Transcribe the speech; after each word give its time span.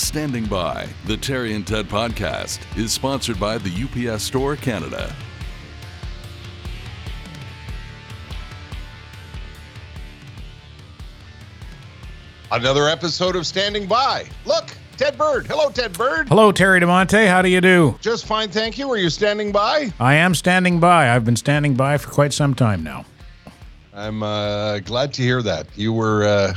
Standing 0.00 0.46
By, 0.46 0.88
the 1.04 1.16
Terry 1.16 1.54
and 1.54 1.64
Ted 1.64 1.86
podcast, 1.86 2.60
is 2.76 2.90
sponsored 2.90 3.38
by 3.38 3.58
the 3.58 4.08
UPS 4.10 4.24
Store 4.24 4.56
Canada. 4.56 5.14
Another 12.50 12.88
episode 12.88 13.36
of 13.36 13.46
Standing 13.46 13.86
By. 13.86 14.26
Look, 14.46 14.74
Ted 14.96 15.16
Bird. 15.18 15.46
Hello, 15.46 15.70
Ted 15.70 15.92
Bird. 15.92 16.28
Hello, 16.28 16.50
Terry 16.50 16.80
DiMonte. 16.80 17.28
How 17.28 17.42
do 17.42 17.50
you 17.50 17.60
do? 17.60 17.96
Just 18.00 18.26
fine, 18.26 18.48
thank 18.48 18.78
you. 18.78 18.90
Are 18.90 18.96
you 18.96 19.10
standing 19.10 19.52
by? 19.52 19.92
I 20.00 20.14
am 20.14 20.34
standing 20.34 20.80
by. 20.80 21.14
I've 21.14 21.26
been 21.26 21.36
standing 21.36 21.74
by 21.74 21.98
for 21.98 22.10
quite 22.10 22.32
some 22.32 22.54
time 22.54 22.82
now. 22.82 23.04
I'm 23.92 24.22
uh, 24.22 24.78
glad 24.80 25.12
to 25.14 25.22
hear 25.22 25.42
that. 25.42 25.66
You 25.76 25.92
were 25.92 26.24
uh, 26.24 26.54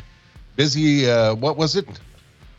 busy. 0.55 1.11
Uh, 1.11 1.35
what 1.35 1.57
was 1.57 1.75
it? 1.75 1.85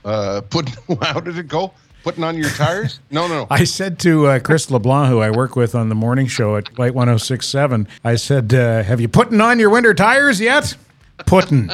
Uh, 0.05 0.41
putting. 0.51 0.75
How 1.03 1.21
did 1.21 1.39
it 1.39 1.49
go? 1.49 1.73
Putting 2.03 2.23
on 2.23 2.37
your 2.37 2.51
tires? 2.51 3.01
No, 3.11 3.27
no, 3.27 3.41
no. 3.41 3.47
I 3.51 3.65
said 3.65 3.99
to 4.01 4.27
uh, 4.27 4.39
Chris 4.39 4.71
LeBlanc, 4.71 5.09
who 5.09 5.21
I 5.21 5.31
work 5.31 5.57
with 5.57 5.75
on 5.75 5.89
the 5.89 5.95
morning 5.95 6.27
show 6.27 6.57
at 6.57 6.79
Light 6.79 6.95
1067, 6.95 7.89
I 8.05 8.17
said, 8.17 8.53
uh, 8.53 8.83
Have 8.83 9.01
you 9.01 9.09
putting 9.09 9.41
on 9.41 9.59
your 9.59 9.71
winter 9.71 9.95
tires 9.95 10.39
yet? 10.41 10.77
Putting. 11.25 11.71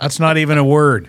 That's 0.00 0.18
not 0.18 0.36
even 0.38 0.58
a 0.58 0.64
word. 0.64 1.08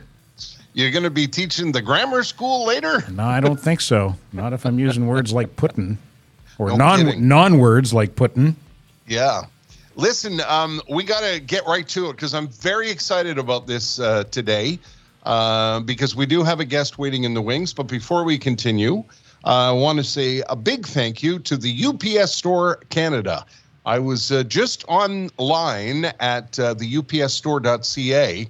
You're 0.73 0.91
going 0.91 1.03
to 1.03 1.09
be 1.09 1.27
teaching 1.27 1.72
the 1.72 1.81
grammar 1.81 2.23
school 2.23 2.67
later? 2.67 3.03
No, 3.09 3.23
I 3.23 3.39
don't 3.39 3.59
think 3.59 3.81
so. 3.81 4.16
Not 4.31 4.53
if 4.53 4.66
I'm 4.66 4.77
using 4.77 5.08
words 5.08 5.34
like 5.34 5.55
putting 5.55 5.97
or 6.59 6.70
No 6.70 6.75
non 6.75 7.05
kidding. 7.05 7.27
non 7.27 7.58
words 7.58 7.94
like 7.94 8.16
putting. 8.16 8.55
Yeah. 9.08 9.41
Listen, 9.95 10.39
um, 10.47 10.81
we 10.88 11.03
got 11.03 11.22
to 11.22 11.39
get 11.39 11.66
right 11.66 11.88
to 11.89 12.09
it 12.09 12.13
because 12.13 12.34
I'm 12.36 12.47
very 12.47 12.91
excited 12.91 13.38
about 13.39 13.66
this 13.66 14.00
uh, 14.00 14.23
today 14.25 14.80
uh, 15.23 15.80
because 15.81 16.16
we 16.16 16.25
do 16.25 16.44
have 16.44 16.59
a 16.59 16.66
guest 16.66 16.98
waiting 16.98 17.23
in 17.23 17.34
the 17.34 17.42
wings. 17.42 17.73
But 17.73 17.84
before 17.88 18.23
we 18.23 18.38
continue, 18.38 19.03
uh, 19.45 19.70
I 19.70 19.72
want 19.72 19.98
to 19.98 20.03
say 20.03 20.44
a 20.50 20.56
big 20.56 20.86
thank 20.86 21.23
you 21.23 21.39
to 21.39 21.58
the 21.58 21.86
UPS 21.86 22.34
Store 22.34 22.78
Canada. 22.89 23.45
I 23.86 24.00
was 24.00 24.31
uh, 24.31 24.44
just 24.44 24.86
online 24.88 26.06
at 26.20 26.59
uh, 26.59 26.73
the 26.73 26.95
upsstore.ca. 26.95 28.48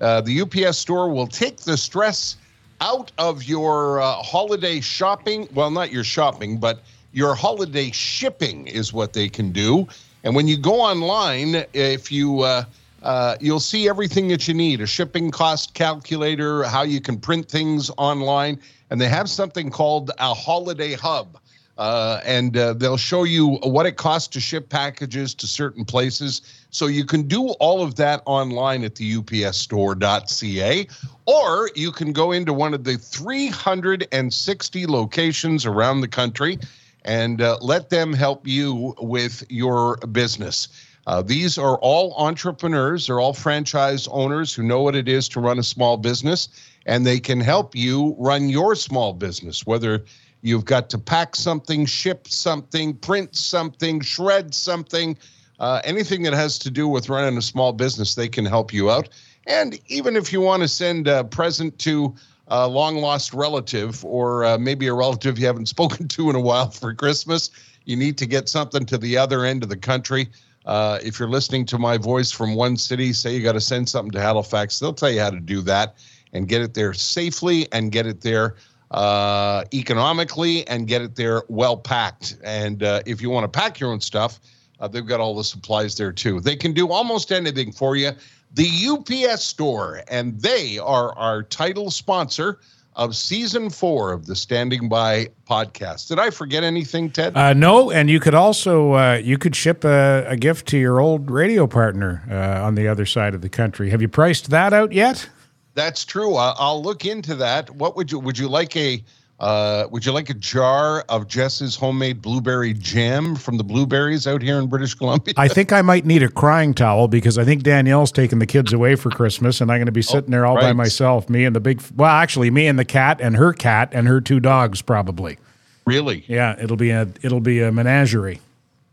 Uh, 0.00 0.20
the 0.22 0.40
UPS 0.40 0.78
Store 0.78 1.10
will 1.10 1.26
take 1.26 1.58
the 1.58 1.76
stress 1.76 2.36
out 2.80 3.12
of 3.18 3.44
your 3.44 4.00
uh, 4.00 4.14
holiday 4.14 4.80
shopping. 4.80 5.48
Well, 5.54 5.70
not 5.70 5.92
your 5.92 6.04
shopping, 6.04 6.58
but 6.58 6.80
your 7.12 7.34
holiday 7.34 7.90
shipping 7.90 8.66
is 8.66 8.92
what 8.92 9.12
they 9.12 9.28
can 9.28 9.52
do. 9.52 9.86
And 10.24 10.34
when 10.34 10.48
you 10.48 10.56
go 10.56 10.80
online, 10.80 11.64
if 11.72 12.10
you 12.10 12.40
uh, 12.40 12.64
uh, 13.02 13.36
you'll 13.40 13.60
see 13.60 13.88
everything 13.88 14.28
that 14.28 14.46
you 14.48 14.54
need: 14.54 14.80
a 14.80 14.86
shipping 14.86 15.30
cost 15.30 15.74
calculator, 15.74 16.64
how 16.64 16.82
you 16.82 17.00
can 17.00 17.18
print 17.18 17.48
things 17.48 17.90
online, 17.96 18.60
and 18.90 19.00
they 19.00 19.08
have 19.08 19.28
something 19.28 19.70
called 19.70 20.10
a 20.18 20.34
holiday 20.34 20.94
hub. 20.94 21.38
Uh, 21.78 22.20
and 22.26 22.58
uh, 22.58 22.74
they'll 22.74 22.98
show 22.98 23.24
you 23.24 23.52
what 23.62 23.86
it 23.86 23.96
costs 23.96 24.28
to 24.28 24.38
ship 24.38 24.68
packages 24.68 25.34
to 25.34 25.46
certain 25.46 25.82
places. 25.82 26.42
So 26.68 26.88
you 26.88 27.06
can 27.06 27.22
do 27.22 27.48
all 27.52 27.82
of 27.82 27.94
that 27.94 28.22
online 28.26 28.84
at 28.84 28.96
the 28.96 29.14
upsstore.ca, 29.14 30.86
or 31.24 31.70
you 31.74 31.90
can 31.90 32.12
go 32.12 32.32
into 32.32 32.52
one 32.52 32.74
of 32.74 32.84
the 32.84 32.98
360 32.98 34.86
locations 34.86 35.64
around 35.64 36.02
the 36.02 36.08
country 36.08 36.58
and 37.06 37.40
uh, 37.40 37.56
let 37.62 37.88
them 37.88 38.12
help 38.12 38.46
you 38.46 38.94
with 39.00 39.42
your 39.48 39.96
business. 40.12 40.68
Uh, 41.10 41.20
these 41.20 41.58
are 41.58 41.76
all 41.78 42.14
entrepreneurs, 42.18 43.08
they're 43.08 43.18
all 43.18 43.32
franchise 43.32 44.06
owners 44.12 44.54
who 44.54 44.62
know 44.62 44.80
what 44.80 44.94
it 44.94 45.08
is 45.08 45.28
to 45.28 45.40
run 45.40 45.58
a 45.58 45.62
small 45.64 45.96
business, 45.96 46.48
and 46.86 47.04
they 47.04 47.18
can 47.18 47.40
help 47.40 47.74
you 47.74 48.14
run 48.16 48.48
your 48.48 48.76
small 48.76 49.12
business, 49.12 49.66
whether 49.66 50.04
you've 50.42 50.64
got 50.64 50.88
to 50.88 50.96
pack 50.98 51.34
something, 51.34 51.84
ship 51.84 52.28
something, 52.28 52.94
print 52.94 53.34
something, 53.34 54.00
shred 54.00 54.54
something, 54.54 55.18
uh, 55.58 55.80
anything 55.82 56.22
that 56.22 56.32
has 56.32 56.60
to 56.60 56.70
do 56.70 56.86
with 56.86 57.08
running 57.08 57.36
a 57.36 57.42
small 57.42 57.72
business, 57.72 58.14
they 58.14 58.28
can 58.28 58.44
help 58.44 58.72
you 58.72 58.88
out. 58.88 59.08
And 59.48 59.80
even 59.88 60.14
if 60.14 60.32
you 60.32 60.40
want 60.40 60.62
to 60.62 60.68
send 60.68 61.08
a 61.08 61.24
present 61.24 61.76
to 61.80 62.14
a 62.46 62.68
long 62.68 62.98
lost 62.98 63.34
relative 63.34 64.04
or 64.04 64.44
uh, 64.44 64.58
maybe 64.58 64.86
a 64.86 64.94
relative 64.94 65.40
you 65.40 65.46
haven't 65.46 65.66
spoken 65.76 66.06
to 66.06 66.30
in 66.30 66.36
a 66.36 66.40
while 66.40 66.70
for 66.70 66.94
Christmas, 66.94 67.50
you 67.84 67.96
need 67.96 68.16
to 68.18 68.26
get 68.26 68.48
something 68.48 68.86
to 68.86 68.96
the 68.96 69.18
other 69.18 69.44
end 69.44 69.64
of 69.64 69.70
the 69.70 69.76
country. 69.76 70.28
Uh, 70.66 70.98
if 71.02 71.18
you're 71.18 71.28
listening 71.28 71.64
to 71.66 71.78
my 71.78 71.96
voice 71.96 72.30
from 72.30 72.54
one 72.54 72.76
city, 72.76 73.12
say 73.12 73.34
you 73.34 73.42
got 73.42 73.52
to 73.52 73.60
send 73.60 73.88
something 73.88 74.12
to 74.12 74.20
Halifax, 74.20 74.78
they'll 74.78 74.92
tell 74.92 75.10
you 75.10 75.20
how 75.20 75.30
to 75.30 75.40
do 75.40 75.62
that 75.62 75.96
and 76.32 76.48
get 76.48 76.62
it 76.62 76.74
there 76.74 76.92
safely 76.92 77.66
and 77.72 77.90
get 77.92 78.06
it 78.06 78.20
there 78.20 78.56
uh, 78.90 79.64
economically 79.72 80.66
and 80.68 80.86
get 80.86 81.02
it 81.02 81.16
there 81.16 81.42
well 81.48 81.76
packed. 81.76 82.36
And 82.44 82.82
uh, 82.82 83.02
if 83.06 83.22
you 83.22 83.30
want 83.30 83.50
to 83.50 83.58
pack 83.58 83.80
your 83.80 83.92
own 83.92 84.00
stuff, 84.00 84.40
uh, 84.80 84.88
they've 84.88 85.06
got 85.06 85.20
all 85.20 85.34
the 85.34 85.44
supplies 85.44 85.96
there 85.96 86.12
too. 86.12 86.40
They 86.40 86.56
can 86.56 86.72
do 86.72 86.90
almost 86.90 87.32
anything 87.32 87.72
for 87.72 87.96
you. 87.96 88.12
The 88.52 88.68
UPS 88.88 89.44
Store, 89.44 90.02
and 90.08 90.40
they 90.40 90.78
are 90.78 91.16
our 91.16 91.42
title 91.42 91.90
sponsor 91.90 92.58
of 92.96 93.14
season 93.16 93.70
four 93.70 94.12
of 94.12 94.26
the 94.26 94.34
Standing 94.36 94.88
By 94.88 95.28
podcast. 95.48 96.08
Did 96.08 96.18
I 96.18 96.30
forget 96.30 96.64
anything, 96.64 97.10
Ted? 97.10 97.36
Uh, 97.36 97.52
no, 97.52 97.90
and 97.90 98.10
you 98.10 98.20
could 98.20 98.34
also 98.34 98.92
uh, 98.94 99.14
you 99.14 99.38
could 99.38 99.54
ship 99.56 99.84
a, 99.84 100.24
a 100.28 100.36
gift 100.36 100.66
to 100.68 100.78
your 100.78 101.00
old 101.00 101.30
radio 101.30 101.66
partner 101.66 102.22
uh, 102.30 102.64
on 102.64 102.74
the 102.74 102.88
other 102.88 103.06
side 103.06 103.34
of 103.34 103.40
the 103.42 103.48
country. 103.48 103.90
Have 103.90 104.02
you 104.02 104.08
priced 104.08 104.50
that 104.50 104.72
out 104.72 104.92
yet? 104.92 105.28
That's 105.74 106.04
true. 106.04 106.34
I- 106.36 106.54
I'll 106.58 106.82
look 106.82 107.04
into 107.06 107.34
that. 107.36 107.70
What 107.70 107.96
would 107.96 108.10
you 108.10 108.18
would 108.18 108.36
you 108.38 108.48
like 108.48 108.76
a 108.76 109.02
uh, 109.40 109.88
would 109.90 110.04
you 110.04 110.12
like 110.12 110.28
a 110.28 110.34
jar 110.34 111.00
of 111.08 111.26
Jess's 111.26 111.74
homemade 111.74 112.20
blueberry 112.20 112.74
jam 112.74 113.34
from 113.34 113.56
the 113.56 113.64
blueberries 113.64 114.26
out 114.26 114.42
here 114.42 114.58
in 114.58 114.66
British 114.66 114.94
Columbia? 114.94 115.32
I 115.36 115.48
think 115.48 115.72
I 115.72 115.80
might 115.80 116.04
need 116.04 116.22
a 116.22 116.28
crying 116.28 116.74
towel 116.74 117.08
because 117.08 117.38
I 117.38 117.44
think 117.44 117.62
Danielle's 117.62 118.12
taking 118.12 118.38
the 118.38 118.46
kids 118.46 118.72
away 118.72 118.96
for 118.96 119.10
Christmas, 119.10 119.62
and 119.62 119.72
I'm 119.72 119.78
going 119.78 119.86
to 119.86 119.92
be 119.92 120.02
sitting 120.02 120.30
there 120.30 120.44
all 120.44 120.56
by 120.56 120.74
myself. 120.74 121.30
Me 121.30 121.44
and 121.46 121.56
the 121.56 121.60
big, 121.60 121.82
well, 121.96 122.10
actually, 122.10 122.50
me 122.50 122.66
and 122.66 122.78
the 122.78 122.84
cat 122.84 123.18
and 123.20 123.36
her 123.36 123.54
cat 123.54 123.88
and 123.92 124.06
her 124.06 124.20
two 124.20 124.40
dogs, 124.40 124.82
probably. 124.82 125.38
really? 125.86 126.24
Yeah, 126.28 126.60
it'll 126.62 126.76
be 126.76 126.90
a 126.90 127.08
it'll 127.22 127.40
be 127.40 127.62
a 127.62 127.72
menagerie. 127.72 128.40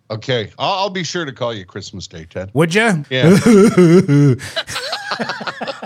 Okay. 0.09 0.51
I'll, 0.57 0.79
I'll 0.79 0.89
be 0.89 1.03
sure 1.03 1.25
to 1.25 1.33
call 1.33 1.53
you 1.53 1.65
Christmas 1.65 2.07
Day, 2.07 2.25
Ted. 2.25 2.51
Would 2.53 2.73
you? 2.73 3.03
Yeah. 3.09 3.35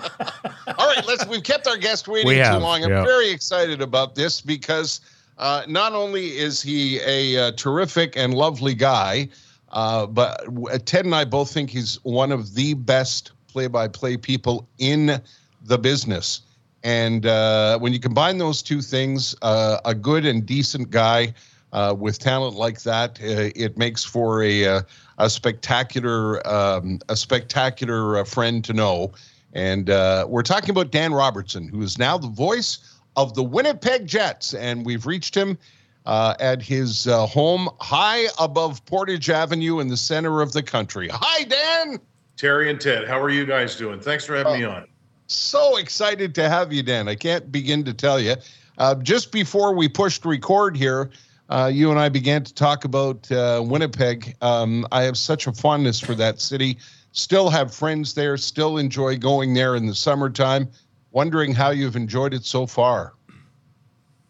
Right, 1.01 1.17
let's. 1.17 1.25
We've 1.27 1.43
kept 1.43 1.67
our 1.67 1.77
guest 1.77 2.07
waiting 2.07 2.27
We 2.27 2.35
too 2.35 2.41
have, 2.41 2.61
long. 2.61 2.83
I'm 2.83 2.89
yeah. 2.89 3.03
very 3.03 3.29
excited 3.29 3.81
about 3.81 4.15
this 4.15 4.41
because 4.41 5.01
uh, 5.37 5.63
not 5.67 5.93
only 5.93 6.37
is 6.37 6.61
he 6.61 6.99
a 7.05 7.47
uh, 7.47 7.51
terrific 7.53 8.17
and 8.17 8.33
lovely 8.33 8.73
guy, 8.75 9.29
uh, 9.71 10.05
but 10.05 10.85
Ted 10.85 11.05
and 11.05 11.15
I 11.15 11.25
both 11.25 11.51
think 11.51 11.69
he's 11.69 11.95
one 12.03 12.31
of 12.31 12.55
the 12.55 12.73
best 12.73 13.31
play-by-play 13.47 14.17
people 14.17 14.67
in 14.77 15.21
the 15.63 15.77
business. 15.77 16.41
And 16.83 17.25
uh, 17.25 17.77
when 17.79 17.93
you 17.93 17.99
combine 17.99 18.37
those 18.37 18.61
two 18.61 18.81
things, 18.81 19.35
uh, 19.41 19.79
a 19.85 19.93
good 19.93 20.25
and 20.25 20.45
decent 20.45 20.89
guy 20.89 21.33
uh, 21.73 21.95
with 21.97 22.19
talent 22.19 22.55
like 22.55 22.81
that, 22.83 23.19
uh, 23.21 23.51
it 23.55 23.77
makes 23.77 24.03
for 24.03 24.43
a 24.43 24.65
uh, 24.65 24.81
a 25.17 25.29
spectacular 25.29 26.45
um, 26.47 26.99
a 27.09 27.15
spectacular 27.15 28.17
uh, 28.17 28.23
friend 28.23 28.63
to 28.65 28.73
know. 28.73 29.11
And 29.53 29.89
uh, 29.89 30.25
we're 30.29 30.43
talking 30.43 30.69
about 30.69 30.91
Dan 30.91 31.13
Robertson, 31.13 31.67
who 31.67 31.81
is 31.81 31.97
now 31.97 32.17
the 32.17 32.27
voice 32.27 32.99
of 33.15 33.35
the 33.35 33.43
Winnipeg 33.43 34.07
Jets, 34.07 34.53
and 34.53 34.85
we've 34.85 35.05
reached 35.05 35.35
him 35.35 35.57
uh, 36.05 36.35
at 36.39 36.61
his 36.61 37.07
uh, 37.07 37.25
home 37.27 37.69
high 37.79 38.25
above 38.39 38.85
Portage 38.85 39.29
Avenue 39.29 39.79
in 39.79 39.87
the 39.87 39.97
center 39.97 40.41
of 40.41 40.53
the 40.53 40.63
country. 40.63 41.09
Hi, 41.11 41.43
Dan. 41.43 41.99
Terry 42.37 42.69
and 42.69 42.79
Ted, 42.79 43.07
how 43.07 43.21
are 43.21 43.29
you 43.29 43.45
guys 43.45 43.75
doing? 43.75 43.99
Thanks 43.99 44.25
for 44.25 44.35
having 44.35 44.53
me 44.53 44.65
on. 44.65 44.87
So 45.27 45.77
excited 45.77 46.33
to 46.35 46.49
have 46.49 46.73
you, 46.73 46.83
Dan. 46.83 47.07
I 47.07 47.15
can't 47.15 47.51
begin 47.51 47.83
to 47.85 47.93
tell 47.93 48.19
you. 48.19 48.35
Uh, 48.77 48.95
just 48.95 49.31
before 49.31 49.75
we 49.75 49.87
pushed 49.87 50.25
record 50.25 50.75
here, 50.75 51.11
uh, 51.49 51.69
you 51.71 51.91
and 51.91 51.99
I 51.99 52.09
began 52.09 52.43
to 52.43 52.53
talk 52.53 52.85
about 52.85 53.31
uh, 53.31 53.61
Winnipeg. 53.63 54.35
Um, 54.41 54.87
I 54.91 55.03
have 55.03 55.17
such 55.17 55.47
a 55.47 55.51
fondness 55.51 55.99
for 55.99 56.15
that 56.15 56.41
city. 56.41 56.77
Still 57.11 57.49
have 57.49 57.73
friends 57.73 58.13
there. 58.13 58.37
Still 58.37 58.77
enjoy 58.77 59.17
going 59.17 59.53
there 59.53 59.75
in 59.75 59.85
the 59.85 59.95
summertime. 59.95 60.69
Wondering 61.11 61.53
how 61.53 61.71
you've 61.71 61.97
enjoyed 61.97 62.33
it 62.33 62.45
so 62.45 62.65
far. 62.65 63.13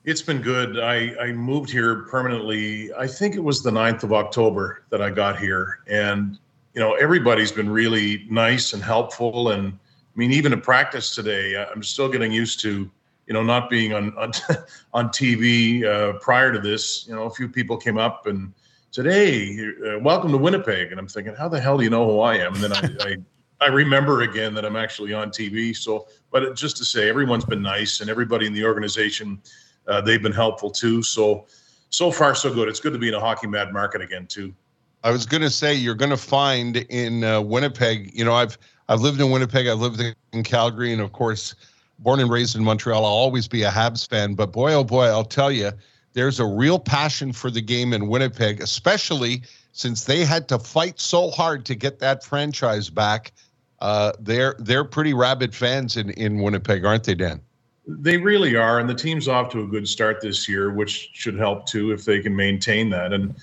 It's 0.03 0.21
been 0.21 0.41
good. 0.41 0.79
I, 0.79 1.15
I 1.21 1.31
moved 1.31 1.69
here 1.69 2.03
permanently. 2.09 2.91
I 2.93 3.05
think 3.05 3.35
it 3.35 3.43
was 3.43 3.61
the 3.61 3.69
9th 3.69 4.01
of 4.01 4.13
October 4.13 4.83
that 4.89 4.99
I 4.99 5.11
got 5.11 5.37
here. 5.39 5.81
And, 5.87 6.39
you 6.73 6.81
know, 6.81 6.95
everybody's 6.95 7.51
been 7.51 7.69
really 7.69 8.25
nice 8.31 8.73
and 8.73 8.81
helpful. 8.81 9.49
And 9.49 9.73
I 9.73 10.15
mean, 10.15 10.31
even 10.31 10.53
in 10.53 10.61
practice 10.61 11.13
today, 11.13 11.55
I'm 11.55 11.83
still 11.83 12.09
getting 12.09 12.31
used 12.31 12.59
to, 12.61 12.89
you 13.27 13.33
know, 13.33 13.43
not 13.43 13.69
being 13.69 13.93
on 13.93 14.17
on, 14.17 14.31
on 14.93 15.09
TV 15.09 15.85
uh, 15.85 16.13
prior 16.13 16.51
to 16.51 16.57
this. 16.57 17.07
You 17.07 17.13
know, 17.13 17.23
a 17.23 17.29
few 17.29 17.47
people 17.47 17.77
came 17.77 17.99
up 17.99 18.25
and 18.25 18.51
"Hey, 18.95 19.57
uh, 19.87 19.99
welcome 19.99 20.31
to 20.31 20.37
Winnipeg," 20.37 20.91
and 20.91 20.99
I'm 20.99 21.07
thinking, 21.07 21.35
"How 21.35 21.47
the 21.47 21.59
hell 21.59 21.77
do 21.77 21.83
you 21.83 21.89
know 21.89 22.05
who 22.05 22.19
I 22.19 22.35
am?" 22.35 22.55
And 22.55 22.63
then 22.63 22.73
I, 22.73 22.89
I 23.09 23.17
I 23.61 23.67
remember 23.67 24.21
again 24.21 24.53
that 24.55 24.65
I'm 24.65 24.75
actually 24.75 25.13
on 25.13 25.29
TV. 25.29 25.75
So, 25.75 26.07
but 26.31 26.55
just 26.55 26.77
to 26.77 26.85
say, 26.85 27.07
everyone's 27.07 27.45
been 27.45 27.61
nice, 27.61 28.01
and 28.01 28.09
everybody 28.09 28.47
in 28.47 28.53
the 28.53 28.65
organization, 28.65 29.39
uh, 29.87 30.01
they've 30.01 30.21
been 30.21 30.31
helpful 30.31 30.71
too. 30.71 31.03
So, 31.03 31.45
so 31.91 32.11
far 32.11 32.33
so 32.33 32.51
good. 32.51 32.67
It's 32.67 32.79
good 32.79 32.93
to 32.93 32.99
be 32.99 33.07
in 33.07 33.13
a 33.13 33.19
hockey 33.19 33.47
mad 33.47 33.71
market 33.71 34.01
again 34.01 34.25
too. 34.25 34.53
I 35.03 35.11
was 35.11 35.25
going 35.25 35.41
to 35.41 35.49
say 35.49 35.73
you're 35.73 35.95
going 35.95 36.11
to 36.11 36.17
find 36.17 36.77
in 36.77 37.23
uh, 37.23 37.39
Winnipeg. 37.41 38.11
You 38.13 38.25
know, 38.25 38.33
I've 38.33 38.57
I've 38.89 39.01
lived 39.01 39.21
in 39.21 39.29
Winnipeg. 39.29 39.67
I've 39.67 39.79
lived 39.79 40.01
in 40.33 40.43
Calgary, 40.43 40.91
and 40.91 41.01
of 41.01 41.11
course, 41.11 41.53
born 41.99 42.19
and 42.19 42.31
raised 42.31 42.55
in 42.55 42.63
Montreal. 42.63 43.05
I'll 43.05 43.11
always 43.11 43.47
be 43.47 43.61
a 43.61 43.69
Habs 43.69 44.09
fan. 44.09 44.33
But 44.33 44.51
boy, 44.51 44.73
oh 44.73 44.83
boy, 44.83 45.05
I'll 45.05 45.23
tell 45.23 45.51
you, 45.51 45.71
there's 46.13 46.39
a 46.39 46.45
real 46.45 46.79
passion 46.79 47.31
for 47.33 47.49
the 47.49 47.61
game 47.61 47.93
in 47.93 48.07
Winnipeg, 48.07 48.61
especially 48.61 49.43
since 49.73 50.03
they 50.03 50.25
had 50.25 50.47
to 50.49 50.59
fight 50.59 50.99
so 50.99 51.29
hard 51.29 51.65
to 51.65 51.75
get 51.75 51.99
that 51.99 52.23
franchise 52.23 52.89
back. 52.89 53.31
Uh, 53.79 54.11
they're 54.19 54.55
they're 54.59 54.83
pretty 54.83 55.13
rabid 55.13 55.55
fans 55.55 55.97
in 55.97 56.11
in 56.11 56.41
Winnipeg, 56.41 56.85
aren't 56.85 57.03
they, 57.03 57.15
Dan? 57.15 57.41
They 57.87 58.17
really 58.17 58.55
are, 58.55 58.79
and 58.79 58.87
the 58.87 58.95
team's 58.95 59.27
off 59.27 59.49
to 59.51 59.61
a 59.61 59.67
good 59.67 59.87
start 59.87 60.21
this 60.21 60.47
year, 60.47 60.71
which 60.71 61.09
should 61.13 61.35
help 61.35 61.65
too 61.65 61.91
if 61.91 62.05
they 62.05 62.21
can 62.21 62.35
maintain 62.35 62.89
that. 62.91 63.11
And 63.11 63.35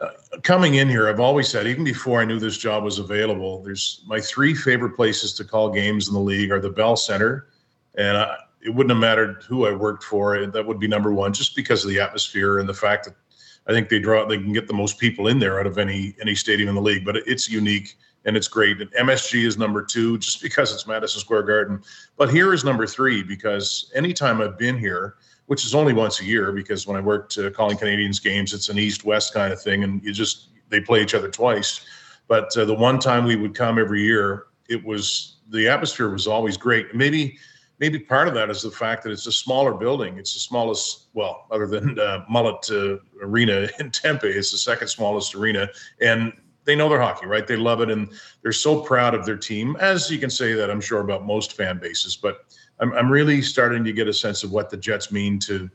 uh, 0.00 0.10
coming 0.42 0.76
in 0.76 0.88
here, 0.88 1.08
I've 1.08 1.20
always 1.20 1.48
said, 1.48 1.66
even 1.66 1.84
before 1.84 2.20
I 2.20 2.24
knew 2.24 2.38
this 2.38 2.56
job 2.56 2.84
was 2.84 2.98
available, 2.98 3.62
there's 3.62 4.02
my 4.06 4.18
three 4.18 4.54
favorite 4.54 4.96
places 4.96 5.34
to 5.34 5.44
call 5.44 5.70
games 5.70 6.08
in 6.08 6.14
the 6.14 6.20
league 6.20 6.50
are 6.50 6.60
the 6.60 6.70
Bell 6.70 6.96
Center, 6.96 7.48
and 7.96 8.16
I, 8.16 8.36
it 8.62 8.70
wouldn't 8.70 8.90
have 8.90 9.00
mattered 9.00 9.44
who 9.48 9.66
I 9.66 9.72
worked 9.72 10.04
for. 10.04 10.44
That 10.46 10.66
would 10.66 10.80
be 10.80 10.88
number 10.88 11.12
one, 11.12 11.32
just 11.32 11.54
because 11.54 11.84
of 11.84 11.90
the 11.90 12.00
atmosphere 12.00 12.58
and 12.58 12.68
the 12.68 12.74
fact 12.74 13.04
that 13.04 13.14
I 13.66 13.72
think 13.72 13.88
they 13.88 13.98
draw 13.98 14.24
they 14.24 14.38
can 14.38 14.52
get 14.52 14.68
the 14.68 14.74
most 14.74 14.98
people 14.98 15.28
in 15.28 15.38
there 15.38 15.60
out 15.60 15.66
of 15.66 15.78
any 15.78 16.14
any 16.20 16.34
stadium 16.34 16.68
in 16.68 16.74
the 16.74 16.80
league. 16.80 17.04
But 17.04 17.16
it's 17.16 17.48
unique 17.48 17.96
and 18.24 18.36
it's 18.36 18.48
great. 18.48 18.80
And 18.80 18.90
MSG 18.92 19.44
is 19.44 19.56
number 19.56 19.82
two 19.82 20.18
just 20.18 20.42
because 20.42 20.72
it's 20.72 20.86
Madison 20.86 21.20
Square 21.20 21.44
Garden. 21.44 21.82
But 22.16 22.30
here 22.30 22.52
is 22.52 22.64
number 22.64 22.86
three 22.86 23.22
because 23.22 23.90
anytime 23.94 24.40
I've 24.40 24.58
been 24.58 24.78
here, 24.78 25.14
which 25.46 25.64
is 25.64 25.74
only 25.74 25.92
once 25.92 26.20
a 26.20 26.24
year, 26.24 26.50
because 26.52 26.86
when 26.86 26.96
I 26.96 27.00
worked 27.00 27.38
uh, 27.38 27.50
calling 27.50 27.76
Canadiens 27.76 28.22
games, 28.22 28.52
it's 28.52 28.68
an 28.68 28.78
East-West 28.78 29.32
kind 29.32 29.52
of 29.52 29.62
thing, 29.62 29.84
and 29.84 30.02
you 30.02 30.12
just 30.12 30.48
they 30.68 30.80
play 30.80 31.02
each 31.02 31.14
other 31.14 31.30
twice. 31.30 31.86
But 32.26 32.56
uh, 32.56 32.64
the 32.64 32.74
one 32.74 32.98
time 32.98 33.24
we 33.24 33.36
would 33.36 33.54
come 33.54 33.78
every 33.78 34.02
year, 34.02 34.46
it 34.68 34.84
was 34.84 35.36
the 35.50 35.68
atmosphere 35.68 36.08
was 36.10 36.26
always 36.26 36.56
great. 36.56 36.94
Maybe 36.94 37.38
maybe 37.78 37.98
part 37.98 38.28
of 38.28 38.34
that 38.34 38.50
is 38.50 38.62
the 38.62 38.70
fact 38.70 39.02
that 39.04 39.12
it's 39.12 39.26
a 39.26 39.32
smaller 39.32 39.72
building. 39.72 40.18
It's 40.18 40.34
the 40.34 40.40
smallest, 40.40 41.08
well, 41.14 41.46
other 41.50 41.66
than 41.66 41.98
uh, 41.98 42.24
Mullett 42.30 42.70
uh, 42.70 42.98
Arena 43.22 43.68
in 43.78 43.90
Tempe, 43.90 44.28
it's 44.28 44.50
the 44.50 44.58
second 44.58 44.88
smallest 44.88 45.34
arena, 45.34 45.68
and 46.00 46.32
they 46.64 46.74
know 46.74 46.88
their 46.88 47.00
hockey, 47.00 47.26
right? 47.26 47.46
They 47.46 47.56
love 47.56 47.80
it, 47.80 47.90
and 47.90 48.12
they're 48.42 48.52
so 48.52 48.80
proud 48.80 49.14
of 49.14 49.24
their 49.24 49.36
team. 49.36 49.76
As 49.78 50.10
you 50.10 50.18
can 50.18 50.30
say 50.30 50.52
that, 50.54 50.70
I'm 50.70 50.80
sure 50.80 51.00
about 51.00 51.24
most 51.24 51.52
fan 51.52 51.78
bases, 51.78 52.16
but 52.16 52.46
I'm 52.80 52.92
I'm 52.94 53.10
really 53.10 53.40
starting 53.40 53.84
to 53.84 53.92
get 53.92 54.08
a 54.08 54.12
sense 54.12 54.42
of 54.42 54.50
what 54.50 54.70
the 54.70 54.76
Jets 54.76 55.12
mean 55.12 55.38
to 55.40 55.70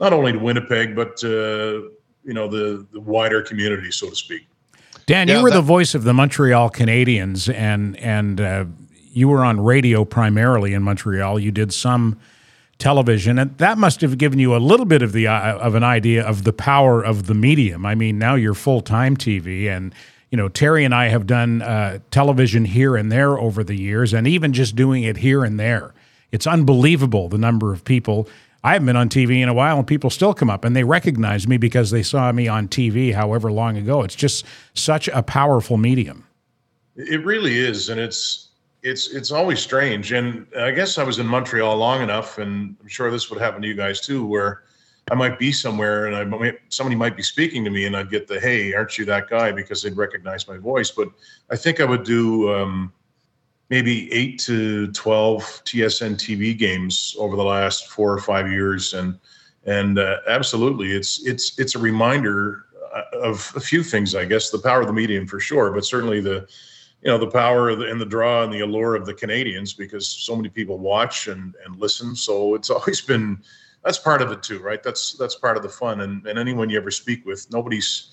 not 0.00 0.12
only 0.12 0.32
to 0.32 0.38
Winnipeg, 0.38 0.96
but 0.96 1.22
uh, 1.22 1.88
you 2.24 2.34
know 2.34 2.48
the 2.48 2.86
the 2.92 3.00
wider 3.00 3.42
community, 3.42 3.90
so 3.90 4.08
to 4.08 4.16
speak. 4.16 4.48
Dan, 5.06 5.28
yeah, 5.28 5.36
you 5.36 5.42
were 5.42 5.50
that- 5.50 5.56
the 5.56 5.62
voice 5.62 5.94
of 5.94 6.04
the 6.04 6.14
Montreal 6.14 6.70
Canadiens, 6.70 7.52
and 7.52 7.96
and 7.98 8.40
uh, 8.40 8.64
you 9.12 9.28
were 9.28 9.44
on 9.44 9.60
radio 9.60 10.04
primarily 10.04 10.74
in 10.74 10.82
Montreal. 10.82 11.38
You 11.38 11.52
did 11.52 11.72
some 11.72 12.18
television, 12.78 13.38
and 13.38 13.56
that 13.58 13.78
must 13.78 14.00
have 14.00 14.18
given 14.18 14.38
you 14.38 14.56
a 14.56 14.58
little 14.58 14.86
bit 14.86 15.02
of 15.02 15.12
the 15.12 15.28
uh, 15.28 15.58
of 15.58 15.74
an 15.74 15.84
idea 15.84 16.24
of 16.24 16.44
the 16.44 16.52
power 16.52 17.02
of 17.02 17.26
the 17.26 17.34
medium. 17.34 17.86
I 17.86 17.94
mean, 17.94 18.18
now 18.18 18.34
you're 18.34 18.54
full 18.54 18.80
time 18.80 19.16
TV, 19.16 19.68
and 19.68 19.94
you 20.30 20.36
know 20.36 20.48
Terry 20.48 20.84
and 20.84 20.94
I 20.94 21.08
have 21.08 21.26
done 21.26 21.62
uh, 21.62 22.00
television 22.10 22.64
here 22.64 22.96
and 22.96 23.12
there 23.12 23.38
over 23.38 23.62
the 23.62 23.76
years, 23.76 24.12
and 24.12 24.26
even 24.26 24.52
just 24.52 24.74
doing 24.76 25.04
it 25.04 25.18
here 25.18 25.44
and 25.44 25.60
there. 25.60 25.94
It's 26.32 26.46
unbelievable 26.46 27.28
the 27.28 27.38
number 27.38 27.72
of 27.72 27.84
people. 27.84 28.28
I 28.64 28.74
haven't 28.74 28.86
been 28.86 28.96
on 28.96 29.08
TV 29.08 29.42
in 29.42 29.48
a 29.48 29.54
while, 29.54 29.78
and 29.78 29.86
people 29.86 30.08
still 30.08 30.34
come 30.34 30.48
up 30.48 30.64
and 30.64 30.74
they 30.74 30.84
recognize 30.84 31.48
me 31.48 31.56
because 31.56 31.90
they 31.90 32.02
saw 32.02 32.30
me 32.30 32.46
on 32.46 32.68
TV 32.68 33.12
however 33.12 33.50
long 33.50 33.76
ago. 33.76 34.02
It's 34.02 34.14
just 34.14 34.46
such 34.74 35.08
a 35.08 35.22
powerful 35.22 35.76
medium. 35.76 36.24
It 36.94 37.24
really 37.24 37.58
is, 37.58 37.88
and 37.88 38.00
it's 38.00 38.50
it's 38.82 39.08
it's 39.08 39.30
always 39.30 39.60
strange. 39.60 40.12
And 40.12 40.46
I 40.58 40.70
guess 40.72 40.98
I 40.98 41.04
was 41.04 41.18
in 41.18 41.26
Montreal 41.26 41.76
long 41.76 42.02
enough, 42.02 42.38
and 42.38 42.76
I'm 42.80 42.88
sure 42.88 43.10
this 43.10 43.30
would 43.30 43.40
happen 43.40 43.62
to 43.62 43.68
you 43.68 43.74
guys 43.74 44.00
too, 44.00 44.26
where 44.26 44.64
I 45.10 45.14
might 45.14 45.38
be 45.38 45.52
somewhere 45.52 46.06
and 46.06 46.16
I 46.16 46.24
might 46.24 46.58
somebody 46.68 46.96
might 46.96 47.16
be 47.16 47.22
speaking 47.22 47.64
to 47.64 47.70
me, 47.70 47.86
and 47.86 47.96
I'd 47.96 48.10
get 48.10 48.26
the 48.26 48.40
"Hey, 48.40 48.74
aren't 48.74 48.98
you 48.98 49.04
that 49.06 49.28
guy?" 49.30 49.52
because 49.52 49.82
they'd 49.82 49.96
recognize 49.96 50.48
my 50.48 50.58
voice. 50.58 50.90
But 50.90 51.08
I 51.50 51.56
think 51.56 51.80
I 51.80 51.84
would 51.84 52.02
do 52.02 52.52
um, 52.52 52.92
maybe 53.70 54.12
eight 54.12 54.40
to 54.40 54.88
twelve 54.88 55.42
TSN 55.64 56.16
TV 56.16 56.56
games 56.56 57.14
over 57.18 57.36
the 57.36 57.44
last 57.44 57.88
four 57.88 58.12
or 58.12 58.20
five 58.20 58.50
years, 58.50 58.94
and 58.94 59.18
and 59.64 59.98
uh, 59.98 60.18
absolutely, 60.28 60.90
it's 60.90 61.24
it's 61.24 61.56
it's 61.58 61.76
a 61.76 61.78
reminder 61.78 62.64
uh, 62.92 63.18
of 63.20 63.52
a 63.54 63.60
few 63.60 63.84
things. 63.84 64.16
I 64.16 64.24
guess 64.24 64.50
the 64.50 64.58
power 64.58 64.80
of 64.80 64.88
the 64.88 64.92
medium 64.92 65.28
for 65.28 65.38
sure, 65.38 65.70
but 65.70 65.84
certainly 65.84 66.20
the 66.20 66.48
you 67.02 67.10
know 67.10 67.18
the 67.18 67.26
power 67.26 67.70
and 67.70 68.00
the 68.00 68.06
draw 68.06 68.44
and 68.44 68.52
the 68.52 68.60
allure 68.60 68.94
of 68.94 69.06
the 69.06 69.14
Canadiens 69.14 69.76
because 69.76 70.06
so 70.06 70.36
many 70.36 70.48
people 70.48 70.78
watch 70.78 71.28
and 71.28 71.54
and 71.64 71.76
listen. 71.78 72.14
So 72.14 72.54
it's 72.54 72.70
always 72.76 73.00
been 73.00 73.42
that's 73.84 73.98
part 73.98 74.22
of 74.22 74.30
it 74.30 74.42
too, 74.42 74.60
right? 74.60 74.82
That's 74.82 75.14
that's 75.14 75.34
part 75.34 75.56
of 75.56 75.62
the 75.62 75.68
fun. 75.68 76.00
And 76.02 76.26
and 76.26 76.38
anyone 76.38 76.70
you 76.70 76.78
ever 76.78 76.90
speak 76.90 77.26
with, 77.26 77.46
nobody's 77.50 78.08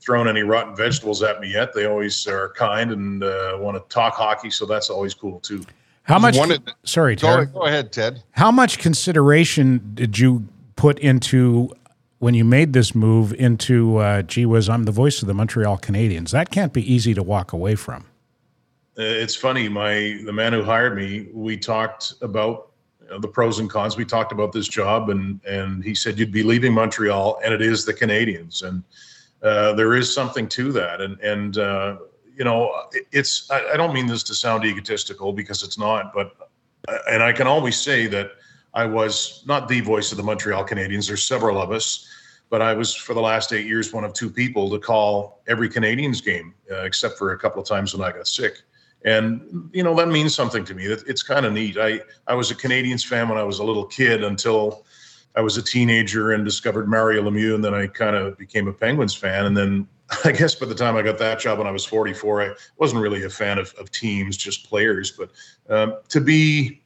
thrown 0.00 0.28
any 0.28 0.42
rotten 0.42 0.76
vegetables 0.76 1.22
at 1.22 1.40
me 1.40 1.52
yet. 1.52 1.72
They 1.72 1.86
always 1.86 2.26
are 2.26 2.50
kind 2.50 2.92
and 2.92 3.24
uh, 3.24 3.56
want 3.58 3.76
to 3.76 3.94
talk 3.94 4.14
hockey, 4.14 4.50
so 4.50 4.66
that's 4.66 4.90
always 4.90 5.14
cool 5.14 5.40
too. 5.40 5.64
How 6.02 6.18
much? 6.18 6.36
sorry, 6.84 7.16
Ted. 7.16 7.52
Go, 7.52 7.60
go 7.60 7.66
ahead, 7.66 7.90
Ted. 7.90 8.22
How 8.32 8.50
much 8.50 8.78
consideration 8.78 9.92
did 9.94 10.18
you 10.18 10.46
put 10.76 10.98
into 10.98 11.70
when 12.18 12.34
you 12.34 12.44
made 12.44 12.74
this 12.74 12.94
move 12.94 13.32
into 13.34 13.98
uh, 13.98 14.22
gee 14.22 14.44
whiz, 14.44 14.68
I'm 14.68 14.84
the 14.84 14.92
voice 14.92 15.22
of 15.22 15.28
the 15.28 15.34
Montreal 15.34 15.78
Canadiens. 15.78 16.30
That 16.30 16.50
can't 16.50 16.72
be 16.74 16.92
easy 16.92 17.14
to 17.14 17.22
walk 17.22 17.52
away 17.54 17.74
from. 17.74 18.04
Uh, 18.96 19.02
it's 19.02 19.34
funny. 19.34 19.68
My 19.68 20.20
the 20.24 20.32
man 20.32 20.52
who 20.52 20.62
hired 20.62 20.96
me, 20.96 21.28
we 21.32 21.56
talked 21.56 22.14
about 22.22 22.70
you 23.02 23.08
know, 23.08 23.18
the 23.18 23.26
pros 23.26 23.58
and 23.58 23.68
cons. 23.68 23.96
We 23.96 24.04
talked 24.04 24.30
about 24.30 24.52
this 24.52 24.68
job, 24.68 25.10
and 25.10 25.40
and 25.44 25.82
he 25.82 25.96
said 25.96 26.16
you'd 26.18 26.30
be 26.30 26.44
leaving 26.44 26.72
Montreal, 26.72 27.40
and 27.44 27.52
it 27.52 27.60
is 27.60 27.84
the 27.84 27.92
Canadiens, 27.92 28.62
and 28.62 28.84
uh, 29.42 29.72
there 29.72 29.94
is 29.94 30.14
something 30.14 30.48
to 30.50 30.70
that. 30.72 31.00
And 31.00 31.18
and 31.20 31.58
uh, 31.58 31.96
you 32.36 32.44
know, 32.44 32.72
it's 33.10 33.50
I, 33.50 33.72
I, 33.72 33.76
don't 33.76 33.92
mean 33.92 34.06
this 34.06 34.22
to 34.24 34.34
sound 34.34 34.64
egotistical 34.64 35.32
because 35.32 35.64
it's 35.64 35.78
not, 35.78 36.14
but 36.14 36.48
and 37.08 37.20
I 37.20 37.32
can 37.32 37.48
always 37.48 37.80
say 37.80 38.06
that 38.06 38.30
I 38.74 38.86
was 38.86 39.42
not 39.44 39.66
the 39.66 39.80
voice 39.80 40.12
of 40.12 40.18
the 40.18 40.24
Montreal 40.24 40.64
Canadiens. 40.64 41.08
There's 41.08 41.24
several 41.24 41.60
of 41.60 41.72
us. 41.72 42.08
But 42.50 42.62
I 42.62 42.74
was 42.74 42.94
for 42.94 43.14
the 43.14 43.22
last 43.22 43.52
eight 43.52 43.66
years 43.66 43.92
one 43.92 44.04
of 44.04 44.12
two 44.12 44.30
people 44.30 44.70
to 44.70 44.78
call 44.78 45.42
every 45.48 45.68
Canadiens 45.68 46.22
game, 46.22 46.54
uh, 46.70 46.84
except 46.84 47.18
for 47.18 47.32
a 47.32 47.38
couple 47.38 47.60
of 47.60 47.66
times 47.66 47.96
when 47.96 48.06
I 48.06 48.12
got 48.12 48.28
sick 48.28 48.62
and 49.04 49.70
you 49.72 49.82
know 49.82 49.94
that 49.94 50.08
means 50.08 50.34
something 50.34 50.64
to 50.64 50.74
me. 50.74 50.86
That 50.86 51.06
It's 51.06 51.22
kind 51.22 51.46
of 51.46 51.52
neat. 51.52 51.76
I 51.78 52.00
I 52.26 52.34
was 52.34 52.50
a 52.50 52.54
Canadiens 52.54 53.04
fan 53.04 53.28
when 53.28 53.38
I 53.38 53.42
was 53.44 53.58
a 53.58 53.64
little 53.64 53.84
kid 53.84 54.24
until 54.24 54.84
I 55.36 55.40
was 55.40 55.56
a 55.56 55.62
teenager 55.62 56.32
and 56.32 56.44
discovered 56.44 56.88
Mario 56.88 57.22
Lemieux, 57.22 57.54
and 57.54 57.64
then 57.64 57.74
I 57.74 57.86
kind 57.86 58.16
of 58.16 58.38
became 58.38 58.68
a 58.68 58.72
Penguins 58.72 59.14
fan. 59.14 59.46
And 59.46 59.56
then 59.56 59.88
I 60.24 60.32
guess 60.32 60.54
by 60.54 60.66
the 60.66 60.74
time 60.74 60.96
I 60.96 61.02
got 61.02 61.18
that 61.18 61.40
job 61.40 61.58
when 61.58 61.66
I 61.66 61.70
was 61.70 61.84
44, 61.84 62.42
I 62.42 62.54
wasn't 62.78 63.02
really 63.02 63.24
a 63.24 63.30
fan 63.30 63.58
of, 63.58 63.74
of 63.74 63.90
teams, 63.90 64.36
just 64.36 64.68
players. 64.68 65.10
But 65.10 65.30
um, 65.68 65.98
to 66.08 66.20
be 66.20 66.80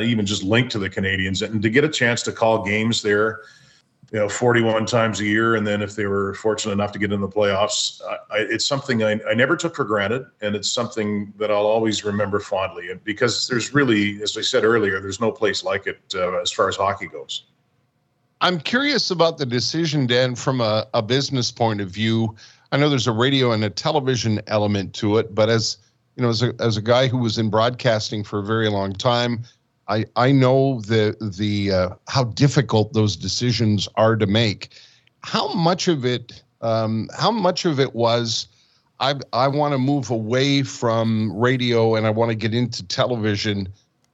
even 0.00 0.24
just 0.24 0.44
linked 0.44 0.70
to 0.70 0.78
the 0.78 0.88
Canadiens 0.88 1.44
and 1.44 1.60
to 1.60 1.68
get 1.68 1.82
a 1.82 1.88
chance 1.88 2.22
to 2.22 2.32
call 2.32 2.64
games 2.64 3.02
there 3.02 3.40
you 4.12 4.18
know 4.18 4.28
41 4.28 4.84
times 4.86 5.20
a 5.20 5.24
year 5.24 5.56
and 5.56 5.66
then 5.66 5.80
if 5.80 5.96
they 5.96 6.06
were 6.06 6.34
fortunate 6.34 6.72
enough 6.72 6.92
to 6.92 6.98
get 6.98 7.12
in 7.12 7.20
the 7.20 7.28
playoffs 7.28 8.00
I, 8.30 8.38
it's 8.38 8.66
something 8.66 9.02
I, 9.02 9.18
I 9.28 9.34
never 9.34 9.56
took 9.56 9.74
for 9.74 9.84
granted 9.84 10.26
and 10.42 10.54
it's 10.54 10.70
something 10.70 11.32
that 11.38 11.50
i'll 11.50 11.66
always 11.66 12.04
remember 12.04 12.38
fondly 12.38 12.90
and 12.90 13.02
because 13.02 13.48
there's 13.48 13.74
really 13.74 14.22
as 14.22 14.36
i 14.36 14.42
said 14.42 14.64
earlier 14.64 15.00
there's 15.00 15.20
no 15.20 15.32
place 15.32 15.64
like 15.64 15.86
it 15.86 16.00
uh, 16.14 16.40
as 16.40 16.52
far 16.52 16.68
as 16.68 16.76
hockey 16.76 17.06
goes. 17.06 17.44
I'm 18.42 18.58
curious 18.58 19.12
about 19.12 19.38
the 19.38 19.46
decision 19.46 20.06
dan 20.06 20.34
from 20.34 20.60
a, 20.60 20.86
a 20.94 21.00
business 21.00 21.52
point 21.52 21.80
of 21.80 21.90
view. 21.90 22.34
I 22.72 22.76
know 22.76 22.88
there's 22.88 23.06
a 23.06 23.12
radio 23.12 23.52
and 23.52 23.62
a 23.62 23.70
television 23.70 24.40
element 24.46 24.94
to 24.94 25.18
it 25.18 25.34
but 25.34 25.48
as 25.48 25.78
you 26.16 26.22
know 26.22 26.28
as 26.28 26.42
a, 26.42 26.54
as 26.60 26.76
a 26.76 26.82
guy 26.82 27.08
who 27.08 27.18
was 27.18 27.38
in 27.38 27.48
broadcasting 27.48 28.24
for 28.24 28.40
a 28.40 28.44
very 28.44 28.68
long 28.68 28.92
time 28.92 29.44
I 29.92 30.04
I 30.16 30.32
know 30.32 30.80
the 30.80 31.16
the 31.20 31.72
uh, 31.72 31.88
how 32.08 32.24
difficult 32.24 32.92
those 32.92 33.16
decisions 33.16 33.88
are 33.96 34.16
to 34.16 34.26
make. 34.26 34.68
How 35.22 35.52
much 35.54 35.88
of 35.88 36.04
it 36.04 36.42
um, 36.60 37.08
how 37.18 37.30
much 37.30 37.64
of 37.64 37.78
it 37.78 37.94
was 37.94 38.46
I 39.00 39.14
I 39.32 39.48
want 39.48 39.72
to 39.72 39.78
move 39.78 40.10
away 40.10 40.62
from 40.62 41.36
radio 41.36 41.96
and 41.96 42.06
I 42.06 42.10
want 42.10 42.30
to 42.30 42.34
get 42.36 42.54
into 42.54 42.82
television. 42.86 43.68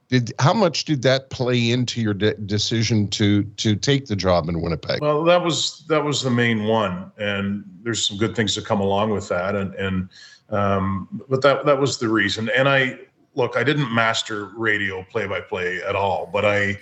Did 0.09 0.33
how 0.39 0.53
much 0.53 0.85
did 0.85 1.03
that 1.03 1.29
play 1.29 1.69
into 1.69 2.01
your 2.01 2.15
de- 2.15 2.33
decision 2.33 3.07
to 3.09 3.43
to 3.43 3.75
take 3.75 4.07
the 4.07 4.15
job 4.15 4.49
in 4.49 4.61
Winnipeg? 4.61 4.99
Well, 5.01 5.23
that 5.25 5.43
was 5.43 5.85
that 5.87 6.03
was 6.03 6.23
the 6.23 6.31
main 6.31 6.65
one, 6.65 7.11
and 7.19 7.63
there's 7.83 8.07
some 8.07 8.17
good 8.17 8.35
things 8.35 8.55
to 8.55 8.61
come 8.61 8.81
along 8.81 9.11
with 9.11 9.29
that, 9.29 9.55
and 9.55 9.73
and 9.75 10.09
Um, 10.49 11.07
but 11.29 11.41
that 11.43 11.65
that 11.65 11.79
was 11.79 11.99
the 11.99 12.09
reason. 12.09 12.49
And 12.57 12.67
I 12.67 12.97
look, 13.35 13.57
I 13.57 13.63
didn't 13.63 13.93
master 13.93 14.45
radio 14.55 15.03
play 15.03 15.27
by 15.27 15.41
play 15.41 15.81
at 15.83 15.95
all, 15.95 16.29
but 16.31 16.45
I 16.45 16.79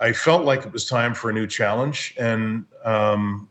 I 0.00 0.12
felt 0.12 0.44
like 0.44 0.64
it 0.64 0.72
was 0.72 0.84
time 0.84 1.14
for 1.14 1.30
a 1.30 1.32
new 1.32 1.46
challenge. 1.46 2.14
And 2.18 2.64
um, 2.84 3.48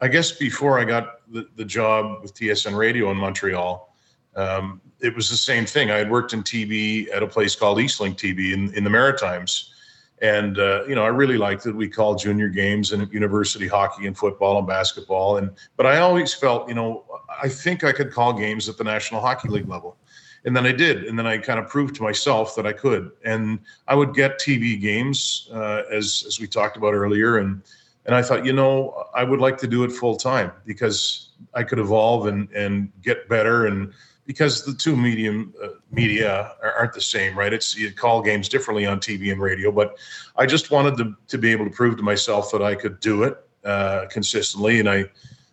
I 0.00 0.08
guess 0.08 0.32
before 0.32 0.80
I 0.80 0.84
got 0.84 1.30
the, 1.30 1.46
the 1.56 1.64
job 1.64 2.20
with 2.22 2.34
TSN 2.34 2.76
Radio 2.76 3.10
in 3.12 3.16
Montreal, 3.16 3.94
um, 4.34 4.80
it 5.00 5.14
was 5.14 5.30
the 5.30 5.36
same 5.36 5.64
thing. 5.66 5.90
I 5.90 5.98
had 5.98 6.10
worked 6.10 6.32
in 6.32 6.42
TV 6.42 7.12
at 7.14 7.22
a 7.22 7.26
place 7.26 7.54
called 7.54 7.78
Eastlink 7.78 8.16
TV 8.16 8.52
in, 8.52 8.74
in 8.74 8.82
the 8.82 8.90
Maritimes. 8.90 9.72
And, 10.20 10.58
uh, 10.58 10.84
you 10.86 10.94
know, 10.94 11.04
I 11.04 11.08
really 11.08 11.36
liked 11.36 11.66
it. 11.66 11.74
We 11.74 11.88
called 11.88 12.18
junior 12.18 12.48
games 12.48 12.92
and 12.92 13.12
university 13.12 13.66
hockey 13.66 14.06
and 14.06 14.16
football 14.16 14.58
and 14.58 14.66
basketball. 14.66 15.38
And, 15.38 15.50
but 15.76 15.86
I 15.86 15.98
always 15.98 16.32
felt, 16.32 16.68
you 16.68 16.74
know, 16.74 17.04
I 17.42 17.48
think 17.48 17.82
I 17.82 17.92
could 17.92 18.12
call 18.12 18.32
games 18.32 18.68
at 18.68 18.78
the 18.78 18.84
National 18.84 19.20
Hockey 19.20 19.48
League 19.48 19.68
level. 19.68 19.96
And 20.44 20.56
then 20.56 20.66
I 20.66 20.72
did. 20.72 21.04
And 21.04 21.18
then 21.18 21.26
I 21.26 21.38
kind 21.38 21.58
of 21.58 21.68
proved 21.68 21.94
to 21.96 22.02
myself 22.02 22.56
that 22.56 22.66
I 22.66 22.72
could. 22.72 23.12
And 23.24 23.60
I 23.86 23.94
would 23.94 24.14
get 24.14 24.40
TV 24.40 24.80
games, 24.80 25.48
uh, 25.52 25.82
as, 25.90 26.24
as 26.26 26.40
we 26.40 26.46
talked 26.46 26.76
about 26.76 26.94
earlier. 26.94 27.38
And, 27.38 27.62
and 28.06 28.14
I 28.14 28.22
thought, 28.22 28.44
you 28.44 28.52
know, 28.52 29.04
I 29.14 29.22
would 29.22 29.40
like 29.40 29.56
to 29.58 29.68
do 29.68 29.84
it 29.84 29.92
full 29.92 30.16
time 30.16 30.50
because 30.66 31.30
I 31.54 31.62
could 31.62 31.78
evolve 31.78 32.26
and, 32.26 32.50
and 32.50 32.90
get 33.02 33.28
better. 33.28 33.66
And, 33.66 33.92
because 34.26 34.64
the 34.64 34.72
two 34.72 34.96
medium 34.96 35.52
uh, 35.62 35.68
media 35.90 36.52
aren't 36.62 36.92
the 36.92 37.00
same, 37.00 37.36
right? 37.36 37.52
It's 37.52 37.76
you 37.76 37.92
call 37.92 38.22
games 38.22 38.48
differently 38.48 38.86
on 38.86 39.00
TV 39.00 39.32
and 39.32 39.40
radio, 39.40 39.72
but 39.72 39.98
I 40.36 40.46
just 40.46 40.70
wanted 40.70 40.96
to 40.98 41.16
to 41.28 41.38
be 41.38 41.50
able 41.50 41.64
to 41.64 41.70
prove 41.70 41.96
to 41.96 42.02
myself 42.02 42.50
that 42.52 42.62
I 42.62 42.74
could 42.74 43.00
do 43.00 43.24
it 43.24 43.36
uh, 43.64 44.06
consistently, 44.10 44.80
and 44.80 44.88
I 44.88 45.04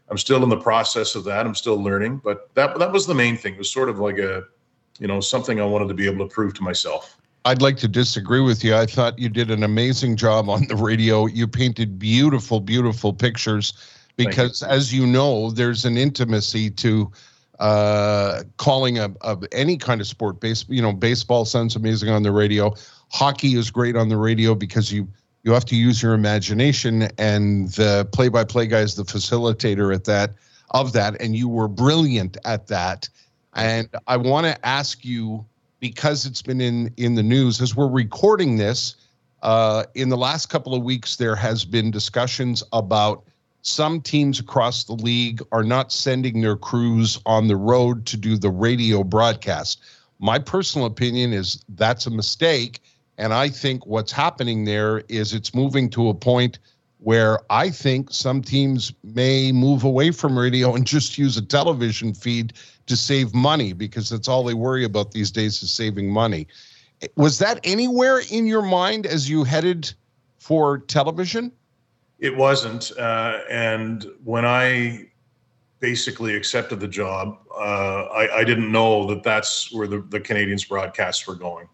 I'm 0.10 0.18
still 0.18 0.44
in 0.44 0.50
the 0.50 0.58
process 0.58 1.16
of 1.16 1.24
that. 1.26 1.46
I'm 1.46 1.56
still 1.56 1.82
learning, 1.82 2.22
but 2.24 2.54
that 2.56 2.78
that 2.80 2.92
was 2.92 3.08
the 3.08 3.16
main 3.16 3.38
thing. 3.38 3.56
It 3.56 3.60
was 3.60 3.72
sort 3.72 3.90
of 3.90 4.00
like 4.00 4.18
a 4.20 4.44
you 5.00 5.08
know 5.08 5.20
something 5.20 5.60
I 5.60 5.66
wanted 5.66 5.88
to 5.88 5.94
be 5.94 6.06
able 6.06 6.28
to 6.28 6.34
prove 6.34 6.54
to 6.56 6.64
myself. 6.64 7.18
I'd 7.46 7.62
like 7.62 7.78
to 7.78 7.88
disagree 7.88 8.42
with 8.42 8.64
you. 8.64 8.76
I 8.76 8.86
thought 8.86 9.18
you 9.18 9.30
did 9.30 9.50
an 9.50 9.64
amazing 9.64 10.18
job 10.18 10.50
on 10.50 10.68
the 10.68 10.76
radio. 10.76 11.26
You 11.26 11.48
painted 11.48 11.98
beautiful, 11.98 12.60
beautiful 12.60 13.14
pictures 13.14 13.74
because, 14.18 14.62
you. 14.62 14.68
as 14.68 14.94
you 14.94 15.08
know, 15.08 15.50
there's 15.52 15.86
an 15.86 15.98
intimacy 15.98 16.70
to 16.72 17.10
uh, 17.60 18.44
calling 18.58 18.98
of, 18.98 19.18
of 19.22 19.46
any 19.54 19.78
kind 19.78 20.02
of 20.02 20.08
sport. 20.08 20.42
Base, 20.42 20.66
you 20.68 20.82
know, 20.82 20.92
baseball 20.92 21.46
sounds 21.46 21.76
amazing 21.76 22.10
on 22.10 22.24
the 22.24 22.32
radio. 22.32 22.74
Hockey 23.12 23.56
is 23.56 23.72
great 23.72 23.96
on 23.96 24.10
the 24.10 24.18
radio 24.18 24.54
because 24.54 24.92
you 24.92 25.08
you 25.44 25.54
have 25.54 25.66
to 25.66 25.76
use 25.76 26.04
your 26.04 26.14
imagination, 26.14 27.08
and 27.18 27.70
the 27.70 28.08
play-by-play 28.12 28.68
guy 28.68 28.80
is 28.82 28.96
the 28.96 29.04
facilitator 29.04 29.96
at 29.96 30.04
that 30.04 30.34
of 30.72 30.92
that, 30.94 31.20
and 31.22 31.36
you 31.36 31.48
were 31.48 31.70
brilliant 31.70 32.38
at 32.44 32.68
that. 32.68 33.08
And 33.56 33.90
I 34.08 34.18
want 34.18 34.46
to 34.46 34.66
ask 34.66 35.04
you 35.04 35.46
because 35.80 36.26
it's 36.26 36.42
been 36.42 36.62
in 36.62 36.94
in 36.98 37.16
the 37.16 37.24
news 37.24 37.62
as 37.62 37.76
we're 37.76 37.88
recording 37.88 38.58
this. 38.58 38.96
Uh, 39.42 39.86
in 39.96 40.10
the 40.10 40.18
last 40.18 40.48
couple 40.48 40.76
of 40.76 40.84
weeks, 40.84 41.16
there 41.16 41.36
has 41.36 41.64
been 41.64 41.92
discussions 41.92 42.62
about 42.74 43.24
some 43.62 44.02
teams 44.02 44.40
across 44.40 44.84
the 44.84 44.94
league 44.94 45.42
are 45.52 45.64
not 45.64 45.92
sending 45.92 46.42
their 46.42 46.56
crews 46.56 47.20
on 47.26 47.48
the 47.48 47.56
road 47.56 48.06
to 48.08 48.18
do 48.18 48.38
the 48.38 48.50
radio 48.50 49.04
broadcast. 49.04 49.82
My 50.20 50.40
personal 50.40 50.88
opinion 50.88 51.34
is 51.34 51.64
that's 51.70 52.06
a 52.06 52.10
mistake. 52.12 52.82
And 53.18 53.34
I 53.34 53.50
think 53.50 53.86
what's 53.86 54.12
happening 54.12 54.64
there 54.66 55.04
is 55.10 55.34
it's 55.34 55.54
moving 55.54 55.90
to 55.92 56.10
a 56.10 56.14
point 56.14 56.60
where 57.00 57.40
I 57.50 57.70
think 57.70 58.12
some 58.12 58.42
teams 58.42 58.94
may 59.04 59.52
move 59.52 59.84
away 59.84 60.12
from 60.12 60.38
radio 60.38 60.76
and 60.76 60.86
just 60.86 61.18
use 61.18 61.38
a 61.38 61.42
television 61.42 62.14
feed 62.14 62.54
to 62.90 62.98
save 62.98 63.34
money 63.34 63.74
because 63.74 64.10
that's 64.10 64.28
all 64.28 64.44
they 64.44 64.54
worry 64.54 64.84
about 64.84 65.12
these 65.12 65.32
days 65.32 65.64
is 65.64 65.72
saving 65.72 66.12
money. 66.12 66.48
Was 67.16 67.40
that 67.40 67.60
anywhere 67.64 68.22
in 68.30 68.46
your 68.46 68.62
mind 68.62 69.06
as 69.06 69.30
you 69.30 69.44
headed 69.44 69.94
for 70.40 70.80
television? 70.80 71.52
It 72.20 72.36
wasn't. 72.36 72.92
Uh, 72.98 73.40
and 73.50 74.06
when 74.24 74.46
I 74.46 75.10
basically 75.80 76.36
accepted 76.36 76.82
the 76.82 76.88
job, 76.88 77.38
uh, 77.56 78.04
I, 78.06 78.40
I, 78.40 78.44
didn't 78.44 78.70
know 78.70 79.08
that 79.08 79.24
that's 79.24 79.72
where 79.72 79.88
the, 79.88 80.02
the 80.10 80.20
Canadiens 80.20 80.68
broadcasts 80.68 81.26
were 81.26 81.36
going. 81.36 81.70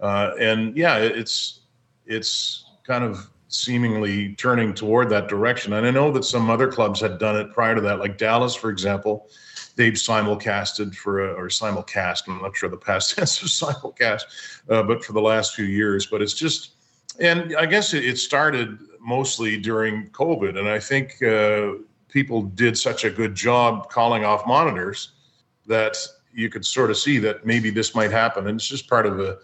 Uh, 0.00 0.30
and 0.40 0.74
yeah, 0.74 0.96
it's 0.96 1.60
it's 2.06 2.64
kind 2.84 3.04
of 3.04 3.28
seemingly 3.48 4.34
turning 4.36 4.72
toward 4.72 5.10
that 5.10 5.28
direction. 5.28 5.74
And 5.74 5.86
I 5.86 5.90
know 5.90 6.10
that 6.12 6.24
some 6.24 6.48
other 6.48 6.72
clubs 6.72 7.00
had 7.00 7.18
done 7.18 7.36
it 7.36 7.52
prior 7.52 7.74
to 7.74 7.80
that, 7.82 7.98
like 7.98 8.16
Dallas, 8.16 8.54
for 8.54 8.70
example. 8.70 9.28
They've 9.80 9.94
simulcasted 9.94 10.94
for 10.94 11.26
a, 11.26 11.32
or 11.32 11.48
simulcast. 11.48 12.28
I'm 12.28 12.42
not 12.42 12.54
sure 12.54 12.68
the 12.68 12.76
past 12.76 13.14
tense 13.16 13.40
of 13.40 13.48
simulcast, 13.48 14.24
uh, 14.68 14.82
but 14.82 15.02
for 15.02 15.14
the 15.14 15.22
last 15.22 15.54
few 15.54 15.64
years. 15.64 16.04
But 16.04 16.20
it's 16.20 16.34
just, 16.34 16.72
and 17.18 17.56
I 17.56 17.64
guess 17.64 17.94
it, 17.94 18.04
it 18.04 18.18
started 18.18 18.78
mostly 19.00 19.56
during 19.56 20.10
COVID. 20.10 20.58
And 20.58 20.68
I 20.68 20.80
think 20.80 21.22
uh, 21.22 21.82
people 22.10 22.42
did 22.42 22.76
such 22.76 23.06
a 23.06 23.10
good 23.10 23.34
job 23.34 23.88
calling 23.88 24.22
off 24.22 24.46
monitors 24.46 25.12
that 25.66 25.96
you 26.30 26.50
could 26.50 26.66
sort 26.66 26.90
of 26.90 26.98
see 26.98 27.16
that 27.16 27.46
maybe 27.46 27.70
this 27.70 27.94
might 27.94 28.10
happen. 28.10 28.48
And 28.48 28.56
it's 28.56 28.68
just 28.68 28.86
part 28.86 29.06
of 29.06 29.18
a, 29.18 29.38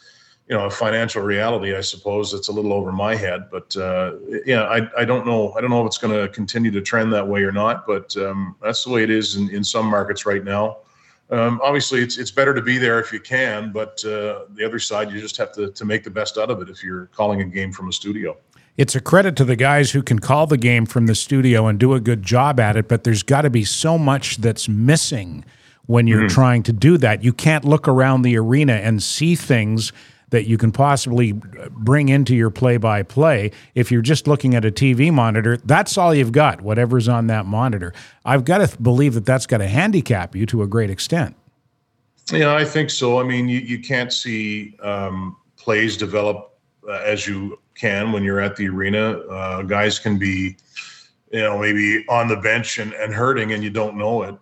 you 0.48 0.56
know, 0.56 0.66
a 0.66 0.70
financial 0.70 1.22
reality, 1.22 1.74
I 1.74 1.80
suppose. 1.80 2.32
It's 2.32 2.48
a 2.48 2.52
little 2.52 2.72
over 2.72 2.92
my 2.92 3.16
head, 3.16 3.48
but 3.50 3.76
uh, 3.76 4.12
yeah, 4.44 4.62
I, 4.62 4.88
I 4.96 5.04
don't 5.04 5.26
know. 5.26 5.52
I 5.54 5.60
don't 5.60 5.70
know 5.70 5.80
if 5.82 5.86
it's 5.86 5.98
going 5.98 6.14
to 6.14 6.28
continue 6.32 6.70
to 6.70 6.80
trend 6.80 7.12
that 7.12 7.26
way 7.26 7.42
or 7.42 7.52
not, 7.52 7.86
but 7.86 8.16
um, 8.16 8.54
that's 8.62 8.84
the 8.84 8.90
way 8.90 9.02
it 9.02 9.10
is 9.10 9.36
in, 9.36 9.50
in 9.50 9.64
some 9.64 9.86
markets 9.86 10.24
right 10.24 10.44
now. 10.44 10.78
Um, 11.30 11.60
obviously, 11.64 12.00
it's 12.00 12.18
it's 12.18 12.30
better 12.30 12.54
to 12.54 12.62
be 12.62 12.78
there 12.78 13.00
if 13.00 13.12
you 13.12 13.18
can, 13.18 13.72
but 13.72 14.04
uh, 14.04 14.44
the 14.54 14.64
other 14.64 14.78
side, 14.78 15.10
you 15.10 15.20
just 15.20 15.36
have 15.36 15.52
to 15.54 15.72
to 15.72 15.84
make 15.84 16.04
the 16.04 16.10
best 16.10 16.38
out 16.38 16.50
of 16.50 16.62
it 16.62 16.68
if 16.68 16.84
you're 16.84 17.06
calling 17.06 17.40
a 17.40 17.44
game 17.44 17.72
from 17.72 17.88
a 17.88 17.92
studio 17.92 18.36
it's 18.76 18.94
a 18.94 19.00
credit 19.00 19.36
to 19.36 19.44
the 19.44 19.56
guys 19.56 19.90
who 19.92 20.02
can 20.02 20.18
call 20.18 20.46
the 20.46 20.58
game 20.58 20.84
from 20.84 21.06
the 21.06 21.14
studio 21.14 21.66
and 21.66 21.78
do 21.78 21.94
a 21.94 22.00
good 22.00 22.22
job 22.22 22.60
at 22.60 22.76
it, 22.76 22.88
but 22.88 23.04
there's 23.04 23.22
got 23.22 23.42
to 23.42 23.50
be 23.50 23.64
so 23.64 23.96
much 23.96 24.36
that's 24.36 24.68
missing 24.68 25.44
when 25.86 26.06
you're 26.06 26.20
mm-hmm. 26.20 26.34
trying 26.34 26.62
to 26.64 26.72
do 26.72 26.98
that. 26.98 27.24
You 27.24 27.32
can't 27.32 27.64
look 27.64 27.88
around 27.88 28.22
the 28.22 28.36
arena 28.36 28.74
and 28.74 29.02
see 29.02 29.34
things 29.34 29.92
that 30.36 30.46
you 30.46 30.58
can 30.58 30.70
possibly 30.70 31.32
bring 31.70 32.10
into 32.10 32.36
your 32.36 32.50
play 32.50 32.76
by 32.76 33.02
play. 33.02 33.50
If 33.74 33.90
you're 33.90 34.02
just 34.02 34.28
looking 34.28 34.54
at 34.54 34.66
a 34.66 34.70
TV 34.70 35.10
monitor, 35.10 35.56
that's 35.56 35.96
all 35.96 36.14
you've 36.14 36.32
got, 36.32 36.60
whatever's 36.60 37.08
on 37.08 37.26
that 37.28 37.46
monitor. 37.46 37.94
I've 38.22 38.44
got 38.44 38.58
to 38.58 38.82
believe 38.82 39.14
that 39.14 39.24
that's 39.24 39.46
got 39.46 39.58
to 39.58 39.66
handicap 39.66 40.36
you 40.36 40.44
to 40.44 40.62
a 40.62 40.66
great 40.66 40.90
extent. 40.90 41.36
Yeah, 42.30 42.54
I 42.54 42.66
think 42.66 42.90
so. 42.90 43.18
I 43.18 43.22
mean, 43.22 43.48
you, 43.48 43.60
you 43.60 43.78
can't 43.78 44.12
see 44.12 44.76
um, 44.82 45.38
plays 45.56 45.96
develop 45.96 46.58
uh, 46.86 47.00
as 47.02 47.26
you 47.26 47.58
can 47.74 48.12
when 48.12 48.22
you're 48.22 48.40
at 48.40 48.56
the 48.56 48.68
arena. 48.68 49.12
Uh, 49.20 49.62
guys 49.62 49.98
can 49.98 50.18
be, 50.18 50.54
you 51.32 51.40
know, 51.40 51.58
maybe 51.58 52.04
on 52.10 52.28
the 52.28 52.36
bench 52.36 52.78
and, 52.78 52.92
and 52.92 53.14
hurting 53.14 53.52
and 53.52 53.64
you 53.64 53.70
don't 53.70 53.96
know 53.96 54.22
it. 54.22 54.34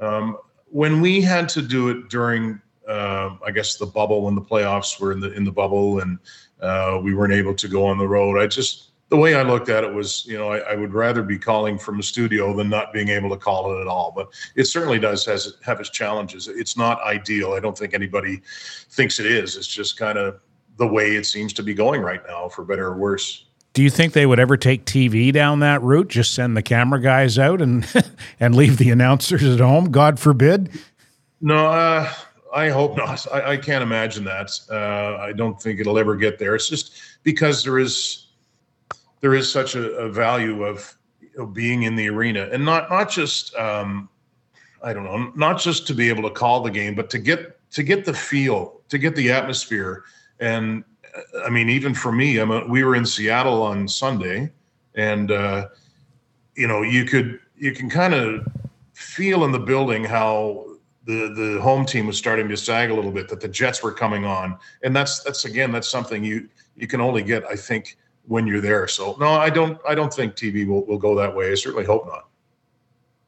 Um, 0.00 0.38
when 0.68 1.02
we 1.02 1.20
had 1.20 1.46
to 1.50 1.60
do 1.60 1.90
it 1.90 2.08
during, 2.08 2.58
uh, 2.88 3.36
I 3.44 3.50
guess, 3.50 3.76
the 3.76 3.86
bubble 3.86 4.22
when 4.22 4.34
the 4.34 4.42
playoffs 4.42 5.00
were 5.00 5.12
in 5.12 5.20
the 5.20 5.32
in 5.32 5.44
the 5.44 5.52
bubble 5.52 6.00
and 6.00 6.18
uh, 6.60 7.00
we 7.02 7.14
weren't 7.14 7.32
able 7.32 7.54
to 7.54 7.68
go 7.68 7.86
on 7.86 7.98
the 7.98 8.08
road, 8.08 8.40
I 8.40 8.46
just 8.46 8.92
the 9.12 9.18
way 9.18 9.34
I 9.34 9.42
looked 9.42 9.68
at 9.68 9.84
it 9.84 9.92
was, 9.92 10.24
you 10.26 10.38
know, 10.38 10.50
I, 10.50 10.60
I, 10.60 10.74
would 10.74 10.94
rather 10.94 11.22
be 11.22 11.38
calling 11.38 11.76
from 11.76 12.00
a 12.00 12.02
studio 12.02 12.56
than 12.56 12.70
not 12.70 12.94
being 12.94 13.10
able 13.10 13.28
to 13.28 13.36
call 13.36 13.76
it 13.76 13.82
at 13.82 13.86
all. 13.86 14.10
But 14.10 14.28
it 14.56 14.64
certainly 14.64 14.98
does 14.98 15.26
has 15.26 15.58
have 15.62 15.80
its 15.80 15.90
challenges. 15.90 16.48
It's 16.48 16.78
not 16.78 16.98
ideal. 17.02 17.52
I 17.52 17.60
don't 17.60 17.76
think 17.76 17.92
anybody 17.92 18.40
thinks 18.88 19.20
it 19.20 19.26
is. 19.26 19.54
It's 19.54 19.66
just 19.66 19.98
kind 19.98 20.16
of 20.16 20.40
the 20.78 20.86
way 20.86 21.14
it 21.14 21.26
seems 21.26 21.52
to 21.52 21.62
be 21.62 21.74
going 21.74 22.00
right 22.00 22.22
now, 22.26 22.48
for 22.48 22.64
better 22.64 22.86
or 22.86 22.96
worse. 22.96 23.44
Do 23.74 23.82
you 23.82 23.90
think 23.90 24.14
they 24.14 24.24
would 24.24 24.40
ever 24.40 24.56
take 24.56 24.86
TV 24.86 25.30
down 25.30 25.60
that 25.60 25.82
route? 25.82 26.08
Just 26.08 26.32
send 26.32 26.56
the 26.56 26.62
camera 26.62 27.00
guys 27.00 27.38
out 27.38 27.60
and 27.60 27.86
and 28.40 28.54
leave 28.54 28.78
the 28.78 28.88
announcers 28.88 29.44
at 29.44 29.60
home? 29.60 29.90
God 29.90 30.18
forbid. 30.20 30.70
No, 31.42 31.66
uh, 31.66 32.10
I 32.52 32.68
hope 32.68 32.96
not. 32.96 33.26
I, 33.32 33.52
I 33.52 33.56
can't 33.56 33.82
imagine 33.82 34.24
that. 34.24 34.58
Uh, 34.70 35.16
I 35.20 35.32
don't 35.32 35.60
think 35.60 35.80
it'll 35.80 35.98
ever 35.98 36.16
get 36.16 36.38
there. 36.38 36.54
It's 36.54 36.68
just 36.68 36.94
because 37.22 37.64
there 37.64 37.78
is 37.78 38.26
there 39.20 39.34
is 39.34 39.50
such 39.50 39.74
a, 39.74 39.92
a 39.96 40.08
value 40.08 40.64
of 40.64 40.96
you 41.20 41.30
know, 41.38 41.46
being 41.46 41.84
in 41.84 41.96
the 41.96 42.08
arena, 42.08 42.48
and 42.52 42.64
not 42.64 42.90
not 42.90 43.10
just 43.10 43.54
um, 43.56 44.08
I 44.82 44.92
don't 44.92 45.04
know, 45.04 45.32
not 45.34 45.60
just 45.60 45.86
to 45.86 45.94
be 45.94 46.08
able 46.08 46.22
to 46.24 46.30
call 46.30 46.62
the 46.62 46.70
game, 46.70 46.94
but 46.94 47.08
to 47.10 47.18
get 47.18 47.58
to 47.72 47.82
get 47.82 48.04
the 48.04 48.14
feel, 48.14 48.80
to 48.88 48.98
get 48.98 49.16
the 49.16 49.32
atmosphere 49.32 50.04
and 50.40 50.84
I 51.44 51.50
mean, 51.50 51.68
even 51.68 51.94
for 51.94 52.12
me, 52.12 52.38
I'm 52.38 52.50
a, 52.50 52.66
we 52.66 52.84
were 52.84 52.96
in 52.96 53.04
Seattle 53.04 53.62
on 53.62 53.86
Sunday, 53.86 54.50
and 54.94 55.30
uh, 55.30 55.68
you 56.56 56.66
know, 56.66 56.82
you 56.82 57.04
could 57.04 57.38
you 57.56 57.72
can 57.72 57.90
kind 57.90 58.14
of 58.14 58.46
feel 58.92 59.44
in 59.44 59.52
the 59.52 59.58
building 59.58 60.04
how 60.04 60.71
the 61.04 61.32
the 61.34 61.60
home 61.60 61.84
team 61.84 62.06
was 62.06 62.16
starting 62.16 62.48
to 62.48 62.56
sag 62.56 62.90
a 62.90 62.94
little 62.94 63.10
bit, 63.10 63.28
that 63.28 63.40
the 63.40 63.48
Jets 63.48 63.82
were 63.82 63.92
coming 63.92 64.24
on, 64.24 64.58
and 64.82 64.94
that's 64.94 65.22
that's 65.22 65.44
again 65.44 65.72
that's 65.72 65.88
something 65.88 66.24
you 66.24 66.48
you 66.76 66.86
can 66.86 67.00
only 67.00 67.22
get, 67.22 67.44
I 67.44 67.56
think, 67.56 67.98
when 68.26 68.46
you're 68.46 68.60
there. 68.60 68.86
So 68.88 69.16
no, 69.18 69.32
I 69.32 69.50
don't 69.50 69.78
I 69.88 69.94
don't 69.94 70.12
think 70.12 70.34
TV 70.34 70.66
will 70.66 70.84
will 70.86 70.98
go 70.98 71.14
that 71.16 71.34
way. 71.34 71.50
I 71.50 71.54
certainly 71.54 71.84
hope 71.84 72.06
not. 72.06 72.28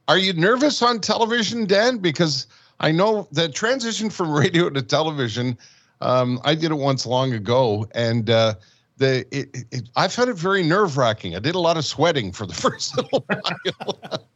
Are 0.07 0.19
you 0.19 0.33
nervous 0.35 0.83
on 0.83 1.01
television, 1.01 1.67
Dan? 1.67 1.99
Because 1.99 2.47
I 2.81 2.93
know 2.93 3.27
the 3.33 3.49
transition 3.49 4.11
from 4.11 4.31
radio 4.39 4.71
to 4.71 4.83
television. 4.83 5.59
Um, 6.01 6.41
I 6.45 6.55
did 6.55 6.71
it 6.71 6.77
once 6.77 7.07
long 7.07 7.33
ago, 7.33 7.89
and 7.95 8.29
uh, 8.29 8.55
the 8.99 9.27
it, 9.31 9.65
it, 9.73 9.89
I 9.97 10.09
found 10.09 10.31
it 10.31 10.37
very 10.37 10.63
nerve 10.63 10.97
wracking. 10.97 11.35
I 11.35 11.39
did 11.39 11.55
a 11.55 11.61
lot 11.61 11.77
of 11.77 11.85
sweating 11.85 12.31
for 12.31 12.47
the 12.47 12.55
first 12.55 12.97
little 12.97 13.25
while. 13.27 14.29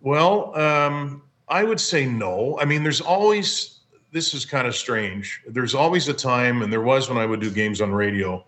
well, 0.00 0.58
um, 0.58 1.22
I 1.50 1.64
would 1.64 1.80
say 1.80 2.06
no. 2.06 2.58
I 2.60 2.64
mean, 2.64 2.82
there's 2.82 3.00
always 3.00 3.80
this 4.10 4.32
is 4.34 4.46
kind 4.46 4.66
of 4.66 4.74
strange. 4.74 5.42
There's 5.46 5.74
always 5.74 6.08
a 6.08 6.14
time, 6.14 6.62
and 6.62 6.72
there 6.72 6.80
was 6.80 7.08
when 7.08 7.18
I 7.18 7.26
would 7.26 7.40
do 7.40 7.50
games 7.50 7.80
on 7.80 7.92
radio. 7.92 8.44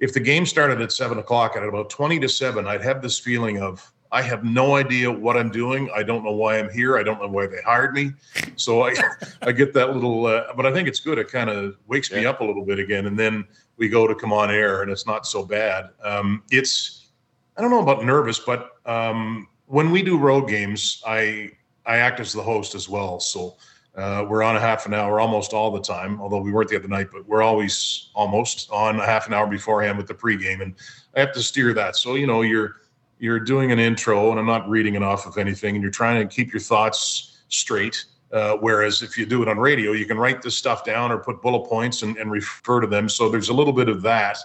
If 0.00 0.12
the 0.12 0.20
game 0.20 0.44
started 0.44 0.80
at 0.80 0.92
seven 0.92 1.18
o'clock, 1.18 1.54
and 1.54 1.64
at 1.64 1.68
about 1.68 1.90
twenty 1.90 2.18
to 2.20 2.28
seven, 2.28 2.66
I'd 2.66 2.82
have 2.82 3.00
this 3.02 3.18
feeling 3.18 3.60
of 3.62 3.92
I 4.14 4.22
have 4.22 4.44
no 4.44 4.76
idea 4.76 5.10
what 5.10 5.36
I'm 5.36 5.50
doing. 5.50 5.90
I 5.92 6.04
don't 6.04 6.24
know 6.24 6.32
why 6.32 6.60
I'm 6.60 6.70
here. 6.70 6.96
I 6.96 7.02
don't 7.02 7.20
know 7.20 7.26
why 7.26 7.48
they 7.48 7.60
hired 7.66 7.94
me. 7.94 8.12
So 8.54 8.86
I, 8.86 8.94
I 9.42 9.50
get 9.50 9.74
that 9.74 9.92
little, 9.92 10.26
uh, 10.26 10.52
but 10.54 10.66
I 10.66 10.72
think 10.72 10.86
it's 10.86 11.00
good. 11.00 11.18
It 11.18 11.26
kind 11.26 11.50
of 11.50 11.76
wakes 11.88 12.12
yeah. 12.12 12.20
me 12.20 12.26
up 12.26 12.40
a 12.40 12.44
little 12.44 12.64
bit 12.64 12.78
again. 12.78 13.06
And 13.06 13.18
then 13.18 13.44
we 13.76 13.88
go 13.88 14.06
to 14.06 14.14
come 14.14 14.32
on 14.32 14.52
air 14.52 14.82
and 14.82 14.90
it's 14.90 15.04
not 15.04 15.26
so 15.26 15.44
bad. 15.44 15.90
Um, 16.04 16.44
it's, 16.52 17.08
I 17.56 17.60
don't 17.60 17.72
know 17.72 17.82
about 17.82 18.04
nervous, 18.04 18.38
but 18.38 18.70
um, 18.86 19.48
when 19.66 19.90
we 19.90 20.00
do 20.00 20.16
road 20.16 20.48
games, 20.48 21.02
I, 21.04 21.50
I 21.86 21.98
act 21.98 22.20
as 22.20 22.32
the 22.32 22.42
host 22.42 22.74
as 22.74 22.88
well. 22.88 23.20
So 23.20 23.56
uh, 23.96 24.24
we're 24.28 24.42
on 24.42 24.56
a 24.56 24.60
half 24.60 24.86
an 24.86 24.94
hour 24.94 25.20
almost 25.20 25.52
all 25.52 25.70
the 25.70 25.80
time, 25.80 26.20
although 26.20 26.40
we 26.40 26.50
weren't 26.50 26.68
the 26.68 26.76
other 26.76 26.88
night, 26.88 27.08
but 27.12 27.26
we're 27.28 27.42
always 27.42 28.10
almost 28.14 28.70
on 28.70 28.98
a 28.98 29.06
half 29.06 29.26
an 29.26 29.34
hour 29.34 29.46
beforehand 29.46 29.96
with 29.96 30.08
the 30.08 30.14
pregame. 30.14 30.62
And 30.62 30.74
I 31.14 31.20
have 31.20 31.32
to 31.32 31.42
steer 31.42 31.72
that. 31.74 31.96
So, 31.96 32.16
you 32.16 32.26
know, 32.26 32.42
you're, 32.42 32.76
you're 33.18 33.38
doing 33.38 33.70
an 33.70 33.78
intro 33.78 34.30
and 34.30 34.40
I'm 34.40 34.46
not 34.46 34.68
reading 34.68 34.94
it 34.94 35.02
off 35.02 35.26
of 35.26 35.38
anything 35.38 35.76
and 35.76 35.82
you're 35.82 35.92
trying 35.92 36.26
to 36.26 36.34
keep 36.34 36.52
your 36.52 36.60
thoughts 36.60 37.42
straight. 37.48 38.04
Uh, 38.32 38.56
whereas 38.56 39.00
if 39.00 39.16
you 39.16 39.24
do 39.24 39.42
it 39.42 39.48
on 39.48 39.58
radio, 39.58 39.92
you 39.92 40.06
can 40.06 40.18
write 40.18 40.42
this 40.42 40.58
stuff 40.58 40.84
down 40.84 41.12
or 41.12 41.18
put 41.18 41.40
bullet 41.40 41.68
points 41.68 42.02
and, 42.02 42.16
and 42.16 42.32
refer 42.32 42.80
to 42.80 42.86
them. 42.88 43.08
So 43.08 43.28
there's 43.28 43.48
a 43.48 43.54
little 43.54 43.72
bit 43.72 43.88
of 43.88 44.02
that. 44.02 44.38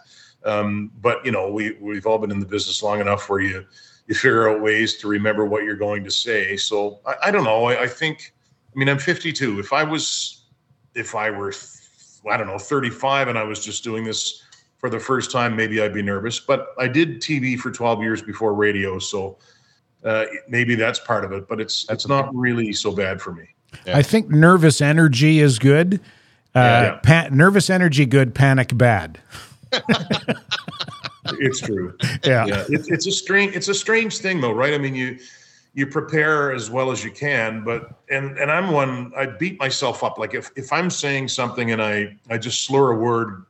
Um, 0.46 0.92
but 1.02 1.26
you 1.26 1.32
know, 1.32 1.52
we 1.52 1.76
we've 1.82 2.06
all 2.06 2.18
been 2.18 2.32
in 2.32 2.40
the 2.40 2.46
business 2.46 2.84
long 2.84 3.02
enough 3.02 3.30
where 3.30 3.40
you 3.40 3.66
you 4.10 4.16
figure 4.16 4.50
out 4.50 4.60
ways 4.60 4.98
to 4.98 5.08
remember 5.08 5.46
what 5.46 5.64
you're 5.64 5.76
going 5.76 6.04
to 6.04 6.10
say. 6.10 6.58
So 6.58 7.00
I, 7.06 7.16
I 7.26 7.32
don't 7.32 7.44
know. 7.44 7.66
I, 7.66 7.84
I 7.84 7.88
think. 7.88 8.34
I 8.76 8.78
mean, 8.78 8.90
I'm 8.90 9.00
52. 9.00 9.60
If 9.60 9.74
I 9.74 9.84
was, 9.84 10.44
if 10.94 11.16
I 11.16 11.32
were, 11.32 11.54
I 12.30 12.38
don't 12.38 12.48
know, 12.48 12.60
35, 12.60 13.28
and 13.28 13.38
I 13.38 13.44
was 13.44 13.64
just 13.64 13.84
doing 13.84 14.04
this 14.04 14.44
for 14.78 14.90
the 14.90 15.00
first 15.00 15.32
time, 15.32 15.56
maybe 15.56 15.82
I'd 15.82 15.94
be 15.94 16.04
nervous. 16.04 16.40
But 16.40 16.68
I 16.78 16.88
did 16.88 17.20
TV 17.22 17.58
for 17.58 17.72
12 17.72 18.02
years 18.02 18.22
before 18.22 18.54
radio, 18.54 19.00
so 19.00 19.38
uh, 20.04 20.26
maybe 20.48 20.76
that's 20.76 21.00
part 21.00 21.24
of 21.24 21.32
it. 21.32 21.48
But 21.48 21.62
it's 21.62 21.86
it's 21.90 22.08
not 22.08 22.34
really 22.36 22.74
so 22.74 22.92
bad 22.92 23.22
for 23.22 23.32
me. 23.32 23.48
Yeah. 23.86 23.98
I 23.98 24.02
think 24.02 24.30
nervous 24.30 24.82
energy 24.82 25.40
is 25.40 25.60
good. 25.60 25.96
Uh, 26.56 26.60
yeah. 26.60 27.00
pa- 27.04 27.30
nervous 27.32 27.70
energy 27.70 28.06
good, 28.08 28.34
panic 28.34 28.76
bad. 28.76 29.20
it's 31.40 31.60
true. 31.60 31.96
Yeah, 32.24 32.46
yeah. 32.46 32.66
It, 32.70 32.86
it's 32.88 33.08
a 33.08 33.12
strange 33.12 33.56
it's 33.56 33.68
a 33.68 33.74
strange 33.74 34.18
thing 34.18 34.42
though, 34.42 34.54
right? 34.54 34.74
I 34.74 34.78
mean, 34.78 34.96
you 34.96 35.20
you 35.74 35.88
prepare 35.88 36.52
as 36.52 36.70
well 36.70 36.92
as 36.92 37.04
you 37.04 37.12
can, 37.12 37.64
but 37.64 38.02
and 38.10 38.38
and 38.38 38.52
I'm 38.52 38.72
one 38.72 39.14
I 39.16 39.26
beat 39.26 39.60
myself 39.60 40.04
up. 40.04 40.18
Like 40.18 40.34
if 40.34 40.52
if 40.56 40.74
I'm 40.74 40.90
saying 40.90 41.28
something 41.28 41.72
and 41.72 41.82
I 41.82 42.18
I 42.30 42.38
just 42.38 42.66
slur 42.66 42.92
a 42.92 42.96
word 42.98 43.46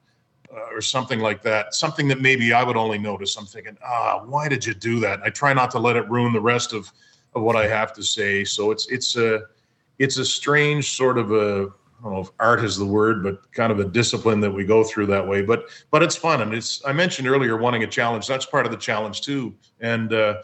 uh, 0.54 0.74
or 0.74 0.82
something 0.82 1.20
like 1.20 1.42
that, 1.44 1.74
something 1.74 2.08
that 2.08 2.22
maybe 2.22 2.54
I 2.54 2.64
would 2.64 2.78
only 2.78 2.98
notice. 2.98 3.36
I'm 3.36 3.46
thinking, 3.46 3.78
ah, 3.84 4.24
why 4.26 4.48
did 4.48 4.66
you 4.66 4.74
do 4.74 5.00
that? 5.00 5.22
I 5.24 5.30
try 5.30 5.54
not 5.54 5.72
to 5.72 5.80
let 5.80 5.96
it 5.96 6.10
ruin 6.10 6.34
the 6.34 6.42
rest 6.42 6.74
of, 6.74 6.92
of 7.36 7.42
what 7.44 7.56
I 7.56 7.68
have 7.68 7.94
to 7.94 8.04
say. 8.04 8.44
So 8.44 8.72
it's 8.72 8.88
it's 8.90 9.16
a 9.16 9.42
it's 10.00 10.18
a 10.18 10.26
strange 10.26 10.96
sort 10.96 11.18
of 11.18 11.32
a 11.32 11.70
I 12.00 12.04
don't 12.04 12.14
know 12.14 12.22
if 12.22 12.30
art 12.40 12.64
is 12.64 12.78
the 12.78 12.86
word, 12.86 13.24
but 13.24 13.52
kind 13.52 13.72
of 13.72 13.80
a 13.80 13.86
discipline 13.86 14.40
that 14.42 14.52
we 14.52 14.64
go 14.64 14.84
through 14.84 15.08
that 15.08 15.28
way. 15.28 15.42
But 15.42 15.66
but 15.92 16.02
it's 16.02 16.16
fun, 16.16 16.42
and 16.42 16.54
it's 16.54 16.82
I 16.86 16.94
mentioned 16.94 17.28
earlier 17.28 17.58
wanting 17.58 17.84
a 17.84 17.88
challenge. 17.88 18.26
That's 18.26 18.46
part 18.46 18.66
of 18.66 18.72
the 18.72 18.78
challenge 18.78 19.22
too. 19.22 19.54
And 19.82 20.14
uh, 20.14 20.42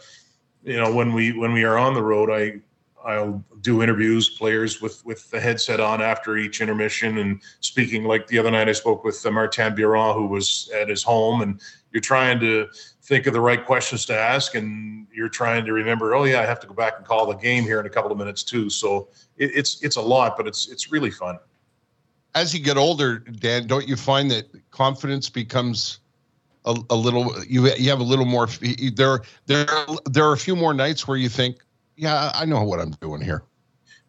you 0.64 0.78
know 0.78 0.94
when 0.94 1.14
we 1.14 1.32
when 1.38 1.54
we 1.54 1.64
are 1.64 1.78
on 1.78 1.94
the 1.94 2.04
road, 2.04 2.30
I 2.30 2.60
I'll 3.06 3.44
do 3.62 3.82
interviews, 3.82 4.30
players 4.30 4.82
with 4.82 5.06
with 5.06 5.30
the 5.32 5.40
headset 5.40 5.80
on 5.80 6.02
after 6.02 6.36
each 6.38 6.60
intermission, 6.60 7.20
and 7.20 7.42
speaking. 7.62 8.04
Like 8.04 8.28
the 8.28 8.38
other 8.38 8.52
night, 8.52 8.68
I 8.68 8.74
spoke 8.74 9.06
with 9.06 9.26
uh, 9.26 9.32
Martin 9.32 9.76
Biron, 9.76 10.14
who 10.14 10.28
was 10.28 10.70
at 10.76 10.90
his 10.90 11.04
home, 11.04 11.42
and 11.42 11.62
you're 11.92 12.02
trying 12.02 12.40
to 12.42 12.68
think 13.06 13.28
of 13.28 13.34
the 13.34 13.42
right 13.42 13.64
questions 13.64 14.06
to 14.06 14.18
ask, 14.18 14.56
and 14.56 15.08
you're 15.14 15.30
trying 15.30 15.64
to 15.66 15.74
remember. 15.74 16.16
Oh 16.16 16.24
yeah, 16.24 16.42
I 16.42 16.46
have 16.46 16.60
to 16.62 16.68
go 16.68 16.74
back 16.74 16.94
and 16.98 17.06
call 17.06 17.28
the 17.28 17.36
game 17.36 17.64
here 17.64 17.80
in 17.80 17.86
a 17.86 17.90
couple 17.90 18.12
of 18.12 18.18
minutes 18.18 18.44
too. 18.44 18.70
So 18.70 19.10
it, 19.38 19.52
it's 19.54 19.82
it's 19.84 19.96
a 19.96 20.02
lot, 20.02 20.36
but 20.38 20.48
it's 20.48 20.68
it's 20.68 20.92
really 20.92 21.12
fun. 21.12 21.38
As 22.34 22.54
you 22.54 22.60
get 22.60 22.78
older, 22.78 23.20
Dan, 23.20 23.68
don't 23.68 23.88
you 23.88 23.96
find 23.96 24.30
that 24.32 24.46
confidence 24.72 25.30
becomes 25.30 26.00
a, 26.66 26.76
a 26.90 26.96
little 26.96 27.32
you 27.46 27.70
you 27.76 27.90
have 27.90 28.00
a 28.00 28.04
little 28.04 28.26
more 28.26 28.48
there 28.94 29.22
there 29.46 29.68
there 30.10 30.26
are 30.26 30.34
a 30.34 30.38
few 30.38 30.56
more 30.56 30.74
nights 30.74 31.08
where 31.08 31.18
you 31.18 31.30
think 31.30 31.58
yeah, 31.96 32.32
I 32.34 32.46
know 32.46 32.64
what 32.64 32.80
I'm 32.80 32.92
doing 33.02 33.22
here. 33.22 33.44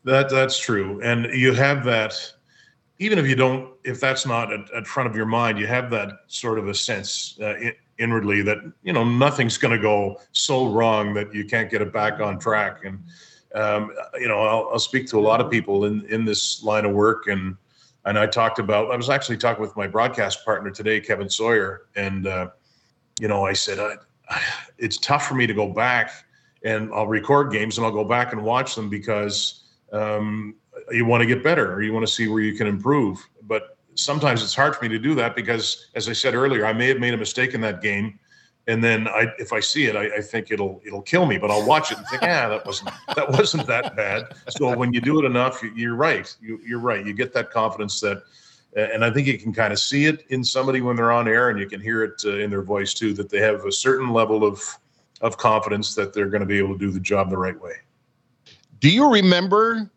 That 0.05 0.29
that's 0.31 0.59
true, 0.59 1.01
and 1.03 1.27
you 1.33 1.53
have 1.53 1.85
that. 1.85 2.15
Even 2.99 3.19
if 3.19 3.27
you 3.27 3.37
don't, 3.37 3.75
if 3.85 4.01
that's 4.01 4.25
not 4.25 4.51
at, 4.51 4.71
at 4.73 4.87
front 4.87 5.07
of 5.07 5.15
your 5.15 5.27
mind, 5.27 5.59
you 5.59 5.67
have 5.67 5.91
that 5.91 6.21
sort 6.29 6.59
of 6.59 6.67
a 6.67 6.73
sense 6.73 7.39
uh, 7.43 7.55
in, 7.59 7.75
inwardly 7.99 8.43
that 8.43 8.59
you 8.83 8.93
know 8.93 9.05
nothing's 9.05 9.59
going 9.59 9.77
to 9.77 9.83
go 9.83 10.21
so 10.33 10.69
wrong 10.69 11.15
that 11.15 11.35
you 11.35 11.45
can't 11.45 11.71
get 11.71 11.83
it 11.83 11.93
back 11.93 12.21
on 12.21 12.39
track. 12.39 12.85
And 12.85 13.03
um, 13.55 13.93
you 14.21 14.29
know, 14.29 14.41
I'll, 14.41 14.69
I'll 14.73 14.79
speak 14.79 15.07
to 15.09 15.19
a 15.19 15.21
lot 15.21 15.41
of 15.41 15.51
people 15.51 15.87
in 15.87 16.05
in 16.07 16.25
this 16.25 16.63
line 16.63 16.85
of 16.85 16.93
work, 16.93 17.27
and 17.27 17.57
and 18.05 18.19
I 18.19 18.27
talked 18.27 18.59
about. 18.59 18.91
I 18.91 18.97
was 18.97 19.11
actually 19.11 19.39
talking 19.39 19.63
with 19.63 19.77
my 19.77 19.87
broadcast 19.87 20.45
partner 20.45 20.71
today, 20.71 21.01
Kevin 21.01 21.29
Sawyer, 21.29 21.87
and 21.97 22.27
uh, 22.27 22.51
you 23.21 23.29
know, 23.29 23.45
I 23.45 23.53
said 23.53 23.79
I, 23.79 23.97
it's 24.79 24.99
tough 24.99 25.27
for 25.27 25.35
me 25.35 25.47
to 25.47 25.55
go 25.55 25.69
back 25.69 26.11
and 26.65 26.93
I'll 26.93 27.07
record 27.07 27.53
games 27.53 27.79
and 27.79 27.87
I'll 27.87 27.93
go 27.93 28.05
back 28.05 28.33
and 28.33 28.43
watch 28.43 28.75
them 28.75 28.91
because 28.91 29.65
um, 29.93 30.57
you 30.91 31.05
want 31.05 31.23
to 31.23 31.27
get 31.27 31.43
better 31.43 31.73
or 31.73 31.83
you 31.83 31.93
want 31.93 32.07
to 32.07 32.13
see 32.13 32.29
where 32.29 32.41
you 32.41 32.55
can 32.55 32.67
improve. 32.67 33.25
But 33.43 33.76
sometimes 33.97 34.43
it's 34.43 34.55
hard 34.55 34.77
for 34.77 34.85
me 34.85 34.89
to 34.91 34.99
do 34.99 35.15
that 35.17 35.35
because, 35.35 35.89
as 35.95 36.09
I 36.09 36.13
said 36.13 36.35
earlier, 36.35 36.65
I 36.65 36.73
may 36.73 36.89
have 36.89 36.99
made 36.99 37.15
a 37.15 37.17
mistake 37.17 37.55
in 37.55 37.61
that 37.63 37.83
game, 37.83 38.19
and 38.67 38.83
then 38.83 39.09
I, 39.09 39.27
if 39.39 39.53
I 39.53 39.61
see 39.61 39.87
it, 39.87 39.97
I, 39.97 40.17
I 40.17 40.21
think 40.21 40.51
it'll 40.51 40.81
it'll 40.87 41.03
kill 41.03 41.27
me. 41.27 41.39
But 41.39 41.51
I'll 41.51 41.67
watch 41.67 41.93
it 41.93 41.99
and 41.99 42.07
think, 42.09 42.23
yeah, 42.23 42.49
that 42.49 42.65
wasn't 42.65 42.91
that 43.17 43.31
wasn't 43.31 43.67
that 43.67 43.97
bad. 43.97 44.35
So 44.49 44.77
when 44.77 44.93
you 44.93 45.01
do 45.01 45.19
it 45.21 45.25
enough, 45.25 45.63
you, 45.63 45.93
are 45.93 45.97
right. 45.97 46.35
You, 46.41 46.61
you're 46.65 46.79
right. 46.79 47.05
You 47.05 47.13
get 47.13 47.33
that 47.35 47.51
confidence 47.51 48.01
that. 48.01 48.23
And 48.75 49.03
I 49.03 49.11
think 49.11 49.27
you 49.27 49.39
can 49.39 49.55
kind 49.55 49.73
of 49.73 49.79
see 49.79 50.05
it 50.05 50.27
in 50.29 50.45
somebody 50.45 50.83
when 50.83 50.97
they're 50.97 51.11
on 51.11 51.27
air, 51.27 51.49
and 51.49 51.59
you 51.59 51.67
can 51.67 51.81
hear 51.81 52.05
it 52.05 52.21
uh, 52.27 52.37
in 52.37 52.51
their 52.51 52.61
voice 52.61 52.93
too, 52.93 53.15
that 53.15 53.31
they 53.31 53.41
have 53.41 53.65
a 53.65 53.73
certain 53.73 54.11
level 54.11 54.45
of 54.45 54.61
of 55.23 55.39
confidence 55.39 55.95
that 55.95 56.13
they're 56.13 56.29
going 56.29 56.43
to 56.43 56.47
be 56.47 56.59
able 56.59 56.75
to 56.75 56.79
do 56.79 56.91
the 56.91 57.01
job 57.01 57.31
the 57.31 57.39
right 57.39 57.59
way. 57.59 57.73
Do 58.81 58.91
you 58.91 59.11
remember 59.11 59.91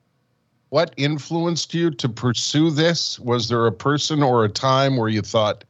what 0.69 0.93
influenced 0.97 1.73
you 1.73 1.91
to 1.91 2.09
pursue 2.09 2.69
this? 2.69 3.19
Was 3.19 3.49
there 3.49 3.65
a 3.65 3.71
person 3.71 4.23
or 4.23 4.45
a 4.45 4.49
time 4.49 4.97
where 4.97 5.09
you 5.09 5.21
thought, 5.21 5.63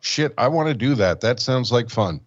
shit, 0.00 0.32
I 0.38 0.48
want 0.48 0.68
to 0.68 0.74
do 0.74 0.94
that? 0.94 1.20
That 1.20 1.40
sounds 1.40 1.70
like 1.70 1.90
fun. 1.90 2.20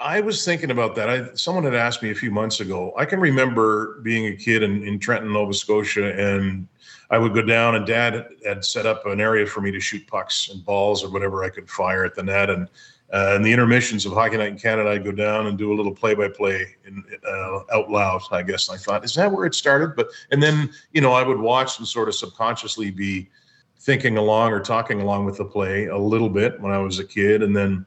I 0.00 0.20
was 0.20 0.44
thinking 0.44 0.70
about 0.70 0.94
that. 0.94 1.10
I, 1.10 1.34
someone 1.34 1.64
had 1.64 1.74
asked 1.74 2.02
me 2.02 2.10
a 2.10 2.14
few 2.14 2.30
months 2.30 2.60
ago. 2.60 2.92
I 2.96 3.04
can 3.04 3.18
remember 3.18 4.00
being 4.02 4.26
a 4.26 4.36
kid 4.36 4.62
in, 4.62 4.84
in 4.84 4.98
Trenton, 5.00 5.32
Nova 5.32 5.52
Scotia, 5.52 6.14
and 6.14 6.68
I 7.10 7.18
would 7.18 7.34
go 7.34 7.42
down, 7.42 7.74
and 7.74 7.86
Dad 7.86 8.28
had 8.46 8.64
set 8.64 8.86
up 8.86 9.06
an 9.06 9.20
area 9.20 9.44
for 9.46 9.60
me 9.60 9.72
to 9.72 9.80
shoot 9.80 10.06
pucks 10.06 10.50
and 10.50 10.64
balls 10.64 11.02
or 11.02 11.10
whatever 11.10 11.42
I 11.42 11.48
could 11.48 11.68
fire 11.68 12.04
at 12.04 12.14
the 12.14 12.22
net. 12.22 12.48
And 12.48 12.68
uh, 13.12 13.34
in 13.36 13.42
the 13.42 13.52
intermissions 13.52 14.04
of 14.04 14.12
Hockey 14.12 14.36
Night 14.36 14.52
in 14.52 14.58
Canada, 14.58 14.90
I'd 14.90 15.04
go 15.04 15.12
down 15.12 15.46
and 15.46 15.56
do 15.56 15.72
a 15.72 15.76
little 15.76 15.94
play-by-play 15.94 16.76
in, 16.84 17.02
uh, 17.26 17.60
out 17.72 17.90
loud. 17.90 18.20
I 18.30 18.42
guess 18.42 18.68
and 18.68 18.76
I 18.76 18.78
thought, 18.78 19.04
is 19.04 19.14
that 19.14 19.32
where 19.32 19.46
it 19.46 19.54
started? 19.54 19.96
But 19.96 20.08
and 20.30 20.42
then 20.42 20.70
you 20.92 21.00
know 21.00 21.12
I 21.12 21.22
would 21.22 21.38
watch 21.38 21.78
and 21.78 21.88
sort 21.88 22.08
of 22.08 22.14
subconsciously 22.14 22.90
be 22.90 23.30
thinking 23.78 24.18
along 24.18 24.52
or 24.52 24.60
talking 24.60 25.00
along 25.00 25.24
with 25.24 25.38
the 25.38 25.44
play 25.44 25.86
a 25.86 25.96
little 25.96 26.28
bit 26.28 26.60
when 26.60 26.72
I 26.72 26.78
was 26.78 26.98
a 26.98 27.04
kid, 27.04 27.42
and 27.42 27.56
then 27.56 27.86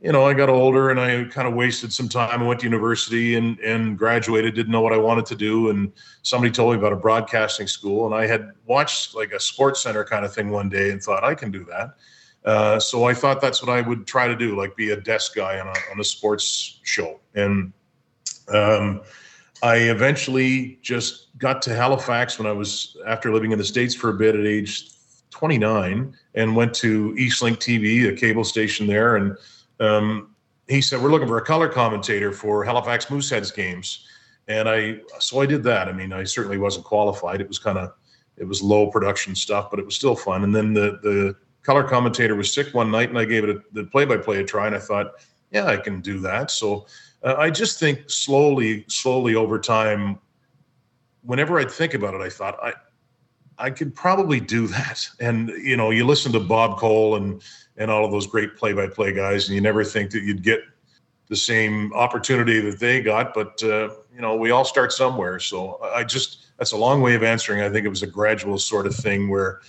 you 0.00 0.10
know 0.10 0.26
I 0.26 0.34
got 0.34 0.48
older 0.48 0.90
and 0.90 0.98
I 0.98 1.24
kind 1.26 1.46
of 1.46 1.54
wasted 1.54 1.92
some 1.92 2.08
time. 2.08 2.42
I 2.42 2.46
went 2.46 2.58
to 2.60 2.66
university 2.66 3.36
and 3.36 3.60
and 3.60 3.96
graduated, 3.96 4.56
didn't 4.56 4.72
know 4.72 4.80
what 4.80 4.92
I 4.92 4.98
wanted 4.98 5.26
to 5.26 5.36
do, 5.36 5.70
and 5.70 5.92
somebody 6.22 6.50
told 6.50 6.72
me 6.72 6.78
about 6.80 6.92
a 6.92 6.96
broadcasting 6.96 7.68
school, 7.68 8.06
and 8.06 8.14
I 8.14 8.26
had 8.26 8.50
watched 8.66 9.14
like 9.14 9.30
a 9.30 9.38
sports 9.38 9.82
center 9.82 10.02
kind 10.02 10.24
of 10.24 10.34
thing 10.34 10.50
one 10.50 10.68
day 10.68 10.90
and 10.90 11.00
thought 11.00 11.22
I 11.22 11.36
can 11.36 11.52
do 11.52 11.64
that 11.66 11.94
uh, 12.48 12.80
so 12.80 13.04
I 13.04 13.12
thought 13.12 13.42
that's 13.42 13.62
what 13.62 13.70
I 13.70 13.82
would 13.82 14.06
try 14.06 14.26
to 14.26 14.34
do, 14.34 14.56
like 14.56 14.74
be 14.74 14.92
a 14.92 14.96
desk 14.98 15.34
guy 15.34 15.60
on 15.60 15.66
a, 15.66 15.74
on 15.92 16.00
a 16.00 16.04
sports 16.04 16.80
show. 16.82 17.20
And 17.34 17.74
um, 18.48 19.02
I 19.62 19.76
eventually 19.76 20.78
just 20.80 21.36
got 21.36 21.60
to 21.62 21.74
Halifax 21.74 22.38
when 22.38 22.46
I 22.46 22.52
was 22.52 22.96
after 23.06 23.34
living 23.34 23.52
in 23.52 23.58
the 23.58 23.64
States 23.66 23.94
for 23.94 24.08
a 24.08 24.14
bit 24.14 24.34
at 24.34 24.46
age 24.46 24.92
29 25.28 26.16
and 26.36 26.56
went 26.56 26.72
to 26.76 27.12
Eastlink 27.18 27.58
TV, 27.58 28.10
a 28.10 28.16
cable 28.16 28.44
station 28.44 28.86
there. 28.86 29.16
And 29.16 29.36
um, 29.78 30.34
he 30.68 30.80
said, 30.80 31.02
We're 31.02 31.10
looking 31.10 31.28
for 31.28 31.36
a 31.36 31.44
color 31.44 31.68
commentator 31.68 32.32
for 32.32 32.64
Halifax 32.64 33.10
Mooseheads 33.10 33.54
games. 33.54 34.06
and 34.48 34.70
I 34.70 35.00
so 35.18 35.42
I 35.42 35.44
did 35.44 35.62
that. 35.64 35.86
I 35.86 35.92
mean, 35.92 36.14
I 36.14 36.24
certainly 36.24 36.56
wasn't 36.56 36.86
qualified. 36.86 37.42
It 37.42 37.48
was 37.48 37.58
kind 37.58 37.76
of 37.76 37.92
it 38.38 38.44
was 38.44 38.62
low 38.62 38.90
production 38.90 39.34
stuff, 39.34 39.70
but 39.70 39.78
it 39.78 39.84
was 39.84 39.96
still 39.96 40.16
fun. 40.16 40.44
And 40.44 40.56
then 40.56 40.72
the 40.72 40.98
the 41.02 41.36
color 41.68 41.84
commentator 41.84 42.34
was 42.34 42.50
sick 42.50 42.72
one 42.72 42.90
night, 42.90 43.10
and 43.10 43.18
I 43.18 43.26
gave 43.26 43.44
it 43.44 43.50
a, 43.50 43.60
the 43.72 43.84
play 43.84 44.06
by 44.06 44.16
play 44.16 44.40
a 44.40 44.44
try, 44.44 44.66
and 44.66 44.74
I 44.74 44.78
thought, 44.78 45.16
yeah, 45.50 45.66
I 45.66 45.76
can 45.76 46.00
do 46.00 46.18
that. 46.20 46.50
So 46.50 46.86
uh, 47.22 47.34
I 47.36 47.50
just 47.50 47.78
think 47.78 48.08
slowly, 48.08 48.86
slowly 48.88 49.34
over 49.34 49.58
time, 49.58 50.18
whenever 51.24 51.60
I'd 51.60 51.70
think 51.70 51.92
about 51.92 52.14
it, 52.14 52.22
I 52.22 52.30
thought 52.30 52.58
I 52.62 52.72
I 53.58 53.68
could 53.68 53.94
probably 53.94 54.40
do 54.40 54.66
that. 54.68 55.06
And 55.20 55.50
you 55.62 55.76
know, 55.76 55.90
you 55.90 56.06
listen 56.06 56.32
to 56.32 56.40
Bob 56.40 56.78
Cole 56.78 57.16
and 57.16 57.42
and 57.76 57.90
all 57.90 58.02
of 58.02 58.12
those 58.12 58.26
great 58.26 58.56
play 58.56 58.72
by 58.72 58.86
play 58.86 59.12
guys, 59.12 59.46
and 59.46 59.54
you 59.54 59.60
never 59.60 59.84
think 59.84 60.10
that 60.12 60.22
you'd 60.22 60.42
get 60.42 60.60
the 61.28 61.36
same 61.36 61.92
opportunity 61.92 62.60
that 62.60 62.80
they 62.80 63.02
got, 63.02 63.34
but 63.34 63.62
uh, 63.62 63.90
you 64.14 64.22
know, 64.22 64.36
we 64.36 64.52
all 64.52 64.64
start 64.64 64.90
somewhere. 64.90 65.38
So 65.38 65.78
I 65.82 66.02
just 66.02 66.46
that's 66.56 66.72
a 66.72 66.78
long 66.78 67.02
way 67.02 67.14
of 67.14 67.22
answering. 67.22 67.60
I 67.60 67.68
think 67.68 67.84
it 67.84 67.90
was 67.90 68.02
a 68.02 68.06
gradual 68.06 68.58
sort 68.58 68.86
of 68.86 68.94
thing 68.94 69.28
where 69.28 69.60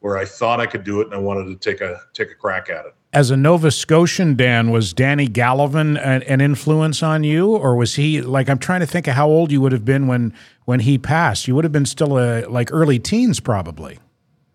where 0.00 0.16
I 0.16 0.24
thought 0.24 0.60
I 0.60 0.66
could 0.66 0.84
do 0.84 1.00
it 1.00 1.06
and 1.06 1.14
I 1.14 1.18
wanted 1.18 1.46
to 1.46 1.56
take 1.56 1.80
a 1.80 2.00
take 2.12 2.30
a 2.30 2.34
crack 2.34 2.70
at 2.70 2.86
it. 2.86 2.94
As 3.12 3.30
a 3.30 3.36
Nova 3.36 3.70
Scotian, 3.70 4.36
Dan, 4.36 4.70
was 4.70 4.92
Danny 4.92 5.26
Gallivan 5.26 5.96
an, 5.96 6.22
an 6.24 6.40
influence 6.40 7.02
on 7.02 7.24
you, 7.24 7.56
or 7.56 7.74
was 7.74 7.94
he 7.94 8.20
like? 8.20 8.48
I'm 8.48 8.58
trying 8.58 8.80
to 8.80 8.86
think 8.86 9.06
of 9.06 9.14
how 9.14 9.28
old 9.28 9.50
you 9.50 9.60
would 9.60 9.72
have 9.72 9.84
been 9.84 10.06
when 10.06 10.34
when 10.66 10.80
he 10.80 10.98
passed. 10.98 11.48
You 11.48 11.54
would 11.54 11.64
have 11.64 11.72
been 11.72 11.86
still 11.86 12.18
a, 12.18 12.46
like 12.46 12.72
early 12.72 12.98
teens, 12.98 13.40
probably. 13.40 13.98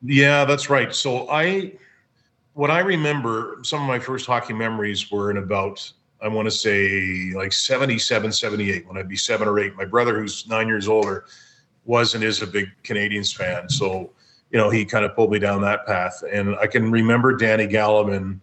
Yeah, 0.03 0.45
that's 0.45 0.69
right. 0.69 0.93
So 0.93 1.29
I, 1.29 1.73
what 2.53 2.69
I 2.69 2.79
remember, 2.79 3.60
some 3.63 3.82
of 3.82 3.88
my 3.88 3.99
first 3.99 4.25
hockey 4.25 4.53
memories 4.53 5.10
were 5.10 5.32
in 5.32 5.38
about 5.38 5.91
I 6.23 6.29
want 6.29 6.45
to 6.45 6.51
say 6.51 7.34
like 7.36 7.51
77, 7.51 8.32
78, 8.32 8.88
when 8.88 8.97
I'd 8.97 9.10
be 9.10 9.17
seven 9.17 9.47
or 9.47 9.60
eight. 9.60 9.75
My 9.75 9.84
brother, 9.84 10.17
who's 10.17 10.47
nine 10.47 10.67
years 10.67 10.88
older, 10.88 11.25
was 11.84 12.15
and 12.15 12.23
is 12.23 12.41
a 12.41 12.47
big 12.47 12.69
Canadiens 12.84 13.36
fan. 13.36 13.67
So, 13.67 14.12
you 14.53 14.59
know, 14.59 14.69
he 14.69 14.85
kind 14.85 15.03
of 15.03 15.15
pulled 15.15 15.31
me 15.31 15.39
down 15.39 15.61
that 15.63 15.85
path. 15.85 16.23
And 16.31 16.55
I 16.55 16.67
can 16.67 16.91
remember 16.91 17.35
Danny 17.35 17.67
Gallivan 17.67 18.39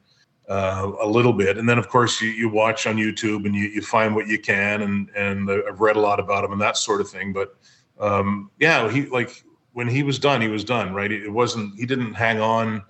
uh, 0.48 0.90
a 1.00 1.06
little 1.06 1.32
bit. 1.32 1.56
And 1.56 1.68
then, 1.68 1.78
of 1.78 1.88
course, 1.88 2.20
you, 2.20 2.28
you 2.28 2.48
watch 2.50 2.86
on 2.86 2.96
YouTube 2.96 3.46
and 3.46 3.54
you, 3.54 3.66
you 3.66 3.80
find 3.80 4.14
what 4.14 4.26
you 4.26 4.38
can. 4.38 4.82
And, 4.82 5.08
and 5.16 5.48
I've 5.48 5.80
read 5.80 5.96
a 5.96 6.00
lot 6.00 6.20
about 6.20 6.44
him 6.44 6.52
and 6.52 6.60
that 6.60 6.76
sort 6.76 7.00
of 7.00 7.08
thing. 7.08 7.32
But 7.32 7.54
um, 7.98 8.50
yeah, 8.58 8.90
he 8.90 9.06
like 9.06 9.42
when 9.72 9.88
he 9.88 10.02
was 10.02 10.18
done, 10.18 10.42
he 10.42 10.48
was 10.48 10.64
done, 10.64 10.92
right? 10.92 11.12
It 11.12 11.30
wasn't, 11.30 11.78
he 11.78 11.86
didn't 11.86 12.14
hang 12.14 12.40
on 12.40 12.82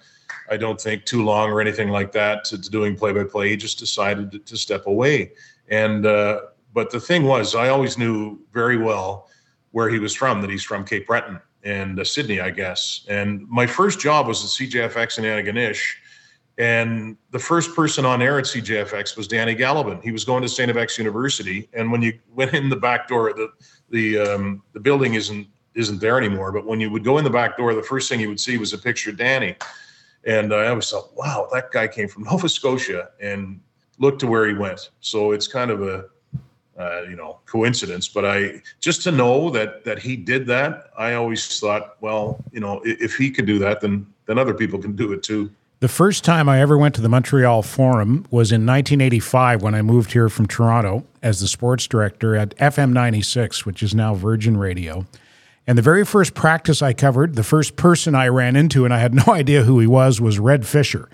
I 0.50 0.56
don't 0.56 0.80
think 0.80 1.04
too 1.04 1.24
long 1.24 1.50
or 1.50 1.60
anything 1.60 1.90
like 1.90 2.12
that 2.12 2.44
to, 2.44 2.60
to 2.60 2.70
doing 2.70 2.96
play 2.96 3.12
by 3.12 3.24
play. 3.24 3.50
He 3.50 3.56
just 3.56 3.78
decided 3.78 4.32
to, 4.32 4.38
to 4.40 4.56
step 4.56 4.86
away. 4.86 5.32
And 5.68 6.06
uh, 6.06 6.40
but 6.72 6.90
the 6.90 7.00
thing 7.00 7.24
was, 7.24 7.54
I 7.54 7.68
always 7.68 7.98
knew 7.98 8.40
very 8.52 8.76
well 8.76 9.28
where 9.72 9.88
he 9.88 9.98
was 9.98 10.14
from. 10.14 10.40
That 10.40 10.50
he's 10.50 10.64
from 10.64 10.84
Cape 10.84 11.06
Breton 11.06 11.40
and 11.64 11.98
uh, 11.98 12.04
Sydney, 12.04 12.40
I 12.40 12.50
guess. 12.50 13.04
And 13.08 13.48
my 13.48 13.66
first 13.66 14.00
job 14.00 14.26
was 14.26 14.42
at 14.42 14.68
CJFX 14.68 15.18
in 15.18 15.24
Antigonish. 15.24 15.94
And 16.58 17.16
the 17.30 17.38
first 17.38 17.74
person 17.74 18.04
on 18.04 18.20
air 18.20 18.38
at 18.38 18.44
CJFX 18.44 19.16
was 19.16 19.26
Danny 19.26 19.54
Gallivan. 19.54 20.02
He 20.02 20.12
was 20.12 20.24
going 20.24 20.42
to 20.42 20.48
St. 20.48 20.70
FX 20.70 20.98
University, 20.98 21.68
and 21.72 21.90
when 21.90 22.02
you 22.02 22.18
went 22.34 22.52
in 22.52 22.68
the 22.68 22.76
back 22.76 23.08
door, 23.08 23.32
the 23.32 23.50
the 23.88 24.18
um, 24.18 24.62
the 24.74 24.80
building 24.80 25.14
isn't 25.14 25.46
isn't 25.74 26.00
there 26.00 26.18
anymore. 26.18 26.52
But 26.52 26.66
when 26.66 26.80
you 26.80 26.90
would 26.90 27.04
go 27.04 27.18
in 27.18 27.24
the 27.24 27.30
back 27.30 27.56
door, 27.56 27.74
the 27.74 27.82
first 27.82 28.08
thing 28.08 28.20
you 28.20 28.28
would 28.28 28.40
see 28.40 28.58
was 28.58 28.72
a 28.72 28.78
picture 28.78 29.10
of 29.10 29.16
Danny. 29.16 29.56
And 30.24 30.52
I 30.52 30.66
always 30.66 30.90
thought, 30.90 31.16
wow, 31.16 31.48
that 31.52 31.70
guy 31.70 31.88
came 31.88 32.08
from 32.08 32.24
Nova 32.24 32.48
Scotia 32.48 33.08
and 33.20 33.60
look 33.98 34.18
to 34.18 34.26
where 34.26 34.46
he 34.46 34.54
went. 34.54 34.90
So 35.00 35.32
it's 35.32 35.46
kind 35.46 35.70
of 35.70 35.82
a, 35.82 36.06
uh, 36.80 37.02
you 37.02 37.16
know, 37.16 37.38
coincidence. 37.46 38.08
But 38.08 38.24
I 38.24 38.62
just 38.80 39.02
to 39.02 39.12
know 39.12 39.50
that 39.50 39.84
that 39.84 39.98
he 39.98 40.16
did 40.16 40.46
that, 40.46 40.90
I 40.96 41.14
always 41.14 41.60
thought, 41.60 41.96
well, 42.00 42.42
you 42.52 42.60
know, 42.60 42.80
if 42.84 43.16
he 43.16 43.30
could 43.30 43.46
do 43.46 43.58
that, 43.58 43.80
then 43.80 44.06
then 44.26 44.38
other 44.38 44.54
people 44.54 44.78
can 44.78 44.96
do 44.96 45.12
it 45.12 45.22
too. 45.22 45.50
The 45.80 45.88
first 45.88 46.24
time 46.24 46.46
I 46.46 46.60
ever 46.60 46.76
went 46.76 46.94
to 46.96 47.00
the 47.00 47.08
Montreal 47.08 47.62
Forum 47.62 48.26
was 48.30 48.52
in 48.52 48.66
1985 48.66 49.62
when 49.62 49.74
I 49.74 49.80
moved 49.80 50.12
here 50.12 50.28
from 50.28 50.46
Toronto 50.46 51.06
as 51.22 51.40
the 51.40 51.48
sports 51.48 51.86
director 51.86 52.36
at 52.36 52.54
FM 52.58 52.92
96, 52.92 53.64
which 53.64 53.82
is 53.82 53.94
now 53.94 54.14
Virgin 54.14 54.58
Radio. 54.58 55.06
And 55.66 55.78
the 55.78 55.82
very 55.82 56.04
first 56.04 56.34
practice 56.34 56.82
I 56.82 56.92
covered, 56.92 57.34
the 57.34 57.42
first 57.42 57.76
person 57.76 58.14
I 58.14 58.28
ran 58.28 58.56
into, 58.56 58.84
and 58.84 58.92
I 58.92 58.98
had 58.98 59.14
no 59.14 59.24
idea 59.28 59.62
who 59.62 59.78
he 59.78 59.86
was, 59.86 60.20
was 60.20 60.38
Red 60.38 60.66
Fisher. 60.66 61.08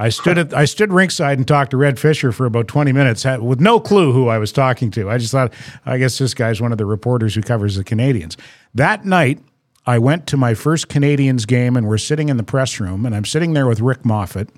I 0.00 0.08
stood 0.08 0.38
at 0.38 0.54
I 0.54 0.64
stood 0.64 0.94
ringside 0.94 1.36
and 1.36 1.46
talked 1.46 1.72
to 1.72 1.76
Red 1.76 2.00
Fisher 2.00 2.32
for 2.32 2.46
about 2.46 2.68
20 2.68 2.90
minutes 2.90 3.26
with 3.38 3.60
no 3.60 3.78
clue 3.78 4.12
who 4.12 4.28
I 4.28 4.38
was 4.38 4.50
talking 4.50 4.90
to. 4.92 5.10
I 5.10 5.18
just 5.18 5.30
thought, 5.30 5.52
I 5.84 5.98
guess 5.98 6.16
this 6.16 6.32
guy's 6.32 6.58
one 6.58 6.72
of 6.72 6.78
the 6.78 6.86
reporters 6.86 7.34
who 7.34 7.42
covers 7.42 7.76
the 7.76 7.84
Canadiens. 7.84 8.34
That 8.74 9.04
night, 9.04 9.40
I 9.86 9.98
went 9.98 10.26
to 10.28 10.38
my 10.38 10.54
first 10.54 10.88
Canadiens 10.88 11.46
game 11.46 11.76
and 11.76 11.86
we're 11.86 11.98
sitting 11.98 12.30
in 12.30 12.38
the 12.38 12.42
press 12.42 12.80
room, 12.80 13.04
and 13.04 13.14
I'm 13.14 13.26
sitting 13.26 13.52
there 13.52 13.66
with 13.66 13.80
Rick 13.80 14.06
Moffat. 14.06 14.48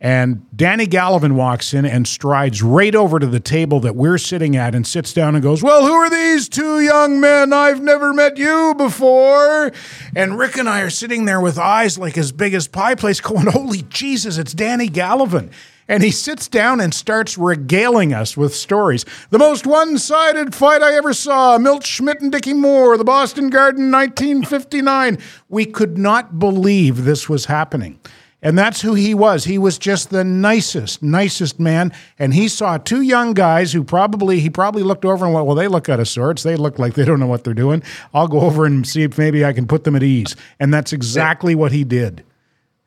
And 0.00 0.46
Danny 0.56 0.86
Gallivan 0.86 1.34
walks 1.34 1.74
in 1.74 1.84
and 1.84 2.06
strides 2.06 2.62
right 2.62 2.94
over 2.94 3.18
to 3.18 3.26
the 3.26 3.40
table 3.40 3.80
that 3.80 3.96
we're 3.96 4.18
sitting 4.18 4.54
at 4.54 4.72
and 4.72 4.86
sits 4.86 5.12
down 5.12 5.34
and 5.34 5.42
goes, 5.42 5.60
Well, 5.60 5.84
who 5.84 5.92
are 5.92 6.08
these 6.08 6.48
two 6.48 6.80
young 6.80 7.20
men? 7.20 7.52
I've 7.52 7.82
never 7.82 8.12
met 8.12 8.38
you 8.38 8.74
before. 8.76 9.72
And 10.14 10.38
Rick 10.38 10.56
and 10.56 10.68
I 10.68 10.82
are 10.82 10.90
sitting 10.90 11.24
there 11.24 11.40
with 11.40 11.58
eyes 11.58 11.98
like 11.98 12.16
as 12.16 12.30
big 12.30 12.54
as 12.54 12.68
pie 12.68 12.94
plates 12.94 13.20
going, 13.20 13.46
Holy 13.48 13.82
Jesus, 13.82 14.38
it's 14.38 14.54
Danny 14.54 14.88
Gallivan. 14.88 15.50
And 15.88 16.02
he 16.02 16.10
sits 16.10 16.48
down 16.48 16.80
and 16.80 16.92
starts 16.92 17.38
regaling 17.38 18.12
us 18.12 18.36
with 18.36 18.54
stories. 18.54 19.06
The 19.30 19.38
most 19.38 19.66
one 19.66 19.96
sided 19.98 20.54
fight 20.54 20.82
I 20.82 20.94
ever 20.94 21.14
saw 21.14 21.56
Milt 21.58 21.84
Schmidt 21.84 22.20
and 22.20 22.30
Dickie 22.30 22.52
Moore, 22.52 22.98
the 22.98 23.04
Boston 23.04 23.48
Garden 23.48 23.90
1959. 23.90 25.18
We 25.48 25.64
could 25.64 25.96
not 25.96 26.38
believe 26.38 27.04
this 27.04 27.28
was 27.28 27.46
happening. 27.46 27.98
And 28.40 28.56
that's 28.56 28.80
who 28.80 28.94
he 28.94 29.14
was. 29.14 29.44
He 29.44 29.58
was 29.58 29.78
just 29.78 30.10
the 30.10 30.22
nicest, 30.22 31.02
nicest 31.02 31.58
man. 31.58 31.92
And 32.20 32.32
he 32.32 32.46
saw 32.46 32.78
two 32.78 33.02
young 33.02 33.34
guys 33.34 33.72
who 33.72 33.82
probably, 33.82 34.38
he 34.38 34.48
probably 34.48 34.84
looked 34.84 35.04
over 35.04 35.24
and 35.24 35.34
went, 35.34 35.46
well, 35.46 35.56
they 35.56 35.66
look 35.66 35.88
out 35.88 35.98
of 35.98 36.06
sorts. 36.06 36.44
They 36.44 36.54
look 36.54 36.78
like 36.78 36.94
they 36.94 37.04
don't 37.04 37.18
know 37.18 37.26
what 37.26 37.42
they're 37.42 37.52
doing. 37.52 37.82
I'll 38.14 38.28
go 38.28 38.40
over 38.40 38.64
and 38.64 38.86
see 38.86 39.02
if 39.02 39.18
maybe 39.18 39.44
I 39.44 39.52
can 39.52 39.66
put 39.66 39.82
them 39.82 39.96
at 39.96 40.04
ease. 40.04 40.36
And 40.60 40.72
that's 40.72 40.92
exactly 40.92 41.56
what 41.56 41.72
he 41.72 41.82
did. 41.82 42.24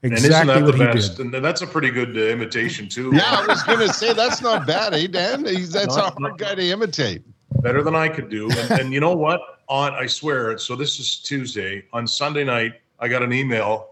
Exactly 0.04 0.64
what 0.64 0.74
he 0.74 0.86
best? 0.86 1.18
did. 1.18 1.36
And 1.36 1.46
that's 1.46 1.62
a 1.62 1.68
pretty 1.68 1.92
good 1.92 2.18
uh, 2.18 2.22
imitation, 2.22 2.88
too. 2.88 3.12
Yeah, 3.14 3.24
I 3.26 3.46
was 3.46 3.62
going 3.64 3.80
to 3.80 3.94
say, 3.94 4.14
that's 4.14 4.42
not 4.42 4.66
bad, 4.66 4.94
eh, 4.94 5.08
Dan? 5.08 5.46
He's, 5.46 5.72
that's 5.72 5.98
not, 5.98 6.18
a 6.18 6.20
hard 6.22 6.38
guy 6.38 6.56
to 6.56 6.64
imitate. 6.64 7.24
Better 7.62 7.84
than 7.84 7.94
I 7.94 8.08
could 8.08 8.30
do. 8.30 8.50
And, 8.50 8.72
and 8.72 8.94
you 8.94 9.02
know 9.02 9.16
what? 9.16 9.42
On, 9.68 9.94
I 9.94 10.06
swear, 10.06 10.58
so 10.58 10.76
this 10.78 11.00
is 11.00 11.18
Tuesday. 11.18 11.84
On 11.92 12.08
Sunday 12.08 12.46
night, 12.46 12.82
I 13.00 13.10
got 13.10 13.22
an 13.22 13.34
email 13.34 13.91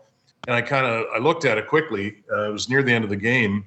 and 0.49 0.55
I 0.55 0.63
kind 0.63 0.83
of 0.83 1.05
I 1.13 1.19
looked 1.19 1.45
at 1.45 1.59
it 1.59 1.67
quickly. 1.67 2.23
Uh, 2.31 2.49
it 2.49 2.51
was 2.51 2.69
near 2.69 2.81
the 2.81 2.91
end 2.91 3.03
of 3.03 3.11
the 3.11 3.15
game, 3.15 3.65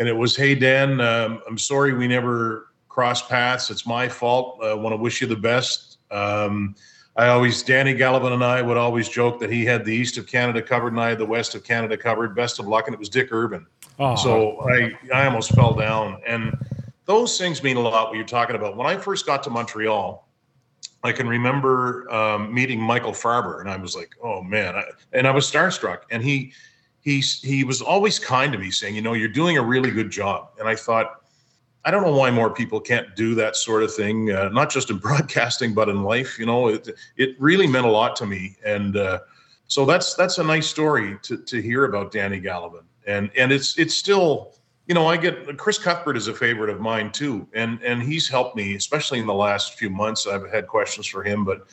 and 0.00 0.08
it 0.08 0.12
was, 0.12 0.34
"Hey 0.34 0.56
Dan, 0.56 1.00
um, 1.00 1.40
I'm 1.46 1.56
sorry 1.56 1.92
we 1.94 2.08
never 2.08 2.72
crossed 2.88 3.28
paths. 3.28 3.70
It's 3.70 3.86
my 3.86 4.08
fault. 4.08 4.58
I 4.60 4.74
want 4.74 4.94
to 4.94 4.96
wish 4.96 5.20
you 5.20 5.28
the 5.28 5.36
best." 5.36 5.98
Um, 6.10 6.74
I 7.14 7.28
always 7.28 7.62
Danny 7.62 7.94
Gallivan 7.94 8.32
and 8.32 8.42
I 8.42 8.62
would 8.62 8.76
always 8.76 9.08
joke 9.08 9.38
that 9.38 9.50
he 9.50 9.64
had 9.64 9.84
the 9.84 9.94
east 9.94 10.18
of 10.18 10.26
Canada 10.26 10.60
covered 10.60 10.92
and 10.92 11.00
I 11.00 11.10
had 11.10 11.18
the 11.18 11.26
west 11.26 11.54
of 11.54 11.62
Canada 11.62 11.96
covered. 11.96 12.34
Best 12.34 12.58
of 12.58 12.66
luck, 12.66 12.88
and 12.88 12.94
it 12.94 12.98
was 12.98 13.08
Dick 13.08 13.28
Irvin. 13.30 13.64
Oh. 14.00 14.16
So 14.16 14.60
I 14.68 14.98
I 15.14 15.24
almost 15.26 15.52
fell 15.52 15.72
down, 15.72 16.20
and 16.26 16.52
those 17.04 17.38
things 17.38 17.62
mean 17.62 17.76
a 17.76 17.80
lot 17.80 18.10
when 18.10 18.18
you're 18.18 18.26
talking 18.26 18.56
about. 18.56 18.76
When 18.76 18.88
I 18.88 18.96
first 18.96 19.24
got 19.24 19.44
to 19.44 19.50
Montreal 19.50 20.27
I 21.04 21.12
can 21.12 21.28
remember 21.28 22.10
um, 22.12 22.52
meeting 22.52 22.80
Michael 22.80 23.12
Farber, 23.12 23.60
and 23.60 23.70
I 23.70 23.76
was 23.76 23.94
like, 23.94 24.16
"Oh 24.22 24.42
man!" 24.42 24.74
I, 24.74 24.84
and 25.12 25.26
I 25.26 25.30
was 25.30 25.50
starstruck. 25.50 26.02
And 26.10 26.22
he 26.22 26.52
he 27.00 27.20
he 27.20 27.64
was 27.64 27.80
always 27.80 28.18
kind 28.18 28.52
to 28.52 28.58
me, 28.58 28.70
saying, 28.70 28.96
"You 28.96 29.02
know, 29.02 29.12
you're 29.12 29.28
doing 29.28 29.58
a 29.58 29.62
really 29.62 29.90
good 29.90 30.10
job." 30.10 30.50
And 30.58 30.68
I 30.68 30.74
thought, 30.74 31.22
I 31.84 31.90
don't 31.90 32.02
know 32.02 32.14
why 32.14 32.30
more 32.30 32.50
people 32.50 32.80
can't 32.80 33.14
do 33.14 33.34
that 33.36 33.54
sort 33.54 33.82
of 33.82 33.94
thing, 33.94 34.32
uh, 34.32 34.48
not 34.48 34.70
just 34.70 34.90
in 34.90 34.98
broadcasting 35.08 35.72
but 35.72 35.88
in 35.88 36.02
life. 36.02 36.38
You 36.38 36.46
know, 36.46 36.68
it 36.68 36.88
it 37.16 37.40
really 37.40 37.66
meant 37.66 37.86
a 37.86 37.90
lot 37.90 38.16
to 38.16 38.26
me, 38.26 38.56
and 38.64 38.96
uh, 38.96 39.20
so 39.68 39.84
that's 39.84 40.14
that's 40.14 40.38
a 40.38 40.44
nice 40.44 40.66
story 40.66 41.16
to 41.22 41.38
to 41.38 41.62
hear 41.62 41.84
about 41.84 42.10
Danny 42.10 42.40
Gallivan, 42.40 42.84
and 43.06 43.30
and 43.36 43.52
it's 43.52 43.78
it's 43.78 43.94
still 43.94 44.57
you 44.88 44.94
know, 44.94 45.06
I 45.06 45.18
get 45.18 45.56
Chris 45.58 45.78
Cuthbert 45.78 46.16
is 46.16 46.28
a 46.28 46.34
favorite 46.34 46.70
of 46.70 46.80
mine 46.80 47.12
too, 47.12 47.46
and 47.52 47.80
and 47.82 48.02
he's 48.02 48.26
helped 48.26 48.56
me, 48.56 48.74
especially 48.74 49.18
in 49.20 49.26
the 49.26 49.34
last 49.34 49.74
few 49.74 49.90
months. 49.90 50.26
I've 50.26 50.50
had 50.50 50.66
questions 50.66 51.06
for 51.06 51.22
him, 51.22 51.44
but 51.44 51.68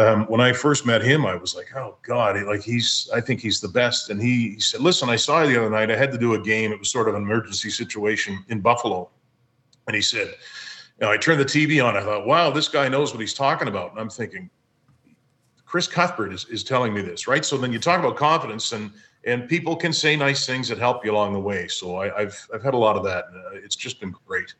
um, 0.00 0.26
when 0.26 0.40
I 0.40 0.52
first 0.52 0.84
met 0.84 1.00
him, 1.02 1.24
I 1.24 1.36
was 1.36 1.54
like, 1.54 1.74
oh 1.76 1.96
God, 2.02 2.40
like 2.44 2.62
he's, 2.62 3.08
I 3.14 3.20
think 3.20 3.40
he's 3.40 3.60
the 3.60 3.68
best. 3.68 4.10
And 4.10 4.20
he, 4.20 4.50
he 4.50 4.60
said, 4.60 4.80
listen, 4.80 5.08
I 5.08 5.16
saw 5.16 5.42
you 5.42 5.54
the 5.54 5.60
other 5.60 5.70
night. 5.70 5.90
I 5.90 5.96
had 5.96 6.12
to 6.12 6.18
do 6.18 6.34
a 6.34 6.40
game. 6.40 6.72
It 6.72 6.78
was 6.78 6.88
sort 6.88 7.08
of 7.08 7.16
an 7.16 7.22
emergency 7.22 7.70
situation 7.70 8.44
in 8.48 8.60
Buffalo, 8.60 9.08
and 9.86 9.94
he 9.94 10.02
said, 10.02 10.28
you 10.28 11.06
know, 11.06 11.12
I 11.12 11.16
turned 11.16 11.40
the 11.40 11.44
TV 11.44 11.84
on. 11.84 11.96
I 11.96 12.02
thought, 12.02 12.26
wow, 12.26 12.50
this 12.50 12.68
guy 12.68 12.88
knows 12.88 13.12
what 13.12 13.20
he's 13.20 13.34
talking 13.34 13.68
about. 13.68 13.92
And 13.92 14.00
I'm 14.00 14.10
thinking, 14.10 14.50
Chris 15.64 15.86
Cuthbert 15.86 16.32
is, 16.32 16.44
is 16.46 16.64
telling 16.64 16.92
me 16.92 17.02
this, 17.02 17.28
right? 17.28 17.44
So 17.44 17.56
then 17.56 17.72
you 17.72 17.78
talk 17.78 18.00
about 18.00 18.16
confidence 18.16 18.72
and 18.72 18.90
and 19.28 19.48
people 19.48 19.76
can 19.76 19.92
say 19.92 20.16
nice 20.16 20.46
things 20.46 20.68
that 20.68 20.78
help 20.78 21.04
you 21.04 21.12
along 21.12 21.34
the 21.34 21.40
way. 21.40 21.68
So 21.68 21.96
I, 21.96 22.22
have 22.22 22.36
I've 22.52 22.62
had 22.62 22.74
a 22.74 22.78
lot 22.78 22.96
of 22.96 23.04
that. 23.04 23.24
Uh, 23.24 23.50
it's 23.52 23.76
just 23.76 24.00
been 24.00 24.14
great. 24.26 24.54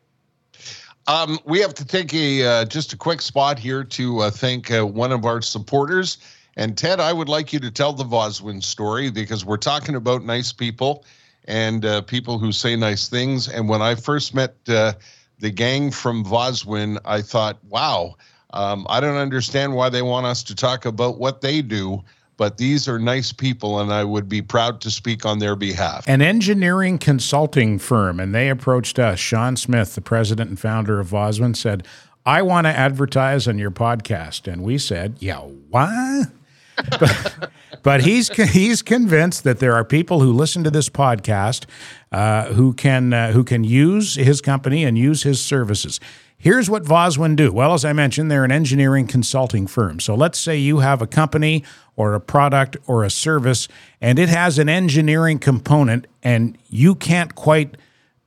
Um, 1.07 1.39
we 1.47 1.59
have 1.61 1.73
to 1.75 1.87
take 1.87 2.13
a 2.13 2.45
uh, 2.45 2.65
just 2.67 2.93
a 2.93 2.97
quick 2.97 3.23
spot 3.23 3.59
here 3.59 3.83
to 3.83 4.19
uh, 4.21 4.31
thank 4.31 4.71
uh, 4.71 4.87
one 4.87 5.11
of 5.11 5.25
our 5.25 5.41
supporters. 5.41 6.19
And 6.57 6.77
Ted, 6.77 7.01
I 7.01 7.13
would 7.13 7.29
like 7.29 7.53
you 7.53 7.61
to 7.61 7.71
tell 7.71 7.95
the 7.95 8.05
Voswin 8.05 8.63
story 8.63 9.11
because 9.11 9.45
we're 9.45 9.57
talking 9.57 9.95
about 9.95 10.25
nice 10.25 10.53
people 10.53 11.05
and 11.47 11.85
uh, 11.85 12.03
people 12.03 12.39
who 12.39 12.53
say 12.53 12.77
nice 12.77 13.09
things. 13.09 13.49
And 13.49 13.69
when 13.69 13.81
I 13.81 13.95
first 13.95 14.35
met 14.35 14.57
uh, 14.69 14.93
the 15.39 15.51
gang 15.51 15.91
from 15.91 16.25
Voswin, 16.25 16.99
I 17.07 17.23
thought, 17.23 17.59
wow, 17.65 18.17
um, 18.53 18.87
I 18.91 19.01
don't 19.01 19.17
understand 19.17 19.75
why 19.75 19.89
they 19.89 20.03
want 20.03 20.27
us 20.27 20.43
to 20.43 20.55
talk 20.55 20.85
about 20.85 21.19
what 21.19 21.41
they 21.41 21.63
do 21.63 22.03
but 22.39 22.57
these 22.57 22.89
are 22.89 22.99
nice 22.99 23.33
people, 23.33 23.81
and 23.81 23.93
I 23.93 24.05
would 24.05 24.29
be 24.29 24.41
proud 24.41 24.81
to 24.83 24.91
speak 24.91 25.27
on 25.27 25.41
their 25.41 25.57
behalf. 25.57 26.09
An 26.09 26.23
engineering 26.23 26.97
consulting 26.97 27.79
firm, 27.79 28.21
and 28.21 28.35
they 28.35 28.49
approached 28.49 28.99
us. 28.99 29.19
Sean 29.19 29.57
Smith, 29.57 29.95
the 29.97 30.01
president 30.01 30.49
and 30.49 30.59
founder 30.59 31.01
of 31.01 31.09
Voswin, 31.09 31.55
said, 31.55 31.87
I 32.25 32.43
want 32.43 32.67
to 32.67 32.71
advertise 32.71 33.49
on 33.49 33.59
your 33.59 33.73
podcast. 33.73 34.51
And 34.51 34.63
we 34.63 34.79
said, 34.79 35.17
Yeah, 35.19 35.39
what? 35.41 36.29
but, 37.01 37.51
but, 37.83 38.03
he's 38.03 38.29
he's 38.29 38.83
convinced 38.83 39.43
that 39.43 39.59
there 39.59 39.75
are 39.75 39.85
people 39.85 40.21
who 40.21 40.33
listen 40.33 40.63
to 40.63 40.71
this 40.71 40.89
podcast 40.89 41.65
uh, 42.13 42.53
who 42.53 42.73
can 42.73 43.13
uh, 43.13 43.33
who 43.33 43.43
can 43.43 43.65
use 43.65 44.15
his 44.15 44.41
company 44.41 44.85
and 44.85 44.97
use 44.97 45.25
his 45.25 45.41
services. 45.43 45.99
Here's 46.41 46.71
what 46.71 46.85
Voswin 46.85 47.35
do. 47.35 47.53
Well, 47.53 47.75
as 47.75 47.85
I 47.85 47.93
mentioned, 47.93 48.31
they're 48.31 48.45
an 48.45 48.53
engineering 48.53 49.09
consulting 49.09 49.67
firm. 49.67 49.99
So 49.99 50.15
let's 50.15 50.39
say 50.39 50.57
you 50.57 50.79
have 50.79 51.03
a 51.03 51.07
company 51.07 51.65
or 51.97 52.15
a 52.15 52.21
product 52.21 52.77
or 52.87 53.03
a 53.03 53.11
service 53.11 53.67
and 54.01 54.21
it 54.21 54.29
has 54.29 54.57
an 54.57 54.69
engineering 54.69 55.41
component 55.41 56.07
and 56.23 56.57
you 56.69 56.95
can't 56.95 57.35
quite 57.35 57.77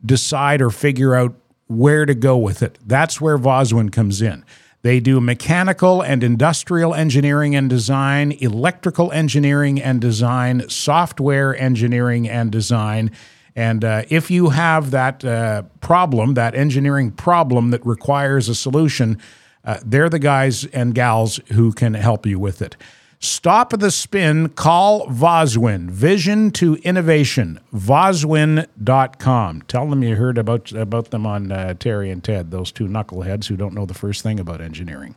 decide 0.06 0.62
or 0.62 0.69
figure 0.69 1.15
out 1.15 1.36
where 1.67 2.06
to 2.06 2.13
go 2.13 2.38
with 2.38 2.62
it. 2.62 2.78
That's 2.86 3.21
where 3.21 3.38
Voswin 3.38 3.93
comes 3.93 4.21
in. 4.21 4.43
They 4.82 5.00
do 5.00 5.21
mechanical 5.21 6.02
and 6.02 6.21
industrial 6.21 6.93
engineering 6.93 7.56
and 7.56 7.69
design, 7.69 8.34
electrical 8.34 9.10
engineering 9.13 9.82
and 9.82 10.02
design, 10.02 10.67
software 10.67 11.56
engineering 11.56 12.28
and 12.28 12.52
design 12.52 13.12
and 13.56 13.84
uh, 13.84 14.04
if 14.10 14.32
you 14.32 14.50
have 14.50 14.92
that 14.92 15.24
uh, 15.26 15.64
problem, 15.82 16.36
that 16.36 16.56
engineering 16.56 17.12
problem 17.12 17.72
that 17.72 17.86
requires 17.86 18.48
a 18.48 18.56
solution, 18.56 19.20
uh, 19.66 19.80
they're 19.86 20.10
the 20.10 20.20
guys 20.20 20.66
and 20.66 20.96
gals 20.96 21.40
who 21.54 21.72
can 21.72 21.94
help 21.94 22.26
you 22.26 22.40
with 22.40 22.62
it. 22.62 22.76
Stop 23.24 23.70
the 23.78 23.92
spin, 23.92 24.50
call 24.50 25.06
Voswin, 25.06 25.92
Vision 25.92 26.50
to 26.52 26.76
Innovation, 26.78 27.60
Voswin.com. 27.72 29.62
Tell 29.68 29.88
them 29.88 30.02
you 30.02 30.16
heard 30.16 30.40
about, 30.40 30.72
about 30.72 31.12
them 31.12 31.28
on 31.28 31.52
uh, 31.52 31.76
Terry 31.76 32.10
and 32.10 32.24
Ted, 32.24 32.50
those 32.50 32.72
two 32.72 32.88
knuckleheads 32.88 33.46
who 33.46 33.56
don't 33.56 33.76
know 33.76 33.86
the 33.86 33.94
first 33.94 34.24
thing 34.24 34.40
about 34.40 34.60
engineering. 34.60 35.14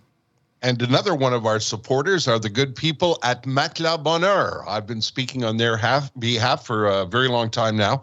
And 0.60 0.82
another 0.82 1.14
one 1.14 1.32
of 1.32 1.46
our 1.46 1.60
supporters 1.60 2.28
are 2.28 2.38
the 2.38 2.50
good 2.50 2.76
people 2.76 3.18
at 3.22 3.44
Matelas 3.44 4.02
Bonheur. 4.02 4.64
I've 4.68 4.86
been 4.86 5.02
speaking 5.02 5.42
on 5.42 5.56
their 5.56 5.76
half, 5.76 6.10
behalf 6.18 6.66
for 6.66 6.86
a 6.86 7.06
very 7.06 7.28
long 7.28 7.50
time 7.50 7.76
now. 7.76 8.02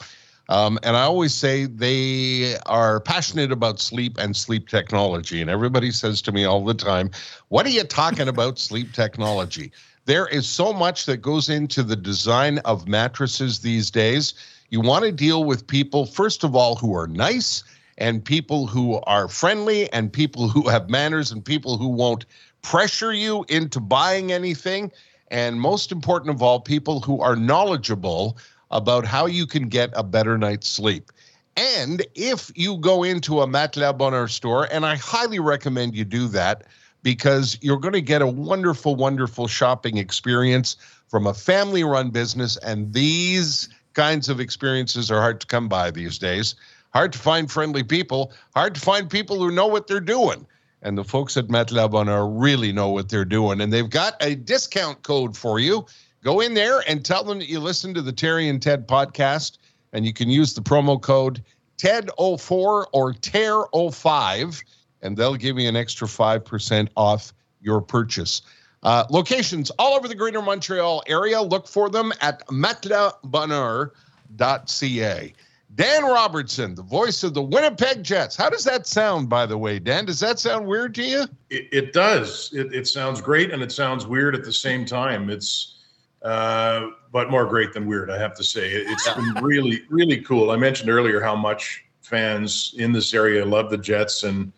Um, 0.52 0.78
and 0.84 0.98
I 0.98 1.04
always 1.04 1.34
say 1.34 1.66
they 1.66 2.58
are 2.66 3.00
passionate 3.00 3.54
about 3.54 3.80
sleep 3.80 4.18
and 4.20 4.36
sleep 4.36 4.68
technology. 4.68 5.40
And 5.40 5.50
everybody 5.50 5.92
says 5.92 6.22
to 6.24 6.34
me 6.34 6.44
all 6.44 6.66
the 6.66 6.74
time, 6.74 7.10
What 7.48 7.66
are 7.66 7.70
you 7.70 7.86
talking 7.86 8.28
about, 8.36 8.60
sleep 8.60 8.92
technology? 8.92 9.72
There 10.04 10.28
is 10.28 10.46
so 10.46 10.74
much 10.74 11.06
that 11.06 11.18
goes 11.18 11.48
into 11.48 11.84
the 11.84 11.96
design 11.96 12.58
of 12.66 12.86
mattresses 12.86 13.60
these 13.60 13.90
days. 13.90 14.34
You 14.72 14.82
want 14.82 15.06
to 15.06 15.14
deal 15.14 15.46
with 15.46 15.66
people, 15.66 16.06
first 16.06 16.44
of 16.44 16.54
all, 16.54 16.76
who 16.76 16.94
are 16.98 17.08
nice 17.08 17.64
and 17.98 18.24
people 18.24 18.68
who 18.68 19.00
are 19.04 19.30
friendly 19.30 19.90
and 19.94 20.12
people 20.12 20.50
who 20.50 20.68
have 20.68 20.90
manners 20.90 21.32
and 21.32 21.46
people 21.46 21.78
who 21.78 21.88
won't 21.88 22.26
pressure 22.62 23.14
you 23.14 23.46
into 23.48 23.80
buying 23.80 24.34
anything. 24.34 24.92
And 25.30 25.62
most 25.62 25.94
important 25.94 26.30
of 26.30 26.42
all, 26.42 26.60
people 26.60 27.00
who 27.00 27.22
are 27.22 27.38
knowledgeable 27.38 28.38
about 28.72 29.06
how 29.06 29.26
you 29.26 29.46
can 29.46 29.68
get 29.68 29.92
a 29.94 30.04
better 30.04 30.38
night's 30.38 30.68
sleep. 30.68 31.12
And 31.58 32.06
if 32.16 32.52
you 32.56 32.78
go 32.78 33.04
into 33.04 33.42
a 33.42 33.48
Matelas 33.48 33.98
Bonheur 33.98 34.28
store, 34.28 34.68
and 34.72 34.86
I 34.86 34.96
highly 34.96 35.40
recommend 35.40 35.96
you 35.96 36.06
do 36.06 36.28
that 36.30 36.64
because 37.04 37.58
you're 37.62 37.80
going 37.80 37.94
to 37.94 38.02
get 38.02 38.22
a 38.22 38.28
wonderful, 38.28 38.96
wonderful 38.96 39.48
shopping 39.48 39.98
experience 39.98 40.78
from 41.08 41.28
a 41.28 41.34
family 41.34 41.84
run 41.84 42.10
business. 42.10 42.58
And 42.58 42.94
these 42.94 43.70
kinds 43.94 44.30
of 44.30 44.40
experiences 44.40 45.12
are 45.12 45.20
hard 45.20 45.42
to 45.42 45.48
come 45.48 45.68
by 45.68 45.92
these 45.92 46.18
days. 46.18 46.56
Hard 46.94 47.14
to 47.14 47.20
find 47.20 47.52
friendly 47.52 47.84
people, 47.84 48.32
hard 48.56 48.76
to 48.76 48.82
find 48.82 49.10
people 49.10 49.38
who 49.38 49.52
know 49.52 49.68
what 49.68 49.88
they're 49.88 50.00
doing. 50.00 50.46
And 50.82 50.98
the 50.98 51.04
folks 51.04 51.38
at 51.38 51.48
Matelas 51.48 51.92
Bonheur 51.92 52.28
really 52.28 52.72
know 52.72 52.90
what 52.90 53.10
they're 53.10 53.26
doing. 53.26 53.62
And 53.62 53.72
they've 53.72 53.90
got 53.90 54.16
a 54.22 54.36
discount 54.36 55.04
code 55.04 55.38
for 55.38 55.60
you 55.60 55.86
Go 56.24 56.40
in 56.40 56.54
there 56.54 56.84
and 56.88 57.04
tell 57.04 57.24
them 57.24 57.40
that 57.40 57.50
you 57.50 57.60
listen 57.60 57.96
to 57.96 58.02
the 58.02 58.12
Terry 58.12 58.48
and 58.48 58.62
Ted 58.62 58.88
podcast, 58.88 59.58
and 59.94 60.06
you 60.06 60.14
can 60.14 60.30
use 60.30 60.54
the 60.54 60.62
promo 60.62 61.02
code 61.02 61.44
TED04 61.78 62.86
or 62.92 63.14
TER05, 63.14 64.64
and 65.02 65.18
they'll 65.18 65.34
give 65.36 65.58
you 65.58 65.68
an 65.68 65.76
extra 65.76 66.08
5% 66.08 66.90
off 66.96 67.34
your 67.60 67.82
purchase. 67.82 68.44
Uh, 68.84 69.06
locations 69.10 69.72
all 69.72 69.96
over 69.96 70.08
the 70.08 70.16
greater 70.16 70.44
Montreal 70.44 71.04
area. 71.08 71.42
Look 71.42 71.68
for 71.68 71.90
them 71.90 72.14
at 72.22 72.46
matelasbonheur.ca. 72.48 75.34
Dan 75.74 76.04
Robertson, 76.04 76.76
the 76.76 76.84
voice 76.84 77.24
of 77.24 77.34
the 77.34 77.42
Winnipeg 77.42 78.04
Jets. 78.04 78.36
How 78.36 78.50
does 78.50 78.66
that 78.66 78.86
sound, 78.86 79.30
by 79.30 79.46
the 79.46 79.58
way, 79.58 79.80
Dan? 79.80 80.04
Does 80.06 80.20
that 80.20 80.38
sound 80.38 80.68
weird 80.68 80.94
to 80.96 81.04
you? 81.04 81.22
It, 81.50 81.70
it 81.72 81.94
does. 81.94 82.52
It, 82.54 82.74
it 82.74 82.88
sounds 82.88 83.22
great 83.22 83.52
and 83.52 83.64
it 83.64 83.72
sounds 83.72 84.06
weird 84.06 84.36
at 84.36 84.44
the 84.44 84.52
same 84.52 84.84
time. 84.86 85.30
It's 85.30 85.78
uh, 86.24 86.90
but 87.12 87.32
more 87.32 87.46
great 87.46 87.74
than 87.74 87.88
weird, 87.88 88.12
I 88.12 88.18
have 88.18 88.36
to 88.36 88.44
say. 88.44 88.70
It's 88.70 89.12
been 89.14 89.34
really, 89.44 89.82
really 89.90 90.22
cool. 90.22 90.52
I 90.52 90.56
mentioned 90.56 90.90
earlier 90.90 91.20
how 91.20 91.36
much 91.36 91.84
fans 92.02 92.76
in 92.78 92.92
this 92.92 93.14
area 93.14 93.44
love 93.44 93.70
the 93.70 93.78
Jets, 93.78 94.24
and 94.24 94.52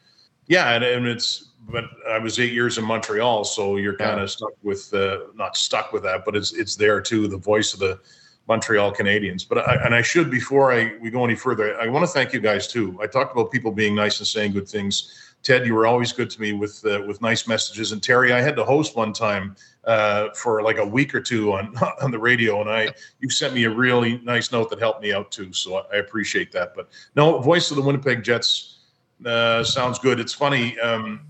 yeah, 0.47 0.73
and, 0.73 0.83
and 0.83 1.07
it's. 1.07 1.49
But 1.65 1.85
I 2.09 2.19
was 2.19 2.39
eight 2.39 2.51
years 2.51 2.77
in 2.77 2.83
Montreal, 2.83 3.45
so 3.45 3.77
you're 3.77 3.95
kind 3.95 4.19
of 4.19 4.23
yeah. 4.23 4.25
stuck 4.25 4.51
with 4.63 4.93
uh, 4.93 5.19
not 5.33 5.55
stuck 5.55 5.93
with 5.93 6.03
that, 6.03 6.25
but 6.25 6.35
it's 6.35 6.51
it's 6.51 6.75
there 6.75 6.99
too, 6.99 7.29
the 7.29 7.37
voice 7.37 7.73
of 7.73 7.79
the 7.79 8.01
Montreal 8.49 8.93
Canadiens. 8.93 9.47
But 9.47 9.59
I, 9.59 9.75
and 9.85 9.95
I 9.95 10.01
should 10.01 10.29
before 10.29 10.73
I 10.73 10.97
we 10.99 11.09
go 11.09 11.23
any 11.23 11.35
further, 11.35 11.79
I 11.79 11.87
want 11.87 12.03
to 12.03 12.11
thank 12.11 12.33
you 12.33 12.41
guys 12.41 12.67
too. 12.67 12.99
I 13.01 13.07
talked 13.07 13.31
about 13.31 13.49
people 13.49 13.71
being 13.71 13.95
nice 13.95 14.19
and 14.19 14.27
saying 14.27 14.51
good 14.51 14.67
things. 14.67 15.35
Ted, 15.41 15.65
you 15.65 15.73
were 15.73 15.87
always 15.87 16.11
good 16.11 16.29
to 16.31 16.41
me 16.41 16.51
with 16.51 16.83
uh, 16.85 17.01
with 17.07 17.21
nice 17.21 17.47
messages, 17.47 17.93
and 17.93 18.03
Terry, 18.03 18.33
I 18.33 18.41
had 18.41 18.57
to 18.57 18.65
host 18.65 18.97
one 18.97 19.13
time 19.13 19.55
uh, 19.85 20.29
for 20.35 20.61
like 20.61 20.77
a 20.77 20.85
week 20.85 21.13
or 21.13 21.21
two 21.21 21.53
on 21.53 21.75
on 22.01 22.11
the 22.11 22.19
radio, 22.19 22.61
and 22.61 22.69
I 22.69 22.93
you 23.19 23.29
sent 23.29 23.53
me 23.53 23.65
a 23.65 23.69
really 23.69 24.19
nice 24.19 24.51
note 24.51 24.69
that 24.69 24.79
helped 24.79 25.01
me 25.01 25.13
out 25.13 25.31
too. 25.31 25.51
So 25.53 25.85
I 25.91 25.97
appreciate 25.97 26.51
that. 26.53 26.73
But 26.75 26.89
no, 27.15 27.39
voice 27.39 27.69
of 27.71 27.77
the 27.77 27.83
Winnipeg 27.83 28.23
Jets 28.23 28.79
uh, 29.25 29.63
sounds 29.63 29.99
good. 29.99 30.19
It's 30.19 30.33
funny. 30.33 30.79
Um, 30.79 31.21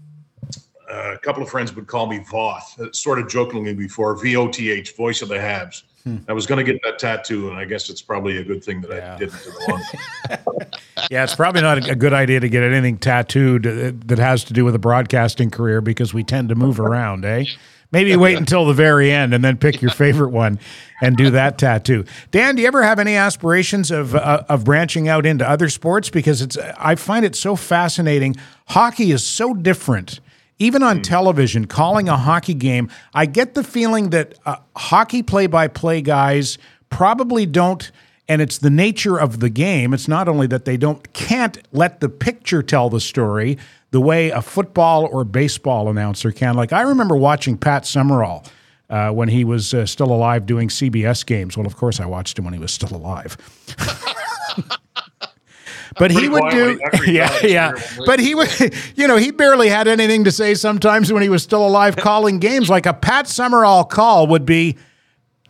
uh, 0.92 1.14
a 1.14 1.18
couple 1.18 1.42
of 1.42 1.50
friends 1.50 1.74
would 1.76 1.88
call 1.88 2.08
me 2.08 2.20
Voth, 2.20 2.80
uh, 2.80 2.92
sort 2.92 3.18
of 3.18 3.30
jokingly 3.30 3.74
before 3.74 4.16
V 4.22 4.36
O 4.36 4.48
T 4.48 4.70
H, 4.70 4.96
voice 4.96 5.22
of 5.22 5.30
the 5.30 5.36
Habs. 5.36 5.84
Hmm. 6.04 6.18
I 6.28 6.34
was 6.34 6.46
going 6.46 6.64
to 6.64 6.70
get 6.70 6.82
that 6.84 7.00
tattoo, 7.00 7.50
and 7.50 7.58
I 7.58 7.64
guess 7.64 7.90
it's 7.90 8.02
probably 8.02 8.38
a 8.38 8.44
good 8.44 8.62
thing 8.62 8.82
that 8.82 8.92
yeah. 8.92 9.16
I 9.16 9.18
didn't. 9.18 10.76
yeah, 11.12 11.24
it's 11.24 11.36
probably 11.36 11.62
not 11.62 11.88
a 11.88 11.96
good 11.96 12.12
idea 12.12 12.42
to 12.42 12.50
get 12.50 12.62
anything 12.62 12.98
tattooed 12.98 13.66
uh, 13.66 13.94
that 14.06 14.20
has 14.20 14.44
to 14.46 14.54
do 14.54 14.66
with 14.66 14.76
a 14.76 14.80
broadcasting 14.80 15.50
career 15.50 15.80
because 15.80 16.14
we 16.14 16.24
tend 16.24 16.50
to 16.50 16.56
move 16.56 16.80
around, 16.82 17.24
eh? 17.24 17.46
Maybe 17.94 18.16
wait 18.18 18.38
until 18.38 18.66
the 18.66 18.74
very 18.74 19.12
end 19.12 19.36
and 19.36 19.44
then 19.44 19.56
pick 19.56 19.80
your 19.80 19.92
favorite 19.92 20.32
one 20.32 20.60
and 21.00 21.16
do 21.16 21.30
that 21.30 21.60
tattoo. 21.60 22.06
Dan, 22.32 22.56
do 22.56 22.64
you 22.64 22.68
ever 22.68 22.82
have 22.82 22.98
any 22.98 23.16
aspirations 23.16 23.92
of 23.92 24.16
uh, 24.16 24.44
of 24.50 24.66
branching 24.66 25.08
out 25.08 25.28
into 25.28 25.48
other 25.48 25.70
sports? 25.70 26.10
Because 26.10 26.42
it's 26.42 26.58
I 26.78 26.96
find 26.96 27.24
it 27.24 27.36
so 27.36 27.56
fascinating. 27.56 28.36
Hockey 28.70 29.12
is 29.12 29.24
so 29.24 29.54
different. 29.54 30.20
Even 30.58 30.82
on 30.82 31.00
mm. 31.00 31.04
television, 31.04 31.66
calling 31.66 32.10
a 32.10 32.18
hockey 32.18 32.56
game, 32.56 32.90
I 33.14 33.28
get 33.28 33.54
the 33.54 33.64
feeling 33.64 34.10
that 34.10 34.40
uh, 34.46 34.58
hockey 34.76 35.22
play-by-play 35.22 36.02
guys 36.02 36.58
probably 36.90 37.46
don't 37.46 37.92
and 38.28 38.42
it's 38.42 38.58
the 38.58 38.70
nature 38.70 39.18
of 39.20 39.40
the 39.40 39.50
game. 39.50 39.94
It's 39.94 40.08
not 40.08 40.28
only 40.28 40.48
that 40.48 40.66
they 40.66 40.78
don't 40.78 41.12
can't 41.14 41.58
let 41.72 42.00
the 42.00 42.10
picture 42.10 42.64
tell 42.64 42.90
the 42.90 43.00
story, 43.00 43.58
the 43.92 44.02
way 44.02 44.30
a 44.30 44.42
football 44.42 45.06
or 45.06 45.24
baseball 45.24 45.90
announcer 45.90 46.32
can. 46.32 46.56
Like 46.56 46.74
I 46.74 46.82
remember 46.82 47.16
watching 47.16 47.58
Pat 47.58 47.86
Summerall 47.86 48.44
uh, 48.90 49.12
when 49.12 49.30
he 49.30 49.44
was 49.44 49.74
uh, 49.74 49.86
still 49.86 50.12
alive 50.12 50.46
doing 50.46 50.70
CBS 50.70 51.26
games. 51.26 51.58
Well, 51.58 51.68
of 51.68 51.76
course, 51.76 52.00
I 52.00 52.06
watched 52.06 52.38
him 52.40 52.46
when 52.46 52.54
he 52.54 52.60
was 52.60 52.72
still 52.72 52.96
alive. 52.96 53.38
but 55.98 56.12
he 56.12 56.30
would 56.30 56.50
do 56.50 56.80
yeah 57.08 57.38
yeah 57.44 57.72
but 58.06 58.20
he 58.20 58.36
would 58.36 58.50
you 58.96 59.08
know 59.08 59.18
he 59.18 59.32
barely 59.32 59.70
had 59.70 59.88
anything 59.88 60.24
to 60.24 60.32
say 60.32 60.54
sometimes 60.54 61.12
when 61.12 61.22
he 61.22 61.30
was 61.30 61.44
still 61.44 61.66
alive 61.66 61.96
calling 61.96 62.40
games 62.40 62.70
like 62.70 62.86
a 62.86 62.94
pat 62.94 63.28
summerall 63.28 63.84
call 63.84 64.28
would 64.28 64.46
be 64.46 64.78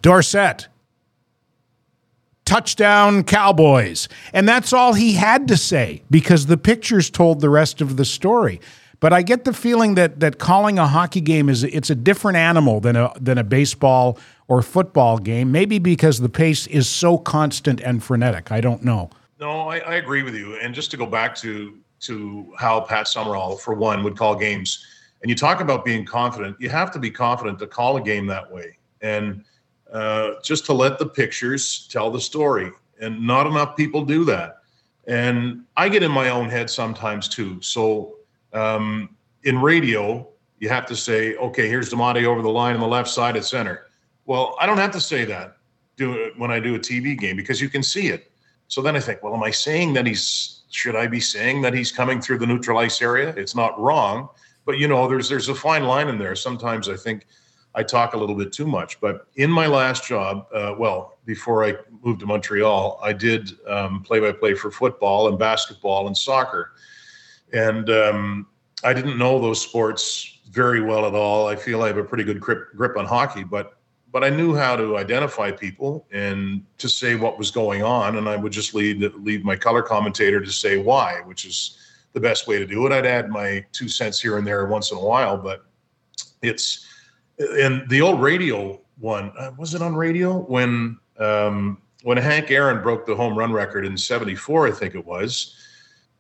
dorsett 0.01 0.67
touchdown 2.45 3.23
Cowboys. 3.23 4.08
And 4.34 4.47
that's 4.47 4.73
all 4.73 4.93
he 4.93 5.13
had 5.13 5.47
to 5.47 5.58
say 5.58 6.03
because 6.10 6.45
the 6.47 6.58
pictures 6.58 7.10
told 7.10 7.41
the 7.41 7.49
rest 7.49 7.82
of 7.82 7.97
the 7.97 8.06
story. 8.06 8.60
But 8.99 9.12
I 9.12 9.21
get 9.21 9.43
the 9.43 9.51
feeling 9.51 9.95
that 9.95 10.21
that 10.21 10.39
calling 10.39 10.79
a 10.79 10.88
hockey 10.88 11.19
game 11.19 11.49
is 11.49 11.63
it's 11.65 11.89
a 11.89 11.95
different 11.95 12.38
animal 12.38 12.79
than 12.79 12.95
a 12.95 13.12
than 13.19 13.38
a 13.38 13.43
baseball 13.43 14.17
or 14.47 14.62
football 14.62 15.17
game. 15.17 15.51
Maybe 15.51 15.77
because 15.77 16.19
the 16.19 16.29
pace 16.29 16.67
is 16.67 16.88
so 16.88 17.17
constant 17.17 17.82
and 17.82 18.01
frenetic. 18.01 18.49
I 18.49 18.62
don't 18.62 18.82
know. 18.82 19.10
No, 19.41 19.67
I, 19.67 19.79
I 19.79 19.95
agree 19.95 20.23
with 20.23 20.36
you. 20.36 20.56
And 20.56 20.73
just 20.73 20.89
to 20.91 20.97
go 20.97 21.06
back 21.06 21.36
to 21.38 21.77
to 22.01 22.53
how 22.58 22.79
Pat 22.79 23.10
Summerall, 23.10 23.58
for 23.58 23.73
one, 23.73 24.03
would 24.03 24.17
call 24.17 24.36
games. 24.36 24.86
And 25.21 25.29
you 25.29 25.36
talk 25.36 25.60
about 25.60 25.84
being 25.84 26.06
confident. 26.06 26.56
You 26.60 26.69
have 26.69 26.89
to 26.91 26.99
be 26.99 27.12
confident 27.12 27.60
to 27.60 27.67
call 27.67 27.97
a 27.97 28.01
game 28.01 28.25
that 28.27 28.49
way, 28.49 28.77
and 29.01 29.43
uh, 29.93 30.32
just 30.43 30.65
to 30.65 30.73
let 30.73 30.99
the 30.99 31.06
pictures 31.06 31.88
tell 31.89 32.10
the 32.12 32.19
story. 32.19 32.71
And 32.99 33.25
not 33.25 33.47
enough 33.47 33.77
people 33.77 34.03
do 34.03 34.25
that. 34.25 34.58
And 35.08 35.63
I 35.77 35.89
get 35.89 36.03
in 36.03 36.12
my 36.12 36.29
own 36.29 36.49
head 36.49 36.69
sometimes 36.69 37.27
too. 37.27 37.62
So 37.62 38.15
um, 38.53 39.15
in 39.43 39.60
radio, 39.60 40.27
you 40.60 40.69
have 40.69 40.86
to 40.88 40.95
say, 40.95 41.36
okay, 41.36 41.67
here's 41.67 41.89
DiMonte 41.89 42.25
over 42.25 42.41
the 42.41 42.49
line 42.49 42.73
on 42.73 42.82
the 42.82 42.88
left 42.88 43.10
side 43.10 43.36
at 43.38 43.45
center. 43.45 43.88
Well, 44.25 44.56
I 44.60 44.65
don't 44.65 44.77
have 44.77 44.91
to 44.91 45.01
say 45.01 45.25
that 45.25 45.58
do 45.95 46.32
when 46.38 46.49
I 46.49 46.60
do 46.60 46.75
a 46.75 46.79
TV 46.79 47.17
game 47.17 47.36
because 47.36 47.62
you 47.62 47.69
can 47.69 47.84
see 47.84 48.08
it. 48.08 48.32
So 48.67 48.82
then 48.82 48.95
I 48.95 48.99
think, 48.99 49.21
well, 49.21 49.36
am 49.36 49.43
I 49.43 49.51
saying 49.51 49.93
that 49.93 50.08
he's 50.08 50.62
should 50.71 50.95
I 50.95 51.06
be 51.06 51.19
saying 51.19 51.62
that 51.62 51.73
he's 51.73 51.91
coming 51.91 52.19
through 52.19 52.39
the 52.39 52.47
neutral 52.47 52.79
ice 52.79 53.01
area? 53.01 53.29
It's 53.38 53.56
not 53.56 53.79
wrong, 53.79 54.29
but 54.65 54.79
you 54.79 54.88
know, 54.88 55.08
there's 55.08 55.29
there's 55.29 55.49
a 55.49 55.56
fine 55.56 55.84
line 55.84 56.08
in 56.08 56.17
there. 56.17 56.36
Sometimes 56.36 56.89
I 56.89 56.95
think 56.95 57.27
I 57.75 57.83
talk 57.83 58.13
a 58.13 58.17
little 58.17 58.36
bit 58.36 58.51
too 58.51 58.67
much. 58.67 58.99
But 58.99 59.27
in 59.36 59.49
my 59.49 59.67
last 59.67 60.05
job, 60.05 60.47
uh, 60.53 60.75
well, 60.77 61.17
before 61.25 61.65
I 61.65 61.75
moved 62.03 62.19
to 62.19 62.25
Montreal, 62.25 62.99
I 63.01 63.13
did 63.13 63.51
play 64.03 64.19
by 64.19 64.31
play 64.31 64.53
for 64.53 64.71
football 64.71 65.27
and 65.27 65.39
basketball 65.39 66.07
and 66.07 66.17
soccer, 66.17 66.73
and 67.53 67.89
um, 67.89 68.47
I 68.83 68.93
didn't 68.93 69.17
know 69.17 69.39
those 69.39 69.62
sports 69.62 70.39
very 70.51 70.81
well 70.81 71.05
at 71.05 71.15
all. 71.15 71.47
I 71.47 71.55
feel 71.55 71.81
I 71.81 71.88
have 71.88 71.97
a 71.97 72.03
pretty 72.03 72.23
good 72.23 72.39
grip 72.39 72.75
grip 72.75 72.97
on 72.97 73.05
hockey, 73.05 73.43
but 73.43 73.77
but 74.12 74.23
I 74.23 74.29
knew 74.29 74.53
how 74.53 74.75
to 74.75 74.97
identify 74.97 75.49
people 75.49 76.05
and 76.12 76.63
to 76.77 76.88
say 76.88 77.15
what 77.15 77.39
was 77.39 77.49
going 77.49 77.81
on, 77.81 78.17
and 78.17 78.29
I 78.29 78.36
would 78.36 78.51
just 78.51 78.75
lead 78.75 79.01
leave 79.15 79.43
my 79.43 79.55
color 79.55 79.81
commentator 79.81 80.39
to 80.41 80.51
say 80.51 80.77
why, 80.77 81.21
which 81.25 81.45
is 81.45 81.79
the 82.12 82.19
best 82.19 82.47
way 82.47 82.59
to 82.59 82.65
do 82.65 82.86
it. 82.86 82.91
I'd 82.91 83.07
add 83.07 83.29
my 83.29 83.65
two 83.71 83.88
cents 83.88 84.21
here 84.21 84.38
and 84.38 84.45
there 84.45 84.67
once 84.67 84.91
in 84.91 84.97
a 84.97 85.03
while, 85.03 85.38
but 85.38 85.65
it's 86.43 86.86
and 87.39 87.87
the 87.89 88.01
old 88.01 88.21
radio 88.21 88.79
one 88.99 89.31
uh, 89.37 89.51
was 89.57 89.73
it 89.73 89.81
on 89.81 89.95
radio 89.95 90.39
when 90.39 90.97
um, 91.19 91.81
when 92.03 92.17
Hank 92.17 92.51
Aaron 92.51 92.81
broke 92.81 93.05
the 93.05 93.15
home 93.15 93.37
run 93.37 93.51
record 93.51 93.85
in 93.85 93.97
'74, 93.97 94.67
I 94.67 94.71
think 94.71 94.95
it 94.95 95.05
was. 95.05 95.55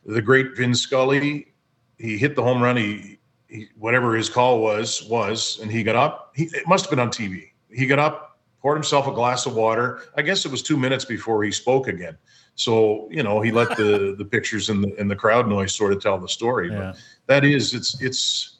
The 0.05 0.21
great 0.21 0.57
Vin 0.57 0.75
Scully, 0.75 1.53
he 1.97 2.17
hit 2.17 2.35
the 2.35 2.43
home 2.43 2.61
run. 2.61 2.77
He, 2.77 3.19
he 3.47 3.67
whatever 3.77 4.15
his 4.15 4.29
call 4.29 4.59
was 4.59 5.03
was, 5.03 5.59
and 5.61 5.71
he 5.71 5.83
got 5.83 5.95
up. 5.95 6.31
He, 6.35 6.45
it 6.45 6.67
must 6.67 6.85
have 6.85 6.89
been 6.89 6.99
on 6.99 7.09
TV 7.09 7.53
he 7.73 7.87
got 7.87 7.99
up, 7.99 8.39
poured 8.61 8.77
himself 8.77 9.07
a 9.07 9.11
glass 9.11 9.45
of 9.45 9.55
water. 9.55 10.03
I 10.15 10.21
guess 10.21 10.45
it 10.45 10.51
was 10.51 10.61
two 10.61 10.77
minutes 10.77 11.05
before 11.05 11.43
he 11.43 11.51
spoke 11.51 11.87
again. 11.87 12.17
So 12.55 13.07
you 13.11 13.23
know 13.23 13.41
he 13.41 13.51
let 13.51 13.75
the 13.75 14.15
the 14.17 14.25
pictures 14.25 14.69
and 14.69 14.83
the 14.83 14.95
and 14.99 15.09
the 15.09 15.15
crowd 15.15 15.47
noise 15.47 15.73
sort 15.73 15.91
of 15.91 16.01
tell 16.01 16.19
the 16.19 16.27
story. 16.27 16.69
Yeah. 16.69 16.93
But 16.93 16.97
that 17.27 17.45
is 17.45 17.73
it's 17.73 17.99
it's 18.01 18.52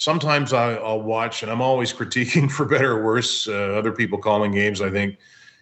sometimes 0.00 0.52
I, 0.52 0.78
will 0.78 1.02
watch 1.02 1.42
and 1.42 1.52
I'm 1.52 1.60
always 1.60 1.92
critiquing 1.92 2.50
for 2.56 2.64
better 2.64 2.92
or 2.92 3.04
worse 3.04 3.46
uh, 3.46 3.52
other 3.52 3.92
people 3.92 4.18
calling 4.18 4.50
games. 4.50 4.80
I 4.80 4.90
think 4.90 5.18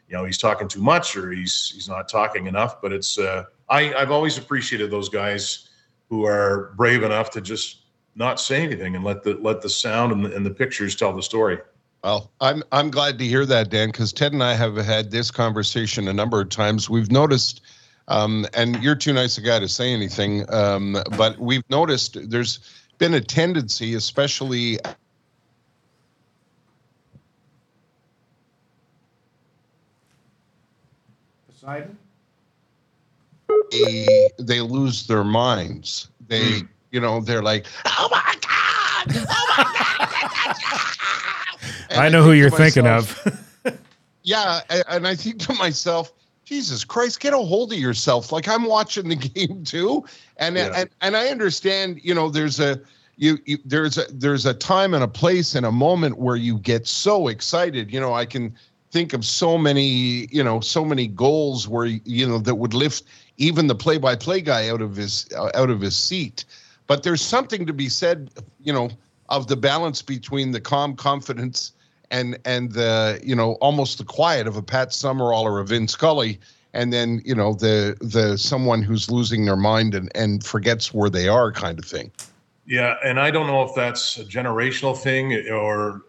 you 0.08 0.16
know 0.16 0.24
he's 0.24 0.38
talking 0.38 0.66
too 0.66 0.80
much 0.80 1.14
or 1.16 1.30
he's 1.32 1.70
he's 1.74 1.88
not 1.88 2.08
talking 2.08 2.46
enough. 2.46 2.80
But 2.80 2.94
it's 2.94 3.18
uh, 3.18 3.44
I 3.68 3.92
I've 3.92 4.10
always 4.10 4.38
appreciated 4.38 4.90
those 4.90 5.10
guys 5.10 5.68
who 6.08 6.24
are 6.24 6.72
brave 6.76 7.02
enough 7.02 7.30
to 7.32 7.42
just 7.42 7.82
not 8.14 8.40
say 8.40 8.62
anything 8.62 8.96
and 8.96 9.04
let 9.04 9.22
the 9.22 9.34
let 9.34 9.60
the 9.60 9.68
sound 9.68 10.12
and 10.12 10.24
the, 10.24 10.34
and 10.34 10.46
the 10.46 10.50
pictures 10.50 10.96
tell 10.96 11.12
the 11.12 11.22
story. 11.22 11.58
Well, 12.04 12.30
I'm 12.40 12.62
I'm 12.70 12.90
glad 12.90 13.18
to 13.18 13.24
hear 13.24 13.44
that, 13.44 13.70
Dan, 13.70 13.88
because 13.88 14.12
Ted 14.12 14.32
and 14.32 14.42
I 14.42 14.54
have 14.54 14.76
had 14.76 15.10
this 15.10 15.30
conversation 15.30 16.08
a 16.08 16.12
number 16.12 16.40
of 16.40 16.48
times. 16.48 16.88
We've 16.88 17.10
noticed, 17.10 17.60
um, 18.06 18.46
and 18.54 18.80
you're 18.82 18.94
too 18.94 19.12
nice 19.12 19.36
a 19.36 19.40
guy 19.40 19.58
to 19.58 19.68
say 19.68 19.92
anything, 19.92 20.48
um, 20.54 20.96
but 21.16 21.36
we've 21.40 21.68
noticed 21.68 22.30
there's 22.30 22.60
been 22.98 23.14
a 23.14 23.20
tendency, 23.20 23.94
especially. 23.94 24.78
Poseidon? 31.48 31.96
They, 33.70 34.28
they 34.38 34.60
lose 34.60 35.06
their 35.06 35.24
minds. 35.24 36.08
They, 36.26 36.40
mm. 36.40 36.68
you 36.90 37.00
know, 37.00 37.20
they're 37.20 37.42
like, 37.42 37.66
oh 37.86 38.08
my 38.10 38.34
God, 38.40 39.26
oh 39.30 39.54
my 39.56 39.64
God. 39.64 40.56
I, 41.98 42.08
know 42.10 42.22
who 42.22 42.32
you're 42.32 42.50
thinking 42.50 42.86
of. 42.86 43.18
yeah, 44.22 44.60
and 44.88 45.08
I 45.08 45.14
think 45.14 45.38
to 45.40 45.54
myself, 45.54 46.12
Jesus 46.48 46.82
Christ, 46.82 47.20
get 47.20 47.34
a 47.34 47.36
hold 47.36 47.74
of 47.74 47.78
yourself. 47.78 48.32
Like 48.32 48.48
I'm 48.48 48.64
watching 48.64 49.10
the 49.10 49.16
game 49.34 49.64
too, 49.64 50.06
and 50.38 50.56
yeah. 50.56 50.72
and 50.74 50.88
and 51.02 51.14
I 51.14 51.28
understand. 51.28 52.00
You 52.02 52.14
know, 52.14 52.30
there's 52.30 52.58
a 52.58 52.80
you, 53.16 53.36
you 53.44 53.58
there's 53.66 53.98
a 53.98 54.06
there's 54.10 54.46
a 54.46 54.54
time 54.54 54.94
and 54.94 55.04
a 55.04 55.08
place 55.08 55.54
and 55.54 55.66
a 55.66 55.72
moment 55.72 56.16
where 56.16 56.36
you 56.36 56.58
get 56.58 56.86
so 56.86 57.28
excited. 57.28 57.92
You 57.92 58.00
know, 58.00 58.14
I 58.14 58.24
can 58.24 58.54
think 58.90 59.12
of 59.12 59.26
so 59.26 59.58
many 59.58 60.26
you 60.30 60.42
know 60.42 60.60
so 60.60 60.86
many 60.86 61.06
goals 61.06 61.68
where 61.68 61.84
you 61.84 62.26
know 62.26 62.38
that 62.38 62.54
would 62.54 62.72
lift 62.72 63.04
even 63.36 63.66
the 63.66 63.74
play-by-play 63.74 64.40
guy 64.40 64.70
out 64.70 64.80
of 64.80 64.96
his 64.96 65.28
uh, 65.36 65.50
out 65.54 65.68
of 65.68 65.82
his 65.82 65.96
seat. 65.96 66.46
But 66.86 67.02
there's 67.02 67.20
something 67.20 67.66
to 67.66 67.74
be 67.74 67.90
said, 67.90 68.30
you 68.62 68.72
know, 68.72 68.88
of 69.28 69.48
the 69.48 69.56
balance 69.56 70.00
between 70.00 70.52
the 70.52 70.62
calm 70.62 70.96
confidence 70.96 71.72
and 72.10 72.38
and 72.44 72.72
the 72.72 73.20
you 73.22 73.34
know 73.34 73.52
almost 73.54 73.98
the 73.98 74.04
quiet 74.04 74.46
of 74.46 74.56
a 74.56 74.62
Pat 74.62 74.92
Summerall 74.92 75.44
or 75.44 75.58
a 75.58 75.64
Vin 75.64 75.88
Scully, 75.88 76.38
and 76.72 76.92
then 76.92 77.20
you 77.24 77.34
know 77.34 77.54
the 77.54 77.96
the 78.00 78.36
someone 78.36 78.82
who's 78.82 79.10
losing 79.10 79.44
their 79.44 79.56
mind 79.56 79.94
and 79.94 80.10
and 80.14 80.44
forgets 80.44 80.92
where 80.92 81.10
they 81.10 81.28
are 81.28 81.52
kind 81.52 81.78
of 81.78 81.84
thing. 81.84 82.10
Yeah, 82.66 82.96
and 83.02 83.18
I 83.18 83.30
don't 83.30 83.46
know 83.46 83.62
if 83.62 83.74
that's 83.74 84.18
a 84.18 84.24
generational 84.24 84.96
thing 84.96 85.48
or 85.48 86.02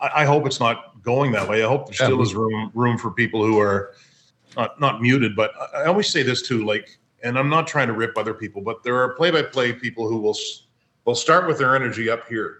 I, 0.00 0.22
I 0.22 0.24
hope 0.24 0.46
it's 0.46 0.60
not 0.60 1.02
going 1.02 1.32
that 1.32 1.48
way. 1.48 1.62
I 1.62 1.68
hope 1.68 1.86
there 1.86 1.94
still 1.94 2.16
yeah. 2.16 2.22
is 2.22 2.34
room 2.34 2.70
room 2.74 2.98
for 2.98 3.10
people 3.10 3.44
who 3.44 3.58
are 3.58 3.94
not 4.56 4.80
not 4.80 5.02
muted. 5.02 5.36
But 5.36 5.52
I 5.74 5.84
always 5.84 6.08
say 6.08 6.22
this 6.22 6.42
too, 6.42 6.64
like, 6.64 6.98
and 7.22 7.38
I'm 7.38 7.48
not 7.48 7.66
trying 7.66 7.88
to 7.88 7.92
rip 7.92 8.16
other 8.16 8.34
people, 8.34 8.62
but 8.62 8.82
there 8.82 8.96
are 8.96 9.10
play-by-play 9.14 9.74
people 9.74 10.08
who 10.08 10.18
will 10.18 10.36
will 11.04 11.14
start 11.14 11.46
with 11.46 11.58
their 11.58 11.74
energy 11.74 12.10
up 12.10 12.26
here 12.28 12.59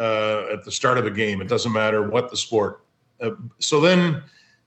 uh, 0.00 0.46
at 0.50 0.64
the 0.64 0.72
start 0.72 0.98
of 0.98 1.06
a 1.06 1.10
game. 1.10 1.40
It 1.40 1.48
doesn't 1.48 1.72
matter 1.72 2.08
what 2.08 2.30
the 2.30 2.36
sport. 2.36 2.84
Uh, 3.20 3.32
so 3.58 3.80
then, 3.80 4.22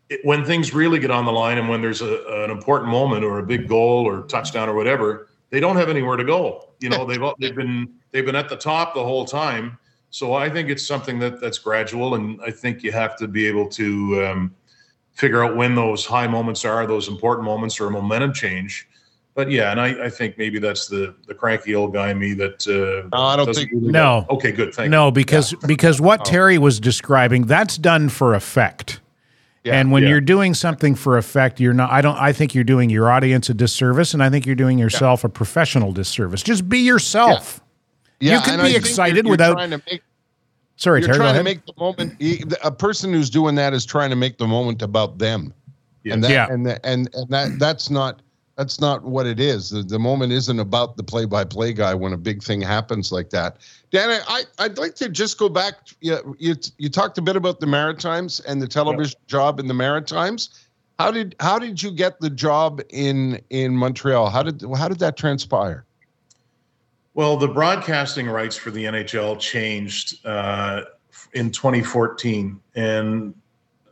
it, 0.09 0.19
when 0.23 0.45
things 0.45 0.73
really 0.73 0.99
get 0.99 1.11
on 1.11 1.25
the 1.25 1.31
line 1.31 1.57
and 1.57 1.67
when 1.67 1.81
there's 1.81 2.01
a, 2.01 2.23
an 2.43 2.51
important 2.51 2.91
moment 2.91 3.25
or 3.25 3.39
a 3.39 3.43
big 3.43 3.67
goal 3.67 4.05
or 4.05 4.21
touchdown 4.27 4.69
or 4.69 4.75
whatever, 4.75 5.29
they 5.49 5.59
don't 5.59 5.75
have 5.75 5.89
anywhere 5.89 6.17
to 6.17 6.23
go. 6.23 6.69
You 6.79 6.89
know, 6.89 7.05
they've 7.05 7.21
they've 7.39 7.55
been 7.55 7.89
they've 8.11 8.25
been 8.25 8.35
at 8.35 8.49
the 8.49 8.55
top 8.55 8.93
the 8.93 9.03
whole 9.03 9.25
time. 9.25 9.77
So 10.11 10.33
I 10.33 10.47
think 10.47 10.69
it's 10.69 10.85
something 10.85 11.17
that 11.19 11.41
that's 11.41 11.57
gradual, 11.57 12.13
and 12.15 12.39
I 12.45 12.51
think 12.51 12.83
you 12.83 12.91
have 12.91 13.15
to 13.17 13.27
be 13.27 13.47
able 13.47 13.67
to 13.69 14.25
um, 14.25 14.55
figure 15.13 15.43
out 15.43 15.55
when 15.55 15.73
those 15.73 16.05
high 16.05 16.27
moments 16.27 16.63
are, 16.65 16.85
those 16.85 17.07
important 17.07 17.45
moments, 17.45 17.79
or 17.79 17.87
a 17.87 17.91
momentum 17.91 18.33
change 18.33 18.87
but 19.35 19.49
yeah, 19.49 19.71
and 19.71 19.81
I, 19.81 20.05
I 20.05 20.09
think 20.09 20.37
maybe 20.37 20.59
that's 20.59 20.87
the 20.87 21.15
the 21.27 21.33
cranky 21.33 21.73
old 21.73 21.93
guy 21.93 22.13
me 22.13 22.33
that. 22.35 22.67
Uh, 22.67 23.07
no, 23.15 23.23
I 23.23 23.35
don't 23.35 23.53
think. 23.53 23.71
Really 23.71 23.91
no. 23.91 24.25
Okay, 24.29 24.51
good. 24.51 24.73
Thank 24.73 24.91
no, 24.91 25.07
you. 25.07 25.11
because 25.11 25.53
yeah. 25.53 25.59
because 25.65 25.99
what 25.99 26.21
oh. 26.21 26.23
Terry 26.23 26.57
was 26.57 26.79
describing, 26.79 27.45
that's 27.47 27.77
done 27.77 28.09
for 28.09 28.35
effect. 28.35 28.99
Yeah, 29.63 29.79
and 29.79 29.91
when 29.91 30.03
yeah. 30.03 30.09
you're 30.09 30.21
doing 30.21 30.53
something 30.53 30.93
for 30.93 31.17
effect, 31.17 31.59
you're 31.59 31.73
not. 31.73 31.89
I 31.91 32.01
don't. 32.01 32.17
I 32.17 32.33
think 32.33 32.53
you're 32.53 32.63
doing 32.63 32.89
your 32.89 33.09
audience 33.09 33.49
a 33.49 33.53
disservice, 33.53 34.13
and 34.13 34.21
I 34.21 34.29
think 34.29 34.45
you're 34.45 34.55
doing 34.55 34.77
yourself 34.77 35.23
a 35.23 35.29
professional 35.29 35.93
disservice. 35.93 36.43
Just 36.43 36.69
be 36.69 36.79
yourself. 36.79 37.61
Yeah, 38.19 38.35
you 38.35 38.41
can 38.41 38.59
be 38.63 38.75
excited 38.75 39.15
you're, 39.15 39.23
you're 39.25 39.31
without. 39.31 39.69
Make, 39.69 40.03
Sorry, 40.75 41.01
you're 41.01 41.07
Terry, 41.07 41.17
trying 41.17 41.35
to 41.35 41.43
make 41.43 41.65
the 41.65 41.73
moment. 41.77 42.15
A 42.63 42.71
person 42.71 43.13
who's 43.13 43.29
doing 43.29 43.55
that 43.55 43.73
is 43.73 43.85
trying 43.85 44.09
to 44.09 44.15
make 44.15 44.37
the 44.37 44.47
moment 44.47 44.81
about 44.81 45.17
them. 45.17 45.53
Yeah. 46.03 46.13
And 46.13 46.23
that, 46.23 46.31
yeah. 46.31 46.47
and, 46.49 46.65
the, 46.65 46.85
and 46.85 47.09
and 47.13 47.29
that 47.29 47.57
that's 47.57 47.89
not 47.89 48.21
that's 48.55 48.79
not 48.79 49.03
what 49.03 49.25
it 49.25 49.39
is. 49.39 49.71
The, 49.71 49.81
the 49.81 49.99
moment 49.99 50.31
isn't 50.31 50.59
about 50.59 50.95
the 50.95 51.03
play-by-play 51.03 51.73
guy 51.73 51.93
when 51.95 52.13
a 52.13 52.17
big 52.17 52.43
thing 52.43 52.61
happens 52.61 53.11
like 53.11 53.29
that. 53.31 53.57
Dan, 53.91 54.21
I, 54.27 54.43
I'd 54.59 54.77
like 54.77 54.95
to 54.95 55.09
just 55.09 55.37
go 55.37 55.49
back. 55.49 55.75
You, 56.01 56.35
you, 56.37 56.55
you 56.77 56.89
talked 56.89 57.17
a 57.17 57.21
bit 57.21 57.35
about 57.35 57.59
the 57.59 57.67
Maritimes 57.67 58.39
and 58.41 58.61
the 58.61 58.67
television 58.67 59.17
yeah. 59.23 59.31
job 59.31 59.59
in 59.59 59.67
the 59.67 59.73
Maritimes. 59.73 60.67
How 60.99 61.09
did 61.09 61.35
how 61.39 61.57
did 61.57 61.81
you 61.81 61.89
get 61.89 62.19
the 62.19 62.29
job 62.29 62.79
in 62.89 63.41
in 63.49 63.75
Montreal? 63.75 64.29
How 64.29 64.43
did 64.43 64.63
how 64.77 64.87
did 64.87 64.99
that 64.99 65.17
transpire? 65.17 65.85
Well, 67.15 67.35
the 67.35 67.47
broadcasting 67.47 68.29
rights 68.29 68.55
for 68.55 68.69
the 68.69 68.85
NHL 68.85 69.39
changed 69.39 70.23
uh, 70.25 70.83
in 71.33 71.51
2014, 71.51 72.59
and 72.75 73.33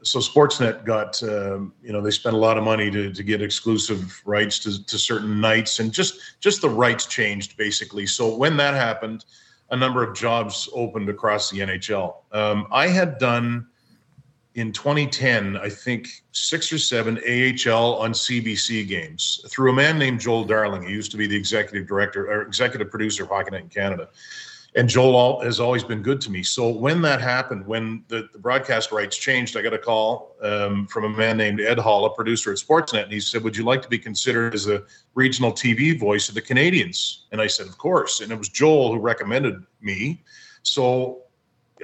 so 0.03 0.19
Sportsnet 0.19 0.83
got 0.85 1.21
um, 1.23 1.73
you 1.83 1.93
know 1.93 2.01
they 2.01 2.11
spent 2.11 2.35
a 2.35 2.39
lot 2.39 2.57
of 2.57 2.63
money 2.63 2.89
to, 2.89 3.11
to 3.11 3.23
get 3.23 3.41
exclusive 3.41 4.21
rights 4.25 4.59
to, 4.59 4.83
to 4.85 4.97
certain 4.97 5.39
nights 5.39 5.79
and 5.79 5.91
just 5.91 6.19
just 6.39 6.61
the 6.61 6.69
rights 6.69 7.05
changed 7.05 7.57
basically. 7.57 8.05
So 8.05 8.35
when 8.35 8.57
that 8.57 8.73
happened, 8.73 9.25
a 9.69 9.77
number 9.77 10.03
of 10.03 10.15
jobs 10.15 10.69
opened 10.73 11.09
across 11.09 11.49
the 11.49 11.59
NHL. 11.59 12.15
Um, 12.31 12.67
I 12.71 12.87
had 12.87 13.17
done 13.19 13.67
in 14.55 14.73
2010, 14.73 15.55
I 15.55 15.69
think 15.69 16.09
six 16.33 16.73
or 16.73 16.77
seven 16.77 17.17
AHL 17.17 17.95
on 17.95 18.11
CBC 18.11 18.85
games 18.87 19.45
through 19.49 19.71
a 19.71 19.73
man 19.73 19.97
named 19.97 20.19
Joel 20.19 20.43
Darling. 20.43 20.83
He 20.83 20.91
used 20.91 21.11
to 21.11 21.17
be 21.17 21.25
the 21.25 21.37
executive 21.37 21.87
director 21.87 22.29
or 22.29 22.41
executive 22.41 22.91
producer 22.91 23.23
of 23.23 23.29
Hockey 23.29 23.51
Night 23.51 23.63
in 23.63 23.69
Canada 23.69 24.09
and 24.76 24.88
Joel 24.88 25.41
has 25.41 25.59
always 25.59 25.84
been 25.84 26.01
good 26.01 26.22
to 26.22 26.32
me. 26.32 26.43
So 26.43 26.69
when 26.69 27.01
that 27.01 27.19
happened, 27.19 27.65
when 27.65 28.05
the, 28.07 28.30
the 28.32 28.39
broadcast 28.39 28.91
rights 28.91 29.17
changed, 29.17 29.57
I 29.57 29.61
got 29.61 29.74
a 29.74 29.78
call 29.78 30.38
um, 30.41 30.88
from 30.88 31.03
a 31.03 31.09
man 31.09 31.36
named 31.36 31.59
Ed 31.59 31.78
Hall, 31.78 32.05
a 32.05 32.09
producer 32.09 32.51
at 32.51 32.57
Sportsnet, 32.57 33.03
and 33.03 33.11
he 33.11 33.19
said, 33.19 33.43
"Would 33.43 33.57
you 33.57 33.65
like 33.65 33.82
to 33.82 33.89
be 33.89 33.99
considered 33.99 34.53
as 34.53 34.67
a 34.67 34.84
regional 35.13 35.51
TV 35.51 35.99
voice 35.99 36.30
of 36.30 36.36
the 36.36 36.41
Canadiens?" 36.41 37.24
And 37.32 37.41
I 37.41 37.47
said, 37.47 37.67
"Of 37.67 37.78
course." 37.78 38.22
And 38.22 38.32
it 38.32 38.38
was 38.38 38.47
Joel 38.47 38.93
who 38.93 38.99
recommended 38.99 39.61
me. 39.82 40.24
So 40.63 41.24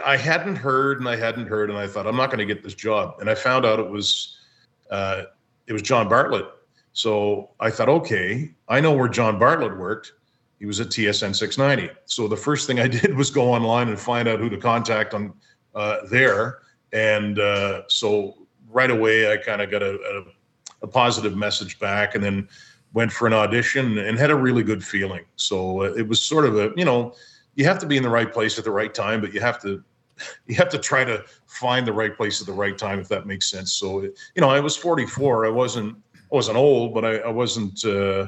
I 0.05 0.15
hadn't 0.15 0.55
heard, 0.55 0.99
and 0.99 1.09
I 1.09 1.17
hadn't 1.17 1.47
heard, 1.47 1.69
and 1.69 1.77
I 1.77 1.87
thought, 1.87 2.07
"I'm 2.07 2.15
not 2.15 2.27
going 2.27 2.39
to 2.39 2.45
get 2.45 2.63
this 2.63 2.75
job." 2.75 3.15
And 3.19 3.29
I 3.29 3.35
found 3.35 3.65
out 3.65 3.79
it 3.79 3.89
was 3.89 4.37
uh, 4.89 5.23
it 5.67 5.73
was 5.73 5.81
John 5.81 6.07
Bartlett. 6.07 6.45
So 6.93 7.51
I 7.59 7.69
thought, 7.69 7.89
okay, 7.89 8.55
I 8.69 8.79
know 8.79 8.91
where 8.93 9.07
John 9.07 9.37
Bartlett 9.37 9.77
worked 9.77 10.13
he 10.59 10.65
was 10.65 10.79
at 10.79 10.87
TSN 10.87 11.35
690. 11.35 11.93
So 12.05 12.27
the 12.27 12.37
first 12.37 12.67
thing 12.67 12.79
I 12.79 12.87
did 12.99 13.15
was 13.15 13.29
go 13.29 13.53
online 13.53 13.89
and 13.89 13.99
find 13.99 14.27
out 14.27 14.39
who 14.39 14.49
to 14.49 14.57
contact 14.57 15.13
on 15.13 15.33
uh, 15.75 15.97
there. 16.09 16.59
And 16.93 17.39
uh, 17.39 17.83
so 17.87 18.47
right 18.69 18.89
away, 18.89 19.31
I 19.31 19.37
kind 19.37 19.61
of 19.61 19.69
got 19.69 19.83
a, 19.83 19.93
a, 19.95 20.85
a, 20.85 20.87
positive 20.87 21.35
message 21.35 21.79
back, 21.79 22.15
and 22.15 22.23
then 22.23 22.47
went 22.93 23.11
for 23.11 23.27
an 23.27 23.33
audition 23.33 23.97
and 23.97 24.17
had 24.17 24.31
a 24.31 24.35
really 24.35 24.63
good 24.63 24.83
feeling. 24.83 25.25
So 25.35 25.81
uh, 25.81 25.93
it 25.93 26.07
was 26.07 26.23
sort 26.23 26.45
of 26.45 26.57
a 26.57 26.71
you 26.77 26.85
know 26.85 27.13
you 27.55 27.65
have 27.65 27.79
to 27.79 27.85
be 27.85 27.97
in 27.97 28.03
the 28.03 28.09
right 28.09 28.31
place 28.31 28.57
at 28.57 28.63
the 28.63 28.71
right 28.71 28.93
time, 28.93 29.21
but 29.21 29.33
you 29.33 29.41
have 29.41 29.61
to 29.63 29.83
you 30.47 30.55
have 30.55 30.69
to 30.69 30.77
try 30.77 31.03
to 31.03 31.23
find 31.45 31.85
the 31.85 31.93
right 31.93 32.15
place 32.15 32.39
at 32.41 32.47
the 32.47 32.53
right 32.53 32.77
time 32.77 32.99
if 32.99 33.07
that 33.09 33.27
makes 33.27 33.49
sense. 33.49 33.73
So 33.73 34.01
you 34.01 34.41
know, 34.41 34.49
I 34.49 34.59
was 34.59 34.75
44. 34.75 35.45
I 35.45 35.49
wasn't 35.49 35.97
I 36.15 36.35
wasn't 36.35 36.57
old, 36.57 36.93
but 36.93 37.05
I, 37.05 37.17
I 37.17 37.29
wasn't 37.29 37.83
uh, 37.85 38.27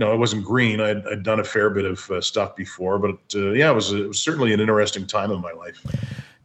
you 0.00 0.06
know, 0.06 0.12
I 0.12 0.16
wasn't 0.16 0.46
green. 0.46 0.80
I'd, 0.80 1.06
I'd 1.06 1.22
done 1.22 1.40
a 1.40 1.44
fair 1.44 1.68
bit 1.68 1.84
of 1.84 2.10
uh, 2.10 2.22
stuff 2.22 2.56
before, 2.56 2.98
but 2.98 3.18
uh, 3.34 3.50
yeah, 3.50 3.70
it 3.70 3.74
was, 3.74 3.92
it 3.92 4.08
was 4.08 4.18
certainly 4.18 4.54
an 4.54 4.58
interesting 4.58 5.06
time 5.06 5.30
in 5.30 5.42
my 5.42 5.52
life. 5.52 5.78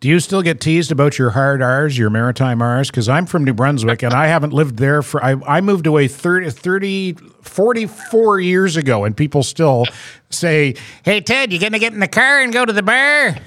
Do 0.02 0.10
you 0.10 0.20
still 0.20 0.42
get 0.42 0.60
teased 0.60 0.92
about 0.92 1.18
your 1.18 1.30
hard 1.30 1.62
R's, 1.62 1.98
your 1.98 2.10
maritime 2.10 2.62
R's? 2.62 2.92
Because 2.92 3.08
I'm 3.08 3.26
from 3.26 3.46
New 3.46 3.54
Brunswick 3.54 4.04
and 4.04 4.14
I 4.14 4.28
haven't 4.28 4.52
lived 4.52 4.76
there 4.76 5.02
for, 5.02 5.24
I, 5.24 5.38
I 5.48 5.62
moved 5.62 5.88
away 5.88 6.10
30, 6.10 6.50
30, 6.50 7.14
44 7.14 8.42
years 8.42 8.76
ago, 8.76 9.06
and 9.06 9.16
people 9.16 9.42
still 9.42 9.86
say, 10.30 10.76
Hey, 11.06 11.22
Ted, 11.22 11.54
you 11.54 11.60
going 11.60 11.72
to 11.72 11.80
get 11.80 11.94
in 11.94 12.02
the 12.02 12.10
car 12.10 12.42
and 12.42 12.52
go 12.52 12.66
to 12.66 12.74
the 12.74 12.84
bar? 12.84 13.38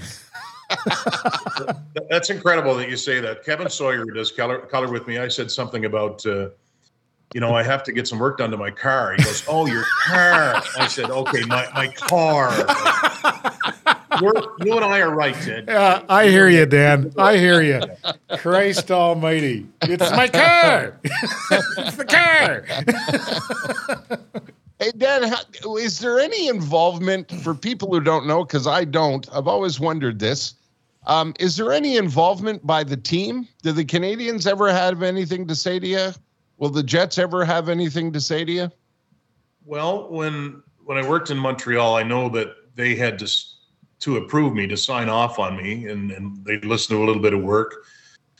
That's 2.08 2.30
incredible 2.30 2.74
that 2.76 2.88
you 2.88 2.96
say 2.96 3.20
that. 3.20 3.44
Kevin 3.44 3.68
Sawyer 3.68 4.06
does 4.06 4.32
color, 4.32 4.60
color 4.60 4.90
with 4.90 5.06
me. 5.06 5.18
I 5.18 5.28
said 5.28 5.50
something 5.50 5.84
about, 5.84 6.24
uh, 6.24 6.48
you 7.34 7.40
know, 7.40 7.54
I 7.54 7.62
have 7.62 7.82
to 7.84 7.92
get 7.92 8.08
some 8.08 8.18
work 8.18 8.38
done 8.38 8.50
to 8.50 8.56
my 8.56 8.70
car. 8.70 9.12
He 9.12 9.22
goes, 9.22 9.44
Oh, 9.48 9.66
your 9.66 9.84
car. 10.06 10.62
I 10.78 10.86
said, 10.88 11.10
Okay, 11.10 11.44
my, 11.44 11.68
my 11.74 11.88
car. 11.88 12.50
We're, 14.22 14.32
you 14.64 14.74
and 14.74 14.84
I 14.84 15.00
are 15.00 15.14
right, 15.14 15.34
Ted. 15.34 15.66
Yeah, 15.68 16.02
I 16.08 16.28
hear 16.28 16.48
you, 16.48 16.66
Dan. 16.66 17.12
I 17.18 17.36
hear 17.36 17.62
you. 17.62 17.80
Christ 18.38 18.90
Almighty. 18.90 19.66
It's 19.82 20.10
my 20.10 20.28
car. 20.28 20.98
it's 21.04 21.96
the 21.96 22.04
car. 22.04 22.64
hey, 24.80 24.90
Dan, 24.96 25.24
how, 25.24 25.76
is 25.76 25.98
there 25.98 26.18
any 26.18 26.48
involvement 26.48 27.30
for 27.42 27.54
people 27.54 27.92
who 27.92 28.00
don't 28.00 28.26
know? 28.26 28.44
Because 28.44 28.66
I 28.66 28.84
don't. 28.84 29.28
I've 29.32 29.46
always 29.46 29.78
wondered 29.78 30.18
this. 30.18 30.54
Um, 31.06 31.34
is 31.38 31.56
there 31.56 31.72
any 31.72 31.96
involvement 31.96 32.66
by 32.66 32.84
the 32.84 32.96
team? 32.96 33.46
Did 33.62 33.76
the 33.76 33.84
Canadiens 33.84 34.46
ever 34.46 34.72
have 34.72 35.02
anything 35.02 35.46
to 35.46 35.54
say 35.54 35.78
to 35.78 35.86
you? 35.86 36.10
Will 36.58 36.70
the 36.70 36.82
Jets 36.82 37.18
ever 37.18 37.44
have 37.44 37.68
anything 37.68 38.12
to 38.12 38.20
say 38.20 38.44
to 38.44 38.52
you? 38.52 38.70
Well, 39.64 40.08
when 40.10 40.62
when 40.84 40.98
I 40.98 41.08
worked 41.08 41.30
in 41.30 41.38
Montreal, 41.38 41.96
I 41.96 42.02
know 42.02 42.28
that 42.30 42.48
they 42.74 42.94
had 42.94 43.18
to 43.20 43.32
to 44.00 44.16
approve 44.16 44.54
me 44.54 44.66
to 44.66 44.76
sign 44.76 45.08
off 45.08 45.38
on 45.38 45.56
me, 45.56 45.86
and 45.86 46.10
and 46.10 46.44
they 46.44 46.58
listened 46.60 46.96
to 46.96 47.04
a 47.04 47.06
little 47.06 47.22
bit 47.22 47.32
of 47.32 47.42
work, 47.42 47.86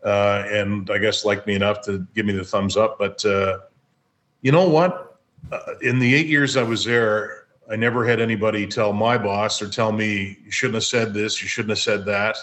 uh, 0.05 0.45
and 0.49 0.91
I 0.91 0.99
guess 0.99 1.25
liked 1.25 1.47
me 1.47 1.55
enough 1.55 1.83
to 1.83 2.07
give 2.15 2.27
me 2.27 2.33
the 2.33 2.45
thumbs 2.45 2.77
up. 2.77 2.99
But 2.99 3.25
uh, 3.25 3.59
you 4.43 4.53
know 4.53 4.69
what? 4.69 5.21
Uh, 5.53 5.75
in 5.83 5.99
the 5.99 6.15
eight 6.15 6.27
years 6.27 6.57
I 6.57 6.63
was 6.65 6.85
there, 6.85 7.47
I 7.71 7.77
never 7.77 8.05
had 8.05 8.21
anybody 8.21 8.67
tell 8.67 8.93
my 8.93 9.17
boss 9.17 9.63
or 9.63 9.69
tell 9.69 9.93
me 9.93 10.39
you 10.45 10.51
shouldn't 10.51 10.75
have 10.75 10.85
said 10.85 11.15
this, 11.15 11.41
you 11.41 11.49
shouldn't 11.49 11.71
have 11.71 11.79
said 11.79 12.05
that, 12.07 12.37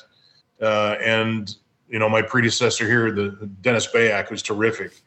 uh, 0.61 0.95
and 1.03 1.53
you 1.89 1.99
know 1.99 2.07
my 2.07 2.21
predecessor 2.21 2.87
here, 2.87 3.11
the 3.11 3.49
Dennis 3.61 3.87
Beyak, 3.87 4.31
was 4.31 4.41
terrific 4.41 5.01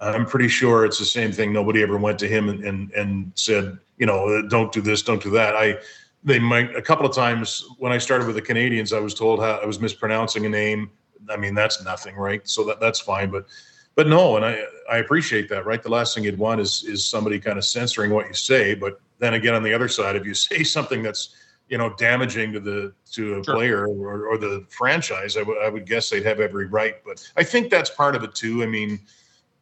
I'm 0.00 0.24
pretty 0.24 0.48
sure 0.48 0.84
it's 0.84 0.98
the 0.98 1.04
same 1.04 1.30
thing. 1.30 1.52
Nobody 1.52 1.82
ever 1.82 1.98
went 1.98 2.18
to 2.20 2.28
him 2.28 2.48
and, 2.48 2.64
and, 2.64 2.90
and 2.92 3.32
said, 3.34 3.78
you 3.98 4.06
know, 4.06 4.42
don't 4.48 4.72
do 4.72 4.80
this, 4.80 5.02
don't 5.02 5.22
do 5.22 5.30
that. 5.30 5.54
I, 5.54 5.78
they 6.24 6.38
might 6.38 6.74
a 6.74 6.82
couple 6.82 7.06
of 7.06 7.14
times 7.14 7.66
when 7.78 7.92
I 7.92 7.98
started 7.98 8.26
with 8.26 8.36
the 8.36 8.42
Canadiens, 8.42 8.96
I 8.96 9.00
was 9.00 9.14
told 9.14 9.40
how 9.40 9.58
I 9.62 9.66
was 9.66 9.80
mispronouncing 9.80 10.46
a 10.46 10.48
name. 10.48 10.90
I 11.28 11.36
mean, 11.36 11.54
that's 11.54 11.82
nothing, 11.82 12.16
right? 12.16 12.46
So 12.48 12.64
that 12.64 12.80
that's 12.80 13.00
fine. 13.00 13.30
But, 13.30 13.46
but 13.94 14.06
no, 14.06 14.36
and 14.36 14.44
I, 14.44 14.64
I 14.90 14.98
appreciate 14.98 15.48
that, 15.50 15.66
right? 15.66 15.82
The 15.82 15.90
last 15.90 16.14
thing 16.14 16.24
you'd 16.24 16.38
want 16.38 16.60
is, 16.60 16.82
is 16.84 17.04
somebody 17.04 17.38
kind 17.38 17.58
of 17.58 17.64
censoring 17.64 18.10
what 18.10 18.26
you 18.26 18.34
say. 18.34 18.74
But 18.74 19.00
then 19.18 19.34
again, 19.34 19.54
on 19.54 19.62
the 19.62 19.72
other 19.74 19.88
side, 19.88 20.16
if 20.16 20.24
you 20.24 20.34
say 20.48 20.62
something 20.62 21.02
that's, 21.02 21.34
you 21.68 21.78
know, 21.78 21.94
damaging 21.96 22.52
to 22.52 22.60
the 22.60 22.92
to 23.12 23.40
a 23.40 23.44
sure. 23.44 23.54
player 23.54 23.86
or, 23.86 24.26
or 24.26 24.38
the 24.38 24.66
franchise, 24.70 25.36
I, 25.36 25.40
w- 25.40 25.60
I 25.60 25.68
would 25.68 25.86
guess 25.86 26.10
they'd 26.10 26.24
have 26.24 26.40
every 26.40 26.66
right. 26.66 26.96
But 27.04 27.30
I 27.36 27.44
think 27.44 27.70
that's 27.70 27.90
part 27.90 28.16
of 28.16 28.24
it 28.24 28.34
too. 28.34 28.62
I 28.62 28.66
mean, 28.66 28.98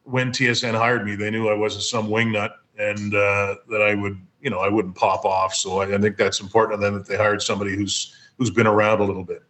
when 0.09 0.33
TSN 0.33 0.75
hired 0.75 1.05
me, 1.05 1.17
they 1.17 1.31
knew 1.31 1.49
I 1.49 1.55
wasn't 1.55 1.85
some 1.85 2.09
wingnut 2.09 2.53
and 2.79 3.15
uh, 3.15 3.57
that 3.69 3.83
I 3.83 3.95
would, 3.95 4.19
you 4.41 4.51
know, 4.51 4.61
I 4.61 4.69
wouldn't 4.69 4.95
pop 4.95 5.25
off. 5.25 5.55
So 5.55 5.81
I, 5.81 5.95
I 5.95 5.99
think 5.99 6.17
that's 6.17 6.41
important 6.41 6.81
to 6.81 6.85
them 6.85 6.95
that 6.95 7.07
they 7.07 7.17
hired 7.17 7.43
somebody 7.43 7.77
who's 7.77 8.15
who's 8.39 8.51
been 8.51 8.67
around 8.67 9.01
a 9.01 9.05
little 9.05 9.25
bit. 9.25 9.43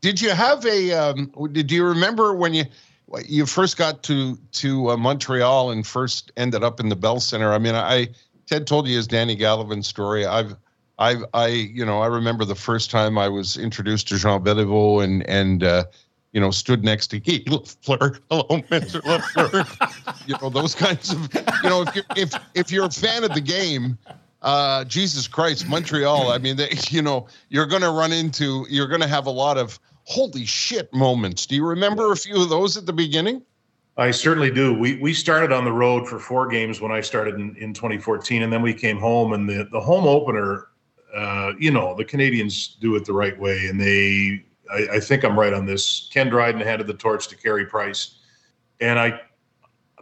Did 0.00 0.20
you 0.20 0.30
have 0.30 0.66
a? 0.66 0.92
Um, 0.92 1.32
did 1.52 1.70
you 1.70 1.86
remember 1.86 2.34
when 2.34 2.54
you 2.54 2.64
you 3.24 3.46
first 3.46 3.76
got 3.76 4.02
to 4.04 4.36
to 4.36 4.90
uh, 4.90 4.96
Montreal 4.96 5.70
and 5.70 5.86
first 5.86 6.32
ended 6.36 6.64
up 6.64 6.80
in 6.80 6.88
the 6.88 6.96
Bell 6.96 7.20
Center? 7.20 7.52
I 7.52 7.58
mean, 7.58 7.76
I 7.76 8.08
Ted 8.46 8.66
told 8.66 8.88
you 8.88 8.96
his 8.96 9.06
Danny 9.06 9.36
Gallivan 9.36 9.84
story. 9.84 10.26
I've 10.26 10.56
I've 10.98 11.24
I 11.34 11.48
you 11.48 11.84
know 11.84 12.00
I 12.00 12.06
remember 12.06 12.44
the 12.44 12.56
first 12.56 12.90
time 12.90 13.16
I 13.16 13.28
was 13.28 13.56
introduced 13.56 14.08
to 14.08 14.18
Jean 14.18 14.42
Beliveau 14.42 15.04
and 15.04 15.24
and 15.28 15.62
uh, 15.62 15.84
you 16.32 16.40
know, 16.40 16.50
stood 16.50 16.82
next 16.82 17.08
to 17.08 17.20
Guy 17.20 17.40
Lafleur. 17.46 18.18
Hello, 18.30 18.44
Mr. 18.70 19.00
Lafleur. 19.02 20.26
you 20.26 20.34
know, 20.40 20.48
those 20.48 20.74
kinds 20.74 21.12
of, 21.12 21.28
you 21.62 21.68
know, 21.68 21.82
if 21.82 21.94
you're, 21.94 22.04
if, 22.16 22.34
if 22.54 22.72
you're 22.72 22.86
a 22.86 22.90
fan 22.90 23.24
of 23.24 23.34
the 23.34 23.40
game, 23.40 23.98
uh, 24.40 24.84
Jesus 24.84 25.28
Christ, 25.28 25.68
Montreal, 25.68 26.30
I 26.30 26.38
mean, 26.38 26.56
they, 26.56 26.70
you 26.88 27.02
know, 27.02 27.26
you're 27.48 27.66
going 27.66 27.82
to 27.82 27.90
run 27.90 28.12
into, 28.12 28.66
you're 28.68 28.88
going 28.88 29.02
to 29.02 29.06
have 29.06 29.26
a 29.26 29.30
lot 29.30 29.58
of 29.58 29.78
holy 30.04 30.44
shit 30.44 30.92
moments. 30.92 31.46
Do 31.46 31.54
you 31.54 31.66
remember 31.66 32.12
a 32.12 32.16
few 32.16 32.42
of 32.42 32.48
those 32.48 32.76
at 32.76 32.86
the 32.86 32.92
beginning? 32.92 33.42
I 33.98 34.10
certainly 34.10 34.50
do. 34.50 34.72
We 34.72 34.96
we 34.96 35.12
started 35.12 35.52
on 35.52 35.66
the 35.66 35.72
road 35.72 36.08
for 36.08 36.18
four 36.18 36.48
games 36.48 36.80
when 36.80 36.90
I 36.90 37.02
started 37.02 37.34
in, 37.34 37.54
in 37.56 37.74
2014, 37.74 38.42
and 38.42 38.50
then 38.50 38.62
we 38.62 38.72
came 38.72 38.98
home. 38.98 39.34
And 39.34 39.46
the 39.46 39.68
the 39.70 39.80
home 39.80 40.06
opener, 40.06 40.68
uh, 41.14 41.52
you 41.58 41.70
know, 41.70 41.94
the 41.94 42.04
Canadiens 42.04 42.80
do 42.80 42.96
it 42.96 43.04
the 43.04 43.12
right 43.12 43.38
way, 43.38 43.66
and 43.66 43.78
they 43.78 44.46
I, 44.72 44.96
I, 44.96 45.00
think 45.00 45.24
I'm 45.24 45.38
right 45.38 45.52
on 45.52 45.66
this. 45.66 46.08
Ken 46.12 46.28
Dryden 46.28 46.60
handed 46.60 46.86
the 46.86 46.94
torch 46.94 47.28
to 47.28 47.36
Carey 47.36 47.66
Price, 47.66 48.20
and 48.80 48.98
I, 48.98 49.20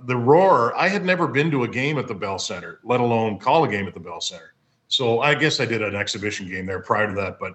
the 0.06 0.16
roar. 0.16 0.76
I 0.76 0.88
had 0.88 1.04
never 1.04 1.26
been 1.26 1.50
to 1.50 1.64
a 1.64 1.68
game 1.68 1.98
at 1.98 2.08
the 2.08 2.14
Bell 2.14 2.38
Center, 2.38 2.80
let 2.84 3.00
alone 3.00 3.38
call 3.38 3.64
a 3.64 3.68
game 3.68 3.86
at 3.86 3.94
the 3.94 4.00
Bell 4.00 4.20
Center. 4.20 4.54
So 4.88 5.20
I 5.20 5.34
guess 5.34 5.60
I 5.60 5.66
did 5.66 5.82
an 5.82 5.94
exhibition 5.94 6.48
game 6.48 6.66
there 6.66 6.80
prior 6.80 7.06
to 7.06 7.14
that, 7.14 7.38
but 7.38 7.54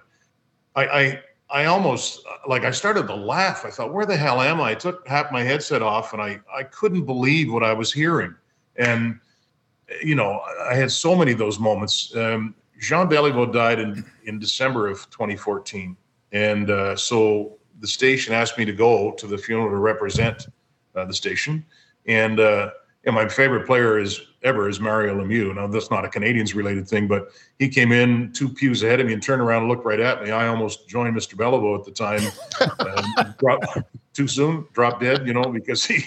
I, 0.76 0.86
I, 0.86 1.22
I 1.50 1.66
almost 1.66 2.22
like 2.48 2.64
I 2.64 2.72
started 2.72 3.08
to 3.08 3.16
laugh. 3.16 3.66
I 3.66 3.70
thought, 3.70 3.94
where 3.94 4.06
the 4.06 4.18
hell 4.18 4.42
am 4.42 4.62
I? 4.62 4.72
I 4.72 4.76
took 4.76 5.08
half 5.08 5.32
my 5.32 5.44
headset 5.44 5.82
off, 5.82 6.14
and 6.14 6.22
I, 6.22 6.40
I 6.56 6.64
couldn't 6.64 7.06
believe 7.06 7.52
what 7.52 7.64
I 7.64 7.74
was 7.74 7.92
hearing. 7.92 8.36
And 8.78 9.20
you 10.02 10.16
know, 10.16 10.42
I 10.68 10.74
had 10.76 10.92
so 10.92 11.16
many 11.16 11.32
of 11.32 11.38
those 11.38 11.60
moments. 11.60 12.16
Um, 12.16 12.56
Jean 12.80 13.08
Beliveau 13.08 13.52
died 13.52 13.80
in, 13.80 14.06
in 14.26 14.40
December 14.40 14.88
of 14.88 15.10
2014. 15.10 15.96
And 16.36 16.70
uh, 16.70 16.98
so 16.98 17.58
the 17.80 17.88
station 17.88 18.34
asked 18.34 18.58
me 18.58 18.66
to 18.66 18.74
go 18.74 19.14
to 19.14 19.26
the 19.26 19.38
funeral 19.38 19.70
to 19.70 19.78
represent 19.78 20.48
uh, 20.94 21.06
the 21.06 21.14
station. 21.14 21.66
And 22.08 22.42
uh, 22.42 22.72
know, 23.06 23.12
my 23.14 23.28
favorite 23.30 23.66
player 23.66 24.00
is 24.00 24.22
ever 24.44 24.68
is 24.68 24.82
Mario 24.82 25.16
Lemieux. 25.16 25.56
Now 25.56 25.68
that's 25.68 25.90
not 25.90 26.04
a 26.04 26.10
Canadiens 26.10 26.54
related 26.54 26.88
thing, 26.90 27.08
but 27.08 27.30
he 27.58 27.70
came 27.70 27.94
in 27.94 28.34
two 28.34 28.50
pews 28.50 28.84
ahead 28.84 29.00
of 29.00 29.08
me 29.08 29.14
and 29.14 29.24
turned 29.24 29.42
around 29.42 29.64
and 29.64 29.72
looked 29.72 29.86
right 29.86 30.00
at 30.00 30.24
me. 30.24 30.32
I 30.32 30.48
almost 30.48 30.90
joined 30.90 31.16
Mr. 31.16 31.36
Beliveau 31.36 31.80
at 31.80 31.86
the 31.86 31.92
time. 31.92 32.22
um, 32.80 33.36
dropped 33.40 33.66
too 34.14 34.28
soon, 34.28 34.68
dropped 34.74 35.02
dead, 35.02 35.26
you 35.26 35.34
know, 35.34 35.44
because 35.44 35.86
he 35.86 36.04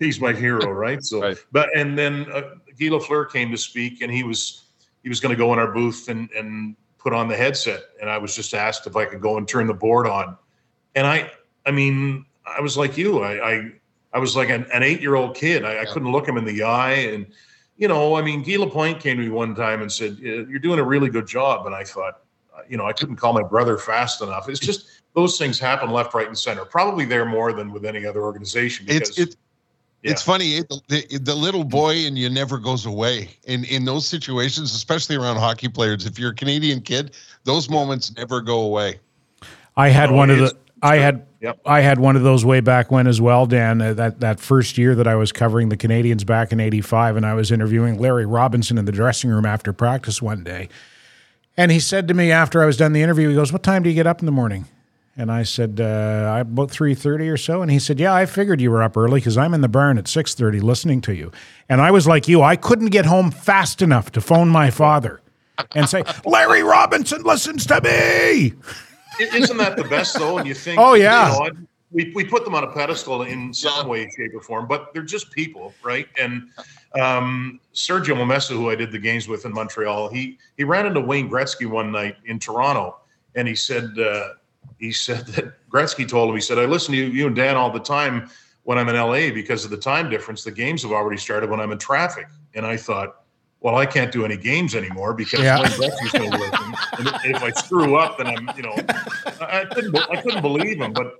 he's 0.00 0.20
my 0.20 0.32
hero, 0.32 0.70
right? 0.72 1.02
So, 1.04 1.20
right. 1.20 1.38
but 1.52 1.68
and 1.76 1.96
then 1.96 2.26
uh, 2.32 2.54
Guy 2.78 2.86
Lafleur 2.86 3.30
came 3.30 3.50
to 3.52 3.56
speak, 3.56 4.02
and 4.02 4.10
he 4.10 4.24
was 4.24 4.64
he 5.04 5.08
was 5.08 5.20
going 5.20 5.34
to 5.34 5.38
go 5.38 5.52
in 5.52 5.58
our 5.60 5.72
booth 5.72 6.08
and 6.08 6.28
and 6.32 6.76
put 7.00 7.12
on 7.12 7.28
the 7.28 7.36
headset, 7.36 7.82
and 8.00 8.08
I 8.08 8.18
was 8.18 8.34
just 8.34 8.54
asked 8.54 8.86
if 8.86 8.94
I 8.94 9.06
could 9.06 9.20
go 9.20 9.38
and 9.38 9.48
turn 9.48 9.66
the 9.66 9.74
board 9.74 10.06
on, 10.06 10.36
and 10.94 11.06
I 11.06 11.30
I 11.66 11.70
mean 11.70 12.26
I 12.46 12.60
was 12.60 12.76
like 12.76 12.96
you, 12.96 13.22
I 13.22 13.50
I, 13.52 13.72
I 14.12 14.18
was 14.18 14.36
like 14.36 14.50
an, 14.50 14.66
an 14.72 14.82
eight 14.82 15.00
year 15.00 15.14
old 15.14 15.34
kid. 15.34 15.64
I, 15.64 15.82
I 15.82 15.84
couldn't 15.86 16.12
look 16.12 16.28
him 16.28 16.36
in 16.36 16.44
the 16.44 16.62
eye, 16.62 16.92
and 16.92 17.26
you 17.76 17.88
know, 17.88 18.14
I 18.14 18.22
mean, 18.22 18.42
Guy 18.42 18.58
Lapointe 18.58 19.00
came 19.00 19.16
to 19.16 19.22
me 19.22 19.30
one 19.30 19.54
time 19.54 19.80
and 19.80 19.90
said, 19.90 20.18
"You're 20.18 20.58
doing 20.58 20.78
a 20.78 20.84
really 20.84 21.08
good 21.08 21.26
job," 21.26 21.66
and 21.66 21.74
I 21.74 21.82
thought, 21.82 22.20
uh, 22.54 22.60
you 22.68 22.76
know, 22.76 22.84
I 22.84 22.92
couldn't 22.92 23.16
call 23.16 23.32
my 23.32 23.42
brother 23.42 23.78
fast 23.78 24.20
enough. 24.20 24.50
It's 24.50 24.60
just 24.60 25.02
those 25.14 25.38
things 25.38 25.58
happen 25.58 25.90
left, 25.90 26.12
right, 26.12 26.26
and 26.26 26.36
center. 26.36 26.66
Probably 26.66 27.06
there 27.06 27.24
more 27.24 27.54
than 27.54 27.72
with 27.72 27.86
any 27.86 28.04
other 28.04 28.22
organization. 28.22 28.84
Because, 28.84 29.18
it's 29.18 29.36
yeah. 30.02 30.12
It's 30.12 30.22
funny, 30.22 30.60
the, 30.60 31.20
the 31.22 31.34
little 31.34 31.64
boy 31.64 31.94
in 31.94 32.16
you 32.16 32.30
never 32.30 32.58
goes 32.58 32.86
away. 32.86 33.28
In 33.44 33.64
in 33.64 33.84
those 33.84 34.06
situations, 34.06 34.74
especially 34.74 35.16
around 35.16 35.36
hockey 35.36 35.68
players, 35.68 36.06
if 36.06 36.18
you're 36.18 36.30
a 36.30 36.34
Canadian 36.34 36.80
kid, 36.80 37.14
those 37.44 37.68
moments 37.68 38.14
never 38.16 38.40
go 38.40 38.60
away. 38.60 38.98
I 39.76 39.88
had 39.88 40.10
oh, 40.10 40.14
one 40.14 40.30
of 40.30 40.38
the 40.38 40.56
I 40.82 40.96
had 40.96 41.26
yep. 41.40 41.60
I 41.66 41.80
had 41.80 41.98
one 41.98 42.16
of 42.16 42.22
those 42.22 42.44
way 42.44 42.60
back 42.60 42.90
when 42.90 43.06
as 43.06 43.20
well, 43.20 43.44
Dan. 43.44 43.82
Uh, 43.82 43.94
that 43.94 44.20
that 44.20 44.40
first 44.40 44.78
year 44.78 44.94
that 44.94 45.06
I 45.06 45.16
was 45.16 45.32
covering 45.32 45.68
the 45.68 45.76
Canadiens 45.76 46.24
back 46.24 46.52
in 46.52 46.60
'85, 46.60 47.16
and 47.16 47.26
I 47.26 47.34
was 47.34 47.52
interviewing 47.52 47.98
Larry 47.98 48.26
Robinson 48.26 48.78
in 48.78 48.86
the 48.86 48.92
dressing 48.92 49.30
room 49.30 49.44
after 49.44 49.72
practice 49.72 50.22
one 50.22 50.42
day, 50.42 50.68
and 51.56 51.70
he 51.70 51.80
said 51.80 52.08
to 52.08 52.14
me 52.14 52.32
after 52.32 52.62
I 52.62 52.66
was 52.66 52.76
done 52.76 52.92
the 52.92 53.02
interview, 53.02 53.28
he 53.28 53.34
goes, 53.34 53.52
"What 53.52 53.62
time 53.62 53.82
do 53.82 53.90
you 53.90 53.94
get 53.94 54.06
up 54.06 54.20
in 54.20 54.26
the 54.26 54.32
morning?" 54.32 54.66
And 55.20 55.30
I 55.30 55.42
said, 55.42 55.82
uh, 55.82 56.38
about 56.40 56.70
3.30 56.70 57.30
or 57.30 57.36
so. 57.36 57.60
And 57.60 57.70
he 57.70 57.78
said, 57.78 58.00
yeah, 58.00 58.14
I 58.14 58.24
figured 58.24 58.58
you 58.58 58.70
were 58.70 58.82
up 58.82 58.96
early 58.96 59.20
because 59.20 59.36
I'm 59.36 59.52
in 59.52 59.60
the 59.60 59.68
barn 59.68 59.98
at 59.98 60.06
6.30 60.06 60.62
listening 60.62 61.02
to 61.02 61.14
you. 61.14 61.30
And 61.68 61.82
I 61.82 61.90
was 61.90 62.06
like 62.06 62.26
you. 62.26 62.40
I 62.40 62.56
couldn't 62.56 62.86
get 62.86 63.04
home 63.04 63.30
fast 63.30 63.82
enough 63.82 64.10
to 64.12 64.22
phone 64.22 64.48
my 64.48 64.70
father 64.70 65.20
and 65.74 65.90
say, 65.90 66.04
Larry 66.24 66.62
Robinson 66.62 67.22
listens 67.22 67.66
to 67.66 67.82
me. 67.82 68.54
Isn't 69.20 69.58
that 69.58 69.76
the 69.76 69.84
best, 69.84 70.18
though? 70.18 70.38
And 70.38 70.48
you 70.48 70.54
think, 70.54 70.80
oh, 70.80 70.94
yeah. 70.94 71.34
You 71.34 71.52
know, 71.52 71.56
we, 71.92 72.12
we 72.14 72.24
put 72.24 72.46
them 72.46 72.54
on 72.54 72.64
a 72.64 72.72
pedestal 72.72 73.24
in 73.24 73.52
some 73.52 73.88
way, 73.88 74.10
shape, 74.16 74.34
or 74.34 74.40
form, 74.40 74.66
but 74.66 74.94
they're 74.94 75.02
just 75.02 75.30
people, 75.32 75.74
right? 75.82 76.08
And 76.18 76.48
um, 76.98 77.60
Sergio 77.74 78.16
Momesso, 78.16 78.52
who 78.52 78.70
I 78.70 78.74
did 78.74 78.90
the 78.90 78.98
games 78.98 79.28
with 79.28 79.44
in 79.44 79.52
Montreal, 79.52 80.08
he 80.08 80.38
he 80.56 80.64
ran 80.64 80.86
into 80.86 81.00
Wayne 81.00 81.28
Gretzky 81.28 81.66
one 81.66 81.92
night 81.92 82.16
in 82.24 82.38
Toronto, 82.38 82.96
and 83.34 83.46
he 83.46 83.54
said, 83.54 83.98
uh, 83.98 84.28
he 84.80 84.92
said 84.92 85.26
that 85.26 85.68
Gretzky 85.68 86.08
told 86.08 86.30
him, 86.30 86.34
he 86.34 86.40
said, 86.40 86.58
I 86.58 86.64
listen 86.64 86.92
to 86.92 86.98
you, 86.98 87.06
you 87.06 87.26
and 87.26 87.36
Dan 87.36 87.56
all 87.56 87.70
the 87.70 87.78
time 87.78 88.30
when 88.64 88.78
I'm 88.78 88.88
in 88.88 88.96
LA 88.96 89.32
because 89.32 89.64
of 89.64 89.70
the 89.70 89.76
time 89.76 90.08
difference. 90.08 90.42
The 90.42 90.50
games 90.50 90.82
have 90.82 90.92
already 90.92 91.18
started 91.18 91.50
when 91.50 91.60
I'm 91.60 91.70
in 91.70 91.78
traffic. 91.78 92.26
And 92.54 92.66
I 92.66 92.76
thought, 92.76 93.22
well, 93.60 93.76
I 93.76 93.84
can't 93.84 94.10
do 94.10 94.24
any 94.24 94.38
games 94.38 94.74
anymore 94.74 95.12
because 95.12 95.40
yeah. 95.40 95.58
Gretzky's 95.58 96.12
going 96.12 96.30
to 96.30 96.38
listen. 96.38 96.74
And 96.98 97.36
if 97.36 97.42
I 97.42 97.50
screw 97.50 97.96
up, 97.96 98.18
then 98.18 98.28
I'm, 98.28 98.50
you 98.56 98.62
know, 98.62 98.74
I 99.40 99.66
couldn't, 99.70 99.96
I 100.10 100.22
couldn't 100.22 100.42
believe 100.42 100.80
him, 100.80 100.94
but 100.94 101.16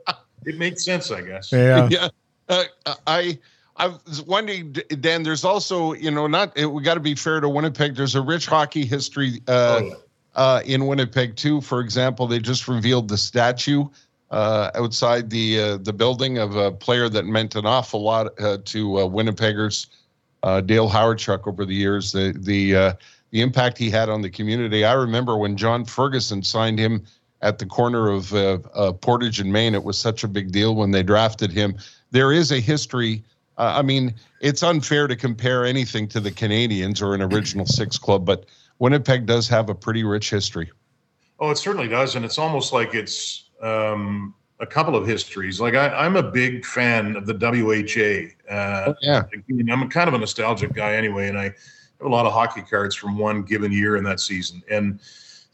it 0.47 0.57
made 0.57 0.78
sense, 0.78 1.11
I 1.11 1.20
guess. 1.20 1.53
Yeah. 1.53 1.86
Yeah. 1.91 2.09
Uh, 2.49 2.64
I, 3.07 3.38
I 3.76 3.88
was 3.88 4.22
wondering, 4.22 4.72
Dan. 4.72 5.22
There's 5.22 5.45
also, 5.45 5.93
you 5.93 6.11
know, 6.11 6.26
not 6.26 6.57
we 6.57 6.82
got 6.82 6.95
to 6.95 7.01
be 7.01 7.14
fair 7.14 7.41
to 7.41 7.49
Winnipeg. 7.49 7.95
There's 7.95 8.16
a 8.16 8.20
rich 8.20 8.47
hockey 8.47 8.84
history 8.84 9.41
uh, 9.47 9.80
oh, 9.80 9.84
yeah 9.84 9.95
uh, 10.35 10.62
in 10.64 10.87
Winnipeg 10.87 11.37
too. 11.37 11.61
For 11.61 11.81
example, 11.81 12.26
they 12.26 12.39
just 12.39 12.68
revealed 12.68 13.09
the 13.09 13.18
statue 13.18 13.87
uh, 14.31 14.70
outside 14.74 15.28
the 15.31 15.61
uh, 15.61 15.76
the 15.78 15.93
building 15.93 16.39
of 16.39 16.57
a 16.57 16.70
player 16.70 17.09
that 17.09 17.26
meant 17.26 17.57
an 17.57 17.66
awful 17.66 18.03
lot 18.03 18.28
uh, 18.41 18.59
to 18.64 18.99
uh, 18.99 19.03
Winnipeggers, 19.03 19.87
uh, 20.43 20.61
Dale 20.61 20.89
Hawerchuk 20.89 21.47
over 21.47 21.64
the 21.64 21.74
years. 21.74 22.12
The 22.12 22.33
the 22.39 22.97
the 23.31 23.41
impact 23.41 23.78
he 23.78 23.91
had 23.91 24.09
on 24.09 24.22
the 24.22 24.31
community. 24.31 24.85
I 24.85 24.93
remember 24.93 25.37
when 25.37 25.57
John 25.57 25.85
Ferguson 25.85 26.43
signed 26.43 26.78
him 26.78 27.05
at 27.43 27.59
the 27.59 27.66
corner 27.66 28.09
of 28.11 28.31
Portage 29.01 29.41
and 29.41 29.53
Main. 29.53 29.74
It 29.74 29.85
was 29.85 29.97
such 29.99 30.24
a 30.24 30.28
big 30.28 30.51
deal 30.51 30.74
when 30.74 30.91
they 30.91 31.03
drafted 31.03 31.53
him. 31.53 31.76
There 32.11 32.33
is 32.33 32.51
a 32.51 32.59
history. 32.59 33.22
I 33.57 33.83
mean, 33.83 34.14
it's 34.41 34.64
unfair 34.64 35.07
to 35.07 35.14
compare 35.14 35.64
anything 35.64 36.09
to 36.09 36.18
the 36.18 36.33
Canadiens 36.33 37.01
or 37.01 37.14
an 37.14 37.22
original 37.22 37.66
six 37.66 37.99
club, 37.99 38.24
but 38.24 38.47
Winnipeg 38.81 39.26
does 39.26 39.47
have 39.49 39.68
a 39.68 39.74
pretty 39.74 40.03
rich 40.03 40.31
history. 40.31 40.70
Oh, 41.39 41.51
it 41.51 41.59
certainly 41.59 41.89
does, 41.89 42.16
and 42.16 42.24
it's 42.24 42.39
almost 42.39 42.72
like 42.72 42.95
it's 42.95 43.51
um, 43.62 44.35
a 44.59 44.66
couple 44.66 44.97
of 44.97 45.07
histories. 45.07 45.61
Like 45.61 45.74
I, 45.74 46.05
am 46.05 46.16
a 46.16 46.22
big 46.22 46.64
fan 46.64 47.14
of 47.14 47.26
the 47.26 47.35
WHA. 47.35 48.53
Uh, 48.53 48.93
oh, 48.93 48.95
yeah, 49.01 49.22
I'm 49.72 49.89
kind 49.89 50.09
of 50.09 50.14
a 50.14 50.18
nostalgic 50.18 50.72
guy 50.72 50.97
anyway, 50.97 51.28
and 51.28 51.39
I 51.39 51.45
have 51.45 51.55
a 52.05 52.09
lot 52.09 52.26
of 52.26 52.33
hockey 52.33 52.62
cards 52.62 52.95
from 52.97 53.16
one 53.16 53.43
given 53.43 53.70
year 53.70 53.97
in 53.97 54.05
that 54.05 54.18
season. 54.18 54.62
And 54.70 55.01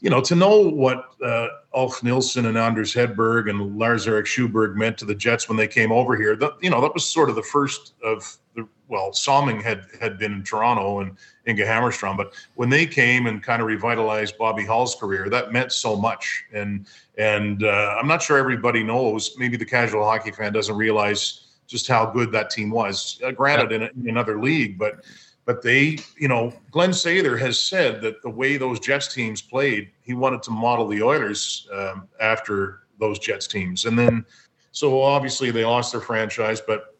you 0.00 0.10
know, 0.10 0.20
to 0.20 0.34
know 0.34 0.60
what 0.60 1.10
uh, 1.24 1.48
Ulf 1.74 2.02
Nilsson 2.02 2.46
and 2.46 2.58
Anders 2.58 2.94
Hedberg 2.94 3.48
and 3.48 3.78
Lars 3.78 4.06
Erik 4.06 4.26
Sjoberg 4.26 4.74
meant 4.74 4.98
to 4.98 5.04
the 5.04 5.14
Jets 5.14 5.48
when 5.48 5.56
they 5.56 5.66
came 5.66 5.90
over 5.90 6.16
here, 6.16 6.36
that, 6.36 6.52
you 6.60 6.68
know, 6.68 6.80
that 6.82 6.92
was 6.92 7.04
sort 7.04 7.30
of 7.30 7.34
the 7.34 7.42
first 7.42 7.94
of 8.04 8.36
the 8.54 8.68
well, 8.88 9.12
Salming 9.12 9.60
had 9.60 9.86
had 10.00 10.18
been 10.18 10.32
in 10.32 10.42
Toronto 10.42 11.00
and 11.00 11.16
Inge 11.46 11.60
Hammarstrom, 11.60 12.16
but 12.16 12.34
when 12.54 12.68
they 12.68 12.86
came 12.86 13.26
and 13.26 13.42
kind 13.42 13.60
of 13.60 13.68
revitalized 13.68 14.38
Bobby 14.38 14.64
Hull's 14.64 14.94
career, 14.94 15.28
that 15.28 15.52
meant 15.52 15.72
so 15.72 15.96
much. 15.96 16.44
And 16.52 16.86
and 17.18 17.64
uh, 17.64 17.96
I'm 17.98 18.06
not 18.06 18.22
sure 18.22 18.38
everybody 18.38 18.82
knows. 18.82 19.36
Maybe 19.38 19.56
the 19.56 19.64
casual 19.64 20.04
hockey 20.04 20.30
fan 20.30 20.52
doesn't 20.52 20.76
realize 20.76 21.46
just 21.66 21.88
how 21.88 22.06
good 22.06 22.30
that 22.32 22.50
team 22.50 22.70
was. 22.70 23.20
Uh, 23.24 23.32
granted, 23.32 23.72
in, 23.72 23.82
in 23.82 24.08
another 24.08 24.40
league, 24.40 24.78
but 24.78 25.04
but 25.44 25.62
they, 25.62 25.98
you 26.16 26.28
know, 26.28 26.52
Glen 26.70 26.90
Sather 26.90 27.38
has 27.38 27.60
said 27.60 28.00
that 28.02 28.22
the 28.22 28.30
way 28.30 28.56
those 28.56 28.80
Jets 28.80 29.12
teams 29.12 29.40
played, 29.40 29.90
he 30.02 30.12
wanted 30.14 30.42
to 30.44 30.50
model 30.50 30.88
the 30.88 31.02
Oilers 31.02 31.68
um, 31.72 32.08
after 32.20 32.80
those 32.98 33.18
Jets 33.18 33.46
teams, 33.46 33.84
and 33.84 33.98
then 33.98 34.24
so 34.70 35.00
obviously 35.00 35.50
they 35.50 35.64
lost 35.64 35.92
their 35.92 36.00
franchise, 36.00 36.60
but 36.60 36.95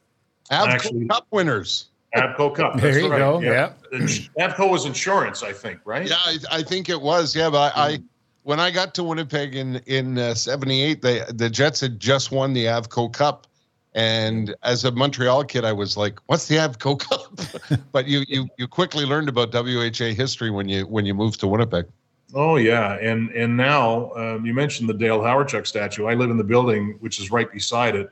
Avco 0.51 0.67
actually, 0.69 1.07
Cup 1.07 1.27
winners. 1.31 1.87
Avco 2.15 2.55
Cup. 2.55 2.81
there 2.81 2.99
you 2.99 3.11
right. 3.11 3.19
go. 3.19 3.41
Yeah. 3.41 3.73
yeah. 3.93 3.99
Avco 4.49 4.71
was 4.71 4.87
insurance, 4.87 5.43
I 5.43 5.53
think, 5.53 5.81
right? 5.85 6.09
Yeah, 6.09 6.17
I, 6.19 6.39
I 6.51 6.63
think 6.63 6.89
it 6.89 7.01
was. 7.01 7.35
Yeah, 7.35 7.51
but 7.51 7.73
mm-hmm. 7.73 7.81
I, 7.81 8.03
when 8.43 8.61
I 8.61 8.71
got 8.71 8.95
to 8.95 9.05
Winnipeg 9.05 9.55
in 9.55 9.77
in 9.87 10.19
uh, 10.19 10.35
'78, 10.35 11.03
they 11.03 11.23
the 11.29 11.51
Jets 11.51 11.81
had 11.81 11.99
just 11.99 12.31
won 12.31 12.53
the 12.53 12.67
Avco 12.67 13.13
Cup, 13.13 13.47
and 13.95 14.55
as 14.63 14.85
a 14.85 14.93
Montreal 14.93 15.45
kid, 15.45 15.65
I 15.65 15.73
was 15.73 15.97
like, 15.97 16.21
"What's 16.27 16.47
the 16.47 16.57
Avco 16.57 16.99
Cup?" 16.99 17.81
but 17.93 18.07
you 18.07 18.25
you 18.29 18.49
you 18.57 18.69
quickly 18.69 19.05
learned 19.05 19.29
about 19.29 19.53
WHA 19.53 20.15
history 20.15 20.51
when 20.51 20.69
you 20.69 20.87
when 20.87 21.05
you 21.07 21.15
moved 21.15 21.41
to 21.41 21.49
Winnipeg. 21.49 21.87
Oh 22.35 22.57
yeah, 22.57 22.95
and 22.95 23.31
and 23.31 23.57
now 23.57 24.13
um, 24.13 24.47
you 24.47 24.55
mentioned 24.55 24.89
the 24.89 24.95
Dale 24.95 25.21
Hawerchuk 25.21 25.67
statue. 25.67 26.07
I 26.07 26.15
live 26.15 26.31
in 26.31 26.37
the 26.37 26.45
building 26.45 26.97
which 27.01 27.21
is 27.21 27.31
right 27.31 27.51
beside 27.51 27.97
it, 27.97 28.11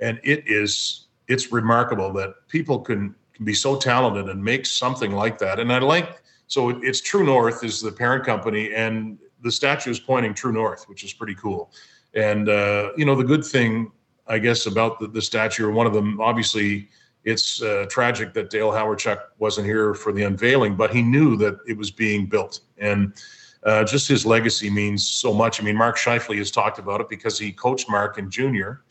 and 0.00 0.20
it 0.22 0.44
is 0.46 1.06
it's 1.30 1.52
remarkable 1.52 2.12
that 2.12 2.34
people 2.48 2.80
can, 2.80 3.14
can 3.32 3.44
be 3.44 3.54
so 3.54 3.76
talented 3.76 4.28
and 4.28 4.42
make 4.42 4.66
something 4.66 5.12
like 5.12 5.38
that. 5.38 5.60
And 5.60 5.72
I 5.72 5.78
like 5.78 6.20
so 6.50 6.70
it's 6.82 7.00
True 7.00 7.24
North 7.24 7.62
is 7.62 7.80
the 7.80 7.92
parent 7.92 8.24
company, 8.24 8.74
and 8.74 9.16
the 9.40 9.52
statue 9.52 9.90
is 9.90 10.00
pointing 10.00 10.34
true 10.34 10.50
north, 10.52 10.88
which 10.88 11.04
is 11.04 11.12
pretty 11.12 11.36
cool. 11.36 11.72
And 12.14 12.48
uh, 12.48 12.90
you 12.96 13.04
know 13.04 13.14
the 13.14 13.24
good 13.24 13.44
thing, 13.44 13.92
I 14.26 14.40
guess, 14.40 14.66
about 14.66 14.98
the, 14.98 15.06
the 15.06 15.22
statue, 15.22 15.68
or 15.68 15.70
one 15.70 15.86
of 15.86 15.92
them, 15.92 16.20
obviously, 16.20 16.88
it's 17.22 17.62
uh, 17.62 17.86
tragic 17.88 18.34
that 18.34 18.50
Dale 18.50 18.72
Hawerchuk 18.72 19.20
wasn't 19.38 19.68
here 19.68 19.94
for 19.94 20.12
the 20.12 20.24
unveiling, 20.24 20.74
but 20.74 20.92
he 20.92 21.02
knew 21.02 21.36
that 21.36 21.58
it 21.68 21.76
was 21.76 21.92
being 21.92 22.26
built, 22.26 22.60
and 22.78 23.14
uh, 23.62 23.84
just 23.84 24.08
his 24.08 24.26
legacy 24.26 24.70
means 24.70 25.06
so 25.06 25.32
much. 25.32 25.60
I 25.60 25.64
mean, 25.64 25.76
Mark 25.76 25.96
Scheifele 25.96 26.38
has 26.38 26.50
talked 26.50 26.80
about 26.80 27.00
it 27.00 27.08
because 27.08 27.38
he 27.38 27.52
coached 27.52 27.88
Mark 27.88 28.18
in 28.18 28.28
junior, 28.28 28.82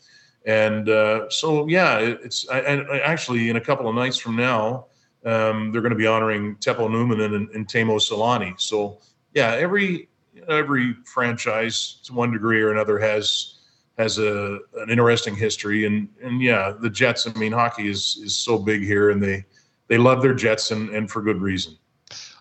and 0.46 0.88
uh, 0.88 1.28
so, 1.28 1.66
yeah, 1.68 1.98
it's 1.98 2.48
and 2.48 2.86
actually 3.02 3.50
in 3.50 3.56
a 3.56 3.60
couple 3.60 3.88
of 3.88 3.94
nights 3.94 4.16
from 4.16 4.36
now, 4.36 4.86
um, 5.24 5.70
they're 5.70 5.82
going 5.82 5.92
to 5.92 5.98
be 5.98 6.06
honoring 6.06 6.56
Teppo 6.56 6.88
Numminen 6.88 7.34
and, 7.34 7.48
and 7.50 7.68
Teemu 7.68 8.00
Selanne. 8.00 8.58
So, 8.58 8.98
yeah, 9.34 9.54
every 9.54 10.08
every 10.48 10.94
franchise 11.04 12.00
to 12.04 12.14
one 12.14 12.32
degree 12.32 12.62
or 12.62 12.72
another 12.72 12.98
has 12.98 13.58
has 13.98 14.18
a 14.18 14.58
an 14.78 14.88
interesting 14.88 15.36
history, 15.36 15.84
and 15.84 16.08
and 16.22 16.40
yeah, 16.40 16.72
the 16.80 16.88
Jets. 16.88 17.26
I 17.26 17.38
mean, 17.38 17.52
hockey 17.52 17.88
is 17.88 18.18
is 18.24 18.34
so 18.34 18.58
big 18.58 18.82
here, 18.82 19.10
and 19.10 19.22
they 19.22 19.44
they 19.88 19.98
love 19.98 20.22
their 20.22 20.34
Jets, 20.34 20.70
and 20.70 20.88
and 20.90 21.10
for 21.10 21.20
good 21.20 21.42
reason. 21.42 21.76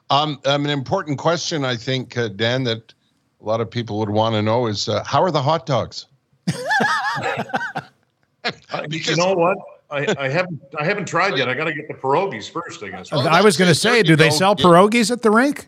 Um, 0.10 0.40
um 0.46 0.64
an 0.64 0.72
important 0.72 1.18
question, 1.20 1.66
I 1.66 1.76
think, 1.76 2.18
uh, 2.18 2.30
Dan, 2.30 2.64
that 2.64 2.94
a 3.42 3.46
lot 3.46 3.62
of 3.62 3.70
people 3.70 4.00
would 4.00 4.10
want 4.10 4.36
to 4.36 4.42
know 4.42 4.68
is 4.68 4.88
uh, 4.88 5.04
how 5.04 5.22
are 5.22 5.32
the 5.32 5.42
hot 5.42 5.66
dogs? 5.66 6.06
because, 8.90 9.10
you 9.10 9.16
know 9.18 9.34
what? 9.34 9.58
I, 9.92 10.16
I 10.18 10.28
haven't 10.38 10.62
I 10.80 10.86
haven't 10.86 11.08
tried 11.08 11.38
yet. 11.38 11.50
I 11.50 11.54
got 11.54 11.66
to 11.66 11.74
get 11.74 11.88
the 11.88 11.94
pierogies 11.94 12.50
first, 12.50 12.84
I 12.84 12.90
guess. 12.90 13.10
Oh, 13.12 13.22
I 13.28 13.42
was 13.42 13.58
going 13.58 13.70
to 13.70 13.76
say, 13.76 14.04
do 14.04 14.16
they 14.16 14.30
go. 14.30 14.36
sell 14.36 14.56
Yeah. 14.58 14.66
pierogies 14.66 15.12
at 15.12 15.22
the 15.22 15.32
rink? 15.32 15.68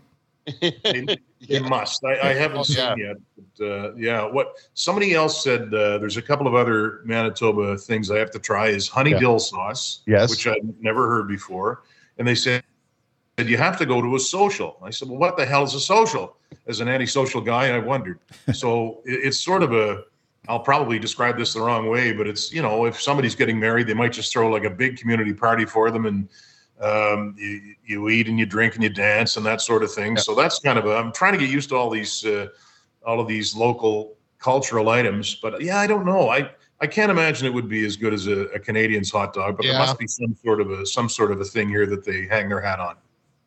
They, 0.61 1.05
they 1.47 1.59
must. 1.59 2.03
I, 2.03 2.29
I 2.29 2.33
haven't 2.33 2.57
Oh, 2.59 2.63
seen 2.63 2.77
yeah. 2.77 2.95
yet. 2.97 3.17
But, 3.57 3.65
uh, 3.65 3.95
yeah. 3.95 4.23
What 4.25 4.53
somebody 4.73 5.13
else 5.13 5.43
said. 5.43 5.73
Uh, 5.73 5.97
there's 5.97 6.17
a 6.17 6.21
couple 6.21 6.47
of 6.47 6.55
other 6.55 7.01
Manitoba 7.05 7.77
things 7.77 8.09
I 8.11 8.17
have 8.17 8.31
to 8.31 8.39
try. 8.39 8.67
Is 8.67 8.87
honey 8.87 9.11
Yeah. 9.11 9.19
dill 9.19 9.39
sauce, 9.39 10.01
Yes. 10.07 10.29
which 10.29 10.47
I've 10.47 10.57
never 10.79 11.07
heard 11.07 11.27
before. 11.27 11.83
And 12.17 12.27
they 12.27 12.35
said 12.35 12.63
said, 13.39 13.49
you 13.49 13.57
have 13.57 13.77
to 13.79 13.85
go 13.85 14.01
to 14.01 14.15
a 14.15 14.19
social. 14.19 14.77
I 14.83 14.89
said, 14.91 15.07
well, 15.09 15.17
what 15.17 15.37
the 15.37 15.45
hell 15.45 15.63
is 15.63 15.73
a 15.73 15.79
social? 15.79 16.35
As 16.67 16.79
an 16.81 16.89
antisocial 16.89 17.39
guy, 17.41 17.69
I 17.73 17.79
wondered. 17.79 18.19
So 18.53 19.01
it- 19.05 19.21
it's 19.25 19.39
sort 19.39 19.63
of 19.63 19.73
a. 19.73 20.03
I'll 20.47 20.59
probably 20.59 20.97
describe 20.97 21.37
this 21.37 21.53
the 21.53 21.61
wrong 21.61 21.89
way, 21.89 22.11
but 22.11 22.27
it's 22.27 22.51
you 22.51 22.61
know 22.61 22.85
if 22.85 23.01
somebody's 23.01 23.35
getting 23.35 23.59
married, 23.59 23.87
they 23.87 23.93
might 23.93 24.11
just 24.11 24.31
throw 24.33 24.49
like 24.49 24.63
a 24.63 24.69
big 24.69 24.97
community 24.97 25.33
party 25.33 25.65
for 25.65 25.91
them 25.91 26.05
and 26.05 26.27
um, 26.81 27.35
you, 27.37 27.75
you 27.85 28.09
eat 28.09 28.27
and 28.27 28.39
you 28.39 28.45
drink 28.45 28.75
and 28.75 28.83
you 28.83 28.89
dance 28.89 29.37
and 29.37 29.45
that 29.45 29.61
sort 29.61 29.83
of 29.83 29.93
thing. 29.93 30.17
So 30.17 30.33
that's 30.33 30.59
kind 30.59 30.79
of 30.79 30.85
a, 30.87 30.95
I'm 30.95 31.11
trying 31.11 31.33
to 31.33 31.37
get 31.37 31.49
used 31.49 31.69
to 31.69 31.75
all 31.75 31.89
these, 31.89 32.25
uh, 32.25 32.47
all 33.05 33.19
of 33.19 33.27
these 33.27 33.55
local 33.55 34.17
cultural 34.39 34.89
items. 34.89 35.35
But 35.35 35.61
yeah, 35.61 35.77
I 35.79 35.85
don't 35.85 36.05
know. 36.05 36.29
I, 36.29 36.49
I 36.79 36.87
can't 36.87 37.11
imagine 37.11 37.45
it 37.45 37.53
would 37.53 37.69
be 37.69 37.85
as 37.85 37.95
good 37.95 38.13
as 38.13 38.25
a, 38.25 38.45
a 38.45 38.59
Canadiens' 38.59 39.11
hot 39.11 39.33
dog, 39.33 39.57
but 39.57 39.65
Yeah. 39.65 39.73
there 39.73 39.79
must 39.81 39.99
be 39.99 40.07
some 40.07 40.35
sort 40.43 40.59
of 40.59 40.71
a, 40.71 40.85
some 40.85 41.07
sort 41.07 41.31
of 41.31 41.39
a 41.39 41.45
thing 41.45 41.69
here 41.69 41.85
that 41.85 42.03
they 42.03 42.25
hang 42.25 42.49
their 42.49 42.61
hat 42.61 42.79
on. 42.79 42.95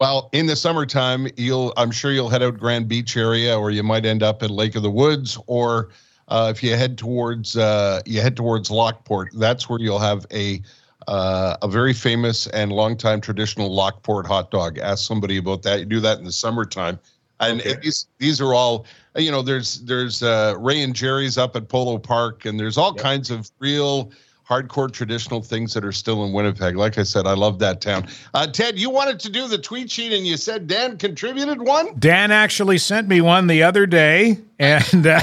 Well, 0.00 0.28
in 0.32 0.46
the 0.46 0.54
summertime, 0.54 1.26
you'll 1.36 1.72
I'm 1.76 1.90
sure 1.90 2.12
you'll 2.12 2.28
head 2.28 2.42
out 2.42 2.58
Grand 2.58 2.88
Beach 2.88 3.16
area, 3.16 3.58
or 3.58 3.70
you 3.72 3.82
might 3.82 4.04
end 4.04 4.22
up 4.22 4.42
at 4.42 4.50
Lake 4.50 4.76
of 4.76 4.82
the 4.82 4.90
Woods, 4.90 5.38
or 5.46 5.90
uh, 6.28 6.52
if 6.54 6.62
you 6.62 6.76
head 6.76 6.96
towards 6.98 7.56
uh, 7.56 8.00
you 8.06 8.20
head 8.20 8.36
towards 8.36 8.70
Lockport, 8.70 9.30
that's 9.34 9.68
where 9.68 9.78
you'll 9.80 9.98
have 9.98 10.26
a 10.32 10.62
uh, 11.06 11.56
a 11.62 11.68
very 11.68 11.92
famous 11.92 12.46
and 12.48 12.72
longtime 12.72 13.20
traditional 13.20 13.72
Lockport 13.74 14.26
hot 14.26 14.50
dog. 14.50 14.78
Ask 14.78 15.06
somebody 15.06 15.36
about 15.36 15.62
that. 15.62 15.80
You 15.80 15.84
do 15.84 16.00
that 16.00 16.18
in 16.18 16.24
the 16.24 16.32
summertime, 16.32 16.98
and 17.40 17.60
Okay. 17.60 17.76
these 17.82 18.06
these 18.18 18.40
are 18.40 18.54
all 18.54 18.86
you 19.16 19.30
know. 19.30 19.42
There's 19.42 19.82
there's 19.82 20.22
uh, 20.22 20.54
Ray 20.58 20.80
and 20.82 20.94
Jerry's 20.94 21.36
up 21.36 21.56
at 21.56 21.68
Polo 21.68 21.98
Park, 21.98 22.46
and 22.46 22.58
there's 22.58 22.78
all 22.78 22.94
Yep. 22.94 23.02
kinds 23.02 23.30
of 23.30 23.50
real 23.58 24.12
hardcore 24.48 24.92
traditional 24.92 25.42
things 25.42 25.72
that 25.72 25.84
are 25.84 25.92
still 25.92 26.24
in 26.24 26.32
Winnipeg. 26.32 26.76
Like 26.76 26.98
I 26.98 27.02
said, 27.02 27.26
I 27.26 27.32
love 27.32 27.58
that 27.60 27.80
town. 27.80 28.06
Uh, 28.34 28.46
Ted, 28.46 28.78
you 28.78 28.90
wanted 28.90 29.18
to 29.20 29.30
do 29.30 29.48
the 29.48 29.58
tweet 29.58 29.90
sheet, 29.90 30.12
and 30.12 30.26
you 30.26 30.36
said 30.36 30.66
Dan 30.66 30.98
contributed 30.98 31.62
one. 31.62 31.94
Dan 31.98 32.30
actually 32.30 32.78
sent 32.78 33.08
me 33.08 33.20
one 33.20 33.46
the 33.46 33.62
other 33.62 33.86
day, 33.86 34.38
and 34.58 35.06
uh, 35.06 35.20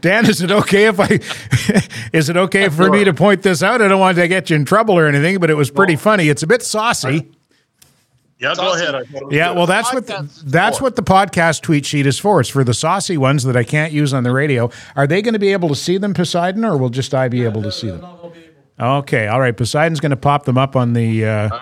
Dan, 0.00 0.28
is 0.28 0.42
it 0.42 0.50
okay 0.50 0.86
if 0.86 1.00
I? 1.00 1.20
is 2.12 2.28
it 2.28 2.36
okay 2.36 2.68
for 2.68 2.90
me 2.90 3.04
to 3.04 3.14
point 3.14 3.42
this 3.42 3.62
out? 3.62 3.80
I 3.80 3.88
don't 3.88 4.00
want 4.00 4.16
to 4.18 4.28
get 4.28 4.50
you 4.50 4.56
in 4.56 4.64
trouble 4.64 4.98
or 4.98 5.06
anything, 5.06 5.38
but 5.38 5.50
it 5.50 5.54
was 5.54 5.70
pretty 5.70 5.96
funny. 5.96 6.28
It's 6.28 6.42
a 6.42 6.46
bit 6.46 6.62
saucy. 6.62 7.30
Yeah, 8.38 8.54
go 8.56 8.74
ahead. 8.74 8.94
I 8.94 9.04
thought 9.04 9.22
it 9.22 9.26
was 9.26 9.34
Yeah, 9.34 9.52
well, 9.52 9.66
that's 9.66 9.94
what 9.94 10.04
Podcast 10.04 10.24
is 10.24 10.42
that's 10.44 10.80
what 10.80 10.96
the 10.96 11.02
podcast 11.02 11.62
tweet 11.62 11.86
sheet 11.86 12.04
is 12.04 12.18
for. 12.18 12.40
It's 12.40 12.48
for 12.48 12.64
the 12.64 12.74
saucy 12.74 13.16
ones 13.16 13.44
that 13.44 13.56
I 13.56 13.64
can't 13.64 13.92
use 13.92 14.12
on 14.12 14.24
the 14.24 14.32
radio. 14.32 14.70
Are 14.96 15.06
they 15.06 15.22
going 15.22 15.34
to 15.34 15.38
be 15.38 15.52
able 15.52 15.68
to 15.70 15.76
see 15.76 15.96
them, 15.96 16.12
Poseidon, 16.12 16.64
or 16.64 16.76
will 16.76 16.90
just 16.90 17.14
I 17.14 17.28
be 17.28 17.44
able 17.44 17.62
to 17.62 17.72
see 17.72 17.88
them? 17.88 18.04
Okay, 18.78 19.28
all 19.28 19.40
right. 19.40 19.56
Poseidon's 19.56 20.00
going 20.00 20.10
to 20.10 20.16
pop 20.16 20.44
them 20.44 20.58
up 20.58 20.74
on 20.74 20.92
the 20.94 21.24
uh, 21.24 21.58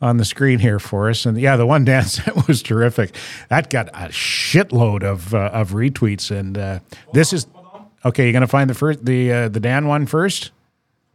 on 0.00 0.16
the 0.16 0.24
screen 0.24 0.58
here 0.58 0.78
for 0.78 1.08
us, 1.08 1.24
and 1.26 1.38
yeah, 1.38 1.56
the 1.56 1.66
one 1.66 1.84
Dan 1.86 2.04
that 2.24 2.46
was 2.48 2.62
terrific. 2.62 3.14
That 3.48 3.70
got 3.70 3.88
a 3.88 4.08
shitload 4.08 5.02
of 5.04 5.34
uh, 5.34 5.50
of 5.52 5.70
retweets, 5.70 6.36
and 6.36 6.58
uh, 6.58 6.80
this 7.12 7.32
is 7.32 7.46
okay. 8.04 8.24
You're 8.24 8.32
going 8.32 8.40
to 8.40 8.46
find 8.48 8.68
the 8.68 8.74
first 8.74 9.04
the 9.04 9.32
uh, 9.32 9.48
the 9.48 9.60
Dan 9.60 9.86
one 9.86 10.06
first. 10.06 10.50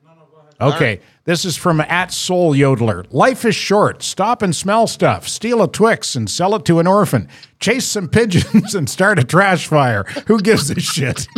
No, 0.06 0.12
no, 0.60 0.74
Okay, 0.76 1.02
this 1.26 1.46
is 1.46 1.56
from 1.56 1.80
at 1.80 2.12
Soul 2.12 2.54
Yodeler. 2.54 3.06
Life 3.12 3.46
is 3.46 3.56
short. 3.56 4.04
Stop 4.04 4.42
and 4.42 4.54
smell 4.54 4.88
stuff. 4.88 5.28
Steal 5.28 5.64
a 5.64 5.72
Twix 5.72 6.16
and 6.16 6.30
sell 6.30 6.54
it 6.56 6.66
to 6.66 6.80
an 6.80 6.88
orphan. 6.88 7.30
Chase 7.62 7.86
some 7.86 8.10
pigeons 8.10 8.76
and 8.76 8.90
start 8.90 9.20
a 9.20 9.24
trash 9.24 9.68
fire. 9.68 10.04
Who 10.28 10.42
gives 10.42 10.70
a 10.70 10.80
shit? 10.82 11.28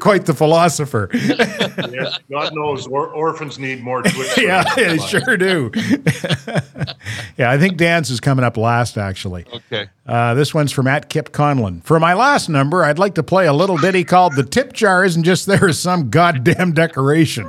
Quite 0.00 0.26
the 0.26 0.34
philosopher. 0.34 1.08
Yes, 1.12 2.18
God 2.30 2.54
knows 2.54 2.86
or, 2.86 3.08
orphans 3.08 3.58
need 3.58 3.82
more 3.82 4.02
Twix. 4.02 4.38
yeah, 4.38 4.64
they 4.74 4.98
sure 4.98 5.36
do. 5.36 5.70
yeah, 7.36 7.50
I 7.50 7.58
think 7.58 7.76
Dan's 7.76 8.10
is 8.10 8.20
coming 8.20 8.44
up 8.44 8.56
last, 8.56 8.96
actually. 8.98 9.44
Okay. 9.52 9.88
Uh, 10.06 10.34
this 10.34 10.54
one's 10.54 10.72
from 10.72 10.86
at 10.86 11.08
Kip 11.08 11.32
Conlon. 11.32 11.82
For 11.84 12.00
my 12.00 12.14
last 12.14 12.48
number, 12.48 12.84
I'd 12.84 12.98
like 12.98 13.14
to 13.16 13.22
play 13.22 13.46
a 13.46 13.52
little 13.52 13.76
ditty 13.76 14.04
called 14.04 14.34
The 14.34 14.44
Tip 14.44 14.72
Jar 14.72 15.04
Isn't 15.08 15.22
Just 15.22 15.46
There 15.46 15.66
as 15.66 15.80
Some 15.80 16.10
Goddamn 16.10 16.72
Decoration. 16.72 17.48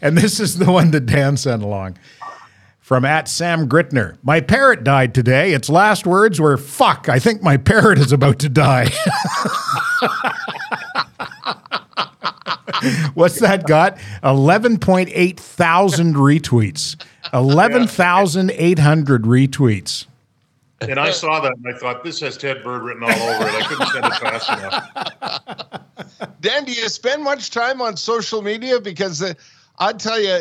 and 0.00 0.16
this 0.16 0.38
is 0.38 0.58
the 0.58 0.70
one 0.70 0.92
that 0.92 1.06
Dan 1.06 1.36
sent 1.36 1.60
along. 1.60 1.98
From 2.78 3.04
at 3.04 3.26
Sam 3.26 3.68
Gritner. 3.68 4.16
My 4.22 4.40
parrot 4.40 4.84
died 4.84 5.12
today. 5.12 5.52
Its 5.54 5.68
last 5.68 6.06
words 6.06 6.40
were, 6.40 6.56
fuck, 6.56 7.08
I 7.08 7.18
think 7.18 7.42
my 7.42 7.56
parrot 7.56 7.98
is 7.98 8.12
about 8.12 8.38
to 8.38 8.48
die. 8.48 8.84
What's 13.14 13.40
that 13.40 13.66
got? 13.66 13.98
11.8 14.22 15.36
thousand 15.36 16.14
retweets. 16.14 16.94
11,800 17.32 19.22
retweets. 19.24 20.06
And 20.80 20.98
I 20.98 21.10
saw 21.10 21.40
that 21.40 21.56
and 21.56 21.66
I 21.66 21.76
thought, 21.76 22.04
this 22.04 22.20
has 22.20 22.36
Ted 22.36 22.62
Bird 22.62 22.82
written 22.82 23.02
all 23.02 23.10
over 23.10 23.48
it. 23.48 23.54
I 23.54 23.62
couldn't 23.66 23.86
send 23.88 24.04
it 24.04 24.14
fast 24.14 24.48
enough. 24.50 26.40
Dan, 26.40 26.64
do 26.64 26.72
you 26.72 26.88
spend 26.88 27.24
much 27.24 27.50
time 27.50 27.82
on 27.82 27.96
social 27.96 28.42
media? 28.42 28.80
Because 28.80 29.22
uh, 29.22 29.34
I 29.78 29.92
tell 29.92 30.20
you, 30.20 30.40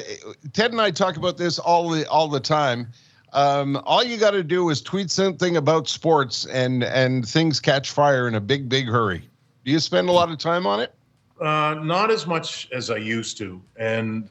Ted 0.54 0.72
and 0.72 0.82
I 0.82 0.92
talk 0.92 1.18
about 1.18 1.38
this 1.38 1.58
all 1.58 1.90
the 1.90 2.08
all 2.08 2.28
the 2.28 2.40
time. 2.40 2.88
Um, 3.34 3.82
all 3.84 4.04
you 4.04 4.18
got 4.18 4.32
to 4.32 4.44
do 4.44 4.70
is 4.70 4.82
tweet 4.82 5.12
something 5.12 5.58
about 5.58 5.88
sports, 5.88 6.46
and 6.46 6.84
and 6.84 7.28
things 7.28 7.60
catch 7.60 7.92
fire 7.92 8.28
in 8.28 8.36
a 8.36 8.42
big 8.42 8.70
big 8.70 8.88
hurry. 8.88 9.28
Do 9.66 9.72
you 9.72 9.80
spend 9.80 10.08
a 10.08 10.12
lot 10.12 10.32
of 10.32 10.38
time 10.38 10.66
on 10.66 10.80
it? 10.80 10.94
Uh, 11.42 11.76
not 11.84 12.10
as 12.10 12.26
much 12.26 12.70
as 12.72 12.90
I 12.90 12.98
used 12.98 13.38
to, 13.40 13.62
and 13.76 14.30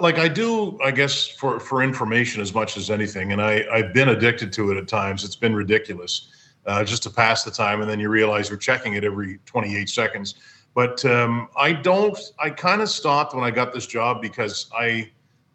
like 0.00 0.18
I 0.18 0.28
do, 0.28 0.78
I 0.82 0.90
guess 0.90 1.26
for 1.26 1.58
for 1.58 1.82
information 1.82 2.40
as 2.40 2.54
much 2.54 2.76
as 2.76 2.90
anything. 2.90 3.32
And 3.32 3.42
I 3.42 3.64
I've 3.72 3.92
been 3.92 4.10
addicted 4.10 4.52
to 4.54 4.70
it 4.70 4.76
at 4.76 4.88
times. 4.88 5.24
It's 5.24 5.36
been 5.36 5.54
ridiculous, 5.54 6.28
uh, 6.66 6.84
just 6.84 7.02
to 7.04 7.10
pass 7.10 7.44
the 7.44 7.50
time, 7.50 7.80
and 7.80 7.90
then 7.90 7.98
you 8.00 8.08
realize 8.08 8.48
you're 8.48 8.58
checking 8.58 8.94
it 8.94 9.04
every 9.04 9.38
28 9.46 9.88
seconds. 9.88 10.36
But 10.74 11.04
um, 11.04 11.48
I 11.56 11.72
don't. 11.72 12.18
I 12.38 12.50
kind 12.50 12.82
of 12.82 12.88
stopped 12.88 13.34
when 13.34 13.44
I 13.44 13.50
got 13.50 13.72
this 13.72 13.86
job 13.86 14.20
because 14.22 14.70
I 14.76 15.10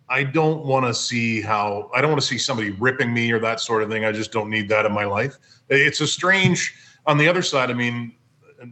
I 0.09 0.23
don't 0.23 0.65
want 0.65 0.85
to 0.85 0.93
see 0.93 1.41
how 1.41 1.89
I 1.93 2.01
don't 2.01 2.09
want 2.09 2.21
to 2.21 2.27
see 2.27 2.37
somebody 2.37 2.71
ripping 2.71 3.13
me 3.13 3.31
or 3.31 3.39
that 3.39 3.59
sort 3.59 3.83
of 3.83 3.89
thing. 3.89 4.05
I 4.05 4.11
just 4.11 4.31
don't 4.31 4.49
need 4.49 4.67
that 4.69 4.85
in 4.85 4.91
my 4.91 5.05
life. 5.05 5.37
It's 5.69 6.01
a 6.01 6.07
strange. 6.07 6.75
On 7.05 7.17
the 7.17 7.27
other 7.27 7.41
side, 7.41 7.71
I 7.71 7.73
mean, 7.73 8.13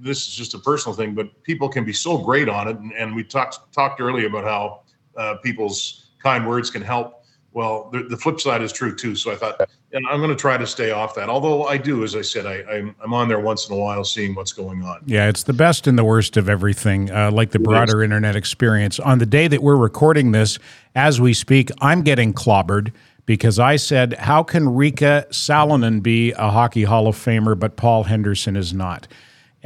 this 0.01 0.27
is 0.27 0.35
just 0.35 0.53
a 0.53 0.59
personal 0.59 0.95
thing, 0.95 1.15
but 1.15 1.43
people 1.43 1.69
can 1.69 1.85
be 1.85 1.93
so 1.93 2.17
great 2.17 2.49
on 2.49 2.67
it. 2.67 2.77
And, 2.77 2.91
and 2.93 3.15
we 3.15 3.23
talked 3.23 3.71
talked 3.73 4.01
earlier 4.01 4.27
about 4.27 4.43
how 4.43 4.81
uh, 5.17 5.35
people's 5.43 6.09
kind 6.21 6.47
words 6.47 6.69
can 6.69 6.81
help. 6.81 7.23
Well, 7.53 7.89
the, 7.91 8.03
the 8.03 8.17
flip 8.17 8.39
side 8.39 8.61
is 8.61 8.71
true 8.71 8.95
too. 8.95 9.15
So 9.15 9.31
I 9.31 9.35
thought, 9.35 9.69
and 9.91 10.05
I'm 10.07 10.19
going 10.19 10.29
to 10.29 10.35
try 10.35 10.57
to 10.57 10.67
stay 10.67 10.91
off 10.91 11.15
that. 11.15 11.27
Although 11.27 11.65
I 11.65 11.77
do, 11.77 12.03
as 12.03 12.15
I 12.15 12.21
said, 12.21 12.45
I, 12.45 12.61
I'm, 12.71 12.95
I'm 13.03 13.13
on 13.13 13.27
there 13.27 13.39
once 13.39 13.67
in 13.67 13.73
a 13.73 13.77
while, 13.77 14.03
seeing 14.03 14.35
what's 14.35 14.53
going 14.53 14.83
on. 14.83 15.01
Yeah, 15.05 15.27
it's 15.27 15.43
the 15.43 15.53
best 15.53 15.87
and 15.87 15.97
the 15.97 16.03
worst 16.03 16.37
of 16.37 16.49
everything, 16.49 17.09
uh, 17.09 17.31
like 17.31 17.51
the 17.51 17.59
broader 17.59 18.03
internet 18.03 18.35
experience. 18.35 18.99
On 18.99 19.17
the 19.17 19.25
day 19.25 19.47
that 19.47 19.63
we're 19.63 19.77
recording 19.77 20.33
this, 20.33 20.59
as 20.93 21.19
we 21.19 21.33
speak, 21.33 21.71
I'm 21.81 22.03
getting 22.03 22.31
clobbered 22.33 22.93
because 23.25 23.59
I 23.59 23.77
said, 23.77 24.13
How 24.13 24.43
can 24.43 24.65
Riikka 24.65 25.29
Sallinen 25.29 26.03
be 26.03 26.33
a 26.33 26.51
Hockey 26.51 26.83
Hall 26.83 27.07
of 27.07 27.15
Famer, 27.15 27.57
but 27.57 27.75
Paul 27.75 28.03
Henderson 28.03 28.55
is 28.55 28.73
not? 28.73 29.07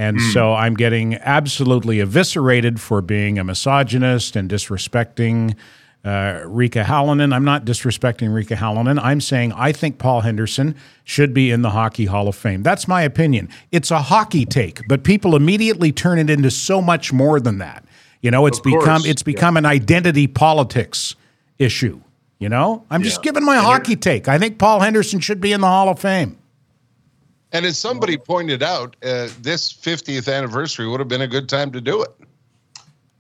And 0.02 0.20
so 0.20 0.54
I'm 0.54 0.74
getting 0.74 1.14
absolutely 1.16 1.99
eviscerated 1.99 2.82
for 2.82 3.04
being 3.04 3.38
a 3.38 3.43
misogynist 3.43 4.36
and 4.36 4.49
disrespecting 4.49 5.56
uh, 6.04 6.41
Riikka 6.43 6.86
Sallinen. 6.86 7.32
I'm 7.32 7.43
not 7.45 7.66
disrespecting 7.66 8.30
Riikka 8.30 8.58
Sallinen. 8.58 8.99
I'm 9.04 9.22
saying 9.22 9.54
I 9.54 9.72
think 9.72 9.99
Paul 9.99 10.22
Henderson 10.22 10.76
should 11.04 11.36
be 11.36 11.52
in 11.52 11.62
the 11.62 11.70
Hockey 11.70 12.06
Hall 12.06 12.28
of 12.28 12.36
Fame. 12.36 12.64
That's 12.64 12.88
my 12.88 13.04
opinion. 13.04 13.47
It's 13.72 13.91
a 13.91 14.02
hockey 14.02 14.43
take, 14.43 14.82
but 14.88 15.04
people 15.04 15.36
immediately 15.36 15.91
turn 15.91 16.18
it 16.18 16.32
into 16.32 16.49
so 16.49 16.82
much 16.82 17.14
more 17.14 17.39
than 17.39 17.60
that. 17.60 17.86
You 18.22 18.32
know, 18.32 18.47
it's 18.47 18.60
become 18.60 19.04
it's 19.06 19.22
yeah. 19.22 19.34
become 19.34 19.56
an 19.56 19.68
identity 19.68 20.26
politics 20.26 21.16
issue. 21.60 22.02
You 22.39 22.49
know, 22.49 22.86
I'm 22.89 23.04
just 23.04 23.22
giving 23.22 23.45
my 23.45 23.58
And 23.58 23.66
hockey 23.68 23.95
take. 23.95 24.28
I 24.28 24.39
think 24.39 24.58
Paul 24.58 24.80
Henderson 24.80 25.20
should 25.20 25.39
be 25.39 25.52
in 25.54 25.62
the 25.62 25.68
Hall 25.68 25.89
of 25.89 25.99
Fame. 25.99 26.39
And 27.54 27.66
as 27.66 27.78
somebody 27.78 28.18
pointed 28.18 28.64
out, 28.64 28.95
uh, 29.04 29.28
this 29.41 29.74
50th 29.74 30.34
anniversary 30.34 30.88
would 30.88 30.99
have 30.99 31.10
been 31.10 31.22
a 31.22 31.28
good 31.28 31.49
time 31.49 31.72
to 31.72 31.82
do 31.82 32.02
it. 32.02 32.12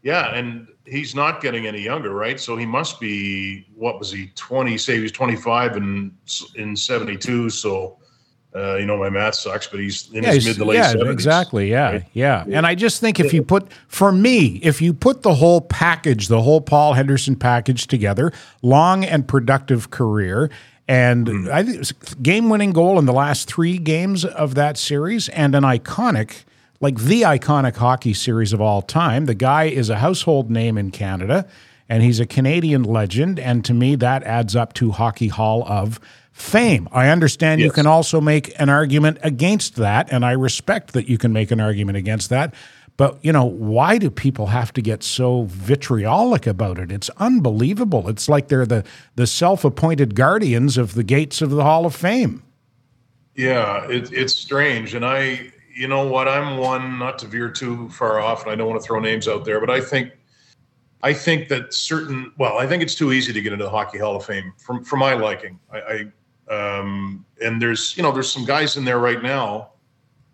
Yeah, 0.03 0.33
and 0.33 0.67
he's 0.85 1.13
not 1.13 1.41
getting 1.41 1.67
any 1.67 1.81
younger, 1.81 2.11
right? 2.13 2.39
So 2.39 2.55
he 2.57 2.65
must 2.65 2.99
be 2.99 3.67
what 3.75 3.99
was 3.99 4.11
he 4.11 4.31
20? 4.35 4.77
Say 4.77 4.95
he 4.95 5.01
was 5.01 5.11
25 5.11 5.75
and 5.75 6.11
in 6.55 6.75
72. 6.75 7.49
So 7.49 7.97
Uh, 8.53 8.75
you 8.75 8.85
know, 8.85 8.97
my 8.97 9.09
math 9.09 9.35
sucks, 9.35 9.65
but 9.65 9.79
he's 9.79 10.11
in 10.11 10.23
yeah, 10.23 10.33
his 10.33 10.45
mid 10.45 10.57
to 10.57 10.65
late 10.65 10.75
yeah, 10.75 10.93
70s. 10.93 11.11
Exactly. 11.13 11.71
Yeah, 11.71 11.91
right? 11.91 12.03
yeah. 12.11 12.43
And 12.51 12.67
I 12.67 12.75
just 12.75 12.99
think 12.99 13.17
if 13.17 13.33
you 13.33 13.43
put, 13.43 13.71
for 13.87 14.11
me, 14.11 14.59
if 14.61 14.81
you 14.81 14.93
put 14.93 15.21
the 15.21 15.35
whole 15.35 15.61
package, 15.61 16.27
the 16.27 16.41
whole 16.41 16.59
Paul 16.59 16.91
Henderson 16.91 17.37
package 17.37 17.87
together, 17.87 18.33
long 18.61 19.05
and 19.05 19.25
productive 19.25 19.89
career, 19.89 20.49
and 20.87 21.27
mm. 21.27 21.49
I 21.49 21.63
think 21.63 22.23
game-winning 22.23 22.71
goal 22.71 22.99
in 22.99 23.05
the 23.05 23.13
last 23.13 23.47
three 23.47 23.77
games 23.77 24.25
of 24.25 24.55
that 24.55 24.77
series, 24.77 25.29
and 25.29 25.55
an 25.55 25.63
iconic, 25.63 26.43
like 26.79 26.97
the 26.97 27.21
iconic 27.21 27.75
hockey 27.75 28.13
series 28.13 28.53
of 28.53 28.61
all 28.61 28.81
time. 28.81 29.25
The 29.25 29.35
guy 29.35 29.65
is 29.65 29.89
a 29.89 29.97
household 29.97 30.49
name 30.49 30.77
in 30.77 30.91
Canada, 30.91 31.47
and 31.87 32.03
he's 32.03 32.19
a 32.19 32.25
Canadian 32.25 32.83
legend. 32.83 33.39
And 33.39 33.63
to 33.65 33.73
me, 33.73 33.95
that 33.95 34.23
adds 34.23 34.55
up 34.55 34.73
to 34.75 34.91
Hockey 34.91 35.27
Hall 35.27 35.63
of 35.67 35.99
fame. 36.31 36.87
I 36.91 37.09
understand 37.09 37.59
yes. 37.59 37.67
you 37.67 37.71
can 37.71 37.85
also 37.85 38.21
make 38.21 38.53
an 38.59 38.69
argument 38.69 39.19
against 39.21 39.75
that, 39.75 40.11
and 40.11 40.25
I 40.25 40.31
respect 40.31 40.93
that 40.93 41.07
you 41.07 41.17
can 41.17 41.33
make 41.33 41.51
an 41.51 41.59
argument 41.59 41.97
against 41.97 42.29
that. 42.29 42.53
But, 43.01 43.17
you 43.25 43.31
know, 43.31 43.45
why 43.45 43.97
do 43.97 44.11
people 44.11 44.45
have 44.45 44.71
to 44.73 44.79
get 44.79 45.01
so 45.01 45.45
vitriolic 45.45 46.45
about 46.45 46.77
it? 46.77 46.91
It's 46.91 47.09
unbelievable. 47.17 48.07
It's 48.07 48.29
like 48.29 48.47
they're 48.47 48.63
the, 48.63 48.83
the 49.15 49.25
self 49.25 49.65
appointed 49.65 50.13
guardians 50.13 50.77
of 50.77 50.93
the 50.93 51.01
gates 51.01 51.41
of 51.41 51.49
the 51.49 51.63
Hall 51.63 51.87
of 51.87 51.95
Fame. 51.95 52.43
Yeah, 53.33 53.89
it, 53.89 54.13
it's 54.13 54.35
strange. 54.35 54.93
And 54.93 55.03
I, 55.03 55.51
you 55.73 55.87
know 55.87 56.05
what, 56.05 56.27
I'm 56.27 56.57
one 56.59 56.99
not 56.99 57.17
to 57.17 57.25
veer 57.25 57.49
too 57.49 57.89
far 57.89 58.19
off, 58.19 58.43
and 58.43 58.51
I 58.51 58.55
don't 58.55 58.69
want 58.69 58.79
to 58.79 58.85
throw 58.85 58.99
names 58.99 59.27
out 59.27 59.45
there, 59.45 59.59
but 59.59 59.71
I 59.71 59.81
think. 59.81 60.11
I 61.01 61.11
think 61.11 61.47
that 61.47 61.73
certain, 61.73 62.31
well, 62.37 62.59
I 62.59 62.67
think 62.67 62.83
it's 62.83 62.93
too 62.93 63.13
easy 63.13 63.33
to 63.33 63.41
get 63.41 63.51
into 63.51 63.65
the 63.65 63.71
Hockey 63.71 63.97
Hall 63.97 64.15
of 64.15 64.23
Fame 64.23 64.53
for, 64.59 64.83
for 64.83 64.97
my 64.97 65.15
liking. 65.15 65.59
I, 65.73 66.11
I 66.51 66.53
um, 66.53 67.25
and 67.43 67.59
there's, 67.59 67.97
you 67.97 68.03
know, 68.03 68.11
there's 68.11 68.31
some 68.31 68.45
guys 68.45 68.77
in 68.77 68.85
there 68.85 68.99
right 68.99 69.23
now 69.23 69.71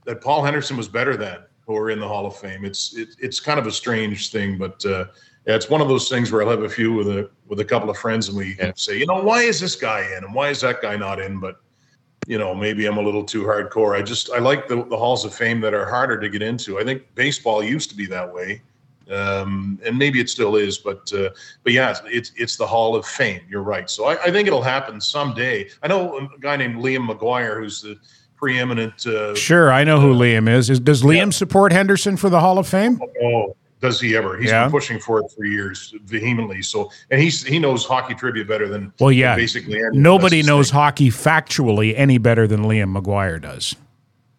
that 0.03 0.19
Paul 0.19 0.43
Henderson 0.43 0.75
was 0.75 0.89
better 0.89 1.15
than 1.15 1.46
who 1.67 1.77
are 1.77 1.91
in 1.91 1.99
the 1.99 2.07
Hall 2.07 2.25
of 2.25 2.35
Fame. 2.35 2.65
It's 2.65 2.95
it, 2.95 3.09
it's 3.19 3.39
kind 3.39 3.59
of 3.59 3.67
a 3.67 3.71
strange 3.71 4.31
thing, 4.31 4.57
but 4.57 4.83
uh, 4.85 5.05
it's 5.45 5.69
one 5.69 5.81
of 5.81 5.87
those 5.87 6.09
things 6.09 6.31
where 6.31 6.41
I'll 6.41 6.49
have 6.49 6.63
a 6.63 6.69
few 6.69 6.93
with 6.93 7.07
a 7.07 7.29
with 7.47 7.59
a 7.59 7.65
couple 7.65 7.89
of 7.89 7.97
friends, 7.97 8.29
and 8.29 8.37
we 8.37 8.55
yeah. 8.57 8.71
say, 8.75 8.97
you 8.97 9.05
know, 9.05 9.21
why 9.21 9.41
is 9.41 9.59
this 9.59 9.75
guy 9.75 10.01
in, 10.17 10.23
and 10.23 10.33
why 10.33 10.49
is 10.49 10.61
that 10.61 10.81
guy 10.81 10.95
not 10.95 11.21
in? 11.21 11.39
But 11.39 11.61
you 12.25 12.37
know, 12.37 12.55
maybe 12.55 12.87
I'm 12.87 12.97
a 12.97 13.01
little 13.01 13.23
too 13.23 13.43
hardcore. 13.43 13.97
I 13.97 14.01
just 14.01 14.31
I 14.31 14.39
like 14.39 14.67
the, 14.67 14.83
the 14.85 14.97
halls 14.97 15.25
of 15.25 15.33
fame 15.35 15.61
that 15.61 15.73
are 15.73 15.85
harder 15.85 16.19
to 16.19 16.29
get 16.29 16.41
into. 16.41 16.79
I 16.79 16.83
think 16.83 17.03
baseball 17.15 17.63
used 17.63 17.89
to 17.91 17.95
be 17.95 18.05
that 18.07 18.33
way 18.33 18.61
um, 19.11 19.79
and 19.85 19.97
maybe 19.97 20.19
it 20.19 20.29
still 20.29 20.55
is, 20.55 20.77
but 20.77 21.11
uh, 21.13 21.29
but 21.63 21.73
yeah, 21.73 21.95
it's 22.05 22.31
it's 22.35 22.57
the 22.57 22.67
Hall 22.67 22.95
of 22.95 23.05
Fame. 23.05 23.41
You're 23.49 23.63
right. 23.63 23.89
So 23.89 24.05
I, 24.05 24.21
I, 24.23 24.31
think 24.31 24.47
it'll 24.47 24.61
happen 24.61 24.99
someday. 24.99 25.69
I 25.81 25.87
know 25.87 26.17
a 26.17 26.39
guy 26.39 26.57
named 26.57 26.75
Liam 26.75 27.05
Maguire, 27.05 27.59
who's 27.59 27.81
the 27.81 27.97
preeminent. 28.37 29.05
Uh, 29.05 29.35
sure, 29.35 29.71
I 29.71 29.83
know 29.83 29.99
who 29.99 30.13
uh, 30.13 30.17
Liam 30.17 30.47
is. 30.47 30.69
is 30.69 30.79
does 30.79 31.03
Liam 31.03 31.15
yeah. 31.15 31.29
support 31.31 31.71
Henderson 31.71 32.15
for 32.15 32.29
the 32.29 32.39
Hall 32.39 32.57
of 32.57 32.67
Fame? 32.67 33.01
Oh, 33.23 33.55
does 33.81 33.99
he 33.99 34.15
ever? 34.15 34.37
He's 34.37 34.49
yeah. 34.49 34.63
been 34.63 34.71
pushing 34.71 34.99
for 34.99 35.19
it 35.19 35.31
for 35.31 35.45
years 35.45 35.93
vehemently. 36.05 36.61
So, 36.61 36.91
and 37.11 37.21
he's 37.21 37.43
he 37.43 37.59
knows 37.59 37.85
hockey 37.85 38.15
trivia 38.15 38.45
better 38.45 38.67
than 38.67 38.93
well, 38.99 39.11
yeah. 39.11 39.35
basically 39.35 39.79
nobody 39.91 40.41
knows 40.41 40.69
hockey 40.69 41.09
factually 41.09 41.93
any 41.97 42.17
better 42.17 42.47
than 42.47 42.61
Liam 42.63 42.91
Maguire 42.91 43.39
does. 43.39 43.75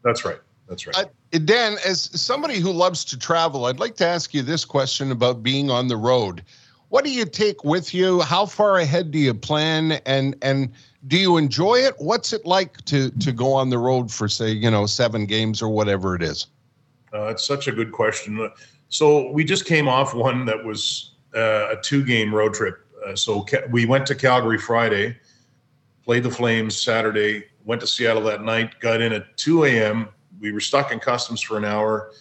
That's 0.03 0.25
right. 0.25 0.39
That's 0.69 0.87
right. 0.87 0.97
Uh, 0.97 1.39
Dan, 1.45 1.77
as 1.87 2.11
somebody 2.21 2.59
who 2.59 2.73
loves 2.73 3.05
to 3.07 3.19
travel, 3.19 3.67
I'd 3.67 3.79
like 3.79 3.97
to 3.97 4.07
ask 4.07 4.35
you 4.35 4.43
this 4.43 4.65
question 4.65 5.11
about 5.11 5.43
being 5.43 5.71
on 5.71 5.89
the 5.89 5.97
road. 5.97 6.45
What 6.89 7.05
do 7.05 7.11
you 7.11 7.25
take 7.25 7.65
with 7.65 7.95
you? 7.95 8.21
How 8.21 8.47
far 8.47 8.79
ahead 8.79 9.11
do 9.11 9.19
you 9.19 9.35
plan? 9.35 9.93
And 10.05 10.37
and 10.43 10.73
do 11.07 11.17
you 11.17 11.37
enjoy 11.37 11.77
it? 11.77 11.95
What's 11.99 12.33
it 12.33 12.45
like 12.45 12.85
to 12.87 13.11
to 13.11 13.33
go 13.33 13.53
on 13.53 13.71
the 13.71 13.79
road 13.79 14.11
for 14.11 14.29
say, 14.29 14.51
you 14.51 14.71
know, 14.71 14.87
seven 14.87 15.27
games 15.27 15.63
or 15.63 15.69
whatever 15.69 16.15
it 16.15 16.23
is? 16.23 16.49
Uh, 17.13 17.29
it's 17.29 17.47
such 17.47 17.69
a 17.69 17.73
good 17.73 17.93
question. 17.93 18.51
So 18.89 19.31
we 19.31 19.45
just 19.45 19.65
came 19.65 19.89
off 19.89 20.15
one 20.15 20.45
that 20.47 20.63
was 20.63 21.13
uh, 21.35 21.71
a 21.71 21.77
two 21.83 22.05
game 22.05 22.35
road 22.35 22.55
trip. 22.55 22.85
Uh, 23.07 23.15
so 23.15 23.47
we 23.71 23.87
went 23.87 24.07
to 24.07 24.15
Calgary 24.15 24.59
Friday, 24.59 25.17
played 26.05 26.25
the 26.25 26.31
Flames 26.31 26.81
Saturday, 26.81 27.45
went 27.65 27.81
to 27.81 27.87
Seattle 27.87 28.23
that 28.25 28.43
night, 28.43 28.79
got 28.81 29.01
in 29.01 29.13
at 29.13 29.37
2 29.37 29.65
a.m 29.65 30.09
we 30.41 30.53
were 30.53 30.61
stuck 30.61 30.93
in 30.93 30.99
customs 30.99 31.41
for 31.41 31.57
an 31.57 31.65
hour. 31.65 32.13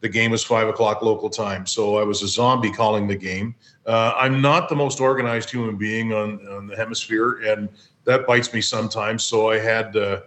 The 0.00 0.08
game 0.08 0.30
was 0.30 0.44
five 0.44 0.68
o'clock 0.68 1.02
local 1.02 1.30
time, 1.30 1.66
so 1.66 1.96
I 1.96 2.04
was 2.04 2.22
a 2.22 2.28
zombie 2.28 2.70
calling 2.70 3.06
the 3.06 3.16
game. 3.16 3.54
Uh, 3.86 4.12
I'm 4.16 4.40
not 4.40 4.68
the 4.68 4.76
most 4.76 5.00
organized 5.00 5.50
human 5.50 5.76
being 5.76 6.12
on, 6.12 6.46
on 6.48 6.66
the 6.66 6.76
hemisphere, 6.76 7.40
and 7.46 7.68
that 8.06 8.26
bites 8.26 8.52
me 8.54 8.60
sometimes. 8.60 9.24
So 9.24 9.50
I 9.50 9.58
had 9.58 9.96
uh, 9.96 10.20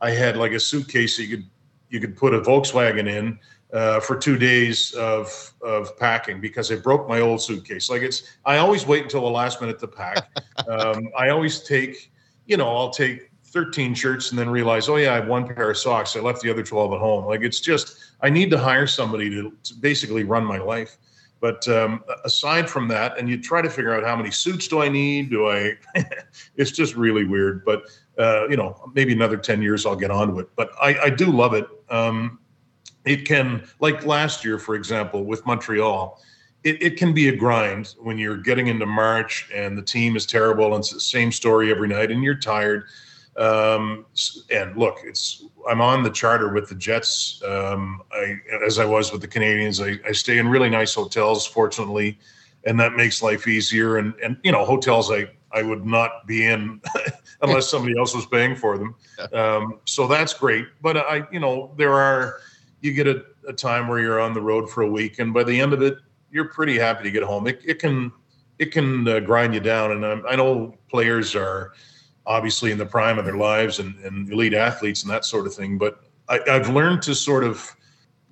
I 0.00 0.10
had 0.10 0.36
like 0.36 0.52
a 0.52 0.60
suitcase 0.60 1.18
you 1.18 1.28
could 1.36 1.46
you 1.90 2.00
could 2.00 2.16
put 2.16 2.32
a 2.32 2.40
Volkswagen 2.40 3.08
in 3.08 3.38
uh, 3.72 4.00
for 4.00 4.16
two 4.16 4.38
days 4.38 4.94
of 4.94 5.52
of 5.60 5.96
packing 5.98 6.40
because 6.40 6.72
I 6.72 6.76
broke 6.76 7.08
my 7.08 7.20
old 7.20 7.42
suitcase. 7.42 7.90
Like 7.90 8.02
it's 8.02 8.36
I 8.44 8.56
always 8.58 8.86
wait 8.86 9.02
until 9.02 9.20
the 9.22 9.30
last 9.30 9.60
minute 9.60 9.78
to 9.80 9.88
pack. 9.88 10.26
Um, 10.68 11.10
I 11.18 11.28
always 11.28 11.62
take 11.62 12.10
you 12.46 12.56
know 12.56 12.74
I'll 12.74 12.88
take 12.88 13.30
13 13.54 13.94
shirts 13.94 14.30
and 14.30 14.38
then 14.38 14.50
realize, 14.50 14.88
oh 14.88 14.96
yeah, 14.96 15.12
I 15.12 15.16
have 15.16 15.28
one 15.28 15.46
pair 15.46 15.70
of 15.70 15.78
socks. 15.78 16.16
I 16.16 16.20
left 16.20 16.42
the 16.42 16.50
other 16.50 16.62
12 16.62 16.92
at 16.92 16.98
home. 16.98 17.24
Like 17.24 17.42
it's 17.42 17.60
just, 17.60 18.12
I 18.20 18.28
need 18.28 18.50
to 18.50 18.58
hire 18.58 18.88
somebody 18.88 19.30
to, 19.30 19.52
to 19.62 19.74
basically 19.74 20.24
run 20.24 20.44
my 20.44 20.58
life. 20.58 20.96
But 21.44 21.68
um, 21.68 22.02
aside 22.24 22.70
from 22.70 22.88
that, 22.88 23.18
and 23.18 23.28
you 23.28 23.38
try 23.38 23.60
to 23.60 23.68
figure 23.68 23.94
out 23.94 24.02
how 24.02 24.16
many 24.16 24.30
suits 24.30 24.66
do 24.66 24.80
I 24.80 24.88
need? 24.88 25.28
Do 25.28 25.50
I? 25.50 25.74
it's 26.56 26.70
just 26.70 26.96
really 26.96 27.26
weird. 27.26 27.66
But 27.66 27.82
uh, 28.18 28.48
you 28.48 28.56
know, 28.56 28.80
maybe 28.94 29.12
another 29.12 29.36
10 29.36 29.60
years 29.60 29.84
I'll 29.84 29.94
get 29.94 30.10
on 30.10 30.30
onto 30.30 30.40
it. 30.40 30.48
But 30.56 30.70
I, 30.80 30.98
I 30.98 31.10
do 31.10 31.26
love 31.26 31.52
it. 31.52 31.66
Um, 31.90 32.38
it 33.04 33.26
can, 33.26 33.68
like 33.78 34.06
last 34.06 34.42
year, 34.42 34.58
for 34.58 34.74
example, 34.74 35.24
with 35.24 35.44
Montreal. 35.44 36.18
It, 36.62 36.82
it, 36.82 36.96
can 36.96 37.12
be 37.12 37.28
a 37.28 37.36
grind 37.36 37.94
when 37.98 38.16
you're 38.16 38.38
getting 38.38 38.68
into 38.68 38.86
March 38.86 39.46
and 39.54 39.76
the 39.76 39.82
team 39.82 40.16
is 40.16 40.24
terrible 40.24 40.74
and 40.74 40.76
it's 40.76 40.94
the 40.94 40.98
same 40.98 41.30
story 41.30 41.70
every 41.70 41.88
night 41.88 42.10
and 42.10 42.24
you're 42.24 42.36
tired. 42.36 42.84
Um, 43.36 44.06
and 44.50 44.76
look, 44.76 44.98
it's 45.04 45.44
I'm 45.68 45.80
on 45.80 46.02
the 46.02 46.10
charter 46.10 46.52
with 46.52 46.68
the 46.68 46.74
Jets. 46.74 47.42
Um, 47.46 48.02
I, 48.12 48.36
as 48.64 48.78
I 48.78 48.84
was 48.84 49.12
with 49.12 49.20
the 49.20 49.28
Canadiens, 49.28 49.84
I, 49.84 50.08
I 50.08 50.12
stay 50.12 50.38
in 50.38 50.48
really 50.48 50.70
nice 50.70 50.94
hotels, 50.94 51.46
fortunately, 51.46 52.18
and 52.64 52.78
that 52.78 52.94
makes 52.94 53.22
life 53.22 53.48
easier. 53.48 53.98
And 53.98 54.14
and 54.22 54.36
you 54.44 54.52
know, 54.52 54.64
hotels 54.64 55.10
I 55.10 55.28
I 55.50 55.62
would 55.62 55.84
not 55.84 56.26
be 56.26 56.46
in 56.46 56.80
unless 57.42 57.68
somebody 57.68 57.98
else 57.98 58.14
was 58.14 58.26
paying 58.26 58.56
for 58.56 58.78
them. 58.78 58.94
Um, 59.32 59.80
so 59.84 60.06
that's 60.06 60.34
great. 60.34 60.66
But 60.80 60.96
I, 60.96 61.26
you 61.32 61.40
know, 61.40 61.72
there 61.76 61.94
are 61.94 62.40
you 62.80 62.92
get 62.92 63.06
a, 63.06 63.24
a 63.48 63.52
time 63.52 63.88
where 63.88 63.98
you're 63.98 64.20
on 64.20 64.34
the 64.34 64.42
road 64.42 64.68
for 64.68 64.82
a 64.82 64.90
week, 64.90 65.18
and 65.18 65.32
by 65.32 65.42
the 65.42 65.58
end 65.58 65.72
of 65.72 65.82
it, 65.82 65.98
you're 66.30 66.48
pretty 66.48 66.78
happy 66.78 67.04
to 67.04 67.10
get 67.10 67.22
home. 67.22 67.46
It, 67.46 67.60
it 67.64 67.78
can 67.78 68.12
it 68.58 68.66
can 68.66 69.08
uh, 69.08 69.20
grind 69.20 69.54
you 69.54 69.60
down, 69.60 69.92
and 69.92 70.04
um, 70.04 70.24
I 70.28 70.36
know 70.36 70.76
players 70.88 71.34
are 71.34 71.72
obviously 72.26 72.70
in 72.70 72.78
the 72.78 72.86
prime 72.86 73.18
of 73.18 73.24
their 73.24 73.36
lives 73.36 73.78
and, 73.78 73.96
and 74.04 74.30
elite 74.30 74.54
athletes 74.54 75.02
and 75.02 75.10
that 75.10 75.24
sort 75.24 75.46
of 75.46 75.54
thing. 75.54 75.78
But 75.78 76.02
I, 76.28 76.40
I've 76.50 76.68
learned 76.68 77.02
to 77.02 77.14
sort 77.14 77.44
of 77.44 77.74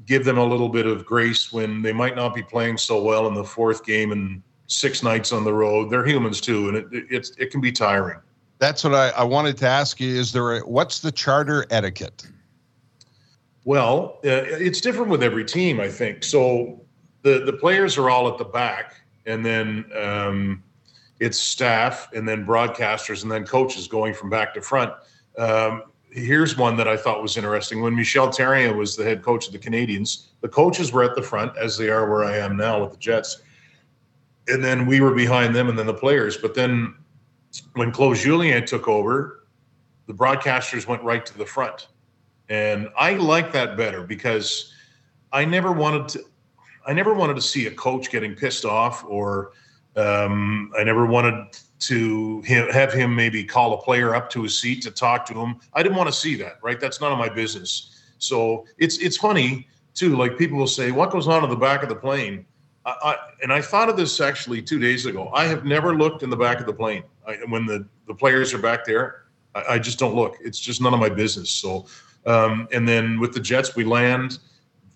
give 0.07 0.25
them 0.25 0.39
a 0.39 0.45
little 0.45 0.69
bit 0.69 0.87
of 0.87 1.05
grace 1.05 1.53
when 1.53 1.83
they 1.83 1.93
might 1.93 2.17
not 2.17 2.35
be 2.35 2.43
playing 2.43 2.79
so 2.79 3.03
well 3.03 3.27
in 3.27 3.35
the 3.35 3.45
fourth 3.45 3.85
game 3.85 4.13
and 4.13 4.43
six 4.67 5.03
nights 5.03 5.33
on 5.33 5.45
the 5.45 5.53
road. 5.53 5.91
They're 5.91 6.07
humans 6.07 6.41
too, 6.41 6.69
and 6.69 6.77
it 6.77 6.87
it, 6.93 7.31
it 7.39 7.51
can 7.51 7.61
be 7.61 7.71
tiring. 7.71 8.19
That's 8.59 8.85
what 8.85 8.95
I, 8.95 9.11
I 9.11 9.25
wanted 9.25 9.57
to 9.59 9.67
ask 9.67 10.01
you. 10.01 10.15
Is 10.15 10.33
there 10.33 10.59
a, 10.59 10.61
what's 10.61 11.01
the 11.01 11.13
charter 11.13 11.67
etiquette? 11.71 12.27
Well, 13.65 14.19
uh, 14.25 14.47
it's 14.47 14.81
different 14.81 15.11
with 15.11 15.23
every 15.23 15.45
team, 15.45 15.81
I 15.81 15.89
think. 15.89 16.25
So 16.25 16.81
the 17.23 17.45
the 17.45 17.53
players 17.53 17.99
are 17.99 18.11
all 18.11 18.29
at 18.29 18.39
the 18.39 18.45
back, 18.45 18.95
and 19.27 19.45
then 19.45 19.85
um, 19.97 20.63
it's 21.23 21.39
staff 21.39 22.09
and 22.13 22.29
then 22.29 22.45
broadcasters 22.45 23.23
and 23.23 23.31
then 23.31 23.45
coaches 23.45 23.87
going 23.87 24.13
from 24.13 24.29
back 24.29 24.53
to 24.53 24.61
front. 24.61 24.93
Um, 25.39 25.85
here's 26.11 26.57
one 26.57 26.77
that 26.77 26.89
I 26.89 26.97
thought 26.97 27.23
was 27.23 27.37
interesting. 27.37 27.81
When 27.81 27.95
Michel 27.95 28.27
Therrien 28.27 28.77
was 28.77 28.97
the 28.97 29.05
head 29.05 29.23
coach 29.23 29.47
of 29.47 29.53
the 29.53 29.59
Canadiens, 29.61 30.27
the 30.41 30.49
coaches 30.49 30.91
were 30.93 31.05
at 31.05 31.15
the 31.15 31.23
front, 31.23 31.57
as 31.57 31.79
they 31.79 31.91
are 31.91 32.11
where 32.11 32.25
I 32.25 32.39
am 32.39 32.57
now 32.57 32.83
with 32.83 32.91
the 32.91 32.97
Jets. 32.97 33.41
And 34.49 34.65
then 34.65 34.85
we 34.85 35.01
were 35.01 35.15
behind 35.15 35.55
them 35.55 35.69
and 35.69 35.79
then 35.79 35.87
the 35.87 35.95
players. 35.95 36.37
But 36.37 36.57
then 36.57 36.93
when 37.75 37.93
Claude 37.93 38.17
Julien 38.17 38.67
took 38.67 38.89
over, 38.89 39.45
the 40.09 40.15
broadcasters 40.15 40.89
went 40.89 41.05
right 41.05 41.25
to 41.25 41.39
the 41.39 41.47
front. 41.47 41.87
And 42.49 42.89
I 42.99 43.13
like 43.13 43.53
that 43.53 43.77
better 43.77 44.03
because 44.03 44.73
I 45.33 45.45
never 45.45 45.71
wanted 45.71 46.09
to 46.09 46.25
I 46.85 46.93
never 46.93 47.15
wanted 47.15 47.37
to 47.37 47.43
see 47.43 47.69
a 47.69 47.71
coach 47.71 48.11
getting 48.11 48.35
pissed 48.35 48.65
off 48.65 49.05
or 49.07 49.53
um, 49.97 50.73
I 50.79 50.85
never 50.85 51.07
wanted 51.07 51.57
to 51.81 52.41
have 52.43 52.93
him 52.93 53.15
maybe 53.15 53.45
call 53.45 53.75
a 53.75 53.83
player 53.83 54.15
up 54.15 54.31
to 54.31 54.43
his 54.43 54.59
seat 54.59 54.83
to 54.83 54.91
talk 54.91 55.27
to 55.27 55.35
him. 55.35 55.57
I 55.75 55.83
didn't 55.83 55.97
want 55.97 56.09
to 56.09 56.15
see 56.15 56.37
that, 56.37 56.59
right? 56.63 56.79
That's 56.79 57.01
none 57.01 57.13
of 57.13 57.19
my 57.19 57.29
business. 57.29 58.01
So 58.19 58.67
it's 58.79 58.99
it's 58.99 59.17
funny 59.17 59.69
too. 59.95 60.17
Like 60.17 60.39
people 60.39 60.59
will 60.59 60.67
say, 60.69 60.93
"What 60.93 61.11
goes 61.11 61.27
on 61.27 61.43
in 61.43 61.51
the 61.51 61.57
back 61.57 61.83
of 61.83 61.89
the 61.89 61.97
plane?" 61.97 62.47
I, 62.85 62.95
I, 63.03 63.17
and 63.43 63.53
I 63.53 63.61
thought 63.61 63.89
of 63.89 63.97
this 63.97 64.21
actually 64.21 64.63
two 64.63 64.79
days 64.79 65.07
ago. 65.07 65.31
I 65.35 65.45
have 65.47 65.65
never 65.65 65.97
looked 65.97 66.23
in 66.23 66.31
the 66.31 66.37
back 66.37 66.61
of 66.61 66.67
the 66.67 66.73
plane 66.73 67.03
I, 67.27 67.37
when 67.49 67.67
the 67.67 67.87
the 68.07 68.15
players 68.15 68.55
are 68.55 68.59
back 68.59 68.85
there. 68.85 69.25
I, 69.55 69.75
I 69.75 69.79
just 69.79 69.99
don't 69.99 70.15
look. 70.15 70.37
It's 70.41 70.59
just 70.59 70.81
none 70.81 70.95
of 70.95 71.01
my 71.01 71.09
business. 71.09 71.51
So, 71.51 71.87
um, 72.27 72.69
and 72.73 72.89
then 72.89 73.19
with 73.19 73.35
the 73.35 73.41
Jets, 73.41 73.75
we 73.75 73.85
land. 73.85 74.39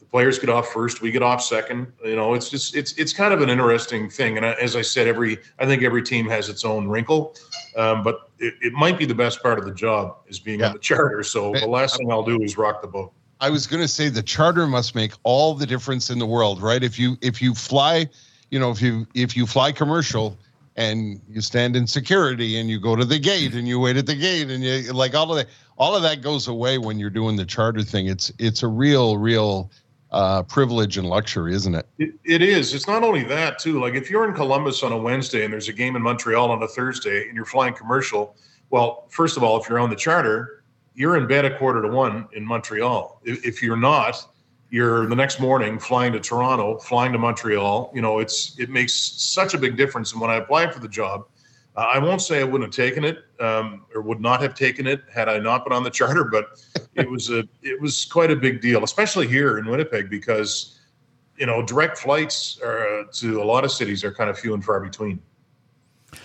The 0.06 0.10
players 0.10 0.38
get 0.38 0.48
off 0.48 0.68
first. 0.68 1.02
We 1.02 1.10
get 1.10 1.22
off 1.22 1.42
second. 1.42 1.92
You 2.04 2.14
know, 2.16 2.34
it's 2.34 2.48
just 2.48 2.76
it's 2.76 2.92
it's 2.92 3.12
kind 3.12 3.34
of 3.34 3.42
an 3.42 3.50
interesting 3.50 4.08
thing. 4.08 4.36
And 4.36 4.46
as 4.46 4.76
I 4.76 4.82
said, 4.82 5.08
every 5.08 5.38
I 5.58 5.66
think 5.66 5.82
every 5.82 6.02
team 6.02 6.28
has 6.28 6.48
its 6.48 6.64
own 6.64 6.86
wrinkle, 6.88 7.34
um, 7.76 8.02
but 8.04 8.30
it, 8.38 8.54
it 8.62 8.72
might 8.72 8.98
be 8.98 9.04
the 9.04 9.14
best 9.14 9.42
part 9.42 9.58
of 9.58 9.64
the 9.64 9.74
job 9.74 10.16
is 10.28 10.38
being 10.38 10.60
Yeah. 10.60 10.68
on 10.68 10.72
the 10.74 10.78
charter. 10.78 11.22
So 11.22 11.52
the 11.52 11.66
last 11.66 11.96
thing 11.98 12.10
I'll 12.10 12.22
do 12.22 12.40
is 12.42 12.56
rock 12.56 12.82
the 12.82 12.88
boat. 12.88 13.12
I 13.40 13.50
was 13.50 13.66
going 13.66 13.82
to 13.82 13.88
say 13.88 14.08
the 14.08 14.22
charter 14.22 14.66
must 14.66 14.94
make 14.94 15.12
all 15.24 15.54
the 15.54 15.66
difference 15.66 16.08
in 16.08 16.18
the 16.18 16.26
world, 16.26 16.62
right? 16.62 16.82
If 16.82 16.98
you 16.98 17.18
if 17.20 17.42
you 17.42 17.54
fly, 17.54 18.08
you 18.50 18.58
know, 18.58 18.70
if 18.70 18.80
you 18.80 19.06
if 19.14 19.36
you 19.36 19.46
fly 19.46 19.72
commercial 19.72 20.38
and 20.76 21.20
you 21.28 21.40
stand 21.40 21.74
in 21.74 21.86
security 21.86 22.58
and 22.60 22.68
you 22.70 22.78
go 22.78 22.94
to 22.94 23.04
the 23.04 23.18
gate 23.18 23.54
and 23.54 23.66
you 23.66 23.80
wait 23.80 23.96
at 23.96 24.06
the 24.06 24.14
gate 24.14 24.50
and 24.50 24.62
you 24.62 24.92
like 24.92 25.14
all 25.14 25.30
of 25.30 25.36
that 25.36 25.48
all 25.78 25.96
of 25.96 26.02
that 26.02 26.22
goes 26.22 26.48
away 26.48 26.78
when 26.78 26.98
you're 26.98 27.10
doing 27.10 27.36
the 27.36 27.44
charter 27.44 27.82
thing. 27.82 28.06
It's 28.06 28.30
it's 28.38 28.62
a 28.62 28.68
real 28.68 29.18
real 29.18 29.70
uh 30.10 30.42
privilege 30.44 30.98
and 30.98 31.08
luxury, 31.08 31.54
isn't 31.54 31.74
it? 31.74 31.86
It, 31.98 32.14
it 32.24 32.42
is. 32.42 32.74
It's 32.74 32.86
not 32.86 33.02
only 33.02 33.24
that 33.24 33.58
too. 33.58 33.80
Like 33.80 33.94
if 33.94 34.08
you're 34.10 34.28
in 34.28 34.34
Columbus 34.34 34.82
on 34.82 34.92
a 34.92 34.96
Wednesday 34.96 35.44
and 35.44 35.52
there's 35.52 35.68
a 35.68 35.72
game 35.72 35.96
in 35.96 36.02
Montreal 36.02 36.50
on 36.50 36.62
a 36.62 36.68
Thursday 36.68 37.26
and 37.26 37.34
you're 37.34 37.44
flying 37.44 37.74
commercial, 37.74 38.36
well, 38.70 39.06
first 39.08 39.36
of 39.36 39.42
all, 39.42 39.60
if 39.60 39.68
you're 39.68 39.78
on 39.78 39.90
the 39.90 39.96
charter, 39.96 40.64
you're 40.94 41.16
in 41.16 41.26
bed 41.26 41.44
a 41.44 41.56
quarter 41.58 41.82
to 41.82 41.88
one 41.88 42.26
in 42.32 42.44
Montreal. 42.44 43.20
If, 43.24 43.44
if 43.44 43.62
you're 43.62 43.76
not, 43.76 44.24
you're 44.70 45.06
the 45.06 45.14
next 45.14 45.40
morning 45.40 45.78
flying 45.78 46.12
to 46.12 46.20
Toronto, 46.20 46.78
flying 46.78 47.12
to 47.12 47.18
Montreal. 47.18 47.92
You 47.94 48.02
know, 48.02 48.18
it's 48.18 48.58
it 48.58 48.70
makes 48.70 48.94
such 48.94 49.54
a 49.54 49.58
big 49.58 49.76
difference. 49.76 50.12
And 50.12 50.20
when 50.20 50.30
I 50.30 50.36
applied 50.36 50.72
for 50.72 50.80
the 50.80 50.88
job, 50.88 51.26
I 51.76 51.98
won't 51.98 52.22
say 52.22 52.40
I 52.40 52.44
wouldn't 52.44 52.74
have 52.74 52.86
taken 52.86 53.04
it 53.04 53.24
um, 53.38 53.84
or 53.94 54.00
would 54.00 54.20
not 54.20 54.40
have 54.40 54.54
taken 54.54 54.86
it 54.86 55.02
had 55.12 55.28
I 55.28 55.38
not 55.38 55.64
been 55.64 55.74
on 55.74 55.82
the 55.82 55.90
charter, 55.98 56.24
but 56.24 56.62
it 56.94 57.08
was 57.08 57.30
a 57.30 57.44
it 57.62 57.80
was 57.80 58.04
quite 58.06 58.30
a 58.30 58.36
big 58.36 58.60
deal, 58.60 58.82
especially 58.82 59.28
here 59.28 59.58
in 59.58 59.66
Winnipeg 59.66 60.08
because 60.08 60.78
you 61.36 61.44
know 61.44 61.62
direct 61.62 61.98
flights 61.98 62.58
are, 62.62 63.00
uh, 63.00 63.04
to 63.14 63.42
a 63.42 63.44
lot 63.44 63.64
of 63.64 63.70
cities 63.70 64.04
are 64.04 64.12
kind 64.12 64.30
of 64.30 64.38
few 64.38 64.54
and 64.54 64.64
far 64.64 64.80
between. 64.80 65.20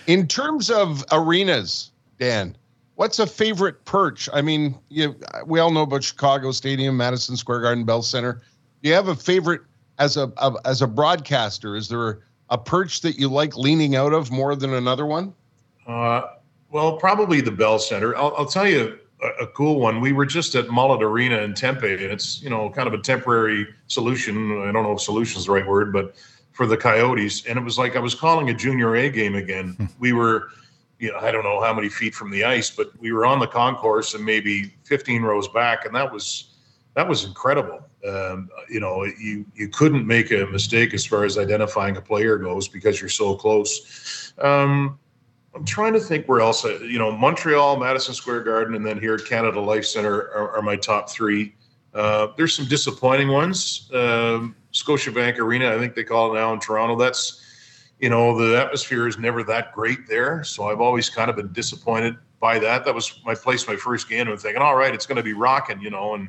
In 0.06 0.26
terms 0.26 0.70
of 0.70 1.04
arenas, 1.12 1.90
Dan, 2.18 2.56
what's 2.94 3.18
a 3.18 3.26
favorite 3.26 3.84
perch? 3.84 4.28
I 4.32 4.40
mean, 4.40 4.78
you, 4.88 5.14
we 5.44 5.60
all 5.60 5.70
know 5.70 5.82
about 5.82 6.02
Chicago 6.02 6.52
Stadium, 6.52 6.96
Madison 6.96 7.36
Square 7.36 7.60
Garden, 7.60 7.84
Bell 7.84 8.02
Center. 8.02 8.40
Do 8.82 8.88
you 8.88 8.94
have 8.94 9.08
a 9.08 9.14
favorite 9.14 9.60
as 9.98 10.16
a, 10.16 10.32
a 10.38 10.54
as 10.64 10.80
a 10.80 10.86
broadcaster? 10.86 11.76
Is 11.76 11.88
there 11.88 12.20
a 12.48 12.56
perch 12.56 13.02
that 13.02 13.18
you 13.18 13.28
like 13.28 13.54
leaning 13.58 13.96
out 13.96 14.14
of 14.14 14.30
more 14.30 14.56
than 14.56 14.72
another 14.72 15.04
one? 15.04 15.34
Uh, 15.86 16.22
well, 16.70 16.96
probably 16.96 17.40
the 17.40 17.50
Bell 17.50 17.78
Center. 17.78 18.16
I'll, 18.16 18.34
I'll 18.36 18.46
tell 18.46 18.66
you 18.66 18.98
a, 19.22 19.44
a 19.44 19.46
cool 19.48 19.80
one. 19.80 20.00
We 20.00 20.12
were 20.12 20.26
just 20.26 20.54
at 20.54 20.66
Mullett 20.66 21.02
Arena 21.02 21.38
in 21.38 21.54
Tempe, 21.54 21.92
and 21.92 22.12
it's 22.12 22.42
you 22.42 22.50
know 22.50 22.70
kind 22.70 22.88
of 22.88 22.94
a 22.94 23.02
temporary 23.02 23.66
solution. 23.86 24.62
I 24.62 24.72
don't 24.72 24.82
know 24.82 24.92
if 24.92 25.00
solution 25.00 25.38
is 25.38 25.46
the 25.46 25.52
right 25.52 25.66
word, 25.66 25.92
but 25.92 26.14
for 26.52 26.66
the 26.66 26.76
Coyotes, 26.76 27.46
and 27.46 27.58
it 27.58 27.62
was 27.62 27.78
like 27.78 27.96
I 27.96 28.00
was 28.00 28.14
calling 28.14 28.50
a 28.50 28.54
Junior 28.54 28.96
A 28.96 29.10
game 29.10 29.34
again. 29.34 29.88
we 29.98 30.12
were, 30.12 30.48
you 30.98 31.10
know, 31.10 31.18
I 31.18 31.30
don't 31.30 31.44
know 31.44 31.60
how 31.62 31.72
many 31.72 31.88
feet 31.88 32.14
from 32.14 32.30
the 32.30 32.44
ice, 32.44 32.70
but 32.70 32.90
we 33.00 33.12
were 33.12 33.24
on 33.24 33.38
the 33.38 33.46
concourse 33.46 34.14
and 34.14 34.24
maybe 34.24 34.74
15 34.84 35.22
rows 35.22 35.48
back, 35.48 35.84
and 35.86 35.94
that 35.94 36.12
was 36.12 36.48
that 36.94 37.08
was 37.08 37.24
incredible. 37.24 37.80
Um, 38.06 38.50
you 38.68 38.80
know, 38.80 39.04
you 39.04 39.46
you 39.54 39.68
couldn't 39.68 40.06
make 40.06 40.30
a 40.30 40.46
mistake 40.46 40.92
as 40.94 41.06
far 41.06 41.24
as 41.24 41.38
identifying 41.38 41.96
a 41.96 42.02
player 42.02 42.36
goes 42.36 42.68
because 42.68 43.00
you're 43.00 43.10
so 43.10 43.34
close. 43.34 44.32
Um, 44.38 44.98
I'm 45.54 45.64
trying 45.64 45.92
to 45.92 46.00
think 46.00 46.26
where 46.26 46.40
else. 46.40 46.64
You 46.64 46.98
know, 46.98 47.12
Montreal, 47.12 47.78
Madison 47.78 48.14
Square 48.14 48.44
Garden, 48.44 48.74
and 48.74 48.84
then 48.86 48.98
here 48.98 49.14
at 49.14 49.24
Canada 49.26 49.60
Life 49.60 49.84
Center 49.84 50.30
are, 50.34 50.56
are 50.56 50.62
my 50.62 50.76
top 50.76 51.10
three. 51.10 51.54
Uh, 51.94 52.28
there's 52.36 52.54
some 52.54 52.66
disappointing 52.66 53.28
ones. 53.28 53.90
Um, 53.92 54.56
Scotiabank 54.72 55.38
Arena, 55.38 55.74
I 55.74 55.78
think 55.78 55.94
they 55.94 56.04
call 56.04 56.32
it 56.32 56.38
now 56.38 56.52
in 56.54 56.60
Toronto. 56.60 56.96
That's, 56.96 57.44
you 58.00 58.08
know, 58.08 58.36
the 58.36 58.58
atmosphere 58.58 59.06
is 59.06 59.18
never 59.18 59.42
that 59.44 59.74
great 59.74 60.06
there. 60.08 60.42
So 60.42 60.68
I've 60.68 60.80
always 60.80 61.10
kind 61.10 61.28
of 61.28 61.36
been 61.36 61.52
disappointed 61.52 62.16
by 62.40 62.58
that. 62.58 62.86
That 62.86 62.94
was 62.94 63.20
my 63.24 63.34
place, 63.34 63.68
my 63.68 63.76
first 63.76 64.08
game, 64.08 64.28
and 64.28 64.40
thinking, 64.40 64.62
all 64.62 64.74
right, 64.74 64.94
it's 64.94 65.04
going 65.04 65.16
to 65.16 65.22
be 65.22 65.34
rocking, 65.34 65.80
you 65.82 65.90
know, 65.90 66.14
and 66.14 66.28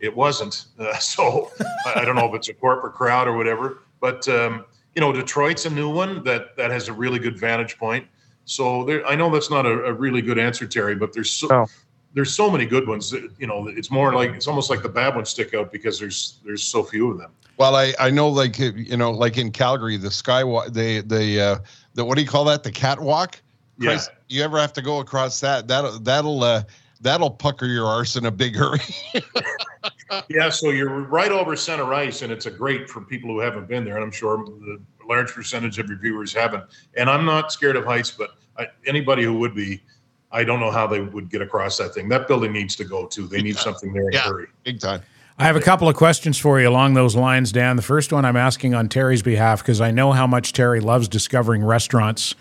it 0.00 0.14
wasn't. 0.14 0.66
Uh, 0.78 0.94
so 0.98 1.50
I, 1.86 2.00
I 2.00 2.04
don't 2.04 2.16
know 2.16 2.26
if 2.26 2.34
it's 2.34 2.48
a 2.48 2.54
corporate 2.54 2.94
crowd 2.94 3.28
or 3.28 3.36
whatever, 3.36 3.84
but 4.00 4.28
um, 4.28 4.64
you 4.96 5.00
know, 5.00 5.12
Detroit's 5.12 5.64
a 5.64 5.70
new 5.70 5.88
one 5.88 6.24
that 6.24 6.56
that 6.56 6.70
has 6.70 6.88
a 6.88 6.92
really 6.92 7.18
good 7.18 7.38
vantage 7.38 7.78
point. 7.78 8.06
So 8.44 8.84
there, 8.84 9.06
I 9.06 9.14
know 9.14 9.30
that's 9.30 9.50
not 9.50 9.66
a, 9.66 9.84
a 9.84 9.92
really 9.92 10.22
good 10.22 10.38
answer, 10.38 10.66
Terry, 10.66 10.94
but 10.94 11.12
there's 11.12 11.30
so 11.30 11.48
Oh. 11.50 11.66
there's 12.12 12.32
so 12.32 12.50
many 12.50 12.66
good 12.66 12.86
ones. 12.86 13.10
That, 13.10 13.30
you 13.38 13.46
know, 13.46 13.68
it's 13.68 13.90
more 13.90 14.14
like 14.14 14.30
it's 14.30 14.46
almost 14.46 14.70
like 14.70 14.82
the 14.82 14.88
bad 14.88 15.14
ones 15.14 15.30
stick 15.30 15.54
out 15.54 15.72
because 15.72 15.98
there's 15.98 16.38
there's 16.44 16.62
so 16.62 16.82
few 16.82 17.10
of 17.10 17.18
them. 17.18 17.30
Well, 17.56 17.76
I 17.76 17.94
I 17.98 18.10
know 18.10 18.28
like 18.28 18.58
you 18.58 18.96
know 18.96 19.10
like 19.10 19.38
in 19.38 19.50
Calgary 19.50 19.96
the 19.96 20.08
skywalk 20.08 20.72
the 20.72 21.00
the 21.00 21.40
uh, 21.40 21.58
the 21.94 22.04
what 22.04 22.16
do 22.16 22.22
you 22.22 22.28
call 22.28 22.44
that 22.44 22.62
the 22.62 22.72
catwalk? 22.72 23.40
Yeah. 23.78 24.00
You 24.28 24.42
ever 24.42 24.58
have 24.58 24.72
to 24.74 24.82
go 24.82 25.00
across 25.00 25.40
that 25.40 25.68
that 25.68 26.04
that'll 26.04 26.44
uh, 26.44 26.62
that'll 27.04 27.30
pucker 27.30 27.66
your 27.66 27.86
arse 27.86 28.16
in 28.16 28.26
a 28.26 28.30
big 28.32 28.56
hurry. 28.56 28.80
Yeah, 30.28 30.48
so 30.48 30.70
you're 30.70 31.00
right 31.00 31.32
over 31.32 31.56
center 31.56 31.92
ice, 31.92 32.22
and 32.22 32.32
it's 32.32 32.46
a 32.46 32.50
great 32.50 32.88
for 32.88 33.00
people 33.00 33.28
who 33.30 33.40
haven't 33.40 33.66
been 33.68 33.84
there, 33.84 33.96
and 33.96 34.04
I'm 34.04 34.12
sure 34.12 34.44
the 34.44 34.80
large 35.08 35.32
percentage 35.32 35.78
of 35.78 35.88
your 35.88 35.98
viewers 35.98 36.32
haven't. 36.32 36.64
And 36.96 37.10
I'm 37.10 37.24
not 37.24 37.50
scared 37.52 37.74
of 37.76 37.84
heights, 37.84 38.10
but 38.12 38.30
I, 38.56 38.68
anybody 38.86 39.24
who 39.24 39.36
would 39.40 39.54
be, 39.54 39.82
I 40.30 40.44
don't 40.44 40.60
know 40.60 40.70
how 40.70 40.86
they 40.86 41.00
would 41.00 41.30
get 41.30 41.42
across 41.42 41.78
that 41.78 41.94
thing. 41.94 42.08
That 42.10 42.28
building 42.28 42.52
needs 42.52 42.76
to 42.76 42.84
go 42.84 43.06
too. 43.06 43.26
They 43.26 43.42
need 43.42 43.56
something 43.56 43.92
there 43.92 44.02
in 44.08 44.14
a 44.14 44.16
Yeah. 44.16 44.20
hurry. 44.22 44.46
Big 44.62 44.78
time. 44.78 45.02
I 45.38 45.44
have 45.44 45.56
a 45.56 45.60
couple 45.60 45.88
of 45.88 45.96
questions 45.96 46.38
for 46.38 46.60
you 46.60 46.68
along 46.68 46.94
those 46.94 47.16
lines, 47.16 47.50
Dan. 47.50 47.74
The 47.76 47.82
first 47.82 48.12
one 48.12 48.24
I'm 48.24 48.36
asking 48.36 48.74
on 48.74 48.88
Terry's 48.88 49.22
behalf 49.22 49.62
because 49.62 49.80
I 49.80 49.90
know 49.90 50.12
how 50.12 50.26
much 50.28 50.52
Terry 50.52 50.80
loves 50.80 51.08
discovering 51.08 51.64
restaurants 51.64 52.34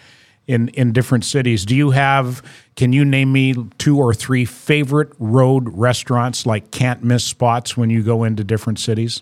in 0.45 0.67
in 0.69 0.91
different 0.93 1.25
cities. 1.25 1.65
Do 1.65 1.75
you 1.75 1.91
have? 1.91 2.43
Can 2.75 2.91
you 2.91 3.05
name 3.05 3.31
me 3.31 3.55
two 3.77 3.99
or 3.99 4.13
three 4.13 4.45
favorite 4.45 5.13
road 5.19 5.69
restaurants, 5.69 6.45
like 6.45 6.71
can't 6.71 7.03
miss 7.03 7.23
spots 7.23 7.77
when 7.77 7.89
you 7.89 8.01
go 8.01 8.23
into 8.23 8.43
different 8.43 8.79
cities? 8.79 9.21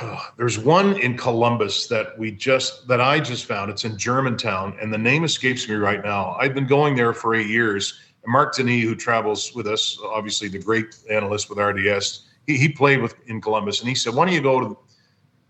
There's 0.36 0.58
one 0.58 0.98
in 0.98 1.16
Columbus 1.16 1.86
that 1.86 2.18
we 2.18 2.32
just 2.32 2.88
that 2.88 3.00
I 3.00 3.20
just 3.20 3.46
found. 3.46 3.70
It's 3.70 3.84
in 3.84 3.96
Germantown, 3.96 4.76
and 4.80 4.92
the 4.92 4.98
name 4.98 5.24
escapes 5.24 5.68
me 5.68 5.76
right 5.76 6.02
now. 6.02 6.36
I've 6.38 6.54
been 6.54 6.66
going 6.66 6.96
there 6.96 7.12
for 7.12 7.34
eight 7.34 7.48
years. 7.48 8.00
And 8.24 8.32
Marc 8.32 8.56
Denis, 8.56 8.82
who 8.82 8.96
travels 8.96 9.54
with 9.54 9.66
us, 9.66 9.98
obviously 10.04 10.48
the 10.48 10.58
great 10.58 10.96
analyst 11.08 11.48
with 11.48 11.58
RDS, 11.58 12.24
he, 12.46 12.56
he 12.56 12.68
played 12.68 13.00
with 13.00 13.14
in 13.28 13.40
Columbus, 13.40 13.80
and 13.80 13.88
he 13.88 13.94
said, 13.94 14.14
"Why 14.14 14.26
don't 14.26 14.34
you 14.34 14.40
go 14.40 14.60
to 14.60 14.78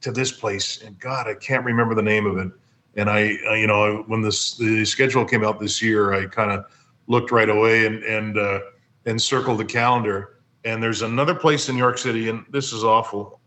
to 0.02 0.12
this 0.12 0.30
place?" 0.30 0.82
And 0.82 0.98
God, 0.98 1.26
I 1.26 1.34
can't 1.34 1.64
remember 1.64 1.94
the 1.94 2.02
name 2.02 2.26
of 2.26 2.36
it. 2.36 2.52
And 2.98 3.08
I, 3.08 3.38
I 3.48 3.56
you 3.56 3.66
know, 3.66 4.04
when 4.06 4.20
this 4.20 4.56
the 4.56 4.84
schedule 4.84 5.24
came 5.24 5.44
out 5.44 5.58
this 5.58 5.80
year, 5.80 6.12
I 6.12 6.26
kind 6.26 6.52
of 6.52 6.66
looked 7.06 7.30
right 7.30 7.48
away 7.48 7.86
and 7.86 8.02
and 8.04 8.36
uh, 8.38 8.60
and 9.06 9.20
circled 9.20 9.58
the 9.58 9.64
calendar. 9.64 10.34
And 10.64 10.82
there's 10.82 11.02
another 11.02 11.34
place 11.34 11.68
in 11.68 11.76
New 11.76 11.82
York 11.82 11.96
City, 11.98 12.28
and 12.28 12.44
this 12.50 12.72
is 12.72 12.84
awful 12.84 13.38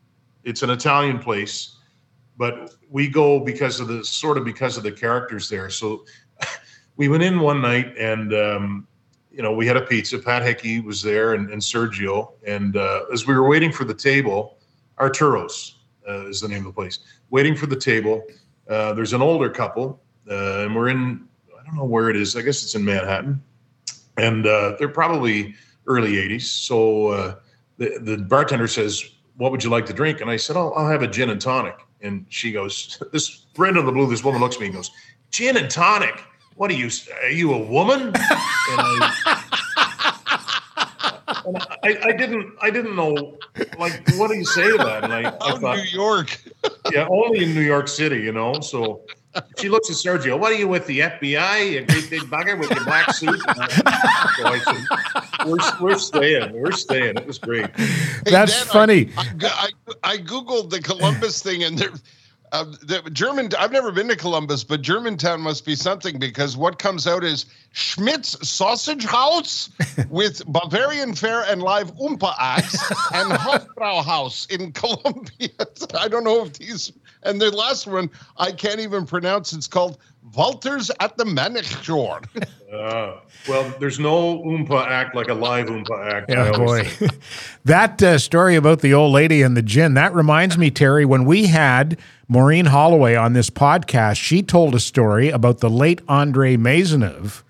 it's 0.44 0.64
an 0.64 0.70
Italian 0.70 1.20
place, 1.20 1.78
but 2.38 2.74
we 2.90 3.08
go 3.08 3.40
because 3.40 3.80
of 3.80 3.88
the 3.88 4.04
sort 4.04 4.38
of 4.38 4.46
because 4.46 4.78
of 4.78 4.84
the 4.84 4.92
characters 4.92 5.50
there. 5.50 5.70
So 5.70 6.06
we 6.96 7.08
went 7.08 7.24
in 7.24 7.40
one 7.40 7.62
night 7.62 7.96
and 7.98 8.34
um, 8.34 8.88
you 9.32 9.42
know 9.42 9.54
we 9.54 9.68
had 9.68 9.78
a 9.78 9.82
pizza. 9.82 10.18
Pat 10.18 10.44
Hickey 10.44 10.80
was 10.80 11.02
there 11.02 11.34
and, 11.34 11.50
and 11.52 11.62
Sergio, 11.62 12.34
and 12.46 12.78
uh, 12.78 13.06
as 13.14 13.28
we 13.28 13.34
were 13.36 13.48
waiting 13.48 13.72
for 13.72 13.86
the 13.86 13.94
table, 13.94 14.58
Arturo's 14.98 15.80
uh, 16.08 16.28
is 16.28 16.42
the 16.42 16.48
name 16.48 16.60
of 16.60 16.66
the 16.66 16.74
place. 16.74 17.00
Waiting 17.30 17.56
for 17.56 17.68
the 17.68 17.76
table, 17.76 18.24
uh, 18.72 18.94
there's 18.94 19.14
an 19.14 19.22
older 19.22 19.50
couple, 19.50 20.02
uh, 20.30 20.64
and 20.64 20.76
we're 20.76 20.90
in 20.90 21.28
I 21.60 21.64
don't 21.66 21.76
know 21.76 21.86
where 21.86 22.10
it 22.10 22.16
is. 22.16 22.36
I 22.36 22.42
guess 22.42 22.64
it's 22.64 22.76
in 22.76 22.84
Manhattan, 22.84 23.42
and 24.18 24.48
uh, 24.48 24.76
they're 24.80 24.90
probably 24.90 25.56
early 25.88 26.14
80s. 26.14 26.44
So 26.44 27.08
uh, 27.08 27.36
the 27.78 28.00
the 28.02 28.18
bartender 28.18 28.68
says, 28.68 29.04
"What 29.38 29.52
would 29.52 29.64
you 29.64 29.70
like 29.70 29.86
to 29.88 29.94
drink?" 29.94 30.22
And 30.22 30.30
I 30.30 30.38
said, 30.38 30.56
"Oh, 30.56 30.72
I'll 30.72 30.88
have 30.88 31.04
a 31.04 31.08
gin 31.08 31.30
and 31.30 31.42
tonic." 31.42 31.76
And 32.02 32.26
she 32.30 32.52
goes, 32.52 33.02
"This 33.12 33.46
friend 33.54 33.78
of 33.78 33.86
the 33.86 33.92
Blue." 33.92 34.10
This 34.10 34.24
woman 34.24 34.42
looks 34.42 34.56
at 34.56 34.62
me 34.62 34.68
and 34.68 34.76
goes, 34.76 34.92
"Gin 35.32 35.58
and 35.58 35.70
tonic? 35.70 36.24
What 36.56 36.72
are 36.72 36.76
you? 36.76 36.90
Are 37.24 37.30
you 37.30 37.54
a 37.54 37.60
woman?" 37.60 38.02
And 38.02 38.16
I, 38.16 39.44
and 41.46 41.58
I, 41.84 41.98
I 42.04 42.12
didn't, 42.12 42.54
I 42.62 42.70
didn't 42.70 42.96
know, 42.96 43.38
like, 43.78 44.02
what 44.16 44.30
do 44.30 44.36
you 44.36 44.46
say 44.46 44.70
to 44.72 44.78
that? 44.78 45.04
And 45.04 45.14
I, 45.14 45.30
I 45.42 45.58
thought, 45.58 45.78
New 45.78 45.84
York. 45.84 46.42
yeah, 46.92 47.08
only 47.10 47.44
in 47.44 47.54
New 47.54 47.62
York 47.62 47.88
City, 47.88 48.18
you 48.22 48.32
know. 48.32 48.60
So 48.62 49.02
she 49.58 49.70
looks 49.70 49.90
at 49.90 49.96
Sergio. 49.96 50.38
What 50.38 50.52
are 50.52 50.56
you 50.56 50.68
with 50.68 50.86
the 50.88 51.00
FBI? 51.00 51.78
A 51.78 51.86
great 51.86 52.10
big 52.10 52.22
bugger 52.24 52.60
with 52.60 52.70
your 52.72 52.84
black 52.84 53.14
suit. 53.14 53.40
So 53.42 54.46
I 54.46 54.60
said, 54.60 55.48
we're, 55.48 55.58
we're 55.82 55.98
staying. 55.98 56.54
We're 56.54 56.72
staying. 56.72 57.18
It 57.18 57.26
was 57.26 57.38
great. 57.38 57.70
Hey, 57.76 58.32
That's 58.32 58.62
funny. 58.62 59.10
I, 59.18 59.34
I, 59.42 59.70
I 60.04 60.18
googled 60.18 60.70
the 60.70 60.82
Columbus 60.82 61.42
thing, 61.42 61.64
and 61.64 61.78
there, 61.78 61.92
Uh, 62.52 62.66
the 62.82 63.02
German. 63.14 63.50
I've 63.58 63.72
never 63.72 63.94
been 63.94 64.10
to 64.10 64.16
Columbus, 64.18 64.64
but 64.64 64.82
Germantown 64.82 65.40
must 65.40 65.66
be 65.66 65.74
something 65.74 66.20
because 66.20 66.58
what 66.58 66.80
comes 66.80 67.08
out 67.08 67.24
is 67.24 67.46
Schmidt's 67.72 68.48
Sausage 68.48 69.06
House 69.06 69.70
with 70.10 70.46
Bavarian 70.52 71.14
Fare 71.14 71.44
and 71.44 71.64
live 71.64 71.96
Oompa 71.96 72.36
acts 72.38 72.78
and 73.14 73.32
Hofbrauhaus 73.40 74.52
in 74.52 74.74
Columbia. 74.74 75.50
I 75.98 76.10
don't 76.10 76.26
know 76.26 76.44
if 76.44 76.54
these. 76.54 76.92
And 77.24 77.40
the 77.40 77.52
last 77.52 77.88
one 77.88 78.10
I 78.38 78.52
can't 78.52 78.80
even 78.80 79.06
pronounce. 79.06 79.54
It's 79.54 79.68
called 79.68 79.98
Walters 80.36 80.92
at 81.00 81.18
the 81.18 81.26
Manichjord. 81.26 82.26
Uh, 82.72 83.20
well, 83.50 83.70
there's 83.82 84.00
no 84.00 84.42
Oompa 84.44 84.88
act 84.88 85.14
like 85.14 85.28
a 85.28 85.34
live 85.34 85.68
Oompa 85.68 86.10
act. 86.10 86.32
I 86.32 86.36
Yeah, 86.36 86.52
boy. 86.58 86.90
that 87.66 88.02
uh, 88.02 88.18
story 88.18 88.56
about 88.56 88.80
the 88.80 88.94
old 88.94 89.12
lady 89.12 89.42
and 89.42 89.58
the 89.58 89.62
gin, 89.62 89.94
that 89.96 90.14
reminds 90.14 90.58
me, 90.58 90.72
Terry, 90.72 91.04
when 91.04 91.26
we 91.26 91.48
had 91.48 92.00
Maureen 92.30 92.68
Holloway 92.68 93.14
on 93.16 93.34
this 93.34 93.50
podcast, 93.50 94.16
she 94.22 94.42
told 94.42 94.74
a 94.74 94.80
story 94.80 95.30
about 95.30 95.60
the 95.60 95.70
late 95.70 96.00
Andre 96.08 96.56
Maisonneuve. 96.56 97.44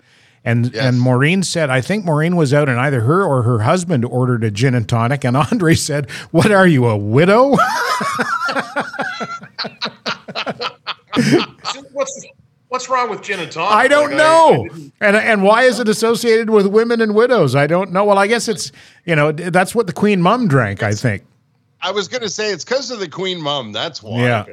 And, 0.44 0.72
Yes. 0.74 0.84
and 0.84 1.00
Maureen 1.00 1.42
said, 1.44 1.70
I 1.70 1.80
think 1.80 2.04
Maureen 2.04 2.34
was 2.36 2.52
out 2.52 2.68
and 2.68 2.78
either 2.80 3.02
her 3.02 3.22
or 3.24 3.42
her 3.42 3.60
husband 3.60 4.04
ordered 4.04 4.42
a 4.42 4.50
gin 4.50 4.74
and 4.74 4.88
tonic. 4.88 5.24
And 5.24 5.36
Andre 5.36 5.74
said, 5.74 6.10
What 6.32 6.50
are 6.50 6.66
you, 6.66 6.86
a 6.86 6.96
widow? 6.96 7.56
what's 11.92 12.26
what's 12.68 12.88
wrong 12.88 13.10
with 13.10 13.22
gin 13.22 13.40
and 13.40 13.50
tonic? 13.52 13.72
I 13.76 13.88
don't 13.88 14.10
Like, 14.10 14.16
know. 14.18 14.66
didn't- 14.68 14.92
and 15.00 15.16
and 15.16 15.42
why 15.42 15.62
is 15.64 15.78
it 15.78 15.88
associated 15.88 16.50
with 16.50 16.66
women 16.66 17.00
and 17.00 17.14
widows? 17.14 17.54
I 17.54 17.66
don't 17.66 17.92
know. 17.92 18.04
Well, 18.04 18.18
I 18.18 18.26
guess 18.26 18.48
it's, 18.48 18.72
you 19.04 19.14
know, 19.16 19.32
that's 19.32 19.74
what 19.74 19.86
the 19.86 19.92
Queen 19.92 20.20
Mum 20.22 20.48
drank, 20.48 20.82
I 20.82 20.92
think. 20.92 21.24
I 21.80 21.90
was 21.90 22.08
going 22.08 22.22
to 22.22 22.28
say 22.28 22.52
it's 22.52 22.64
because 22.64 22.90
of 22.90 23.00
the 23.00 23.08
Queen 23.08 23.40
Mum. 23.40 23.72
That's 23.72 24.02
why. 24.02 24.20
Yeah. 24.20 24.44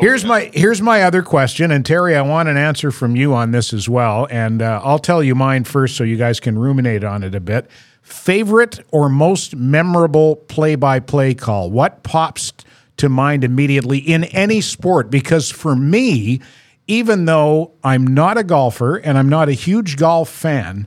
Here's 0.00 0.24
my 0.24 0.50
here's 0.52 0.82
my 0.82 1.02
other 1.02 1.22
question, 1.22 1.70
and 1.70 1.84
Terry, 1.84 2.16
I 2.16 2.22
want 2.22 2.48
an 2.48 2.56
answer 2.56 2.90
from 2.90 3.16
you 3.16 3.34
on 3.34 3.52
this 3.52 3.72
as 3.72 3.88
well, 3.88 4.26
and 4.30 4.60
uh, 4.60 4.80
I'll 4.84 4.98
tell 4.98 5.22
you 5.22 5.34
mine 5.34 5.64
first, 5.64 5.96
so 5.96 6.04
you 6.04 6.16
guys 6.16 6.38
can 6.40 6.58
ruminate 6.58 7.02
on 7.02 7.22
it 7.22 7.34
a 7.34 7.40
bit. 7.40 7.70
Favorite 8.02 8.84
or 8.92 9.08
most 9.08 9.56
memorable 9.56 10.36
play-by-play 10.36 11.34
call? 11.34 11.70
What 11.70 12.02
pops 12.02 12.52
to 12.98 13.08
mind 13.08 13.42
immediately 13.42 13.98
in 13.98 14.24
any 14.24 14.60
sport? 14.60 15.10
Because 15.10 15.50
for 15.50 15.74
me, 15.74 16.40
even 16.86 17.24
though 17.24 17.72
I'm 17.82 18.06
not 18.06 18.38
a 18.38 18.44
golfer 18.44 18.96
and 18.96 19.18
I'm 19.18 19.28
not 19.28 19.48
a 19.48 19.52
huge 19.52 19.96
golf 19.96 20.28
fan, 20.28 20.86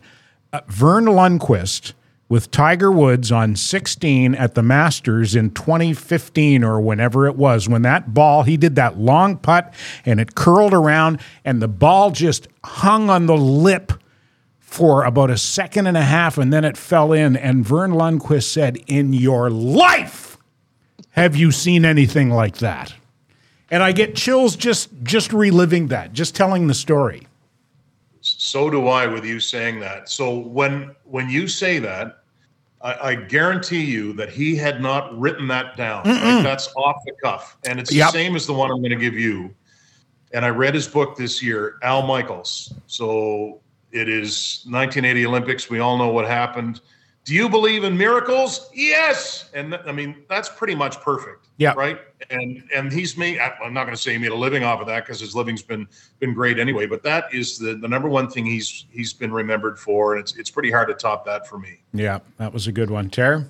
uh, 0.54 0.62
Verne 0.68 1.06
Lundquist 1.06 1.94
with 2.30 2.52
Tiger 2.52 2.92
Woods 2.92 3.32
on 3.32 3.56
16 3.56 4.36
at 4.36 4.54
the 4.54 4.62
Masters 4.62 5.36
in 5.36 5.50
2015 5.50 6.64
or 6.64 6.80
whenever 6.80 7.28
it 7.28 7.36
was, 7.36 7.68
when 7.68 7.82
that 7.82 8.14
ball, 8.14 8.44
he 8.44 8.56
did 8.56 8.76
that 8.76 9.00
long 9.00 9.36
putt 9.36 9.74
and 10.06 10.20
it 10.20 10.36
curled 10.36 10.74
around 10.74 11.20
and 11.44 11.60
the 11.62 11.68
ball 11.68 12.12
just 12.12 12.48
hung 12.64 13.10
on 13.10 13.26
the 13.26 13.36
lip 13.36 13.92
for 14.60 15.04
about 15.04 15.32
a 15.32 15.38
second 15.38 15.88
and 15.88 15.98
a 15.98 16.04
half 16.04 16.38
and 16.38 16.54
then 16.54 16.64
it 16.64 16.78
fell 16.78 17.12
in. 17.12 17.36
And 17.36 17.66
Verne 17.66 17.92
Lundquist 17.92 18.44
said, 18.44 18.78
In 18.86 19.12
your 19.12 19.50
life, 19.50 20.38
have 21.12 21.36
you 21.36 21.52
seen 21.52 21.84
anything 21.84 22.30
like 22.30 22.58
that? 22.58 22.94
And 23.72 23.82
I 23.82 23.92
get 23.92 24.16
chills 24.16 24.56
just 24.56 24.90
just 25.04 25.34
reliving 25.34 25.88
that, 25.88 26.14
just 26.14 26.36
telling 26.36 26.68
the 26.68 26.74
story. 26.74 27.28
So 28.22 28.70
do 28.70 28.88
I 28.88 29.08
with 29.08 29.26
you 29.26 29.40
saying 29.40 29.80
that. 29.80 30.10
So 30.10 30.38
when 30.38 30.96
when 31.04 31.30
you 31.30 31.48
say 31.48 31.80
that, 31.80 32.19
I, 32.82 33.10
I 33.10 33.16
guarantee 33.16 33.84
you 33.84 34.14
that 34.14 34.30
he 34.30 34.56
had 34.56 34.82
not 34.82 35.18
written 35.18 35.48
that 35.50 35.76
down. 35.76 36.06
Right? 36.06 36.42
That's 36.42 36.70
off 36.76 36.98
the 37.06 37.14
cuff, 37.24 37.58
and 37.66 37.80
it's 37.80 37.92
Yep. 37.92 38.08
the 38.08 38.12
same 38.14 38.36
as 38.36 38.46
the 38.48 38.54
one 38.54 38.72
I'm 38.72 38.78
going 38.80 38.92
to 38.92 38.96
give 38.96 39.16
you. 39.16 39.54
And 40.34 40.46
I 40.46 40.50
read 40.50 40.76
his 40.76 40.88
book 40.88 41.18
this 41.18 41.42
year, 41.42 41.78
Al 41.82 42.04
Michaels. 42.04 42.74
So 42.88 43.60
it 43.92 44.08
is 44.08 44.62
1980 44.66 45.26
Olympics. 45.26 45.70
We 45.70 45.80
all 45.80 45.98
know 45.98 46.10
what 46.10 46.28
happened. 46.28 46.82
Do 47.26 47.36
you 47.36 47.48
believe 47.48 47.84
in 47.84 47.96
miracles? 47.96 48.70
Yes. 48.74 49.50
And 49.54 49.72
th- 49.72 49.84
I 49.86 49.92
mean 49.92 50.24
that's 50.30 50.50
pretty 50.50 50.74
much 50.74 51.00
perfect. 51.02 51.48
Yeah. 51.58 51.74
Right. 51.76 52.00
And 52.32 52.64
and 52.76 52.92
he's 52.92 53.18
made. 53.18 53.40
I- 53.40 53.56
I'm 53.64 53.74
not 53.74 53.84
going 53.84 53.96
to 53.96 54.02
say 54.02 54.14
he 54.14 54.18
made 54.18 54.32
a 54.32 54.36
living 54.36 54.64
off 54.64 54.80
of 54.82 54.88
that 54.88 55.06
because 55.06 55.20
his 55.20 55.36
living's 55.36 55.62
been 55.62 55.88
been 56.20 56.34
great 56.34 56.58
anyway. 56.58 56.86
But 56.88 57.04
that 57.04 57.34
is 57.34 57.60
the 57.60 57.76
the 57.76 57.88
number 57.88 58.10
one 58.10 58.30
thing 58.30 58.46
he's 58.46 58.86
he's 58.90 59.14
been 59.14 59.32
remembered 59.32 59.78
for, 59.78 60.16
and 60.16 60.22
it's 60.22 60.36
it's 60.38 60.50
pretty 60.50 60.72
hard 60.72 60.88
to 60.88 60.94
top 60.96 61.26
that 61.26 61.48
for 61.48 61.60
me. 61.60 61.80
Yeah, 61.94 62.20
that 62.38 62.52
was 62.54 62.68
a 62.68 62.72
good 62.72 62.90
one. 62.90 63.10
Ter? 63.10 63.48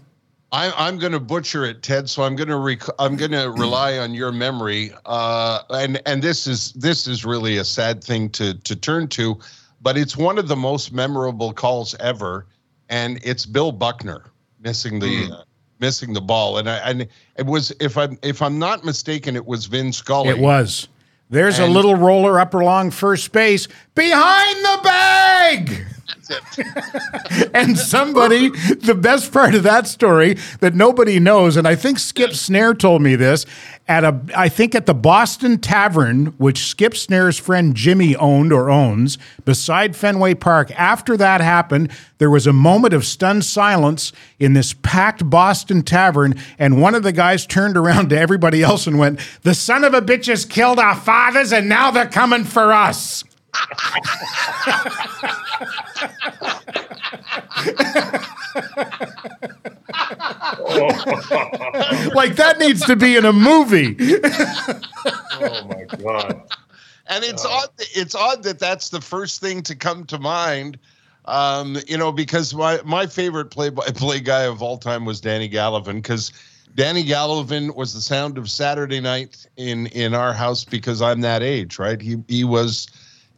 I, 0.51 0.73
I'm 0.75 0.97
going 0.97 1.11
to 1.11 1.19
butcher 1.19 1.63
it, 1.65 1.83
Ted. 1.83 2.09
So 2.09 2.23
I'm 2.23 2.35
going 2.35 2.49
to 2.49 2.57
rec- 2.57 2.81
I'm 2.97 3.15
going 3.15 3.31
to 3.31 3.51
rely 3.51 3.99
on 3.99 4.15
your 4.15 4.31
memory. 4.31 4.91
Uh, 5.05 5.61
and 5.69 6.01
and 6.07 6.23
this 6.23 6.47
is 6.47 6.73
this 6.73 7.07
is 7.07 7.23
really 7.23 7.57
a 7.57 7.63
sad 7.63 8.03
thing 8.03 8.29
to 8.31 8.55
to 8.55 8.75
turn 8.75 9.07
to, 9.09 9.39
but 9.81 9.95
it's 9.95 10.17
one 10.17 10.39
of 10.39 10.47
the 10.47 10.55
most 10.55 10.91
memorable 10.91 11.53
calls 11.53 11.93
ever, 11.99 12.47
and 12.89 13.19
it's 13.23 13.45
Bill 13.45 13.71
Buckner 13.71 14.25
missing 14.59 14.99
the 14.99 15.29
uh, 15.31 15.43
missing 15.79 16.13
the 16.13 16.21
ball. 16.21 16.57
And 16.57 16.69
I 16.69 16.77
and 16.77 17.07
it 17.37 17.45
was 17.45 17.71
if 17.79 17.97
I'm 17.97 18.17
if 18.21 18.41
I'm 18.41 18.59
not 18.59 18.83
mistaken, 18.83 19.35
it 19.35 19.45
was 19.45 19.65
Vin 19.65 19.93
Scully. 19.93 20.29
It 20.29 20.39
was. 20.39 20.87
There's 21.31 21.59
a 21.59 21.67
little 21.67 21.93
roller 21.93 22.39
up 22.39 22.55
along 22.55 22.89
first 22.89 23.31
base 23.31 23.67
behind 23.93 24.65
the 24.65 24.79
bag. 24.83 25.85
and 27.53 27.77
somebody, 27.77 28.49
the 28.49 28.97
best 28.99 29.31
part 29.31 29.55
of 29.55 29.63
that 29.63 29.87
story 29.87 30.37
that 30.59 30.75
nobody 30.75 31.19
knows, 31.19 31.57
and 31.57 31.67
I 31.67 31.75
think 31.75 31.99
Skip 31.99 32.33
Snare 32.33 32.73
told 32.73 33.01
me 33.01 33.15
this 33.15 33.45
at 33.87 34.03
a, 34.03 34.19
I 34.35 34.49
think 34.49 34.75
at 34.75 34.85
the 34.85 34.93
Boston 34.93 35.57
Tavern, 35.57 36.27
which 36.37 36.65
Skip 36.65 36.95
Snare's 36.95 37.39
friend 37.39 37.75
Jimmy 37.75 38.15
owned 38.15 38.53
or 38.53 38.69
owns, 38.69 39.17
beside 39.45 39.95
Fenway 39.95 40.35
Park. 40.35 40.71
After 40.79 41.17
that 41.17 41.41
happened, 41.41 41.91
there 42.19 42.29
was 42.29 42.45
a 42.45 42.53
moment 42.53 42.93
of 42.93 43.03
stunned 43.03 43.45
silence 43.45 44.11
in 44.37 44.53
this 44.53 44.73
packed 44.73 45.27
Boston 45.27 45.81
Tavern, 45.81 46.35
and 46.59 46.79
one 46.79 46.93
of 46.93 47.01
the 47.01 47.11
guys 47.11 47.47
turned 47.47 47.75
around 47.75 48.09
to 48.09 48.19
everybody 48.19 48.61
else 48.61 48.85
and 48.85 48.99
went, 48.99 49.19
"The 49.41 49.55
son 49.55 49.83
of 49.83 49.95
a 49.95 50.01
bitch 50.01 50.27
has 50.27 50.45
killed 50.45 50.79
our 50.79 50.95
fathers, 50.95 51.51
and 51.51 51.67
now 51.67 51.89
they're 51.89 52.05
coming 52.05 52.43
for 52.43 52.71
us." 52.71 53.23
Like 62.13 62.35
that 62.35 62.57
needs 62.59 62.85
to 62.85 62.95
be 62.95 63.15
in 63.15 63.25
a 63.25 63.33
movie. 63.33 63.97
Oh 65.41 65.67
my 65.67 65.83
god! 65.97 66.41
and 67.09 67.23
it's 67.23 67.45
odd. 67.45 67.69
It's 67.77 68.15
odd 68.15 68.43
that 68.43 68.59
that's 68.59 68.89
the 68.89 69.01
first 69.01 69.41
thing 69.41 69.63
to 69.63 69.75
come 69.75 70.05
to 70.05 70.19
mind. 70.19 70.77
Um, 71.25 71.77
you 71.87 71.97
know, 71.97 72.11
because 72.11 72.53
my 72.53 72.79
my 72.85 73.07
favorite 73.07 73.51
play 73.51 73.69
by 73.69 73.85
play 73.87 74.19
guy 74.19 74.43
of 74.43 74.61
all 74.61 74.77
time 74.77 75.05
was 75.05 75.19
Danny 75.19 75.49
Gallivan 75.49 75.95
because 75.95 76.31
Danny 76.75 77.03
Gallivan 77.03 77.75
was 77.75 77.93
the 77.93 78.01
sound 78.01 78.37
of 78.37 78.49
Saturday 78.49 78.99
night 78.99 79.45
in 79.57 79.87
in 79.87 80.13
our 80.13 80.33
house 80.33 80.63
because 80.63 81.01
I'm 81.01 81.21
that 81.21 81.43
age, 81.43 81.79
right? 81.79 81.99
He 81.99 82.17
he 82.27 82.43
was, 82.43 82.87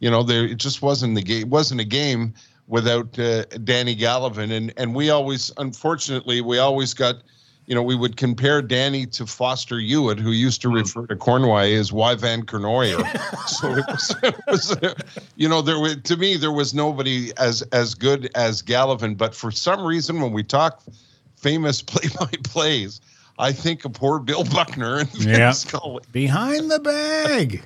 you 0.02 0.10
know, 0.10 0.24
there 0.24 0.44
it 0.44 0.58
just 0.58 0.82
wasn't 0.82 1.14
the 1.14 1.22
game. 1.22 1.48
wasn't 1.48 1.80
a 1.80 1.84
game 1.84 2.34
without 2.66 3.16
uh, 3.20 3.44
Danny 3.62 3.94
Gallivan, 3.94 4.50
and 4.50 4.74
and 4.76 4.94
we 4.96 5.10
always, 5.10 5.52
unfortunately, 5.56 6.42
we 6.42 6.58
always 6.58 6.92
got. 6.92 7.22
You 7.66 7.76
know, 7.76 7.82
we 7.84 7.94
would 7.94 8.16
compare 8.16 8.60
Danny 8.60 9.06
to 9.06 9.24
Foster 9.24 9.78
Hewitt, 9.78 10.18
who 10.18 10.32
used 10.32 10.60
to 10.62 10.68
refer 10.68 11.06
to 11.06 11.14
Cornway 11.14 11.76
as 11.76 11.92
Y 11.92 12.16
Van 12.16 12.42
Kernoyer. 12.44 12.98
so 13.46 13.70
it 13.76 13.84
was, 13.86 14.16
it 14.24 14.34
was 14.48 14.72
uh, 14.72 14.94
you 15.36 15.48
know, 15.48 15.62
there 15.62 15.78
was, 15.78 15.98
to 16.02 16.16
me 16.16 16.36
there 16.36 16.50
was 16.50 16.74
nobody 16.74 17.30
as 17.38 17.62
as 17.70 17.94
good 17.94 18.28
as 18.34 18.62
Gallivan. 18.62 19.16
But 19.16 19.32
for 19.32 19.52
some 19.52 19.84
reason, 19.84 20.20
when 20.20 20.32
we 20.32 20.42
talk 20.42 20.82
famous 21.36 21.80
play-by-plays, 21.92 23.00
I 23.38 23.52
think 23.52 23.84
of 23.84 23.92
poor 23.92 24.18
Bill 24.18 24.42
Buckner 24.42 24.98
and 24.98 25.10
Vin 25.12 25.38
Yeah. 25.38 25.50
Scully. 25.52 26.02
Behind 26.10 26.68
the 26.68 26.80
bag. 26.80 27.62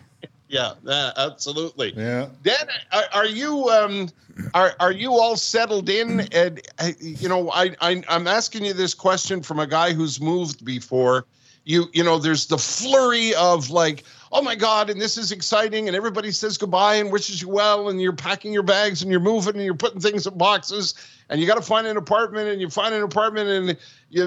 Yeah, 0.56 0.72
yeah, 0.84 1.12
absolutely. 1.16 1.92
Yeah. 1.94 2.28
Dan, 2.42 2.68
are, 2.92 3.04
are 3.12 3.26
you 3.26 3.68
um, 3.68 4.08
are 4.54 4.74
are 4.80 4.92
you 4.92 5.12
all 5.12 5.36
settled 5.36 5.90
in? 5.90 6.20
And 6.32 6.60
uh, 6.78 6.92
you 6.98 7.28
know, 7.28 7.50
I, 7.50 7.76
I 7.80 8.02
I'm 8.08 8.26
asking 8.26 8.64
you 8.64 8.72
this 8.72 8.94
question 8.94 9.42
from 9.42 9.58
a 9.58 9.66
guy 9.66 9.92
who's 9.92 10.20
moved 10.20 10.64
before. 10.64 11.26
You 11.64 11.86
you 11.92 12.02
know, 12.02 12.18
there's 12.18 12.46
the 12.46 12.56
flurry 12.56 13.34
of 13.34 13.70
like, 13.70 14.04
oh 14.32 14.40
my 14.40 14.54
god, 14.54 14.88
and 14.88 15.00
this 15.00 15.18
is 15.18 15.30
exciting, 15.30 15.88
and 15.88 15.96
everybody 15.96 16.30
says 16.30 16.56
goodbye 16.56 16.94
and 16.94 17.12
wishes 17.12 17.42
you 17.42 17.48
well, 17.48 17.88
and 17.88 18.00
you're 18.00 18.12
packing 18.12 18.52
your 18.52 18.62
bags 18.62 19.02
and 19.02 19.10
you're 19.10 19.20
moving 19.20 19.56
and 19.56 19.64
you're 19.64 19.74
putting 19.74 20.00
things 20.00 20.26
in 20.26 20.38
boxes, 20.38 20.94
and 21.28 21.40
you 21.40 21.46
got 21.46 21.56
to 21.56 21.62
find 21.62 21.86
an 21.86 21.96
apartment, 21.96 22.48
and 22.48 22.60
you 22.60 22.70
find 22.70 22.94
an 22.94 23.02
apartment, 23.02 23.48
and 23.48 23.76
you 24.08 24.22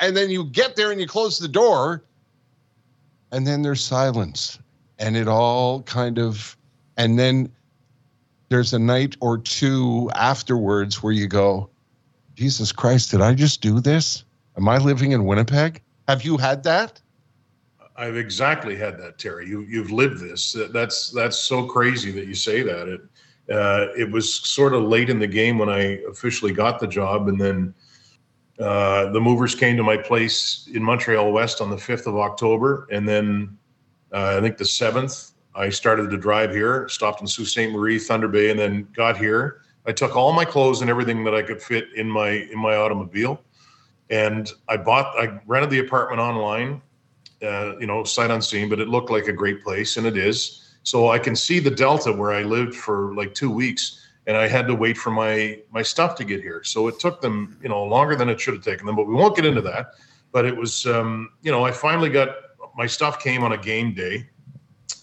and 0.00 0.16
then 0.16 0.30
you 0.30 0.44
get 0.44 0.76
there 0.76 0.92
and 0.92 1.00
you 1.00 1.06
close 1.06 1.38
the 1.38 1.48
door, 1.48 2.04
and 3.32 3.46
then 3.46 3.60
there's 3.60 3.84
silence 3.84 4.58
and 4.98 5.16
it 5.16 5.28
all 5.28 5.82
kind 5.82 6.18
of 6.18 6.56
and 6.96 7.18
then 7.18 7.50
there's 8.48 8.72
a 8.72 8.78
night 8.78 9.16
or 9.20 9.38
two 9.38 10.10
afterwards 10.14 11.02
where 11.02 11.12
you 11.12 11.26
go 11.26 11.68
jesus 12.34 12.72
christ 12.72 13.10
did 13.10 13.20
i 13.20 13.34
just 13.34 13.60
do 13.60 13.80
this 13.80 14.24
am 14.56 14.68
i 14.68 14.78
living 14.78 15.12
in 15.12 15.24
winnipeg 15.24 15.82
have 16.08 16.24
you 16.24 16.36
had 16.36 16.62
that 16.62 17.00
I've 17.98 18.16
exactly 18.16 18.76
had 18.76 18.96
that, 19.00 19.18
Terry. 19.18 19.48
You 19.48 19.62
you've 19.62 19.90
lived 19.90 20.20
this. 20.20 20.56
That's 20.72 21.10
that's 21.10 21.36
so 21.36 21.66
crazy 21.66 22.12
that 22.12 22.28
you 22.28 22.34
say 22.34 22.62
that. 22.62 22.86
It 22.86 23.00
uh, 23.52 23.88
it 23.96 24.10
was 24.10 24.32
sort 24.32 24.72
of 24.72 24.84
late 24.84 25.10
in 25.10 25.18
the 25.18 25.26
game 25.26 25.58
when 25.58 25.68
I 25.68 25.98
officially 26.08 26.52
got 26.52 26.78
the 26.78 26.86
job, 26.86 27.26
and 27.26 27.40
then 27.40 27.74
uh, 28.60 29.10
the 29.10 29.20
movers 29.20 29.56
came 29.56 29.76
to 29.76 29.82
my 29.82 29.96
place 29.96 30.68
in 30.72 30.82
Montreal 30.82 31.32
West 31.32 31.60
on 31.60 31.70
the 31.70 31.78
fifth 31.78 32.06
of 32.06 32.16
October, 32.16 32.86
and 32.92 33.08
then 33.08 33.58
uh, 34.12 34.36
I 34.38 34.40
think 34.40 34.56
the 34.56 34.64
seventh 34.64 35.32
I 35.54 35.70
started 35.70 36.10
to 36.10 36.16
drive 36.16 36.52
here, 36.52 36.88
stopped 36.88 37.20
in 37.20 37.26
Sault 37.26 37.48
Ste. 37.48 37.70
Marie, 37.70 37.98
Thunder 37.98 38.28
Bay, 38.28 38.50
and 38.50 38.58
then 38.58 38.88
got 38.94 39.16
here. 39.16 39.62
I 39.86 39.92
took 39.92 40.16
all 40.16 40.32
my 40.32 40.44
clothes 40.44 40.82
and 40.82 40.90
everything 40.90 41.24
that 41.24 41.34
I 41.34 41.42
could 41.42 41.62
fit 41.62 41.88
in 41.96 42.08
my 42.08 42.28
in 42.28 42.58
my 42.58 42.76
automobile, 42.76 43.40
and 44.10 44.50
I 44.68 44.76
bought 44.76 45.18
I 45.18 45.40
rented 45.46 45.70
the 45.70 45.80
apartment 45.80 46.20
online 46.20 46.82
uh, 47.42 47.78
you 47.78 47.86
know, 47.86 48.04
sight 48.04 48.30
unseen, 48.30 48.68
but 48.68 48.80
it 48.80 48.88
looked 48.88 49.10
like 49.10 49.28
a 49.28 49.32
great 49.32 49.62
place, 49.62 49.96
and 49.96 50.06
it 50.06 50.16
is. 50.16 50.74
So 50.82 51.10
I 51.10 51.18
can 51.18 51.36
see 51.36 51.58
the 51.58 51.70
delta 51.70 52.12
where 52.12 52.32
I 52.32 52.42
lived 52.42 52.74
for 52.74 53.14
like 53.14 53.34
two 53.34 53.50
weeks, 53.50 54.06
and 54.26 54.36
I 54.36 54.48
had 54.48 54.66
to 54.66 54.74
wait 54.74 54.96
for 54.96 55.10
my 55.10 55.60
my 55.70 55.82
stuff 55.82 56.16
to 56.16 56.24
get 56.24 56.40
here. 56.40 56.62
So 56.64 56.88
it 56.88 56.98
took 56.98 57.20
them, 57.20 57.58
you 57.62 57.68
know, 57.68 57.84
longer 57.84 58.16
than 58.16 58.28
it 58.28 58.40
should 58.40 58.54
have 58.54 58.64
taken 58.64 58.86
them. 58.86 58.96
But 58.96 59.06
we 59.06 59.14
won't 59.14 59.36
get 59.36 59.44
into 59.44 59.60
that. 59.62 59.94
But 60.32 60.44
it 60.44 60.56
was, 60.56 60.86
um, 60.86 61.30
you 61.42 61.50
know, 61.50 61.64
I 61.64 61.70
finally 61.70 62.10
got 62.10 62.28
my 62.78 62.86
stuff 62.86 63.18
came 63.18 63.42
on 63.42 63.52
a 63.52 63.58
game 63.58 63.92
day, 63.92 64.26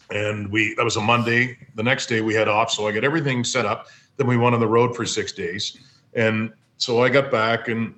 and 0.09 0.49
we 0.49 0.73
that 0.75 0.83
was 0.83 0.95
a 0.95 1.01
Monday. 1.01 1.57
The 1.75 1.83
next 1.83 2.07
day 2.07 2.21
we 2.21 2.33
had 2.33 2.47
off, 2.47 2.71
so 2.71 2.87
I 2.87 2.91
got 2.91 3.03
everything 3.03 3.43
set 3.43 3.65
up. 3.65 3.87
Then 4.17 4.25
we 4.25 4.37
went 4.37 4.55
on 4.55 4.61
the 4.61 4.67
road 4.67 4.95
for 4.95 5.05
six 5.05 5.33
days, 5.33 5.77
and 6.13 6.51
so 6.77 7.03
I 7.03 7.09
got 7.09 7.29
back 7.29 7.67
and 7.67 7.93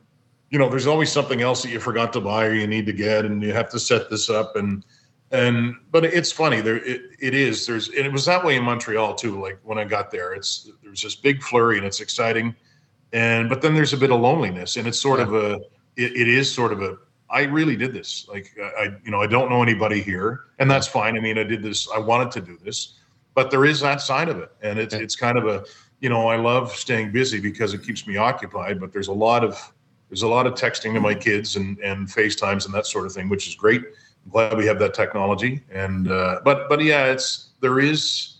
you 0.50 0.58
know, 0.58 0.70
there's 0.70 0.88
always 0.88 1.12
something 1.12 1.42
else 1.42 1.62
that 1.62 1.70
you 1.70 1.80
forgot 1.80 2.14
to 2.14 2.22
buy 2.22 2.46
or 2.46 2.54
you 2.54 2.68
need 2.68 2.86
to 2.86 2.94
get, 2.94 3.26
and 3.26 3.44
you 3.44 3.54
have 3.54 3.70
to 3.70 3.80
set 3.80 4.10
this 4.10 4.30
up. 4.30 4.56
And 4.56 4.84
and 5.32 5.76
but 5.92 6.06
it's 6.06 6.32
funny 6.32 6.62
there 6.62 6.78
it, 6.78 7.02
it 7.20 7.34
is 7.34 7.66
there's 7.66 7.90
and 7.90 8.06
it 8.06 8.14
was 8.14 8.24
that 8.26 8.44
way 8.44 8.56
in 8.56 8.64
Montreal 8.64 9.14
too. 9.14 9.40
Like 9.40 9.60
when 9.64 9.78
I 9.78 9.84
got 9.84 10.10
there, 10.10 10.34
it's 10.34 10.70
there's 10.82 11.04
this 11.04 11.16
big 11.16 11.44
flurry 11.44 11.78
and 11.78 11.86
it's 11.86 12.00
exciting, 12.00 12.56
and 13.14 13.50
but 13.50 13.62
then 13.62 13.76
there's 13.76 13.94
a 13.94 13.98
bit 13.98 14.12
of 14.12 14.22
loneliness 14.22 14.78
and 14.78 14.88
it's 14.88 15.00
sort 15.00 15.20
yeah. 15.20 15.26
of 15.26 15.34
a 15.36 15.54
it, 15.98 16.16
it 16.16 16.28
is 16.28 16.52
sort 16.52 16.72
of 16.72 16.82
a 16.82 16.98
I 17.30 17.44
really 17.44 17.76
did 17.76 17.94
this. 17.94 18.28
Like 18.30 18.56
I 18.60 18.94
you 19.04 19.12
know 19.12 19.22
I 19.22 19.28
don't 19.28 19.50
know 19.50 19.62
anybody 19.62 20.02
here, 20.02 20.46
and 20.60 20.70
that's 20.70 20.88
fine. 20.88 21.18
I 21.18 21.20
mean 21.20 21.38
I 21.38 21.44
did 21.44 21.62
this. 21.62 21.88
I 21.94 22.00
wanted 22.00 22.32
to 22.32 22.42
do 22.42 22.58
this, 22.64 23.00
but 23.36 23.52
there 23.52 23.66
is 23.66 23.80
that 23.82 24.02
side 24.02 24.30
of 24.30 24.40
it, 24.40 24.52
and 24.62 24.80
it's 24.80 24.94
it's 24.94 25.16
kind 25.16 25.38
of 25.38 25.48
a 25.48 25.66
you 26.00 26.10
know 26.10 26.28
I 26.28 26.38
love 26.38 26.74
staying 26.74 27.12
busy 27.12 27.40
because 27.40 27.74
it 27.74 27.84
keeps 27.84 28.08
me 28.08 28.18
occupied. 28.18 28.80
But 28.80 28.94
there's 28.94 29.10
a 29.10 29.14
lot 29.14 29.44
of 29.44 29.74
there's 30.10 30.24
a 30.24 30.28
lot 30.28 30.48
of 30.48 30.54
texting 30.54 30.94
to 30.94 31.02
my 31.02 31.14
kids 31.14 31.56
and 31.56 31.78
and 31.80 32.08
FaceTimes 32.08 32.66
and 32.66 32.74
that 32.74 32.88
sort 32.88 33.06
of 33.06 33.14
thing, 33.14 33.30
which 33.30 33.48
is 33.48 33.56
great. 33.56 33.82
I'm 33.82 34.32
glad 34.32 34.58
we 34.58 34.66
have 34.66 34.80
that 34.80 34.94
technology. 34.94 35.64
And 35.70 36.10
uh, 36.10 36.40
but 36.44 36.70
but 36.70 36.82
yeah, 36.82 37.06
it's 37.06 37.50
there 37.60 37.80
is 37.80 38.37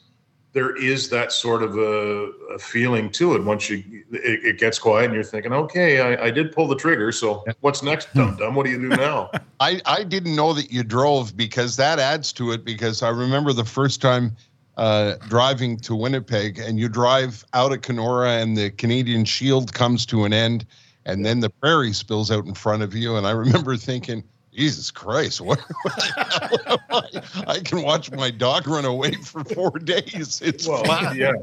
there 0.58 0.76
is 0.76 1.08
that 1.10 1.32
sort 1.32 1.62
of 1.62 1.78
a, 1.78 2.32
a 2.52 2.58
feeling 2.58 3.12
to 3.12 3.36
it 3.36 3.44
once 3.44 3.70
you 3.70 3.84
it, 4.12 4.44
it, 4.44 4.58
gets 4.58 4.80
quiet 4.80 5.06
and 5.06 5.14
you're 5.14 5.24
thinking, 5.24 5.54
okay, 5.54 6.02
I, 6.02 6.26
I 6.26 6.32
did 6.32 6.52
pull 6.52 6.68
the 6.68 6.76
trigger. 6.76 7.12
So 7.12 7.46
what's 7.62 7.84
next, 7.84 8.12
dum 8.16 8.38
dum? 8.38 8.56
What 8.56 8.66
do 8.66 8.72
you 8.72 8.80
do 8.80 8.88
now? 8.88 9.30
I 9.60 9.80
I 9.86 10.04
didn't 10.04 10.36
know 10.36 10.54
that 10.54 10.72
you 10.72 10.82
drove 10.82 11.38
because 11.38 11.76
that 11.76 12.00
adds 12.00 12.34
to 12.34 12.54
it. 12.54 12.66
Because 12.66 13.04
I 13.04 13.10
remember 13.10 13.54
the 13.54 13.66
first 13.66 14.02
time. 14.02 14.36
Uh, 14.78 15.16
driving 15.28 15.76
to 15.76 15.96
Winnipeg, 15.96 16.60
and 16.60 16.80
you 16.80 16.88
drive 16.88 17.44
out 17.54 17.74
of 17.74 17.82
Kenora, 17.82 18.34
and 18.34 18.56
the 18.56 18.70
Canadian 18.70 19.26
Shield 19.26 19.74
comes 19.74 20.06
to 20.06 20.24
an 20.24 20.34
end, 20.34 20.68
and 21.04 21.26
then 21.26 21.40
the 21.40 21.50
prairie 21.50 21.94
spills 21.94 22.30
out 22.30 22.46
in 22.46 22.54
front 22.54 22.84
of 22.84 22.94
you. 22.94 23.16
And 23.16 23.26
I 23.26 23.32
remember 23.32 23.76
thinking, 23.76 24.24
Jesus 24.58 24.90
Christ, 24.90 25.40
what, 25.40 25.60
what 25.84 26.84
I? 26.90 27.44
I? 27.48 27.60
can 27.60 27.84
watch 27.84 28.12
my 28.12 28.32
dog 28.32 28.68
run 28.68 28.86
away 28.86 29.12
for 29.14 29.44
four 29.44 29.70
days. 29.80 30.42
It's 30.44 30.68
well, 30.68 30.84
flat. 30.84 31.16
yeah. 31.16 31.34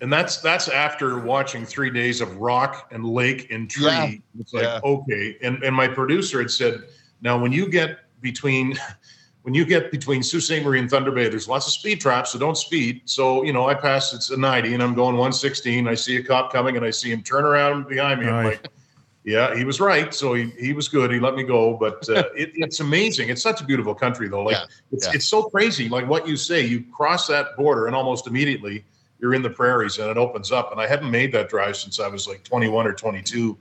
And 0.00 0.10
that's 0.10 0.38
that's 0.38 0.68
after 0.68 1.18
watching 1.18 1.66
three 1.66 1.90
days 1.90 2.22
of 2.22 2.38
rock 2.38 2.88
and 2.90 3.04
lake 3.04 3.50
and 3.50 3.68
tree. 3.68 3.84
Yeah. 3.84 4.10
It's 4.38 4.54
like, 4.54 4.62
yeah. 4.64 4.80
okay. 4.82 5.36
And 5.42 5.62
and 5.62 5.76
my 5.76 5.86
producer 5.86 6.40
had 6.40 6.50
said, 6.50 6.84
now 7.20 7.38
when 7.38 7.52
you 7.52 7.68
get 7.68 7.98
between 8.22 8.78
when 9.42 9.52
you 9.52 9.66
get 9.66 9.90
between 9.90 10.22
Sault 10.22 10.42
Ste. 10.44 10.62
Marie 10.62 10.78
and 10.78 10.88
Thunder 10.88 11.12
Bay, 11.12 11.28
there's 11.28 11.46
lots 11.46 11.66
of 11.66 11.74
speed 11.74 12.00
traps, 12.00 12.30
so 12.30 12.38
don't 12.38 12.56
speed. 12.56 13.02
So, 13.04 13.44
you 13.44 13.52
know, 13.52 13.68
I 13.68 13.74
pass, 13.74 14.14
it's 14.14 14.30
a 14.30 14.38
90 14.38 14.72
and 14.72 14.82
I'm 14.82 14.94
going 14.94 15.16
116. 15.16 15.86
I 15.86 15.94
see 15.94 16.16
a 16.16 16.22
cop 16.22 16.50
coming 16.50 16.78
and 16.78 16.84
I 16.84 16.90
see 16.90 17.12
him 17.12 17.22
turn 17.22 17.44
around 17.44 17.86
behind 17.86 18.20
me. 18.20 18.28
I'm 18.28 18.46
like, 18.46 18.66
yeah, 19.24 19.56
he 19.56 19.64
was 19.64 19.80
right. 19.80 20.12
So 20.12 20.34
he, 20.34 20.50
he 20.58 20.74
was 20.74 20.88
good. 20.88 21.10
He 21.10 21.18
let 21.18 21.34
me 21.34 21.42
go. 21.42 21.76
But 21.76 22.06
uh, 22.10 22.24
it, 22.36 22.52
it's 22.54 22.80
amazing. 22.80 23.30
It's 23.30 23.42
such 23.42 23.60
a 23.60 23.64
beautiful 23.64 23.94
country, 23.94 24.28
though. 24.28 24.42
Like 24.42 24.56
yeah, 24.56 24.64
it's, 24.92 25.06
yeah. 25.06 25.12
it's 25.14 25.26
so 25.26 25.44
crazy. 25.44 25.88
Like 25.88 26.06
what 26.06 26.28
you 26.28 26.36
say, 26.36 26.64
you 26.64 26.84
cross 26.92 27.26
that 27.28 27.56
border, 27.56 27.86
and 27.86 27.96
almost 27.96 28.26
immediately 28.26 28.84
you're 29.18 29.34
in 29.34 29.40
the 29.40 29.50
prairies, 29.50 29.98
and 29.98 30.10
it 30.10 30.18
opens 30.18 30.52
up. 30.52 30.72
And 30.72 30.80
I 30.80 30.86
hadn't 30.86 31.10
made 31.10 31.32
that 31.32 31.48
drive 31.48 31.76
since 31.76 31.98
I 31.98 32.08
was 32.08 32.28
like 32.28 32.44
21 32.44 32.86
or 32.86 32.92
22. 32.92 33.56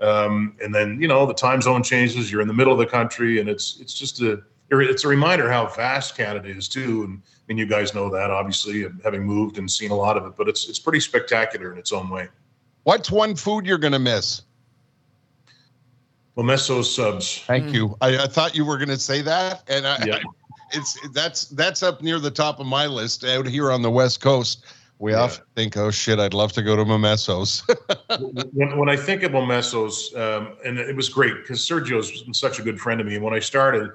Um, 0.00 0.54
and 0.62 0.72
then 0.72 1.02
you 1.02 1.08
know 1.08 1.26
the 1.26 1.34
time 1.34 1.60
zone 1.60 1.82
changes. 1.82 2.30
You're 2.30 2.40
in 2.40 2.48
the 2.48 2.54
middle 2.54 2.72
of 2.72 2.78
the 2.78 2.86
country, 2.86 3.40
and 3.40 3.48
it's 3.48 3.78
it's 3.80 3.94
just 3.94 4.22
a 4.22 4.40
it's 4.70 5.04
a 5.04 5.08
reminder 5.08 5.50
how 5.50 5.66
vast 5.66 6.16
Canada 6.16 6.48
is 6.48 6.68
too. 6.68 7.02
And 7.02 7.22
and 7.48 7.58
you 7.58 7.66
guys 7.66 7.92
know 7.92 8.08
that 8.10 8.30
obviously, 8.30 8.86
having 9.02 9.24
moved 9.24 9.58
and 9.58 9.68
seen 9.68 9.90
a 9.90 9.96
lot 9.96 10.16
of 10.16 10.24
it. 10.26 10.34
But 10.36 10.48
it's 10.48 10.68
it's 10.68 10.78
pretty 10.78 11.00
spectacular 11.00 11.72
in 11.72 11.78
its 11.78 11.90
own 11.90 12.08
way. 12.08 12.28
What's 12.84 13.10
one 13.10 13.34
food 13.34 13.66
you're 13.66 13.78
going 13.78 13.92
to 13.92 13.98
miss? 13.98 14.42
Momesso 16.38 16.84
subs. 16.84 17.42
Thank 17.46 17.66
mm. 17.66 17.74
you. 17.74 17.96
I, 18.00 18.18
I, 18.18 18.26
thought 18.26 18.54
you 18.54 18.64
were 18.64 18.76
going 18.76 18.88
to 18.90 18.98
say 18.98 19.22
that, 19.22 19.62
and 19.68 19.86
I, 19.86 20.04
yeah. 20.06 20.18
it's 20.72 20.96
that's 21.10 21.46
that's 21.46 21.82
up 21.82 22.00
near 22.00 22.20
the 22.20 22.30
top 22.30 22.60
of 22.60 22.66
my 22.66 22.86
list 22.86 23.24
out 23.24 23.46
here 23.46 23.72
on 23.72 23.82
the 23.82 23.90
West 23.90 24.20
Coast. 24.20 24.64
We 25.00 25.12
yeah. 25.12 25.22
often 25.22 25.44
think, 25.56 25.76
oh 25.76 25.90
shit, 25.90 26.18
I'd 26.18 26.34
love 26.34 26.52
to 26.52 26.62
go 26.62 26.76
to 26.76 26.84
Momesso's. 26.84 27.62
when, 28.52 28.78
when 28.78 28.88
I 28.88 28.96
think 28.96 29.22
of 29.22 29.32
Momesso's, 29.32 30.14
um, 30.16 30.56
and 30.64 30.78
it 30.78 30.94
was 30.94 31.08
great 31.08 31.34
because 31.36 31.60
Sergio's 31.60 32.24
such 32.36 32.58
a 32.58 32.62
good 32.62 32.80
friend 32.80 33.00
of 33.00 33.06
me. 33.06 33.14
And 33.14 33.24
when 33.24 33.34
I 33.34 33.38
started, 33.38 33.92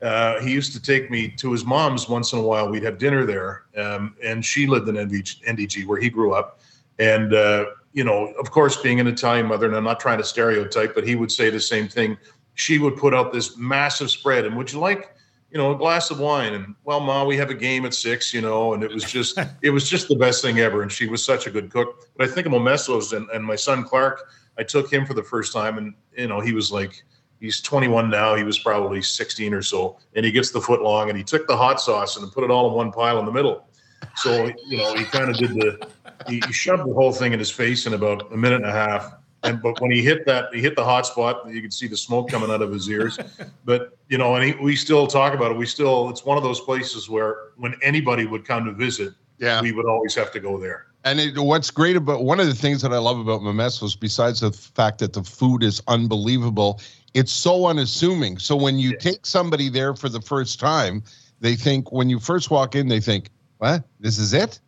uh, 0.00 0.40
he 0.40 0.52
used 0.52 0.72
to 0.72 0.80
take 0.80 1.10
me 1.10 1.28
to 1.28 1.52
his 1.52 1.66
mom's 1.66 2.08
once 2.08 2.32
in 2.32 2.38
a 2.38 2.42
while. 2.42 2.70
We'd 2.70 2.82
have 2.82 2.98
dinner 2.98 3.24
there, 3.24 3.64
um, 3.76 4.14
and 4.22 4.44
she 4.44 4.66
lived 4.66 4.88
in 4.88 4.94
NDG, 4.94 5.44
NDG, 5.44 5.86
where 5.86 6.00
he 6.00 6.10
grew 6.10 6.32
up. 6.32 6.60
And 6.98 7.32
uh, 7.32 7.66
you 7.92 8.04
know, 8.04 8.32
of 8.38 8.50
course, 8.50 8.76
being 8.76 9.00
an 9.00 9.06
Italian 9.06 9.46
mother, 9.46 9.66
and 9.66 9.74
I'm 9.74 9.84
not 9.84 10.00
trying 10.00 10.18
to 10.18 10.24
stereotype, 10.24 10.94
but 10.94 11.06
he 11.06 11.14
would 11.14 11.32
say 11.32 11.50
the 11.50 11.60
same 11.60 11.88
thing. 11.88 12.16
She 12.54 12.78
would 12.78 12.96
put 12.96 13.14
out 13.14 13.32
this 13.32 13.56
massive 13.56 14.10
spread, 14.10 14.44
and 14.44 14.56
would 14.56 14.72
you 14.72 14.78
like, 14.78 15.14
you 15.50 15.58
know, 15.58 15.72
a 15.72 15.76
glass 15.76 16.10
of 16.10 16.20
wine? 16.20 16.54
And 16.54 16.74
well, 16.84 17.00
ma, 17.00 17.24
we 17.24 17.36
have 17.36 17.50
a 17.50 17.54
game 17.54 17.86
at 17.86 17.94
six, 17.94 18.34
you 18.34 18.40
know, 18.40 18.74
and 18.74 18.82
it 18.82 18.92
was 18.92 19.04
just, 19.04 19.38
it 19.62 19.70
was 19.70 19.88
just 19.88 20.08
the 20.08 20.16
best 20.16 20.42
thing 20.42 20.58
ever. 20.58 20.82
And 20.82 20.92
she 20.92 21.06
was 21.06 21.24
such 21.24 21.46
a 21.46 21.50
good 21.50 21.70
cook. 21.70 22.08
But 22.16 22.28
I 22.28 22.32
think 22.32 22.46
of 22.46 22.52
Momesso's 22.52 23.12
and, 23.12 23.28
and 23.30 23.44
my 23.44 23.56
son 23.56 23.84
Clark, 23.84 24.28
I 24.58 24.64
took 24.64 24.92
him 24.92 25.06
for 25.06 25.14
the 25.14 25.22
first 25.22 25.52
time, 25.52 25.78
and 25.78 25.94
you 26.16 26.26
know, 26.26 26.40
he 26.40 26.52
was 26.52 26.70
like, 26.70 27.04
he's 27.40 27.60
21 27.60 28.10
now. 28.10 28.34
He 28.34 28.44
was 28.44 28.58
probably 28.58 29.00
16 29.00 29.54
or 29.54 29.62
so, 29.62 29.98
and 30.14 30.26
he 30.26 30.32
gets 30.32 30.50
the 30.50 30.60
foot 30.60 30.82
long, 30.82 31.08
and 31.08 31.16
he 31.16 31.24
took 31.24 31.46
the 31.46 31.56
hot 31.56 31.80
sauce 31.80 32.16
and 32.16 32.30
put 32.32 32.44
it 32.44 32.50
all 32.50 32.68
in 32.68 32.74
one 32.74 32.92
pile 32.92 33.18
in 33.18 33.24
the 33.24 33.32
middle. 33.32 33.67
So 34.16 34.50
you 34.66 34.78
know, 34.78 34.94
he 34.94 35.04
kind 35.04 35.30
of 35.30 35.36
did 35.36 35.50
the 35.50 35.88
he, 36.28 36.40
he 36.46 36.52
shoved 36.52 36.88
the 36.88 36.94
whole 36.94 37.12
thing 37.12 37.32
in 37.32 37.38
his 37.38 37.50
face 37.50 37.86
in 37.86 37.94
about 37.94 38.32
a 38.32 38.36
minute 38.36 38.56
and 38.56 38.66
a 38.66 38.72
half. 38.72 39.14
And 39.44 39.62
but 39.62 39.80
when 39.80 39.92
he 39.92 40.02
hit 40.02 40.26
that, 40.26 40.52
he 40.52 40.60
hit 40.60 40.74
the 40.74 40.84
hot 40.84 41.06
spot. 41.06 41.48
You 41.48 41.62
could 41.62 41.72
see 41.72 41.86
the 41.86 41.96
smoke 41.96 42.28
coming 42.28 42.50
out 42.50 42.60
of 42.60 42.72
his 42.72 42.88
ears. 42.88 43.18
But 43.64 43.96
you 44.08 44.18
know, 44.18 44.34
and 44.34 44.44
he, 44.44 44.54
we 44.60 44.74
still 44.74 45.06
talk 45.06 45.32
about 45.32 45.52
it. 45.52 45.56
We 45.56 45.66
still, 45.66 46.10
it's 46.10 46.24
one 46.24 46.36
of 46.36 46.42
those 46.42 46.60
places 46.60 47.08
where 47.08 47.36
when 47.56 47.74
anybody 47.82 48.26
would 48.26 48.44
come 48.44 48.64
to 48.64 48.72
visit, 48.72 49.12
yeah, 49.38 49.62
we 49.62 49.70
would 49.70 49.86
always 49.86 50.14
have 50.16 50.32
to 50.32 50.40
go 50.40 50.58
there. 50.58 50.86
And 51.04 51.20
it, 51.20 51.38
what's 51.38 51.70
great 51.70 51.94
about 51.94 52.24
one 52.24 52.40
of 52.40 52.46
the 52.46 52.54
things 52.54 52.82
that 52.82 52.92
I 52.92 52.98
love 52.98 53.20
about 53.20 53.40
Momesso's, 53.42 53.94
besides 53.94 54.40
the 54.40 54.50
fact 54.50 54.98
that 54.98 55.12
the 55.12 55.22
food 55.22 55.62
is 55.62 55.80
unbelievable, 55.86 56.80
it's 57.14 57.32
so 57.32 57.66
unassuming. 57.66 58.38
So 58.38 58.56
when 58.56 58.78
you 58.78 58.90
yeah. 58.90 58.98
take 58.98 59.24
somebody 59.24 59.68
there 59.68 59.94
for 59.94 60.08
the 60.08 60.20
first 60.20 60.58
time, 60.58 61.04
they 61.40 61.54
think 61.54 61.92
when 61.92 62.10
you 62.10 62.18
first 62.18 62.50
walk 62.50 62.74
in, 62.74 62.88
they 62.88 63.00
think, 63.00 63.30
"What? 63.58 63.84
This 64.00 64.18
is 64.18 64.32
it?" 64.32 64.60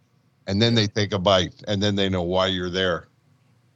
and 0.51 0.61
then 0.61 0.75
they 0.75 0.89
take 0.89 1.13
a 1.13 1.19
bite 1.19 1.63
and 1.69 1.81
then 1.81 1.95
they 1.95 2.09
know 2.09 2.23
why 2.23 2.49
you're 2.49 2.71
there. 2.71 3.07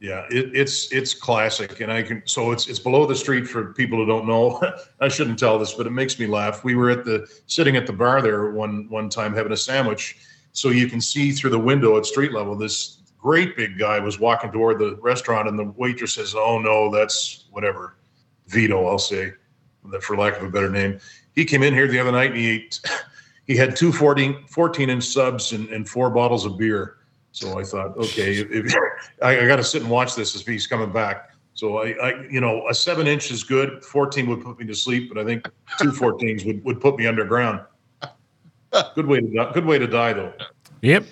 Yeah 0.01 0.27
it, 0.29 0.51
it's 0.55 0.93
it's 0.93 1.15
classic 1.15 1.81
and 1.81 1.91
i 1.91 2.03
can 2.03 2.23
so 2.27 2.51
it's 2.51 2.67
it's 2.69 2.81
below 2.81 3.07
the 3.07 3.15
street 3.15 3.47
for 3.47 3.73
people 3.75 3.97
who 3.97 4.07
don't 4.07 4.27
know. 4.27 4.61
I 5.01 5.09
shouldn't 5.09 5.39
tell 5.39 5.59
this 5.59 5.73
but 5.75 5.87
it 5.87 5.91
makes 5.91 6.19
me 6.19 6.27
laugh. 6.27 6.65
We 6.65 6.75
were 6.75 6.91
at 6.91 7.05
the 7.05 7.29
sitting 7.47 7.77
at 7.77 7.87
the 7.87 7.93
bar 7.93 8.21
there 8.23 8.51
one 8.51 8.87
one 8.91 9.09
time 9.09 9.35
having 9.35 9.53
a 9.53 9.57
sandwich 9.57 10.17
so 10.53 10.71
you 10.71 10.89
can 10.89 11.01
see 11.01 11.31
through 11.31 11.51
the 11.51 11.59
window 11.59 11.97
at 11.97 12.07
street 12.07 12.33
level 12.33 12.57
this 12.57 12.99
great 13.17 13.57
big 13.57 13.79
guy 13.79 14.01
was 14.01 14.19
walking 14.19 14.51
toward 14.51 14.79
the 14.81 14.97
restaurant 15.01 15.49
and 15.49 15.59
the 15.59 15.73
waitress 15.77 16.15
says 16.15 16.35
oh 16.37 16.59
no 16.59 16.91
that's 16.91 17.47
whatever 17.53 17.97
vito 18.49 18.87
i'll 18.87 18.99
say 18.99 19.33
for 20.01 20.17
lack 20.17 20.37
of 20.37 20.43
a 20.43 20.51
better 20.51 20.71
name. 20.71 20.99
He 21.35 21.45
came 21.45 21.63
in 21.63 21.75
here 21.75 21.87
the 21.87 21.99
other 21.99 22.13
night 22.13 22.31
and 22.31 22.39
he 22.39 22.51
ate 22.51 22.81
he 23.47 23.57
had 23.57 23.77
two 23.77 23.93
14, 23.93 24.45
14 24.49 24.91
inch 24.91 25.05
subs 25.05 25.53
and, 25.53 25.69
and 25.69 25.89
four 25.89 26.11
bottles 26.11 26.45
of 26.45 26.59
beer. 26.59 26.99
So 27.33 27.59
I 27.59 27.65
thought, 27.65 27.97
okay, 27.97 28.37
if, 28.37 28.75
I, 29.23 29.41
I 29.41 29.47
got 29.47 29.57
to 29.57 29.65
sit 29.65 29.83
and 29.83 29.91
watch 29.91 30.15
this 30.15 30.35
as 30.35 30.43
he's 30.43 30.67
coming 30.67 30.93
back. 30.93 31.31
So 31.55 31.79
I, 31.79 31.91
I, 32.03 32.23
you 32.29 32.41
know, 32.41 32.69
a 32.69 32.75
seven 32.75 33.07
inch 33.07 33.31
is 33.31 33.45
good. 33.45 33.85
14 33.85 34.29
would 34.29 34.43
put 34.43 34.59
me 34.59 34.67
to 34.67 34.75
sleep, 34.75 35.13
but 35.13 35.19
I 35.19 35.25
think 35.25 35.49
two 35.79 35.93
14s 35.93 36.45
would, 36.47 36.65
would 36.65 36.81
put 36.81 36.97
me 36.97 37.07
underground. 37.07 37.61
Good 38.95 39.07
way 39.07 39.21
to 39.21 39.27
die. 39.27 39.53
Good 39.53 39.67
way 39.67 39.79
to 39.79 39.87
die, 39.87 40.13
though. 40.13 40.33
Yep. 40.83 41.05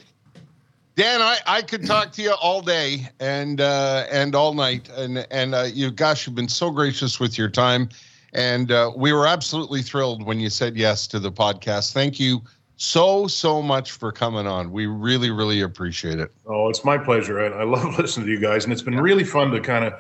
Dan, 0.95 1.23
I, 1.23 1.39
I 1.47 1.63
could 1.63 1.87
talk 1.87 2.13
to 2.13 2.23
you 2.23 2.33
all 2.33 2.61
day 2.61 3.09
and 3.19 3.61
uh, 3.61 4.05
and 4.11 4.35
all 4.35 4.53
night, 4.53 4.91
and 4.91 5.27
and 5.31 5.55
uh, 5.55 5.69
you, 5.73 5.91
gosh, 5.91 6.27
you've 6.27 6.37
been 6.37 6.49
so 6.49 6.71
gracious 6.71 7.19
with 7.19 7.39
your 7.39 7.49
time, 7.49 7.89
and 8.33 8.71
uh, 8.73 8.91
we 8.97 9.13
were 9.13 9.27
absolutely 9.27 9.83
thrilled 9.83 10.25
when 10.25 10.41
you 10.41 10.49
said 10.51 10.77
yes 10.77 11.07
to 11.09 11.19
the 11.19 11.31
podcast. 11.33 11.93
Thank 11.93 12.19
you 12.19 12.43
so 12.77 13.27
so 13.27 13.63
much 13.63 13.93
for 13.93 14.11
coming 14.11 14.47
on. 14.47 14.73
We 14.73 14.87
really 14.87 15.31
really 15.31 15.61
appreciate 15.61 16.19
it. 16.19 16.33
Oh, 16.47 16.69
it's 16.69 16.85
my 16.85 16.99
pleasure. 16.99 17.41
I, 17.41 17.61
I 17.61 17.65
love 17.65 17.99
listening 17.99 18.27
to 18.27 18.33
you 18.33 18.41
guys, 18.41 18.65
and 18.65 18.73
it's 18.73 18.83
been 18.83 18.99
really 19.01 19.25
fun 19.25 19.51
to 19.53 19.61
kind 19.61 19.85
of 19.85 19.95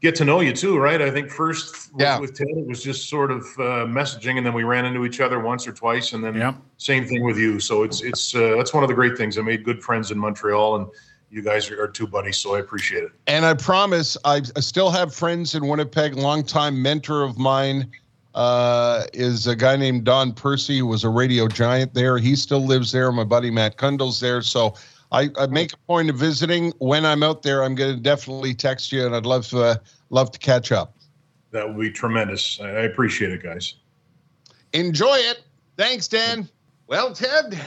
get 0.00 0.14
to 0.14 0.24
know 0.24 0.38
you 0.38 0.52
too, 0.52 0.78
right? 0.78 1.02
I 1.02 1.10
think 1.10 1.28
first 1.28 1.92
with, 1.92 2.00
Yeah. 2.02 2.20
with 2.20 2.36
Ted, 2.36 2.46
it 2.50 2.68
was 2.68 2.84
just 2.84 3.08
sort 3.08 3.32
of 3.32 3.40
uh, 3.58 3.84
messaging, 3.86 4.36
and 4.36 4.46
then 4.46 4.52
we 4.52 4.62
ran 4.62 4.84
into 4.84 5.04
each 5.04 5.20
other 5.20 5.40
once 5.40 5.66
or 5.66 5.72
twice, 5.72 6.12
and 6.12 6.22
then 6.22 6.36
Yep. 6.36 6.54
same 6.76 7.04
thing 7.06 7.24
with 7.24 7.36
you. 7.38 7.58
So 7.58 7.82
it's 7.82 8.02
it's 8.02 8.34
uh, 8.34 8.54
that's 8.56 8.72
one 8.72 8.84
of 8.84 8.88
the 8.88 8.94
great 8.94 9.16
things. 9.16 9.38
I 9.38 9.42
made 9.42 9.64
good 9.64 9.82
friends 9.82 10.10
in 10.12 10.18
Montreal, 10.18 10.76
and 10.76 10.86
you 11.30 11.42
guys 11.42 11.70
are, 11.70 11.82
are 11.82 11.88
two 11.88 12.06
buddies, 12.06 12.38
so 12.38 12.54
I 12.54 12.60
appreciate 12.60 13.04
it. 13.04 13.12
And 13.26 13.44
I 13.44 13.54
promise, 13.54 14.16
I, 14.24 14.42
I 14.56 14.60
still 14.60 14.90
have 14.90 15.14
friends 15.14 15.54
in 15.54 15.66
Winnipeg. 15.66 16.14
Longtime 16.14 16.80
mentor 16.80 17.22
of 17.22 17.38
mine 17.38 17.90
uh, 18.34 19.04
is 19.12 19.46
a 19.46 19.56
guy 19.56 19.76
named 19.76 20.04
Don 20.04 20.32
Percy, 20.32 20.78
who 20.78 20.86
was 20.86 21.04
a 21.04 21.08
radio 21.08 21.48
giant 21.48 21.94
there. 21.94 22.18
He 22.18 22.36
still 22.36 22.64
lives 22.64 22.92
there. 22.92 23.10
My 23.12 23.24
buddy 23.24 23.50
Matt 23.50 23.76
Kundle's 23.76 24.20
there. 24.20 24.42
So 24.42 24.74
I, 25.12 25.28
I 25.38 25.46
make 25.46 25.72
a 25.72 25.76
point 25.78 26.10
of 26.10 26.16
visiting. 26.16 26.72
When 26.78 27.04
I'm 27.04 27.22
out 27.22 27.42
there, 27.42 27.64
I'm 27.64 27.74
going 27.74 27.96
to 27.96 28.00
definitely 28.00 28.54
text 28.54 28.92
you, 28.92 29.04
and 29.04 29.14
I'd 29.14 29.26
love 29.26 29.48
to 29.48 29.62
uh, 29.62 29.76
love 30.10 30.30
to 30.32 30.38
catch 30.38 30.72
up. 30.72 30.94
That 31.50 31.66
would 31.66 31.80
be 31.80 31.90
tremendous. 31.90 32.60
I, 32.60 32.68
I 32.68 32.80
appreciate 32.82 33.32
it, 33.32 33.42
guys. 33.42 33.74
Enjoy 34.72 35.16
it. 35.16 35.42
Thanks, 35.76 36.08
Dan. 36.08 36.48
Well, 36.86 37.14
Ted. 37.14 37.60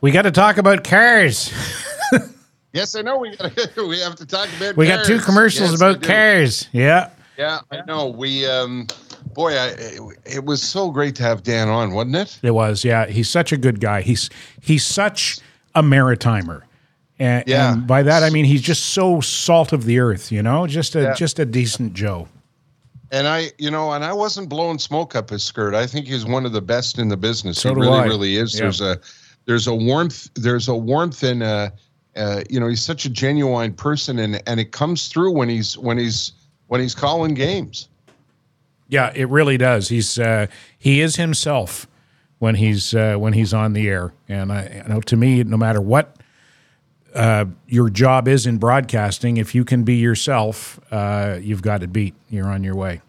We 0.00 0.10
got 0.10 0.22
to 0.22 0.30
talk 0.30 0.58
about 0.58 0.84
cars. 0.84 1.52
Yes, 2.72 2.94
I 2.94 3.02
know 3.02 3.18
we 3.18 3.36
gotta, 3.36 3.70
we 3.88 3.98
have 4.00 4.14
to 4.16 4.26
talk 4.26 4.48
about. 4.56 4.76
We 4.76 4.86
got 4.86 5.04
two 5.04 5.18
commercials 5.18 5.70
Yes, 5.72 5.80
about 5.80 6.02
cars. 6.02 6.68
Yeah. 6.72 7.10
Yeah, 7.36 7.60
I 7.70 7.80
know. 7.86 8.08
We 8.08 8.46
um, 8.46 8.86
boy, 9.32 9.54
I, 9.56 9.66
it, 9.68 10.00
it 10.26 10.44
was 10.44 10.62
so 10.62 10.90
great 10.90 11.14
to 11.16 11.22
have 11.22 11.42
Dan 11.42 11.68
on, 11.68 11.92
wasn't 11.92 12.16
it? 12.16 12.38
It 12.42 12.50
was, 12.50 12.84
yeah. 12.84 13.06
He's 13.06 13.30
such 13.30 13.50
a 13.52 13.56
good 13.56 13.80
guy. 13.80 14.02
He's 14.02 14.28
he's 14.60 14.84
such 14.84 15.38
a 15.74 15.82
maritimer, 15.82 16.62
and, 17.18 17.42
Yeah. 17.46 17.72
and 17.72 17.86
by 17.86 18.02
that 18.02 18.22
I 18.22 18.30
mean 18.30 18.44
he's 18.44 18.60
just 18.60 18.88
so 18.88 19.20
salt 19.22 19.72
of 19.72 19.84
the 19.84 19.98
earth. 20.00 20.30
You 20.30 20.42
know, 20.42 20.66
just 20.66 20.94
a 20.96 21.02
Yeah. 21.02 21.14
just 21.14 21.38
a 21.38 21.46
decent 21.46 21.94
Joe. 21.94 22.28
And 23.12 23.26
I, 23.26 23.50
you 23.58 23.70
know, 23.72 23.90
and 23.92 24.04
I 24.04 24.12
wasn't 24.12 24.48
blowing 24.48 24.78
smoke 24.78 25.16
up 25.16 25.30
his 25.30 25.42
skirt. 25.42 25.74
I 25.74 25.84
think 25.86 26.06
he's 26.06 26.24
one 26.24 26.46
of 26.46 26.52
the 26.52 26.62
best 26.62 26.98
in 26.98 27.08
the 27.08 27.16
business. 27.16 27.58
So 27.58 27.70
he 27.70 27.80
really, 27.80 27.98
I. 27.98 28.04
really 28.04 28.36
is. 28.36 28.54
Yeah. 28.54 28.60
There's 28.60 28.80
a, 28.80 29.00
there's 29.46 29.66
a 29.66 29.74
warmth. 29.74 30.28
There's 30.34 30.68
a 30.68 30.76
warmth 30.76 31.24
in, 31.24 31.42
uh, 31.42 31.70
uh, 32.16 32.42
you 32.50 32.58
know, 32.58 32.68
he's 32.68 32.82
such 32.82 33.04
a 33.04 33.10
genuine 33.10 33.72
person, 33.72 34.18
and 34.18 34.42
and 34.46 34.60
it 34.60 34.72
comes 34.72 35.08
through 35.08 35.32
when 35.32 35.48
he's 35.48 35.78
when 35.78 35.98
he's 35.98 36.32
when 36.66 36.80
he's 36.80 36.94
calling 36.94 37.34
games. 37.34 37.88
Yeah, 38.88 39.12
it 39.14 39.28
really 39.28 39.56
does. 39.56 39.88
He's 39.88 40.18
uh, 40.18 40.46
he 40.78 41.00
is 41.00 41.16
himself 41.16 41.86
when 42.38 42.56
he's 42.56 42.94
uh, 42.94 43.16
when 43.16 43.32
he's 43.32 43.54
on 43.54 43.72
the 43.72 43.88
air, 43.88 44.12
and 44.28 44.52
I 44.52 44.82
you 44.84 44.88
know 44.88 45.00
to 45.02 45.16
me, 45.16 45.44
no 45.44 45.56
matter 45.56 45.80
what 45.80 46.16
uh, 47.14 47.44
your 47.68 47.88
job 47.90 48.26
is 48.26 48.46
in 48.46 48.58
broadcasting, 48.58 49.36
if 49.36 49.54
you 49.54 49.64
can 49.64 49.84
be 49.84 49.94
yourself, 49.94 50.80
uh, 50.90 51.38
you've 51.40 51.62
got 51.62 51.82
it 51.82 51.92
beat. 51.92 52.14
You're 52.28 52.48
on 52.48 52.64
your 52.64 52.74
way. 52.74 53.00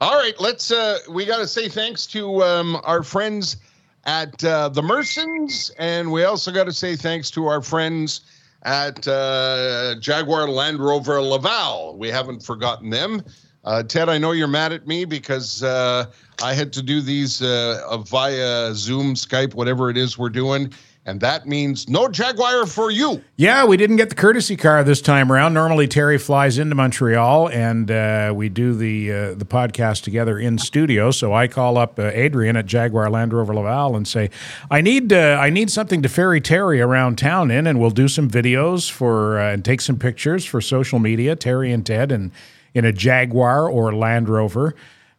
All 0.00 0.14
right, 0.14 0.34
let's. 0.40 0.70
Uh, 0.70 0.98
we 1.10 1.26
got 1.26 1.38
to 1.38 1.46
say 1.46 1.68
thanks 1.68 2.06
to 2.08 2.42
um, 2.42 2.80
our 2.84 3.02
friends 3.02 3.58
at 4.06 4.42
uh, 4.44 4.68
the 4.68 4.82
Mersons, 4.82 5.72
and 5.78 6.10
we 6.10 6.24
also 6.24 6.52
got 6.52 6.64
to 6.64 6.72
say 6.72 6.96
thanks 6.96 7.30
to 7.32 7.46
our 7.46 7.60
friends 7.60 8.20
at 8.62 9.06
uh, 9.06 9.96
Jaguar 10.00 10.48
Land 10.48 10.78
Rover 10.78 11.20
Laval. 11.20 11.98
We 11.98 12.08
haven't 12.08 12.42
forgotten 12.42 12.90
them. 12.90 13.22
Uh, 13.64 13.82
Ted, 13.82 14.08
I 14.08 14.16
know 14.16 14.30
you're 14.30 14.46
mad 14.46 14.72
at 14.72 14.86
me 14.86 15.04
because 15.04 15.64
uh, 15.64 16.06
I 16.40 16.54
had 16.54 16.72
to 16.74 16.82
do 16.82 17.00
these 17.00 17.42
uh, 17.42 17.98
via 18.06 18.72
Zoom, 18.74 19.14
Skype, 19.14 19.54
whatever 19.54 19.90
it 19.90 19.96
is 19.96 20.16
we're 20.16 20.28
doing, 20.28 20.72
and 21.06 21.20
that 21.20 21.46
means 21.46 21.88
no 21.88 22.08
Jaguar 22.08 22.66
for 22.66 22.90
you. 22.90 23.22
Yeah, 23.36 23.64
we 23.64 23.76
didn't 23.76 23.96
get 23.96 24.08
the 24.08 24.16
courtesy 24.16 24.56
car 24.56 24.82
this 24.82 25.00
time 25.00 25.30
around. 25.30 25.54
Normally, 25.54 25.86
Terry 25.86 26.18
flies 26.18 26.58
into 26.58 26.74
Montreal, 26.74 27.48
and 27.48 27.90
uh, 27.90 28.32
we 28.34 28.48
do 28.48 28.74
the 28.74 29.12
uh, 29.12 29.34
the 29.34 29.44
podcast 29.44 30.02
together 30.02 30.38
in 30.38 30.58
studio. 30.58 31.12
So 31.12 31.32
I 31.32 31.46
call 31.46 31.78
up 31.78 31.98
uh, 31.98 32.10
Adrian 32.12 32.56
at 32.56 32.66
Jaguar 32.66 33.08
Land 33.08 33.32
Rover 33.32 33.54
Laval 33.54 33.96
and 33.96 34.06
say, 34.06 34.30
"I 34.70 34.80
need 34.80 35.12
uh, 35.12 35.38
I 35.40 35.48
need 35.48 35.70
something 35.70 36.02
to 36.02 36.08
ferry 36.08 36.40
Terry 36.40 36.80
around 36.80 37.16
town 37.16 37.50
in, 37.50 37.66
and 37.66 37.80
we'll 37.80 37.90
do 37.90 38.08
some 38.08 38.28
videos 38.28 38.90
for 38.90 39.38
uh, 39.38 39.52
and 39.52 39.64
take 39.64 39.80
some 39.80 39.98
pictures 39.98 40.44
for 40.44 40.60
social 40.60 40.98
media. 40.98 41.36
Terry 41.36 41.70
and 41.72 41.86
Ted, 41.86 42.10
and 42.10 42.32
in 42.74 42.84
a 42.84 42.92
Jaguar 42.92 43.68
or 43.70 43.94
Land 43.94 44.28
Rover." 44.28 44.74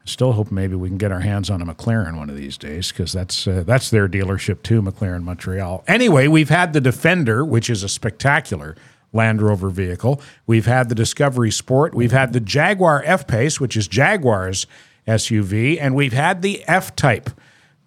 Still 0.07 0.31
hope 0.31 0.51
maybe 0.51 0.75
we 0.75 0.87
can 0.87 0.97
get 0.97 1.11
our 1.11 1.19
hands 1.19 1.49
on 1.49 1.61
a 1.61 1.65
McLaren 1.65 2.17
one 2.17 2.29
of 2.29 2.37
these 2.37 2.57
days 2.57 2.91
because 2.91 3.11
that's 3.11 3.45
uh, 3.47 3.63
that's 3.65 3.89
their 3.89 4.07
dealership 4.07 4.63
too, 4.63 4.81
McLaren 4.81 5.23
Montreal. 5.23 5.83
Anyway, 5.87 6.27
we've 6.27 6.49
had 6.49 6.73
the 6.73 6.81
Defender, 6.81 7.43
which 7.43 7.69
is 7.69 7.83
a 7.83 7.89
spectacular 7.89 8.75
Land 9.13 9.41
Rover 9.41 9.69
vehicle. 9.69 10.21
We've 10.45 10.65
had 10.65 10.89
the 10.89 10.95
Discovery 10.95 11.51
Sport. 11.51 11.93
We've 11.93 12.11
had 12.11 12.33
the 12.33 12.39
Jaguar 12.39 13.03
F 13.05 13.27
Pace, 13.27 13.59
which 13.59 13.75
is 13.75 13.87
Jaguar's 13.87 14.65
SUV, 15.07 15.77
and 15.79 15.95
we've 15.95 16.13
had 16.13 16.41
the 16.41 16.63
F 16.67 16.95
Type, 16.95 17.29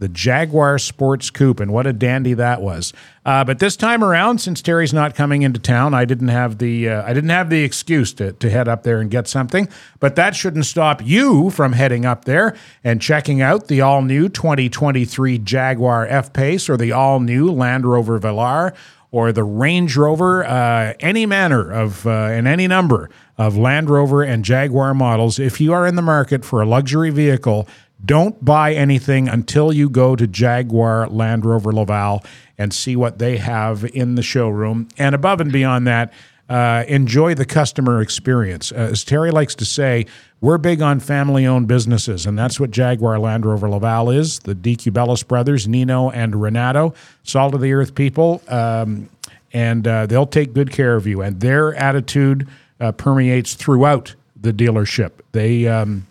the 0.00 0.08
Jaguar 0.08 0.78
Sports 0.78 1.30
Coupe, 1.30 1.60
and 1.60 1.72
what 1.72 1.86
a 1.86 1.92
dandy 1.92 2.34
that 2.34 2.60
was. 2.60 2.92
Uh, 3.24 3.44
but 3.44 3.58
this 3.58 3.76
time 3.76 4.02
around, 4.02 4.38
since 4.38 4.62
Terry's 4.62 4.94
not 4.94 5.14
coming 5.14 5.42
into 5.42 5.60
town, 5.60 5.92
I 5.92 6.06
didn't 6.06 6.28
have 6.28 6.58
the 6.58 6.88
uh, 6.88 7.02
I 7.04 7.12
didn't 7.12 7.30
have 7.30 7.50
the 7.50 7.62
excuse 7.62 8.12
to, 8.14 8.32
to 8.32 8.50
head 8.50 8.66
up 8.66 8.82
there 8.82 9.00
and 9.00 9.10
get 9.10 9.28
something. 9.28 9.68
But 10.00 10.16
that 10.16 10.34
shouldn't 10.34 10.64
stop 10.64 11.04
you 11.04 11.50
from 11.50 11.74
heading 11.74 12.06
up 12.06 12.24
there 12.24 12.56
and 12.82 13.00
checking 13.00 13.42
out 13.42 13.68
the 13.68 13.82
all 13.82 14.02
new 14.02 14.28
2023 14.28 15.38
Jaguar 15.38 16.06
F 16.06 16.32
Pace 16.32 16.68
or 16.68 16.78
the 16.78 16.92
all 16.92 17.20
new 17.20 17.50
Land 17.50 17.86
Rover 17.86 18.18
Velar 18.18 18.74
or 19.12 19.32
the 19.32 19.44
Range 19.44 19.94
Rover, 19.96 20.44
uh, 20.44 20.94
any 21.00 21.26
manner 21.26 21.70
of 21.70 22.06
uh, 22.06 22.10
and 22.10 22.48
any 22.48 22.66
number 22.66 23.10
of 23.36 23.56
Land 23.56 23.90
Rover 23.90 24.22
and 24.22 24.44
Jaguar 24.44 24.94
models. 24.94 25.38
If 25.38 25.60
you 25.60 25.72
are 25.72 25.86
in 25.86 25.96
the 25.96 26.02
market 26.02 26.44
for 26.44 26.62
a 26.62 26.66
luxury 26.66 27.10
vehicle, 27.10 27.68
don't 28.04 28.44
buy 28.44 28.72
anything 28.74 29.28
until 29.28 29.72
you 29.72 29.88
go 29.88 30.16
to 30.16 30.26
Jaguar 30.26 31.08
Land 31.08 31.44
Rover 31.44 31.72
Laval 31.72 32.24
and 32.56 32.72
see 32.72 32.96
what 32.96 33.18
they 33.18 33.38
have 33.38 33.84
in 33.84 34.14
the 34.14 34.22
showroom. 34.22 34.88
And 34.98 35.14
above 35.14 35.40
and 35.40 35.52
beyond 35.52 35.86
that, 35.86 36.12
uh, 36.50 36.84
enjoy 36.88 37.34
the 37.34 37.44
customer 37.44 38.02
experience. 38.02 38.72
Uh, 38.72 38.88
as 38.90 39.04
Terry 39.04 39.30
likes 39.30 39.54
to 39.54 39.64
say, 39.64 40.06
we're 40.40 40.58
big 40.58 40.82
on 40.82 40.98
family 40.98 41.46
owned 41.46 41.68
businesses, 41.68 42.26
and 42.26 42.36
that's 42.36 42.58
what 42.58 42.72
Jaguar 42.72 43.20
Land 43.20 43.46
Rover 43.46 43.68
Laval 43.68 44.10
is. 44.10 44.40
The 44.40 44.54
DQ 44.54 44.92
Bellis 44.92 45.22
brothers, 45.22 45.68
Nino 45.68 46.10
and 46.10 46.42
Renato, 46.42 46.92
salt 47.22 47.54
of 47.54 47.60
the 47.60 47.72
earth 47.72 47.94
people, 47.94 48.42
um, 48.48 49.08
and 49.52 49.86
uh, 49.86 50.06
they'll 50.06 50.26
take 50.26 50.52
good 50.52 50.72
care 50.72 50.96
of 50.96 51.06
you. 51.06 51.22
And 51.22 51.40
their 51.40 51.74
attitude 51.76 52.48
uh, 52.80 52.92
permeates 52.92 53.54
throughout 53.54 54.16
the 54.40 54.52
dealership. 54.52 55.12
They, 55.32 55.68
um, 55.68 56.06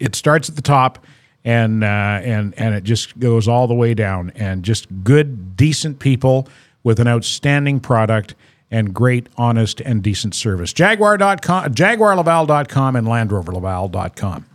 it 0.00 0.14
starts 0.14 0.48
at 0.48 0.56
the 0.56 0.62
top 0.62 1.04
and 1.44 1.84
uh, 1.84 1.86
and 2.22 2.54
and 2.58 2.74
it 2.74 2.84
just 2.84 3.18
goes 3.18 3.46
all 3.46 3.66
the 3.66 3.74
way 3.74 3.94
down. 3.94 4.32
And 4.34 4.62
just 4.62 4.86
good 5.04 5.56
decent 5.56 5.98
people 5.98 6.48
with 6.82 7.00
an 7.00 7.08
outstanding 7.08 7.80
product 7.80 8.34
and 8.70 8.94
great 8.94 9.28
honest 9.36 9.80
and 9.80 10.02
decent 10.02 10.34
service. 10.34 10.72
Jaguar.com 10.72 11.74
jaguarlaval.com 11.74 12.96
and 12.96 13.06
landroverlaval.com 13.06 14.46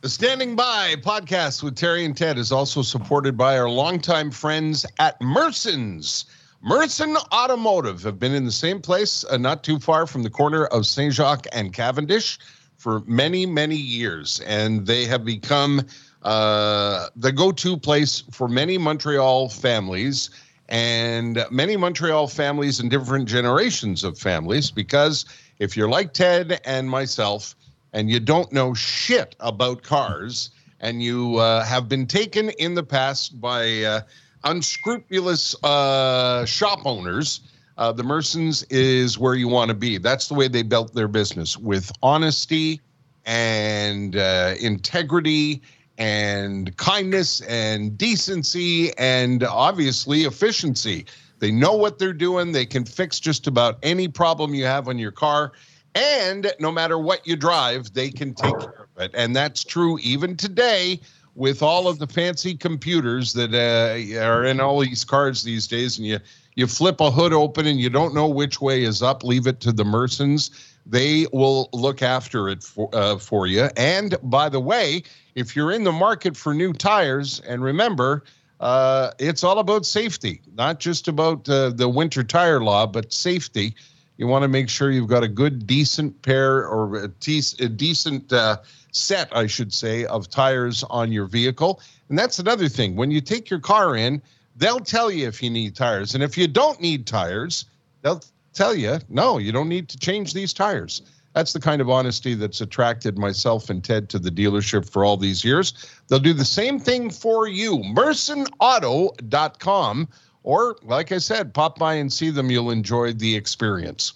The 0.00 0.08
Standing 0.08 0.56
By 0.56 0.96
podcast 0.96 1.62
with 1.62 1.76
Terry 1.76 2.04
and 2.04 2.16
Ted 2.16 2.38
is 2.38 2.52
also 2.52 2.82
supported 2.82 3.36
by 3.36 3.58
our 3.58 3.68
longtime 3.68 4.30
friends 4.30 4.86
at 4.98 5.20
Mersons. 5.20 6.24
Merson 6.62 7.14
Automotive 7.30 8.02
have 8.04 8.18
been 8.18 8.34
in 8.34 8.46
the 8.46 8.52
same 8.52 8.80
place, 8.80 9.22
uh, 9.30 9.36
not 9.36 9.62
too 9.62 9.78
far 9.78 10.06
from 10.06 10.22
the 10.22 10.30
corner 10.30 10.64
of 10.66 10.86
Saint 10.86 11.12
Jacques 11.12 11.46
and 11.52 11.74
Cavendish, 11.74 12.38
for 12.84 13.00
many, 13.06 13.46
many 13.46 13.76
years. 13.76 14.40
And 14.40 14.86
they 14.86 15.06
have 15.06 15.24
become 15.24 15.86
uh, 16.22 17.06
the 17.16 17.32
go 17.32 17.50
to 17.50 17.78
place 17.78 18.24
for 18.30 18.46
many 18.46 18.76
Montreal 18.76 19.48
families 19.48 20.28
and 20.68 21.42
many 21.50 21.78
Montreal 21.78 22.28
families 22.28 22.80
and 22.80 22.90
different 22.90 23.26
generations 23.26 24.04
of 24.04 24.18
families. 24.18 24.70
Because 24.70 25.24
if 25.60 25.78
you're 25.78 25.88
like 25.88 26.12
Ted 26.12 26.60
and 26.66 26.90
myself, 26.90 27.56
and 27.94 28.10
you 28.10 28.20
don't 28.20 28.52
know 28.52 28.74
shit 28.74 29.34
about 29.40 29.82
cars, 29.82 30.50
and 30.80 31.02
you 31.02 31.36
uh, 31.36 31.64
have 31.64 31.88
been 31.88 32.06
taken 32.06 32.50
in 32.50 32.74
the 32.74 32.82
past 32.82 33.40
by 33.40 33.82
uh, 33.82 34.00
unscrupulous 34.44 35.56
uh, 35.64 36.44
shop 36.44 36.80
owners, 36.84 37.40
uh, 37.76 37.92
the 37.92 38.02
Mersons 38.02 38.64
is 38.70 39.18
where 39.18 39.34
you 39.34 39.48
want 39.48 39.68
to 39.68 39.74
be. 39.74 39.98
That's 39.98 40.28
the 40.28 40.34
way 40.34 40.48
they 40.48 40.62
built 40.62 40.94
their 40.94 41.08
business 41.08 41.56
with 41.56 41.90
honesty 42.02 42.80
and 43.26 44.16
uh, 44.16 44.54
integrity 44.60 45.62
and 45.98 46.76
kindness 46.76 47.40
and 47.42 47.96
decency 47.96 48.96
and 48.98 49.42
obviously 49.44 50.22
efficiency. 50.22 51.06
They 51.38 51.50
know 51.50 51.74
what 51.74 51.98
they're 51.98 52.12
doing. 52.12 52.52
They 52.52 52.66
can 52.66 52.84
fix 52.84 53.20
just 53.20 53.46
about 53.46 53.78
any 53.82 54.08
problem 54.08 54.54
you 54.54 54.64
have 54.64 54.88
on 54.88 54.98
your 54.98 55.12
car. 55.12 55.52
And 55.94 56.52
no 56.58 56.72
matter 56.72 56.98
what 56.98 57.26
you 57.26 57.36
drive, 57.36 57.92
they 57.92 58.10
can 58.10 58.34
take 58.34 58.58
care 58.58 58.88
of 58.94 59.02
it. 59.02 59.12
And 59.14 59.34
that's 59.34 59.62
true 59.62 59.98
even 60.02 60.36
today 60.36 61.00
with 61.34 61.62
all 61.62 61.88
of 61.88 61.98
the 61.98 62.06
fancy 62.06 62.54
computers 62.54 63.32
that 63.32 63.54
uh, 63.54 64.20
are 64.24 64.44
in 64.44 64.60
all 64.60 64.80
these 64.80 65.04
cars 65.04 65.42
these 65.42 65.66
days. 65.66 65.98
And 65.98 66.06
you, 66.06 66.18
you 66.54 66.66
flip 66.66 67.00
a 67.00 67.10
hood 67.10 67.32
open 67.32 67.66
and 67.66 67.80
you 67.80 67.90
don't 67.90 68.14
know 68.14 68.28
which 68.28 68.60
way 68.60 68.84
is 68.84 69.02
up, 69.02 69.24
leave 69.24 69.46
it 69.46 69.60
to 69.60 69.72
the 69.72 69.84
Mersons. 69.84 70.50
They 70.86 71.26
will 71.32 71.68
look 71.72 72.02
after 72.02 72.48
it 72.48 72.62
for, 72.62 72.88
uh, 72.92 73.18
for 73.18 73.46
you. 73.46 73.68
And 73.76 74.16
by 74.22 74.48
the 74.48 74.60
way, 74.60 75.02
if 75.34 75.56
you're 75.56 75.72
in 75.72 75.84
the 75.84 75.92
market 75.92 76.36
for 76.36 76.54
new 76.54 76.72
tires, 76.72 77.40
and 77.40 77.62
remember, 77.62 78.24
uh, 78.60 79.10
it's 79.18 79.42
all 79.42 79.58
about 79.58 79.84
safety, 79.84 80.40
not 80.54 80.80
just 80.80 81.08
about 81.08 81.48
uh, 81.48 81.70
the 81.70 81.88
winter 81.88 82.22
tire 82.22 82.60
law, 82.60 82.86
but 82.86 83.12
safety. 83.12 83.74
You 84.16 84.28
want 84.28 84.42
to 84.42 84.48
make 84.48 84.68
sure 84.68 84.92
you've 84.92 85.08
got 85.08 85.24
a 85.24 85.28
good, 85.28 85.66
decent 85.66 86.22
pair 86.22 86.66
or 86.68 86.96
a, 86.96 87.08
te- 87.08 87.42
a 87.58 87.68
decent 87.68 88.32
uh, 88.32 88.58
set, 88.92 89.34
I 89.36 89.48
should 89.48 89.72
say, 89.72 90.04
of 90.04 90.30
tires 90.30 90.84
on 90.84 91.10
your 91.10 91.26
vehicle. 91.26 91.80
And 92.08 92.18
that's 92.18 92.38
another 92.38 92.68
thing. 92.68 92.94
When 92.94 93.10
you 93.10 93.20
take 93.20 93.50
your 93.50 93.58
car 93.58 93.96
in, 93.96 94.22
they'll 94.56 94.80
tell 94.80 95.10
you 95.10 95.26
if 95.26 95.42
you 95.42 95.50
need 95.50 95.74
tires. 95.74 96.14
And 96.14 96.22
if 96.22 96.38
you 96.38 96.48
don't 96.48 96.80
need 96.80 97.06
tires, 97.06 97.66
they'll 98.02 98.22
tell 98.52 98.74
you, 98.74 98.98
no, 99.08 99.38
you 99.38 99.52
don't 99.52 99.68
need 99.68 99.88
to 99.90 99.98
change 99.98 100.32
these 100.32 100.52
tires. 100.52 101.02
That's 101.34 101.52
the 101.52 101.60
kind 101.60 101.80
of 101.80 101.90
honesty 101.90 102.34
that's 102.34 102.60
attracted 102.60 103.18
myself 103.18 103.68
and 103.68 103.82
Ted 103.82 104.08
to 104.10 104.20
the 104.20 104.30
dealership 104.30 104.88
for 104.88 105.04
all 105.04 105.16
these 105.16 105.44
years. 105.44 106.00
They'll 106.06 106.20
do 106.20 106.32
the 106.32 106.44
same 106.44 106.78
thing 106.78 107.10
for 107.10 107.48
you. 107.48 107.78
MersonAuto.com. 107.78 110.08
Or, 110.44 110.76
like 110.82 111.10
I 111.10 111.18
said, 111.18 111.52
pop 111.54 111.78
by 111.78 111.94
and 111.94 112.12
see 112.12 112.30
them. 112.30 112.50
You'll 112.50 112.70
enjoy 112.70 113.14
the 113.14 113.34
experience. 113.34 114.12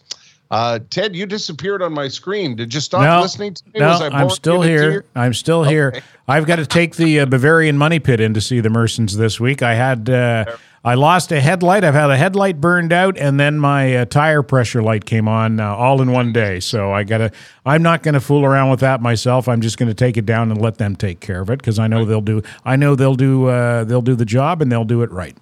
Uh, 0.50 0.78
Ted, 0.88 1.14
you 1.14 1.26
disappeared 1.26 1.82
on 1.82 1.92
my 1.92 2.08
screen. 2.08 2.56
Did 2.56 2.72
you 2.72 2.80
stop 2.80 3.02
no, 3.02 3.20
listening 3.20 3.54
to 3.54 3.64
me? 3.66 3.80
No, 3.80 3.88
Was 3.88 4.00
I 4.00 4.08
I'm 4.08 4.30
still 4.30 4.62
here. 4.62 5.04
I'm 5.14 5.34
still 5.34 5.64
here. 5.64 6.02
I've 6.26 6.46
got 6.46 6.56
to 6.56 6.66
take 6.66 6.96
the 6.96 7.20
uh, 7.20 7.26
Bavarian 7.26 7.76
Money 7.76 7.98
Pit 7.98 8.20
in 8.20 8.34
to 8.34 8.40
see 8.40 8.60
the 8.60 8.70
Mersons 8.70 9.16
this 9.16 9.38
week. 9.38 9.62
I 9.62 9.74
had 9.74 10.08
uh, 10.08 10.56
I 10.84 10.94
lost 10.94 11.32
a 11.32 11.40
headlight. 11.40 11.84
I've 11.84 11.94
had 11.94 12.10
a 12.10 12.16
headlight 12.16 12.62
burned 12.62 12.94
out, 12.94 13.18
and 13.18 13.38
then 13.38 13.58
my 13.58 13.94
uh, 13.94 14.04
tire 14.06 14.42
pressure 14.42 14.82
light 14.82 15.04
came 15.04 15.28
on 15.28 15.60
uh, 15.60 15.74
all 15.74 16.00
in 16.00 16.12
one 16.12 16.32
day. 16.32 16.60
So 16.60 16.92
I 16.92 17.04
got 17.04 17.18
to. 17.18 17.30
I'm 17.66 17.82
not 17.82 18.02
going 18.02 18.14
to 18.14 18.20
fool 18.20 18.44
around 18.44 18.70
with 18.70 18.80
that 18.80 19.02
myself. 19.02 19.48
I'm 19.48 19.60
just 19.60 19.76
going 19.76 19.88
to 19.88 19.94
take 19.94 20.16
it 20.16 20.24
down 20.24 20.50
and 20.50 20.60
let 20.60 20.78
them 20.78 20.96
take 20.96 21.20
care 21.20 21.42
of 21.42 21.50
it 21.50 21.58
because 21.58 21.78
I 21.78 21.88
know 21.88 22.06
they'll 22.06 22.22
do. 22.22 22.42
I 22.64 22.76
know 22.76 22.94
they'll 22.94 23.16
do. 23.16 23.48
Uh, 23.48 23.84
they'll 23.84 24.00
do 24.00 24.14
the 24.14 24.24
job 24.24 24.62
and 24.62 24.72
they'll 24.72 24.84
do 24.84 25.02
it 25.02 25.10
right. 25.10 25.36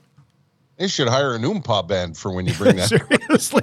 They 0.78 0.88
should 0.88 1.08
hire 1.08 1.34
an 1.34 1.42
oompa 1.42 1.86
band 1.88 2.16
for 2.16 2.32
when 2.32 2.46
you 2.46 2.54
bring 2.54 2.76
that. 2.76 2.88
Seriously. 2.88 3.62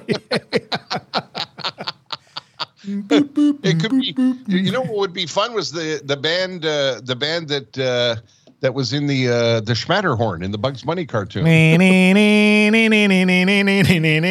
it 2.85 3.79
could 3.79 3.91
be. 3.91 4.15
You 4.47 4.71
know 4.71 4.81
what 4.81 4.95
would 4.95 5.13
be 5.13 5.25
fun 5.25 5.53
was 5.53 5.71
the 5.71 6.01
the 6.03 6.17
band 6.17 6.65
uh, 6.65 7.01
the 7.03 7.15
band 7.15 7.47
that 7.49 7.77
uh, 7.77 8.15
that 8.61 8.73
was 8.73 8.93
in 8.93 9.07
the 9.07 9.27
uh, 9.29 9.59
the 9.61 9.73
Schmatterhorn 9.73 10.43
in 10.43 10.51
the 10.51 10.57
Bugs 10.57 10.83
Bunny 10.83 11.05
cartoon. 11.05 11.45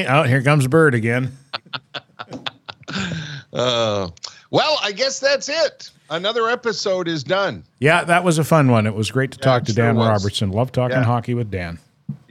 oh, 0.08 0.22
here 0.24 0.42
comes 0.42 0.66
Bird 0.66 0.94
again. 0.94 1.36
Uh, 3.52 4.08
well, 4.50 4.78
I 4.82 4.92
guess 4.92 5.20
that's 5.20 5.48
it. 5.48 5.90
Another 6.10 6.48
episode 6.48 7.08
is 7.08 7.24
done. 7.24 7.64
Yeah, 7.78 8.04
that 8.04 8.22
was 8.24 8.38
a 8.38 8.44
fun 8.44 8.70
one. 8.70 8.86
It 8.86 8.94
was 8.94 9.10
great 9.10 9.30
to 9.32 9.38
talk 9.38 9.64
to 9.64 9.72
sure 9.72 9.84
Dan 9.84 9.96
was. 9.96 10.08
Robertson. 10.08 10.50
Love 10.50 10.72
talking 10.72 10.98
Yeah. 10.98 11.04
hockey 11.04 11.34
with 11.34 11.50
Dan. 11.50 11.78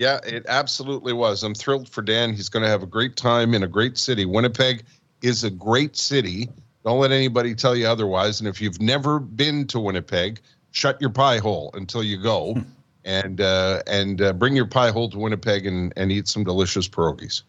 Yeah, 0.01 0.19
it 0.25 0.43
absolutely 0.47 1.13
was. 1.13 1.43
I'm 1.43 1.53
thrilled 1.53 1.87
for 1.87 2.01
Dan. 2.01 2.33
He's 2.33 2.49
going 2.49 2.63
to 2.63 2.69
have 2.69 2.81
a 2.81 2.87
great 2.87 3.15
time 3.15 3.53
in 3.53 3.61
a 3.61 3.67
great 3.67 3.99
city. 3.99 4.25
Winnipeg 4.25 4.81
is 5.21 5.43
a 5.43 5.51
great 5.51 5.95
city. 5.95 6.49
Don't 6.83 6.99
let 6.99 7.11
anybody 7.11 7.53
tell 7.53 7.75
you 7.75 7.85
otherwise. 7.85 8.39
And 8.39 8.49
if 8.49 8.59
you've 8.59 8.81
never 8.81 9.19
been 9.19 9.67
to 9.67 9.79
Winnipeg, 9.79 10.39
shut 10.71 10.99
your 10.99 11.11
pie 11.11 11.37
hole 11.37 11.69
until 11.75 12.01
you 12.01 12.19
go, 12.19 12.57
and 13.05 13.41
uh, 13.41 13.83
and 13.85 14.23
uh, 14.23 14.33
bring 14.33 14.55
your 14.55 14.65
pie 14.65 14.89
hole 14.89 15.07
to 15.07 15.19
Winnipeg 15.19 15.67
and 15.67 15.93
and 15.95 16.11
eat 16.11 16.27
some 16.27 16.43
delicious 16.43 16.89
pierogies. 16.89 17.43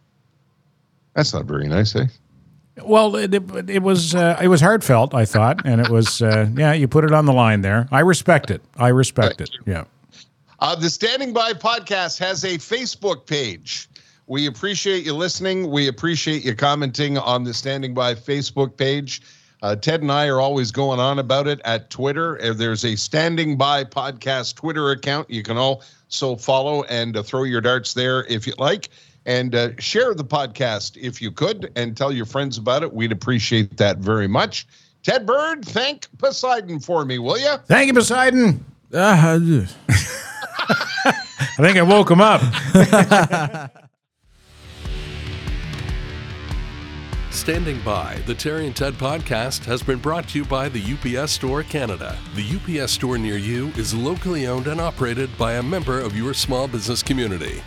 That's 1.14 1.32
not 1.32 1.46
very 1.46 1.68
nice, 1.68 1.96
eh? 1.96 2.08
Well, 2.84 3.16
it, 3.16 3.32
it, 3.32 3.70
it 3.70 3.82
was 3.82 4.14
uh, 4.14 4.38
it 4.42 4.48
was 4.48 4.60
heartfelt, 4.60 5.14
I 5.14 5.24
thought, 5.24 5.64
and 5.64 5.80
it 5.80 5.88
was 5.88 6.20
uh, 6.20 6.50
yeah. 6.54 6.74
You 6.74 6.86
put 6.86 7.04
it 7.04 7.12
on 7.12 7.24
the 7.24 7.32
line 7.32 7.62
there. 7.62 7.88
I 7.90 8.00
respect 8.00 8.50
it. 8.50 8.60
I 8.76 8.88
respect 8.88 9.38
Thank 9.38 9.48
it. 9.48 9.56
Yeah. 9.64 9.84
Uh, 10.62 10.76
the 10.76 10.88
Standing 10.88 11.32
By 11.32 11.54
podcast 11.54 12.20
has 12.20 12.44
a 12.44 12.56
Facebook 12.56 13.26
page. 13.26 13.88
We 14.28 14.46
appreciate 14.46 15.04
you 15.04 15.12
listening. 15.12 15.68
We 15.68 15.88
appreciate 15.88 16.44
you 16.44 16.54
commenting 16.54 17.18
on 17.18 17.42
the 17.42 17.52
Standing 17.52 17.94
By 17.94 18.14
Facebook 18.14 18.76
page. 18.76 19.22
Uh, 19.60 19.74
Ted 19.74 20.02
and 20.02 20.12
I 20.12 20.28
are 20.28 20.40
always 20.40 20.70
going 20.70 21.00
on 21.00 21.18
about 21.18 21.48
it 21.48 21.60
at 21.64 21.90
Twitter. 21.90 22.40
Uh, 22.40 22.52
There's 22.52 22.84
a 22.84 22.94
Standing 22.94 23.56
By 23.56 23.82
podcast 23.82 24.54
Twitter 24.54 24.92
account. 24.92 25.28
You 25.28 25.42
can 25.42 25.58
also 25.58 26.36
follow 26.36 26.84
and 26.84 27.16
uh, 27.16 27.24
throw 27.24 27.42
your 27.42 27.60
darts 27.60 27.92
there 27.92 28.24
if 28.26 28.46
you 28.46 28.52
like. 28.56 28.90
And 29.26 29.56
uh, 29.56 29.70
share 29.80 30.14
the 30.14 30.24
podcast 30.24 30.96
if 30.96 31.20
you 31.20 31.32
could 31.32 31.72
and 31.74 31.96
tell 31.96 32.12
your 32.12 32.26
friends 32.26 32.56
about 32.56 32.84
it. 32.84 32.92
We'd 32.92 33.10
appreciate 33.10 33.78
that 33.78 33.98
very 33.98 34.28
much. 34.28 34.68
Ted 35.02 35.26
Bird, 35.26 35.64
thank 35.64 36.06
Poseidon 36.18 36.78
for 36.78 37.04
me, 37.04 37.18
will 37.18 37.36
you? 37.36 37.56
Thank 37.66 37.88
you, 37.88 37.94
Poseidon. 37.94 38.64
I 41.04 41.56
think 41.58 41.76
I 41.76 41.82
woke 41.82 42.10
him 42.10 42.20
up. 42.20 42.40
Standing 47.30 47.80
by, 47.82 48.22
the 48.26 48.34
Terry 48.34 48.66
and 48.66 48.76
Ted 48.76 48.94
podcast 48.94 49.64
has 49.64 49.82
been 49.82 49.98
brought 49.98 50.28
to 50.28 50.38
you 50.38 50.44
by 50.44 50.68
the 50.68 50.82
UPS 50.82 51.32
Store 51.32 51.62
Canada. 51.62 52.16
The 52.34 52.80
UPS 52.80 52.92
Store 52.92 53.18
near 53.18 53.36
you 53.36 53.68
is 53.70 53.94
locally 53.94 54.46
owned 54.46 54.66
and 54.66 54.80
operated 54.80 55.36
by 55.38 55.54
a 55.54 55.62
member 55.62 55.98
of 55.98 56.16
your 56.16 56.34
small 56.34 56.68
business 56.68 57.02
community. 57.02 57.62